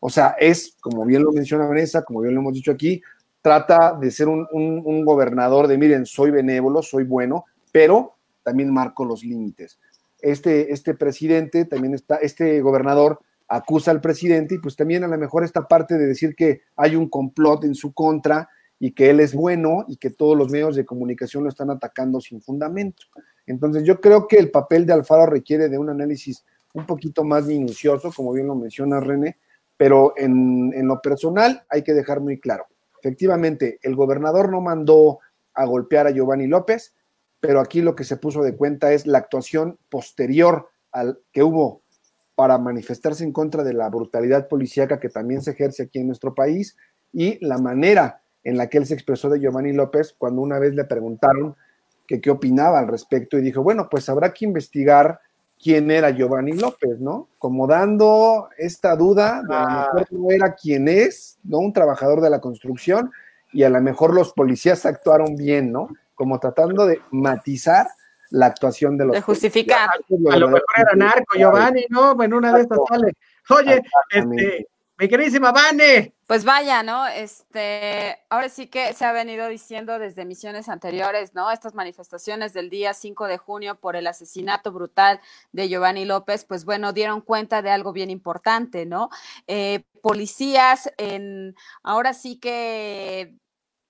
O 0.00 0.10
sea, 0.10 0.36
es, 0.38 0.76
como 0.80 1.04
bien 1.04 1.22
lo 1.22 1.32
menciona 1.32 1.66
Vanessa, 1.66 2.04
como 2.04 2.20
bien 2.20 2.34
lo 2.34 2.40
hemos 2.40 2.54
dicho 2.54 2.70
aquí, 2.70 3.00
trata 3.40 3.94
de 3.94 4.10
ser 4.10 4.28
un, 4.28 4.46
un 4.52 5.04
gobernador 5.04 5.66
de, 5.66 5.78
miren, 5.78 6.06
soy 6.06 6.30
benévolo, 6.30 6.82
soy 6.82 7.04
bueno, 7.04 7.44
pero 7.72 8.16
también 8.42 8.72
marco 8.72 9.04
los 9.04 9.24
límites. 9.24 9.78
Este, 10.20 10.72
este 10.72 10.94
presidente, 10.94 11.64
también 11.64 11.94
está, 11.94 12.16
este 12.16 12.60
gobernador 12.60 13.20
acusa 13.56 13.90
al 13.90 14.00
presidente 14.00 14.56
y 14.56 14.58
pues 14.58 14.76
también 14.76 15.04
a 15.04 15.08
lo 15.08 15.16
mejor 15.16 15.44
esta 15.44 15.68
parte 15.68 15.96
de 15.96 16.06
decir 16.06 16.34
que 16.34 16.62
hay 16.76 16.96
un 16.96 17.08
complot 17.08 17.64
en 17.64 17.74
su 17.74 17.92
contra 17.92 18.48
y 18.78 18.92
que 18.92 19.10
él 19.10 19.20
es 19.20 19.34
bueno 19.34 19.84
y 19.86 19.96
que 19.96 20.10
todos 20.10 20.36
los 20.36 20.50
medios 20.50 20.74
de 20.74 20.84
comunicación 20.84 21.44
lo 21.44 21.48
están 21.48 21.70
atacando 21.70 22.20
sin 22.20 22.42
fundamento. 22.42 23.04
Entonces 23.46 23.84
yo 23.84 24.00
creo 24.00 24.26
que 24.26 24.38
el 24.38 24.50
papel 24.50 24.86
de 24.86 24.94
Alfaro 24.94 25.26
requiere 25.26 25.68
de 25.68 25.78
un 25.78 25.88
análisis 25.88 26.44
un 26.72 26.86
poquito 26.86 27.22
más 27.22 27.46
minucioso, 27.46 28.12
como 28.12 28.32
bien 28.32 28.48
lo 28.48 28.56
menciona 28.56 28.98
René, 28.98 29.38
pero 29.76 30.14
en, 30.16 30.72
en 30.74 30.88
lo 30.88 31.00
personal 31.00 31.64
hay 31.68 31.82
que 31.82 31.94
dejar 31.94 32.20
muy 32.20 32.40
claro, 32.40 32.66
efectivamente, 32.98 33.78
el 33.82 33.94
gobernador 33.94 34.50
no 34.50 34.60
mandó 34.60 35.20
a 35.52 35.64
golpear 35.66 36.06
a 36.06 36.10
Giovanni 36.10 36.46
López, 36.46 36.94
pero 37.38 37.60
aquí 37.60 37.82
lo 37.82 37.94
que 37.94 38.04
se 38.04 38.16
puso 38.16 38.42
de 38.42 38.56
cuenta 38.56 38.92
es 38.92 39.06
la 39.06 39.18
actuación 39.18 39.78
posterior 39.90 40.70
al 40.90 41.20
que 41.30 41.42
hubo 41.42 41.83
para 42.34 42.58
manifestarse 42.58 43.24
en 43.24 43.32
contra 43.32 43.62
de 43.62 43.74
la 43.74 43.88
brutalidad 43.88 44.48
policíaca 44.48 44.98
que 44.98 45.08
también 45.08 45.42
se 45.42 45.52
ejerce 45.52 45.84
aquí 45.84 46.00
en 46.00 46.08
nuestro 46.08 46.34
país 46.34 46.76
y 47.12 47.44
la 47.44 47.58
manera 47.58 48.22
en 48.42 48.56
la 48.56 48.68
que 48.68 48.78
él 48.78 48.86
se 48.86 48.94
expresó 48.94 49.28
de 49.28 49.40
Giovanni 49.40 49.72
López 49.72 50.14
cuando 50.16 50.42
una 50.42 50.58
vez 50.58 50.74
le 50.74 50.84
preguntaron 50.84 51.54
que 52.06 52.20
qué 52.20 52.30
opinaba 52.30 52.78
al 52.78 52.88
respecto 52.88 53.38
y 53.38 53.42
dijo, 53.42 53.62
bueno, 53.62 53.88
pues 53.90 54.08
habrá 54.08 54.32
que 54.32 54.44
investigar 54.44 55.20
quién 55.62 55.90
era 55.90 56.10
Giovanni 56.10 56.52
López, 56.52 57.00
¿no? 57.00 57.28
Como 57.38 57.66
dando 57.66 58.48
esta 58.58 58.96
duda 58.96 59.42
de 59.48 59.54
a 59.54 59.60
lo 59.60 59.68
ah. 59.68 59.90
mejor 59.94 60.12
no 60.12 60.30
era 60.30 60.54
quien 60.54 60.88
es, 60.88 61.38
¿no? 61.44 61.58
Un 61.58 61.72
trabajador 61.72 62.20
de 62.20 62.28
la 62.28 62.40
construcción 62.40 63.10
y 63.52 63.62
a 63.62 63.70
lo 63.70 63.80
mejor 63.80 64.12
los 64.12 64.32
policías 64.32 64.84
actuaron 64.84 65.36
bien, 65.36 65.72
¿no? 65.72 65.88
como 66.14 66.38
tratando 66.38 66.86
de 66.86 67.00
matizar 67.10 67.88
la 68.34 68.46
actuación 68.46 68.98
de 68.98 69.06
los. 69.06 69.14
De 69.14 69.22
justificar. 69.22 69.88
A 69.88 70.36
lo 70.36 70.48
mejor 70.48 70.64
era 70.76 70.94
narco, 70.94 71.36
Giovanni, 71.36 71.86
¿no? 71.88 72.20
En 72.22 72.34
una 72.34 72.52
de 72.52 72.62
estas 72.62 72.78
sale. 72.88 73.12
Oye, 73.48 73.82
este, 74.10 74.66
mi 74.98 75.08
queridísima 75.08 75.52
Vane. 75.52 76.14
Pues 76.26 76.44
vaya, 76.44 76.82
¿no? 76.82 77.06
Este, 77.06 78.18
ahora 78.30 78.48
sí 78.48 78.66
que 78.66 78.92
se 78.92 79.04
ha 79.04 79.12
venido 79.12 79.46
diciendo 79.48 79.98
desde 79.98 80.22
emisiones 80.22 80.68
anteriores, 80.68 81.34
¿no? 81.34 81.50
Estas 81.50 81.74
manifestaciones 81.74 82.52
del 82.54 82.70
día 82.70 82.92
5 82.92 83.26
de 83.26 83.38
junio 83.38 83.76
por 83.76 83.94
el 83.94 84.06
asesinato 84.06 84.72
brutal 84.72 85.20
de 85.52 85.68
Giovanni 85.68 86.04
López, 86.04 86.44
pues 86.44 86.64
bueno, 86.64 86.92
dieron 86.92 87.20
cuenta 87.20 87.62
de 87.62 87.70
algo 87.70 87.92
bien 87.92 88.10
importante, 88.10 88.86
¿no? 88.86 89.10
Eh, 89.46 89.84
policías 90.02 90.90
en, 90.96 91.54
ahora 91.82 92.14
sí 92.14 92.38
que 92.38 93.34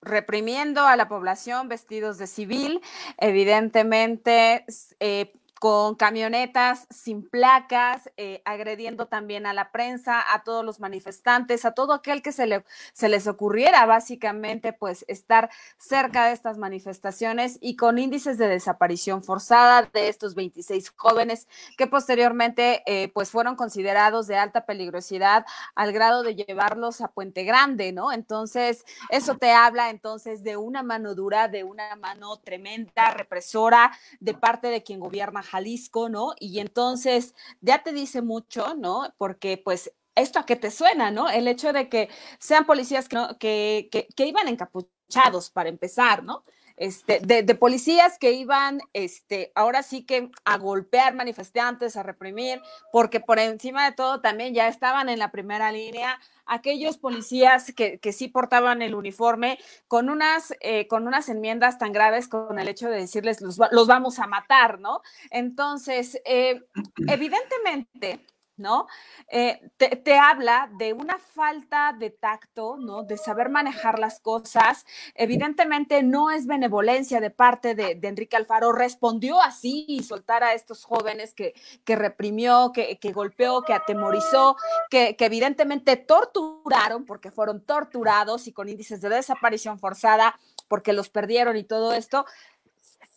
reprimiendo 0.05 0.85
a 0.85 0.95
la 0.95 1.07
población 1.07 1.67
vestidos 1.67 2.17
de 2.17 2.27
civil, 2.27 2.81
evidentemente 3.17 4.65
eh, 4.99 5.33
con 5.59 5.95
camionetas 5.95 6.87
sin 6.89 7.27
placas, 7.27 8.09
eh, 8.17 8.41
agrediendo 8.45 9.07
también 9.07 9.45
a 9.45 9.53
la 9.53 9.71
prensa, 9.71 10.23
a 10.33 10.43
todos 10.43 10.65
los 10.65 10.79
manifestantes, 10.79 11.65
a 11.65 11.71
todo 11.71 11.93
aquel 11.93 12.21
que 12.21 12.31
se, 12.31 12.45
le, 12.45 12.65
se 12.93 13.09
les 13.09 13.27
ocurriera 13.27 13.85
básicamente 13.85 14.73
pues 14.73 15.05
estar 15.07 15.49
cerca 15.77 16.27
de 16.27 16.33
estas 16.33 16.57
manifestaciones 16.57 17.57
y 17.61 17.75
con 17.75 17.99
índices 17.99 18.37
de 18.37 18.47
desaparición 18.47 19.23
forzada 19.23 19.89
de 19.93 20.09
estos 20.09 20.35
26 20.35 20.93
jóvenes 20.95 21.47
que 21.77 21.87
posteriormente 21.87 22.83
eh, 22.85 23.09
pues 23.13 23.31
fueron 23.31 23.55
considerados 23.55 24.27
de 24.27 24.37
alta 24.37 24.65
peligrosidad 24.65 25.45
al 25.73 25.93
grado 25.93 26.23
de 26.23 26.35
llevarlos 26.35 27.01
a 27.01 27.07
Puente 27.07 27.43
Grande, 27.43 27.91
¿no? 27.91 28.11
Entonces, 28.11 28.85
eso 29.09 29.37
te 29.37 29.51
habla 29.51 29.89
entonces 29.89 30.43
de 30.43 30.57
una 30.57 30.83
mano 30.83 31.15
dura, 31.15 31.47
de 31.47 31.63
una 31.63 31.95
mano 31.95 32.37
tremenda, 32.37 33.11
represora 33.11 33.91
de 34.19 34.33
parte 34.33 34.67
de 34.67 34.83
quien 34.83 34.99
gobierna 34.99 35.43
Jalisco, 35.45 36.09
¿no? 36.09 36.33
Y 36.39 36.59
entonces 36.59 37.35
ya 37.61 37.83
te 37.83 37.93
dice 37.93 38.21
mucho, 38.21 38.75
¿no? 38.75 39.13
Porque 39.17 39.57
pues 39.57 39.93
esto 40.15 40.39
a 40.39 40.45
qué 40.45 40.55
te 40.55 40.71
suena, 40.71 41.11
¿no? 41.11 41.29
El 41.29 41.47
hecho 41.47 41.73
de 41.73 41.89
que 41.89 42.09
sean 42.39 42.65
policías 42.65 43.07
que, 43.09 43.87
que, 43.91 44.07
que, 44.15 44.25
iban 44.25 44.47
encapuchados 44.47 45.49
para 45.51 45.69
empezar, 45.69 46.23
¿no? 46.23 46.43
Este, 46.77 47.19
de, 47.21 47.43
de, 47.43 47.55
policías 47.55 48.19
que 48.19 48.33
iban, 48.33 48.81
este, 48.91 49.51
ahora 49.55 49.81
sí 49.81 50.05
que 50.05 50.29
a 50.43 50.57
golpear 50.57 51.15
manifestantes, 51.15 51.95
a 51.95 52.03
reprimir, 52.03 52.61
porque 52.91 53.21
por 53.21 53.39
encima 53.39 53.85
de 53.85 53.95
todo 53.95 54.19
también 54.19 54.53
ya 54.53 54.67
estaban 54.67 55.07
en 55.07 55.19
la 55.19 55.31
primera 55.31 55.71
línea 55.71 56.19
aquellos 56.45 56.97
policías 56.97 57.73
que, 57.73 57.99
que 57.99 58.11
sí 58.11 58.27
portaban 58.27 58.81
el 58.81 58.93
uniforme 58.93 59.57
con 59.87 60.09
unas, 60.09 60.53
eh, 60.59 60.87
con 60.87 61.07
unas 61.07 61.29
enmiendas 61.29 61.77
tan 61.77 61.91
graves 61.91 62.27
con 62.27 62.59
el 62.59 62.67
hecho 62.67 62.89
de 62.89 62.97
decirles 62.97 63.41
los, 63.41 63.57
los 63.71 63.87
vamos 63.87 64.19
a 64.19 64.27
matar, 64.27 64.79
¿no? 64.79 65.01
Entonces, 65.31 66.21
eh, 66.25 66.61
evidentemente, 67.07 68.19
¿no? 68.57 68.87
Eh, 69.27 69.61
te, 69.77 70.17
habla 70.17 70.69
de 70.77 70.93
una 70.93 71.17
falta 71.17 71.93
de 71.97 72.09
tacto, 72.09 72.77
¿no? 72.77 73.03
De 73.03 73.17
saber 73.17 73.49
manejar 73.49 73.99
las 73.99 74.19
cosas. 74.19 74.85
Evidentemente 75.13 76.03
no 76.03 76.31
es 76.31 76.47
benevolencia 76.47 77.19
de 77.19 77.31
parte 77.31 77.75
de, 77.75 77.95
de 77.95 78.07
Enrique 78.07 78.35
Alfaro. 78.35 78.71
Respondió 78.71 79.41
así 79.41 79.85
y 79.87 80.03
soltar 80.03 80.43
a 80.43 80.53
estos 80.53 80.85
jóvenes 80.85 81.33
que, 81.33 81.53
que 81.83 81.95
reprimió, 81.95 82.71
que, 82.73 82.97
que, 82.97 83.11
golpeó, 83.11 83.61
que 83.63 83.73
atemorizó, 83.73 84.55
que, 84.89 85.15
que 85.15 85.25
evidentemente 85.25 85.97
torturaron 85.97 87.05
porque 87.05 87.31
fueron 87.31 87.61
torturados 87.61 88.47
y 88.47 88.53
con 88.53 88.69
índices 88.69 89.01
de 89.01 89.09
desaparición 89.09 89.79
forzada 89.79 90.39
porque 90.67 90.93
los 90.93 91.09
perdieron 91.09 91.57
y 91.57 91.63
todo 91.63 91.93
esto. 91.93 92.25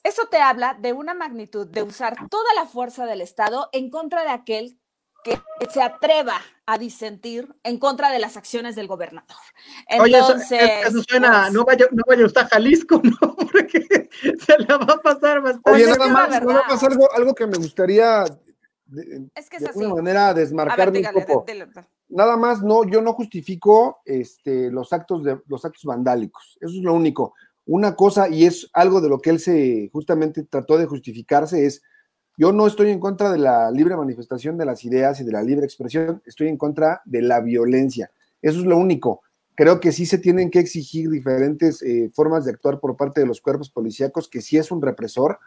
Eso 0.03 0.27
te 0.27 0.39
habla 0.39 0.77
de 0.79 0.93
una 0.93 1.15
magnitud 1.15 1.67
de 1.67 1.83
usar 1.83 2.17
toda 2.29 2.55
la 2.55 2.67
fuerza 2.67 3.05
del 3.05 3.21
Estado 3.21 3.69
en 3.73 3.91
contra 3.91 4.23
de 4.23 4.31
aquel 4.31 4.79
que 5.25 5.39
se 5.71 5.83
atreva 5.83 6.41
a 6.67 6.79
disentir 6.79 7.55
en 7.63 7.79
contra 7.79 8.11
de 8.11 8.19
las 8.19 8.37
acciones 8.37 8.77
del 8.77 8.87
gobernador. 8.87 9.37
Entonces, 9.89 10.53
Oye, 10.53 10.79
eso, 10.81 10.89
eso 10.89 11.03
suena, 11.09 11.43
pues, 11.43 11.53
no, 11.53 11.65
vaya, 11.65 11.87
no 11.91 12.03
vaya 12.07 12.27
usted 12.27 12.43
a 12.43 12.47
Jalisco, 12.47 13.01
¿no? 13.03 13.37
Porque 13.37 14.09
se 14.21 14.59
la 14.59 14.77
va 14.77 14.95
a 14.95 14.99
pasar 14.99 15.41
bastante. 15.41 15.71
Oye, 15.71 15.87
nada 15.87 16.09
más, 16.09 16.31
nada 16.31 16.63
más 16.69 16.83
algo, 16.85 17.13
algo 17.13 17.35
que 17.35 17.47
me 17.47 17.57
gustaría 17.57 18.25
de, 18.87 19.29
es 19.35 19.51
que 19.51 19.57
es 19.57 19.63
de 19.63 19.69
alguna 19.69 19.95
manera 19.95 20.33
desmarcarme 20.35 20.85
ver, 20.85 20.93
dígale, 20.93 21.19
un 21.19 21.27
poco. 21.27 21.45
De, 21.47 21.55
de, 21.55 21.85
nada 22.09 22.37
más, 22.37 22.63
no, 22.63 22.85
yo 22.85 23.03
no 23.03 23.13
justifico 23.13 24.01
este, 24.05 24.71
los 24.71 24.93
actos 24.93 25.23
de 25.25 25.41
los 25.47 25.65
actos 25.65 25.85
vandálicos. 25.85 26.59
Eso 26.61 26.75
es 26.75 26.83
lo 26.83 26.95
único. 26.95 27.35
Una 27.67 27.95
cosa, 27.95 28.29
y 28.29 28.47
es 28.47 28.71
algo 28.73 29.01
de 29.01 29.11
lo 29.11 29.21
que 29.21 29.31
él 29.31 29.41
se 29.41 29.91
justamente 29.93 30.43
trató 30.45 30.79
de 30.79 30.87
justificarse, 30.87 31.67
es 31.67 31.83
yo 32.39 32.53
no 32.53 32.69
estoy 32.69 32.91
en 32.91 33.01
contra 33.01 33.33
de 33.33 33.39
la 33.39 33.69
libre 33.73 33.97
manifestación 33.97 34.57
de 34.57 34.65
las 34.65 34.85
ideas 34.85 35.21
y 35.21 35.25
de 35.25 35.33
la 35.33 35.43
libre 35.43 35.67
expresión, 35.67 36.23
estoy 36.25 36.47
en 36.47 36.57
contra 36.57 37.03
de 37.05 37.21
la 37.21 37.41
violencia. 37.41 38.13
Eso 38.41 38.61
es 38.61 38.65
lo 38.65 38.79
único. 38.79 39.23
Creo 39.57 39.81
que 39.81 39.91
sí 39.91 40.07
se 40.07 40.19
tienen 40.19 40.49
que 40.49 40.61
exigir 40.61 41.11
diferentes 41.11 41.83
eh, 41.83 42.11
formas 42.15 42.45
de 42.45 42.53
actuar 42.53 42.79
por 42.79 42.97
parte 42.97 43.21
de 43.21 43.27
los 43.27 43.41
cuerpos 43.41 43.71
policíacos, 43.71 44.29
que 44.29 44.41
sí 44.41 44.57
es 44.57 44.71
un 44.71 44.81
represor, 44.81 45.41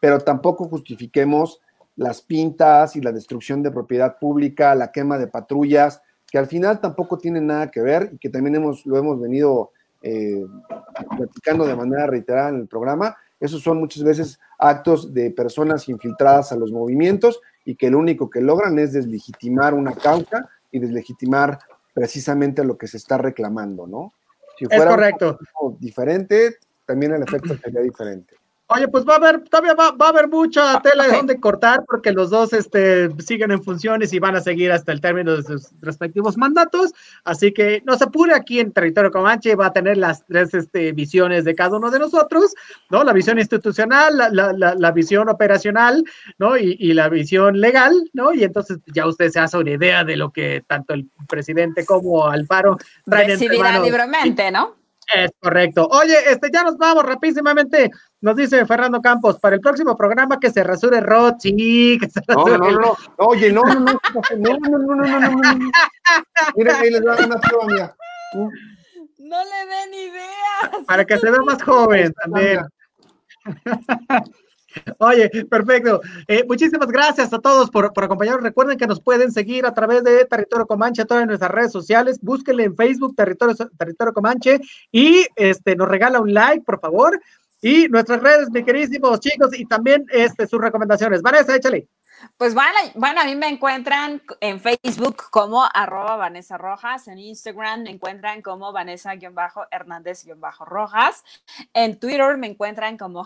pero 0.00 0.18
tampoco 0.18 0.64
justifiquemos 0.64 1.60
las 1.94 2.22
pintas 2.22 2.96
y 2.96 3.02
la 3.02 3.12
destrucción 3.12 3.62
de 3.62 3.70
propiedad 3.70 4.18
pública, 4.18 4.74
la 4.74 4.92
quema 4.92 5.18
de 5.18 5.26
patrullas, 5.26 6.00
que 6.26 6.38
al 6.38 6.46
final 6.46 6.80
tampoco 6.80 7.18
tienen 7.18 7.48
nada 7.48 7.70
que 7.70 7.82
ver 7.82 8.12
y 8.14 8.18
que 8.18 8.30
también 8.30 8.56
hemos, 8.56 8.86
lo 8.86 8.96
hemos 8.96 9.20
venido 9.20 9.72
eh, 10.00 10.42
platicando 11.18 11.66
de 11.66 11.76
manera 11.76 12.06
reiterada 12.06 12.48
en 12.48 12.56
el 12.56 12.66
programa. 12.66 13.14
Esos 13.40 13.62
son 13.62 13.78
muchas 13.78 14.04
veces 14.04 14.38
actos 14.58 15.12
de 15.12 15.30
personas 15.30 15.88
infiltradas 15.88 16.52
a 16.52 16.56
los 16.56 16.70
movimientos 16.70 17.40
y 17.64 17.74
que 17.74 17.90
lo 17.90 17.98
único 17.98 18.28
que 18.30 18.40
logran 18.40 18.78
es 18.78 18.92
deslegitimar 18.92 19.74
una 19.74 19.94
causa 19.94 20.48
y 20.70 20.78
deslegitimar 20.78 21.58
precisamente 21.92 22.64
lo 22.64 22.76
que 22.78 22.86
se 22.86 22.98
está 22.98 23.18
reclamando, 23.18 23.86
¿no? 23.86 24.12
Si 24.58 24.66
fuera 24.66 24.90
es 24.90 24.90
correcto. 24.90 25.38
diferente, 25.78 26.58
también 26.84 27.12
el 27.12 27.22
efecto 27.22 27.56
sería 27.56 27.80
diferente. 27.80 28.36
Oye, 28.72 28.86
pues 28.86 29.04
va 29.04 29.14
a 29.14 29.16
haber, 29.16 29.40
todavía 29.48 29.74
va, 29.74 29.90
va 29.90 30.06
a 30.06 30.08
haber 30.10 30.28
mucha 30.28 30.80
tela 30.80 31.08
de 31.08 31.16
donde 31.16 31.40
cortar 31.40 31.82
porque 31.88 32.12
los 32.12 32.30
dos 32.30 32.52
este, 32.52 33.10
siguen 33.20 33.50
en 33.50 33.64
funciones 33.64 34.12
y 34.12 34.20
van 34.20 34.36
a 34.36 34.40
seguir 34.40 34.70
hasta 34.70 34.92
el 34.92 35.00
término 35.00 35.36
de 35.36 35.42
sus 35.42 35.72
respectivos 35.80 36.36
mandatos. 36.36 36.92
Así 37.24 37.52
que 37.52 37.82
no 37.84 37.98
se 37.98 38.04
apure 38.04 38.32
aquí 38.32 38.60
en 38.60 38.70
Territorio 38.70 39.10
Comanche, 39.10 39.56
va 39.56 39.66
a 39.66 39.72
tener 39.72 39.96
las 39.96 40.24
tres 40.24 40.54
este, 40.54 40.92
visiones 40.92 41.44
de 41.44 41.56
cada 41.56 41.78
uno 41.78 41.90
de 41.90 41.98
nosotros, 41.98 42.54
¿no? 42.90 43.02
La 43.02 43.12
visión 43.12 43.40
institucional, 43.40 44.16
la, 44.16 44.28
la, 44.30 44.52
la, 44.52 44.76
la 44.76 44.92
visión 44.92 45.28
operacional, 45.28 46.04
¿no? 46.38 46.56
Y, 46.56 46.76
y, 46.78 46.92
la 46.92 47.08
visión 47.08 47.60
legal, 47.60 47.92
¿no? 48.12 48.32
Y 48.32 48.44
entonces 48.44 48.78
ya 48.86 49.04
usted 49.08 49.30
se 49.30 49.40
hace 49.40 49.58
una 49.58 49.72
idea 49.72 50.04
de 50.04 50.16
lo 50.16 50.30
que 50.30 50.62
tanto 50.64 50.94
el 50.94 51.08
presidente 51.28 51.84
como 51.84 52.28
Alfaro 52.28 52.78
traen 53.04 53.30
Decidirá 53.30 53.80
libremente, 53.80 54.52
¿no? 54.52 54.79
Es 55.14 55.30
correcto. 55.40 55.88
Oye, 55.90 56.16
este, 56.30 56.50
ya 56.52 56.62
nos 56.62 56.76
vamos 56.76 57.04
rapidísimamente. 57.04 57.90
Nos 58.20 58.36
dice 58.36 58.64
Fernando 58.66 59.00
Campos, 59.00 59.38
para 59.40 59.56
el 59.56 59.60
próximo 59.60 59.96
programa 59.96 60.38
que 60.38 60.50
se 60.50 60.62
rasure 60.62 61.00
Rod, 61.00 61.34
sí, 61.40 61.98
que 62.00 62.08
se 62.08 62.20
rasure. 62.26 62.58
No, 62.58 62.64
no, 62.64 62.70
no, 62.70 62.80
no. 62.80 62.96
Oye, 63.16 63.52
no, 63.52 63.62
no, 63.62 63.74
no, 63.74 63.80
no, 63.82 63.98
no, 64.36 64.58
no, 64.58 64.78
no, 64.78 64.94
no, 64.94 65.20
no, 65.20 65.30
no. 65.30 65.70
Mira, 66.56 66.78
ahí 66.78 66.90
les 66.90 67.02
da 67.02 67.16
una 67.16 67.40
prueba 67.40 67.66
mía. 67.66 67.96
No 68.34 69.36
le 69.44 69.66
den 69.66 69.94
ideas. 69.94 70.86
Para 70.86 71.04
que 71.04 71.18
se 71.18 71.30
vea 71.30 71.40
más 71.42 71.62
joven 71.62 72.12
también. 72.14 72.60
Oye, 74.98 75.28
perfecto. 75.48 76.00
Eh, 76.28 76.44
muchísimas 76.46 76.88
gracias 76.88 77.32
a 77.32 77.38
todos 77.38 77.70
por, 77.70 77.92
por, 77.92 78.04
acompañarnos. 78.04 78.44
Recuerden 78.44 78.78
que 78.78 78.86
nos 78.86 79.00
pueden 79.00 79.32
seguir 79.32 79.66
a 79.66 79.74
través 79.74 80.04
de 80.04 80.24
Territorio 80.24 80.66
Comanche, 80.66 81.04
todas 81.04 81.26
nuestras 81.26 81.50
redes 81.50 81.72
sociales. 81.72 82.18
Búsquenle 82.20 82.64
en 82.64 82.76
Facebook 82.76 83.14
Territorio, 83.16 84.12
Comanche 84.14 84.60
y 84.92 85.26
este, 85.36 85.76
nos 85.76 85.88
regala 85.88 86.20
un 86.20 86.32
like, 86.32 86.64
por 86.64 86.80
favor. 86.80 87.20
Y 87.62 87.88
nuestras 87.88 88.22
redes, 88.22 88.50
mis 88.50 88.64
queridísimos 88.64 89.20
chicos, 89.20 89.50
y 89.58 89.66
también 89.66 90.06
este, 90.10 90.46
sus 90.46 90.60
recomendaciones. 90.60 91.20
Vanessa, 91.20 91.56
échale. 91.56 91.88
Pues 92.36 92.54
bueno, 92.54 92.78
bueno, 92.94 93.20
a 93.20 93.24
mí 93.24 93.34
me 93.34 93.48
encuentran 93.48 94.22
en 94.40 94.60
Facebook 94.60 95.24
como 95.30 95.66
arroba 95.72 96.16
Vanessa 96.16 96.56
Rojas, 96.58 97.08
en 97.08 97.18
Instagram 97.18 97.82
me 97.84 97.90
encuentran 97.90 98.42
como 98.42 98.72
Vanessa-Hernández-Rojas, 98.72 101.24
en 101.72 101.98
Twitter 101.98 102.36
me 102.36 102.48
encuentran 102.48 102.98
como 102.98 103.24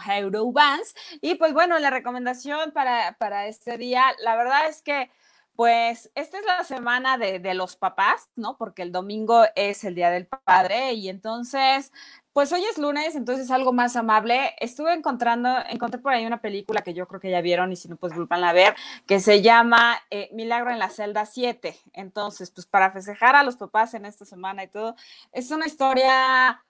Vans 0.52 0.94
y 1.20 1.34
pues 1.34 1.52
bueno, 1.52 1.78
la 1.78 1.90
recomendación 1.90 2.70
para, 2.72 3.16
para 3.18 3.46
este 3.46 3.76
día, 3.78 4.04
la 4.20 4.36
verdad 4.36 4.68
es 4.68 4.82
que 4.82 5.10
pues 5.56 6.10
esta 6.14 6.38
es 6.38 6.44
la 6.46 6.64
semana 6.64 7.16
de, 7.16 7.38
de, 7.38 7.54
los 7.54 7.76
papás, 7.76 8.28
¿no? 8.34 8.56
Porque 8.56 8.82
el 8.82 8.90
domingo 8.90 9.44
es 9.54 9.84
el 9.84 9.94
Día 9.94 10.10
del 10.10 10.26
Padre 10.26 10.94
y 10.94 11.08
entonces, 11.08 11.92
pues 12.34 12.52
hoy 12.52 12.64
es 12.64 12.78
lunes, 12.78 13.14
entonces 13.14 13.48
algo 13.52 13.72
más 13.72 13.94
amable. 13.94 14.54
Estuve 14.58 14.92
encontrando, 14.92 15.48
encontré 15.70 16.00
por 16.00 16.12
ahí 16.12 16.26
una 16.26 16.40
película 16.40 16.82
que 16.82 16.92
yo 16.92 17.06
creo 17.06 17.20
que 17.20 17.30
ya 17.30 17.40
vieron 17.40 17.70
y 17.70 17.76
si 17.76 17.88
no, 17.88 17.96
pues 17.96 18.12
vuelvan 18.12 18.42
a 18.42 18.52
ver, 18.52 18.74
que 19.06 19.20
se 19.20 19.40
llama 19.40 19.96
eh, 20.10 20.28
Milagro 20.32 20.72
en 20.72 20.80
la 20.80 20.90
celda 20.90 21.26
7. 21.26 21.76
Entonces, 21.92 22.50
pues 22.50 22.66
para 22.66 22.90
festejar 22.90 23.36
a 23.36 23.44
los 23.44 23.54
papás 23.54 23.94
en 23.94 24.04
esta 24.04 24.24
semana 24.24 24.64
y 24.64 24.68
todo, 24.68 24.96
es 25.30 25.52
una 25.52 25.66
historia 25.66 26.60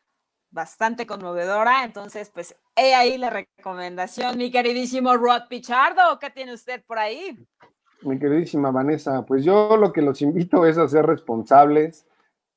bastante 0.50 1.06
conmovedora. 1.06 1.82
Entonces, 1.84 2.30
pues, 2.32 2.54
he 2.76 2.94
ahí 2.94 3.16
la 3.16 3.30
recomendación, 3.30 4.36
mi 4.36 4.50
queridísimo 4.50 5.16
Rod 5.16 5.48
Pichardo. 5.48 6.18
¿Qué 6.18 6.28
tiene 6.28 6.52
usted 6.52 6.84
por 6.84 6.98
ahí? 6.98 7.38
Mi 8.02 8.18
queridísima 8.18 8.70
Vanessa, 8.70 9.24
pues 9.24 9.42
yo 9.42 9.78
lo 9.78 9.94
que 9.94 10.02
los 10.02 10.20
invito 10.20 10.66
es 10.66 10.76
a 10.76 10.86
ser 10.88 11.06
responsables, 11.06 12.06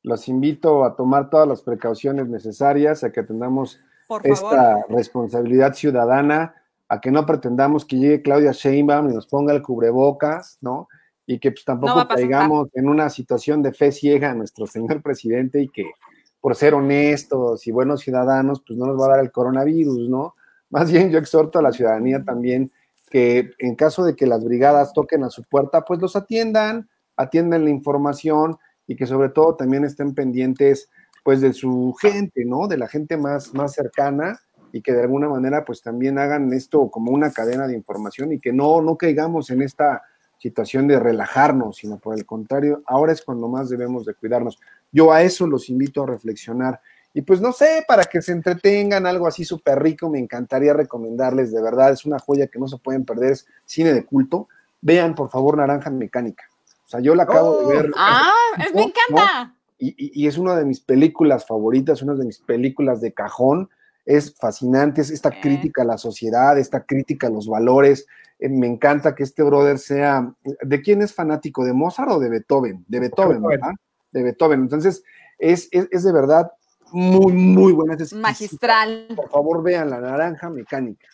los 0.08 0.30
invito 0.30 0.86
a 0.86 0.96
tomar 0.96 1.30
todas 1.30 1.48
las 1.48 1.62
precauciones 1.62 2.30
necesarias, 2.30 3.04
a 3.04 3.12
que 3.12 3.24
tengamos 3.24 3.80
esta 4.24 4.86
responsabilidad 4.88 5.74
ciudadana, 5.74 6.56
a 6.88 7.02
que 7.02 7.12
no 7.12 7.26
pretendamos 7.26 7.84
que 7.84 7.98
llegue 7.98 8.22
Claudia 8.22 8.54
Sheinbaum 8.54 9.10
y 9.10 9.14
nos 9.14 9.28
ponga 9.28 9.54
el 9.54 9.62
cubrebocas, 9.62 10.60
¿no? 10.62 10.88
Y 11.26 11.40
que 11.40 11.52
pues 11.52 11.66
tampoco 11.66 12.08
caigamos 12.08 12.70
en 12.74 12.88
una 12.88 13.10
situación 13.10 13.62
de 13.62 13.74
fe 13.74 13.92
ciega 13.92 14.32
a 14.32 14.34
nuestro 14.34 14.66
señor 14.66 15.02
presidente 15.02 15.62
y 15.62 15.68
que 15.68 15.92
por 16.40 16.56
ser 16.56 16.74
honestos 16.74 17.68
y 17.68 17.72
buenos 17.72 18.00
ciudadanos, 18.00 18.64
pues 18.66 18.80
no 18.80 18.86
nos 18.86 18.98
va 18.98 19.08
a 19.08 19.18
dar 19.18 19.20
el 19.20 19.32
coronavirus, 19.34 20.08
¿no? 20.08 20.36
Más 20.70 20.90
bien 20.90 21.10
yo 21.12 21.20
exhorto 21.20 21.60
a 21.60 21.62
la 21.62 21.74
ciudadanía 21.74 22.24
también 22.24 22.72
que 23.10 23.52
en 23.60 23.76
caso 23.76 24.06
de 24.06 24.16
que 24.16 24.26
las 24.26 24.46
brigadas 24.46 24.94
toquen 24.94 25.26
a 25.26 25.30
su 25.30 25.44
puerta, 25.44 25.82
pues 25.82 26.00
los 26.00 26.16
atiendan, 26.16 26.88
atiendan 27.18 27.66
la 27.66 27.72
información 27.72 28.58
y 28.88 28.96
que 28.96 29.06
sobre 29.06 29.30
todo 29.30 29.56
también 29.56 29.84
estén 29.84 30.16
pendientes 30.16 30.90
pues 31.24 31.42
de 31.42 31.54
su 31.54 31.94
gente, 32.02 32.46
¿no? 32.46 32.68
De 32.68 32.78
la 32.78 32.88
gente 32.88 33.18
más, 33.18 33.54
más 33.54 33.74
cercana 33.74 34.40
y 34.72 34.82
que 34.82 34.94
de 34.94 35.02
alguna 35.02 35.28
manera 35.28 35.66
pues 35.66 35.82
también 35.82 36.18
hagan 36.18 36.52
esto 36.54 36.90
como 36.90 37.12
una 37.12 37.32
cadena 37.32 37.68
de 37.68 37.76
información 37.76 38.32
y 38.32 38.40
que 38.40 38.54
no, 38.54 38.82
no 38.82 38.96
caigamos 38.96 39.50
en 39.50 39.62
esta 39.62 40.04
situación 40.38 40.88
de 40.88 41.00
relajarnos, 41.00 41.78
sino 41.78 41.98
por 41.98 42.16
el 42.16 42.26
contrario, 42.26 42.84
ahora 42.86 43.12
es 43.12 43.22
cuando 43.22 43.48
más 43.48 43.70
debemos 43.70 44.06
de 44.06 44.14
cuidarnos. 44.14 44.60
Yo 44.92 45.12
a 45.12 45.24
eso 45.24 45.48
los 45.48 45.70
invito 45.70 46.04
a 46.04 46.08
reflexionar. 46.08 46.80
Y 47.14 47.24
pues 47.24 47.42
no 47.42 47.52
sé, 47.52 47.84
para 47.88 48.04
que 48.04 48.22
se 48.22 48.32
entretengan, 48.32 49.08
algo 49.08 49.28
así 49.28 49.44
súper 49.44 49.82
rico, 49.82 50.10
me 50.10 50.20
encantaría 50.20 50.74
recomendarles, 50.74 51.52
de 51.52 51.62
verdad, 51.62 51.92
es 51.92 52.06
una 52.06 52.20
joya 52.20 52.48
que 52.48 52.60
no 52.60 52.68
se 52.68 52.78
pueden 52.78 53.06
perder, 53.06 53.32
es 53.32 53.48
cine 53.66 53.94
de 53.94 54.06
culto. 54.06 54.48
Vean, 54.82 55.16
por 55.16 55.30
favor, 55.30 55.58
Naranja 55.58 55.90
Mecánica. 55.90 56.44
O 56.88 56.90
sea, 56.90 57.02
yo 57.02 57.16
la 57.16 57.24
acabo 57.24 57.60
de 57.60 57.66
oh. 57.66 57.68
ver. 57.68 57.92
¡Ah! 57.98 58.32
¡Me 58.74 58.84
encanta! 58.84 59.54
Y, 59.78 60.24
y, 60.24 60.26
es 60.26 60.38
una 60.38 60.56
de 60.56 60.64
mis 60.64 60.80
películas 60.80 61.46
favoritas, 61.46 62.02
una 62.02 62.16
de 62.16 62.24
mis 62.24 62.40
películas 62.40 63.02
de 63.02 63.14
cajón. 63.14 63.70
Es 64.06 64.34
fascinante, 64.34 65.02
es 65.02 65.12
esta 65.12 65.30
crítica 65.30 65.82
a 65.82 65.86
la 65.86 65.98
sociedad, 65.98 66.58
esta 66.58 66.86
crítica 66.86 67.28
a 67.28 67.30
los 67.30 67.48
valores. 67.48 68.08
Eh, 68.40 68.48
me 68.48 68.68
encanta 68.68 69.16
que 69.16 69.24
este 69.24 69.44
brother 69.44 69.80
sea. 69.80 70.34
¿De 70.62 70.82
quién 70.82 71.02
es 71.02 71.14
fanático? 71.14 71.66
¿De 71.66 71.74
Mozart 71.74 72.10
o 72.10 72.20
de 72.20 72.30
Beethoven? 72.30 72.86
De 72.88 73.02
Beethoven, 73.02 73.44
¿verdad? 73.44 73.74
De 74.14 74.24
Beethoven. 74.24 74.62
Entonces, 74.62 75.04
es, 75.38 75.68
es, 75.72 75.90
es 75.92 76.04
de 76.06 76.14
verdad 76.14 76.54
muy, 76.94 77.34
muy 77.34 77.74
buena. 77.74 77.96
Es 77.96 78.14
Magistral. 78.14 79.08
Por 79.14 79.30
favor, 79.30 79.62
vean 79.62 79.90
La 79.90 80.00
Naranja 80.00 80.50
Mecánica. 80.50 81.06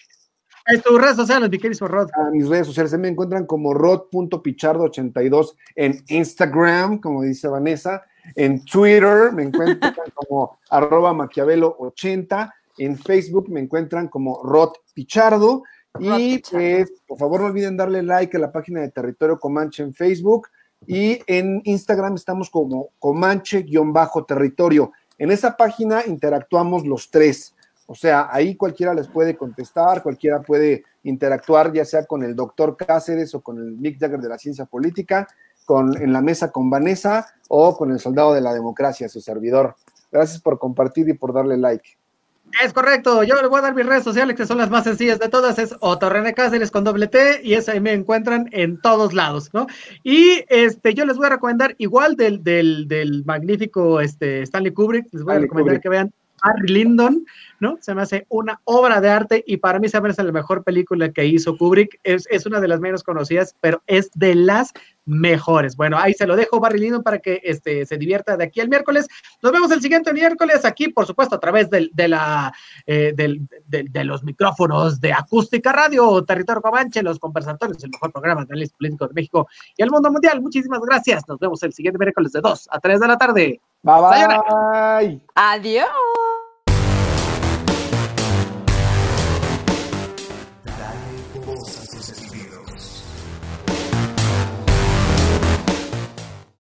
En 0.66 0.82
tus 0.82 1.00
redes 1.00 1.18
sociales, 1.18 1.50
mi 1.50 1.58
querido 1.58 1.88
Rod. 1.88 2.10
A 2.14 2.30
mis 2.32 2.48
redes 2.48 2.68
sociales 2.68 2.92
se 2.92 2.98
me 2.98 3.10
encuentran 3.10 3.46
como 3.46 3.74
rod.pichardo82 3.74 5.56
en 5.76 6.04
Instagram, 6.08 7.00
como 7.00 7.24
dice 7.24 7.50
Vanessa. 7.50 8.04
En 8.36 8.64
Twitter 8.64 9.34
me 9.34 9.44
encuentran 9.44 9.94
como 10.14 10.58
arroba 10.70 11.14
maquiavelo80. 11.14 12.54
En 12.78 12.98
Facebook 12.98 13.50
me 13.50 13.60
encuentran 13.60 14.08
como 14.08 14.42
Rod 14.44 14.72
Pichardo. 14.94 15.64
Y 16.00 16.40
pues, 16.40 16.92
por 17.06 17.20
favor, 17.20 17.42
no 17.42 17.48
olviden 17.48 17.78
darle 17.78 18.02
like 18.02 18.36
a 18.36 18.40
la 18.40 18.52
página 18.52 18.82
de 18.82 18.90
Territorio 18.90 19.38
Comanche 19.38 19.84
en 19.84 19.94
Facebook. 19.94 20.48
Y 20.88 21.20
en 21.28 21.62
Instagram 21.66 22.16
estamos 22.16 22.50
como 22.50 22.90
Comanche-territorio. 23.00 24.92
En 25.18 25.32
esa 25.32 25.56
página 25.56 26.04
interactuamos 26.06 26.86
los 26.86 27.12
tres. 27.12 27.54
O 27.86 27.96
sea, 27.96 28.30
ahí 28.32 28.56
cualquiera 28.56 28.94
les 28.94 29.08
puede 29.08 29.36
contestar, 29.36 30.02
cualquiera 30.02 30.42
puede 30.42 30.84
interactuar, 31.04 31.74
ya 31.74 31.86
sea 31.86 32.06
con 32.06 32.24
el 32.24 32.36
doctor 32.36 32.78
Cáceres 32.78 33.36
o 33.36 33.42
con 33.42 33.58
el 33.58 33.74
Mick 33.74 34.00
Jagger 34.00 34.20
de 34.20 34.30
la 34.30 34.38
ciencia 34.38 34.66
política, 34.66 35.28
con, 35.66 35.96
en 36.02 36.14
la 36.14 36.22
mesa 36.22 36.52
con 36.52 36.70
Vanessa 36.70 37.28
o 37.50 37.76
con 37.78 37.92
el 37.92 38.00
soldado 38.00 38.34
de 38.34 38.42
la 38.42 38.54
democracia, 38.54 39.10
su 39.10 39.22
servidor. 39.22 39.76
Gracias 40.12 40.42
por 40.42 40.60
compartir 40.60 41.10
y 41.10 41.14
por 41.14 41.34
darle 41.34 41.58
like. 41.58 41.98
Es 42.64 42.72
correcto, 42.72 43.24
yo 43.24 43.36
les 43.36 43.50
voy 43.50 43.60
a 43.60 43.64
dar 43.64 43.74
mis 43.74 43.86
redes 43.86 44.04
sociales 44.04 44.36
que 44.36 44.46
son 44.46 44.60
las 44.60 44.70
más 44.70 44.84
sencillas 44.84 45.18
de 45.18 45.28
todas, 45.28 45.58
es 45.58 45.76
Otorrene 45.80 46.36
Cáceres 46.36 46.70
con 46.70 46.84
doble 46.84 47.08
T 47.08 47.42
y 47.44 47.56
esa 47.56 47.72
ahí 47.72 47.80
me 47.80 47.94
encuentran 47.94 48.48
en 48.52 48.80
todos 48.80 49.14
lados, 49.14 49.50
¿no? 49.54 49.66
Y 50.04 50.46
este, 50.50 50.94
yo 50.94 51.04
les 51.06 51.18
voy 51.18 51.26
a 51.26 51.30
recomendar 51.32 51.74
igual 51.80 52.16
del, 52.16 52.44
del, 52.44 52.88
del 52.88 53.26
magnífico 53.26 54.00
este, 54.00 54.44
Stanley 54.44 54.72
Kubrick, 54.72 55.08
les 55.12 55.24
voy 55.24 55.36
a 55.36 55.40
recomendar 55.40 55.82
que 55.82 55.90
vean 55.90 56.14
Harry 56.44 56.68
Lyndon, 56.68 57.26
¿no? 57.60 57.78
Se 57.82 57.96
me 57.96 58.02
hace 58.04 58.26
una 58.30 58.62
obra 58.66 59.02
de 59.02 59.10
arte 59.10 59.44
y 59.48 59.58
para 59.58 59.80
mí 59.80 59.90
se 59.90 60.00
me 60.02 60.10
hace 60.10 60.24
la 60.24 60.32
mejor 60.32 60.64
película 60.64 61.12
que 61.12 61.26
hizo 61.26 61.58
Kubrick. 61.58 62.00
Es, 62.04 62.28
es, 62.30 62.46
una 62.46 62.60
de 62.60 62.68
las 62.68 62.80
menos 62.80 63.04
conocidas, 63.04 63.56
pero 63.62 63.82
es 63.88 64.12
de 64.14 64.36
las 64.36 64.74
mejores. 65.06 65.76
Bueno, 65.76 65.98
ahí 65.98 66.14
se 66.14 66.28
lo 66.28 66.36
dejo, 66.36 66.60
Barry 66.60 66.80
Lyndon, 66.80 67.04
para 67.04 67.20
que 67.20 67.42
este, 67.44 67.86
se 67.86 67.98
divierta 67.98 68.38
de 68.38 68.44
aquí 68.44 68.62
al 68.62 68.70
miércoles. 68.70 69.08
Nos 69.42 69.52
vemos 69.52 69.72
el 69.72 69.82
siguiente 69.82 70.14
miércoles 70.14 70.66
aquí, 70.66 70.90
por 70.90 71.06
supuesto, 71.06 71.36
a 71.36 71.40
través 71.40 71.70
del, 71.70 71.90
de, 71.94 72.08
la, 72.08 72.54
eh, 72.86 73.14
del, 73.16 73.48
de, 73.66 73.84
de, 73.90 74.04
los 74.04 74.24
micrófonos 74.24 75.00
de 75.00 75.14
Acústica 75.14 75.72
Radio, 75.72 76.24
Territorio 76.24 76.62
Comanche, 76.62 77.02
los 77.02 77.20
conversatorios, 77.20 77.84
el 77.84 77.92
mejor 77.92 78.12
programa 78.12 78.42
de 78.42 78.48
análisis 78.52 78.74
político 78.74 79.08
de 79.08 79.14
México 79.14 79.48
y 79.78 79.84
el 79.84 79.90
mundo 79.90 80.12
mundial. 80.12 80.42
Muchísimas 80.42 80.82
gracias. 80.82 81.24
Nos 81.28 81.40
vemos 81.40 81.64
el 81.64 81.74
siguiente 81.74 81.98
miércoles 81.98 82.32
de 82.32 82.42
2 82.42 82.70
a 82.72 82.80
3 82.80 83.00
de 83.00 83.08
la 83.08 83.18
tarde. 83.18 83.62
Bye 83.84 84.02
bye. 84.02 85.22
Adiós. 85.36 85.90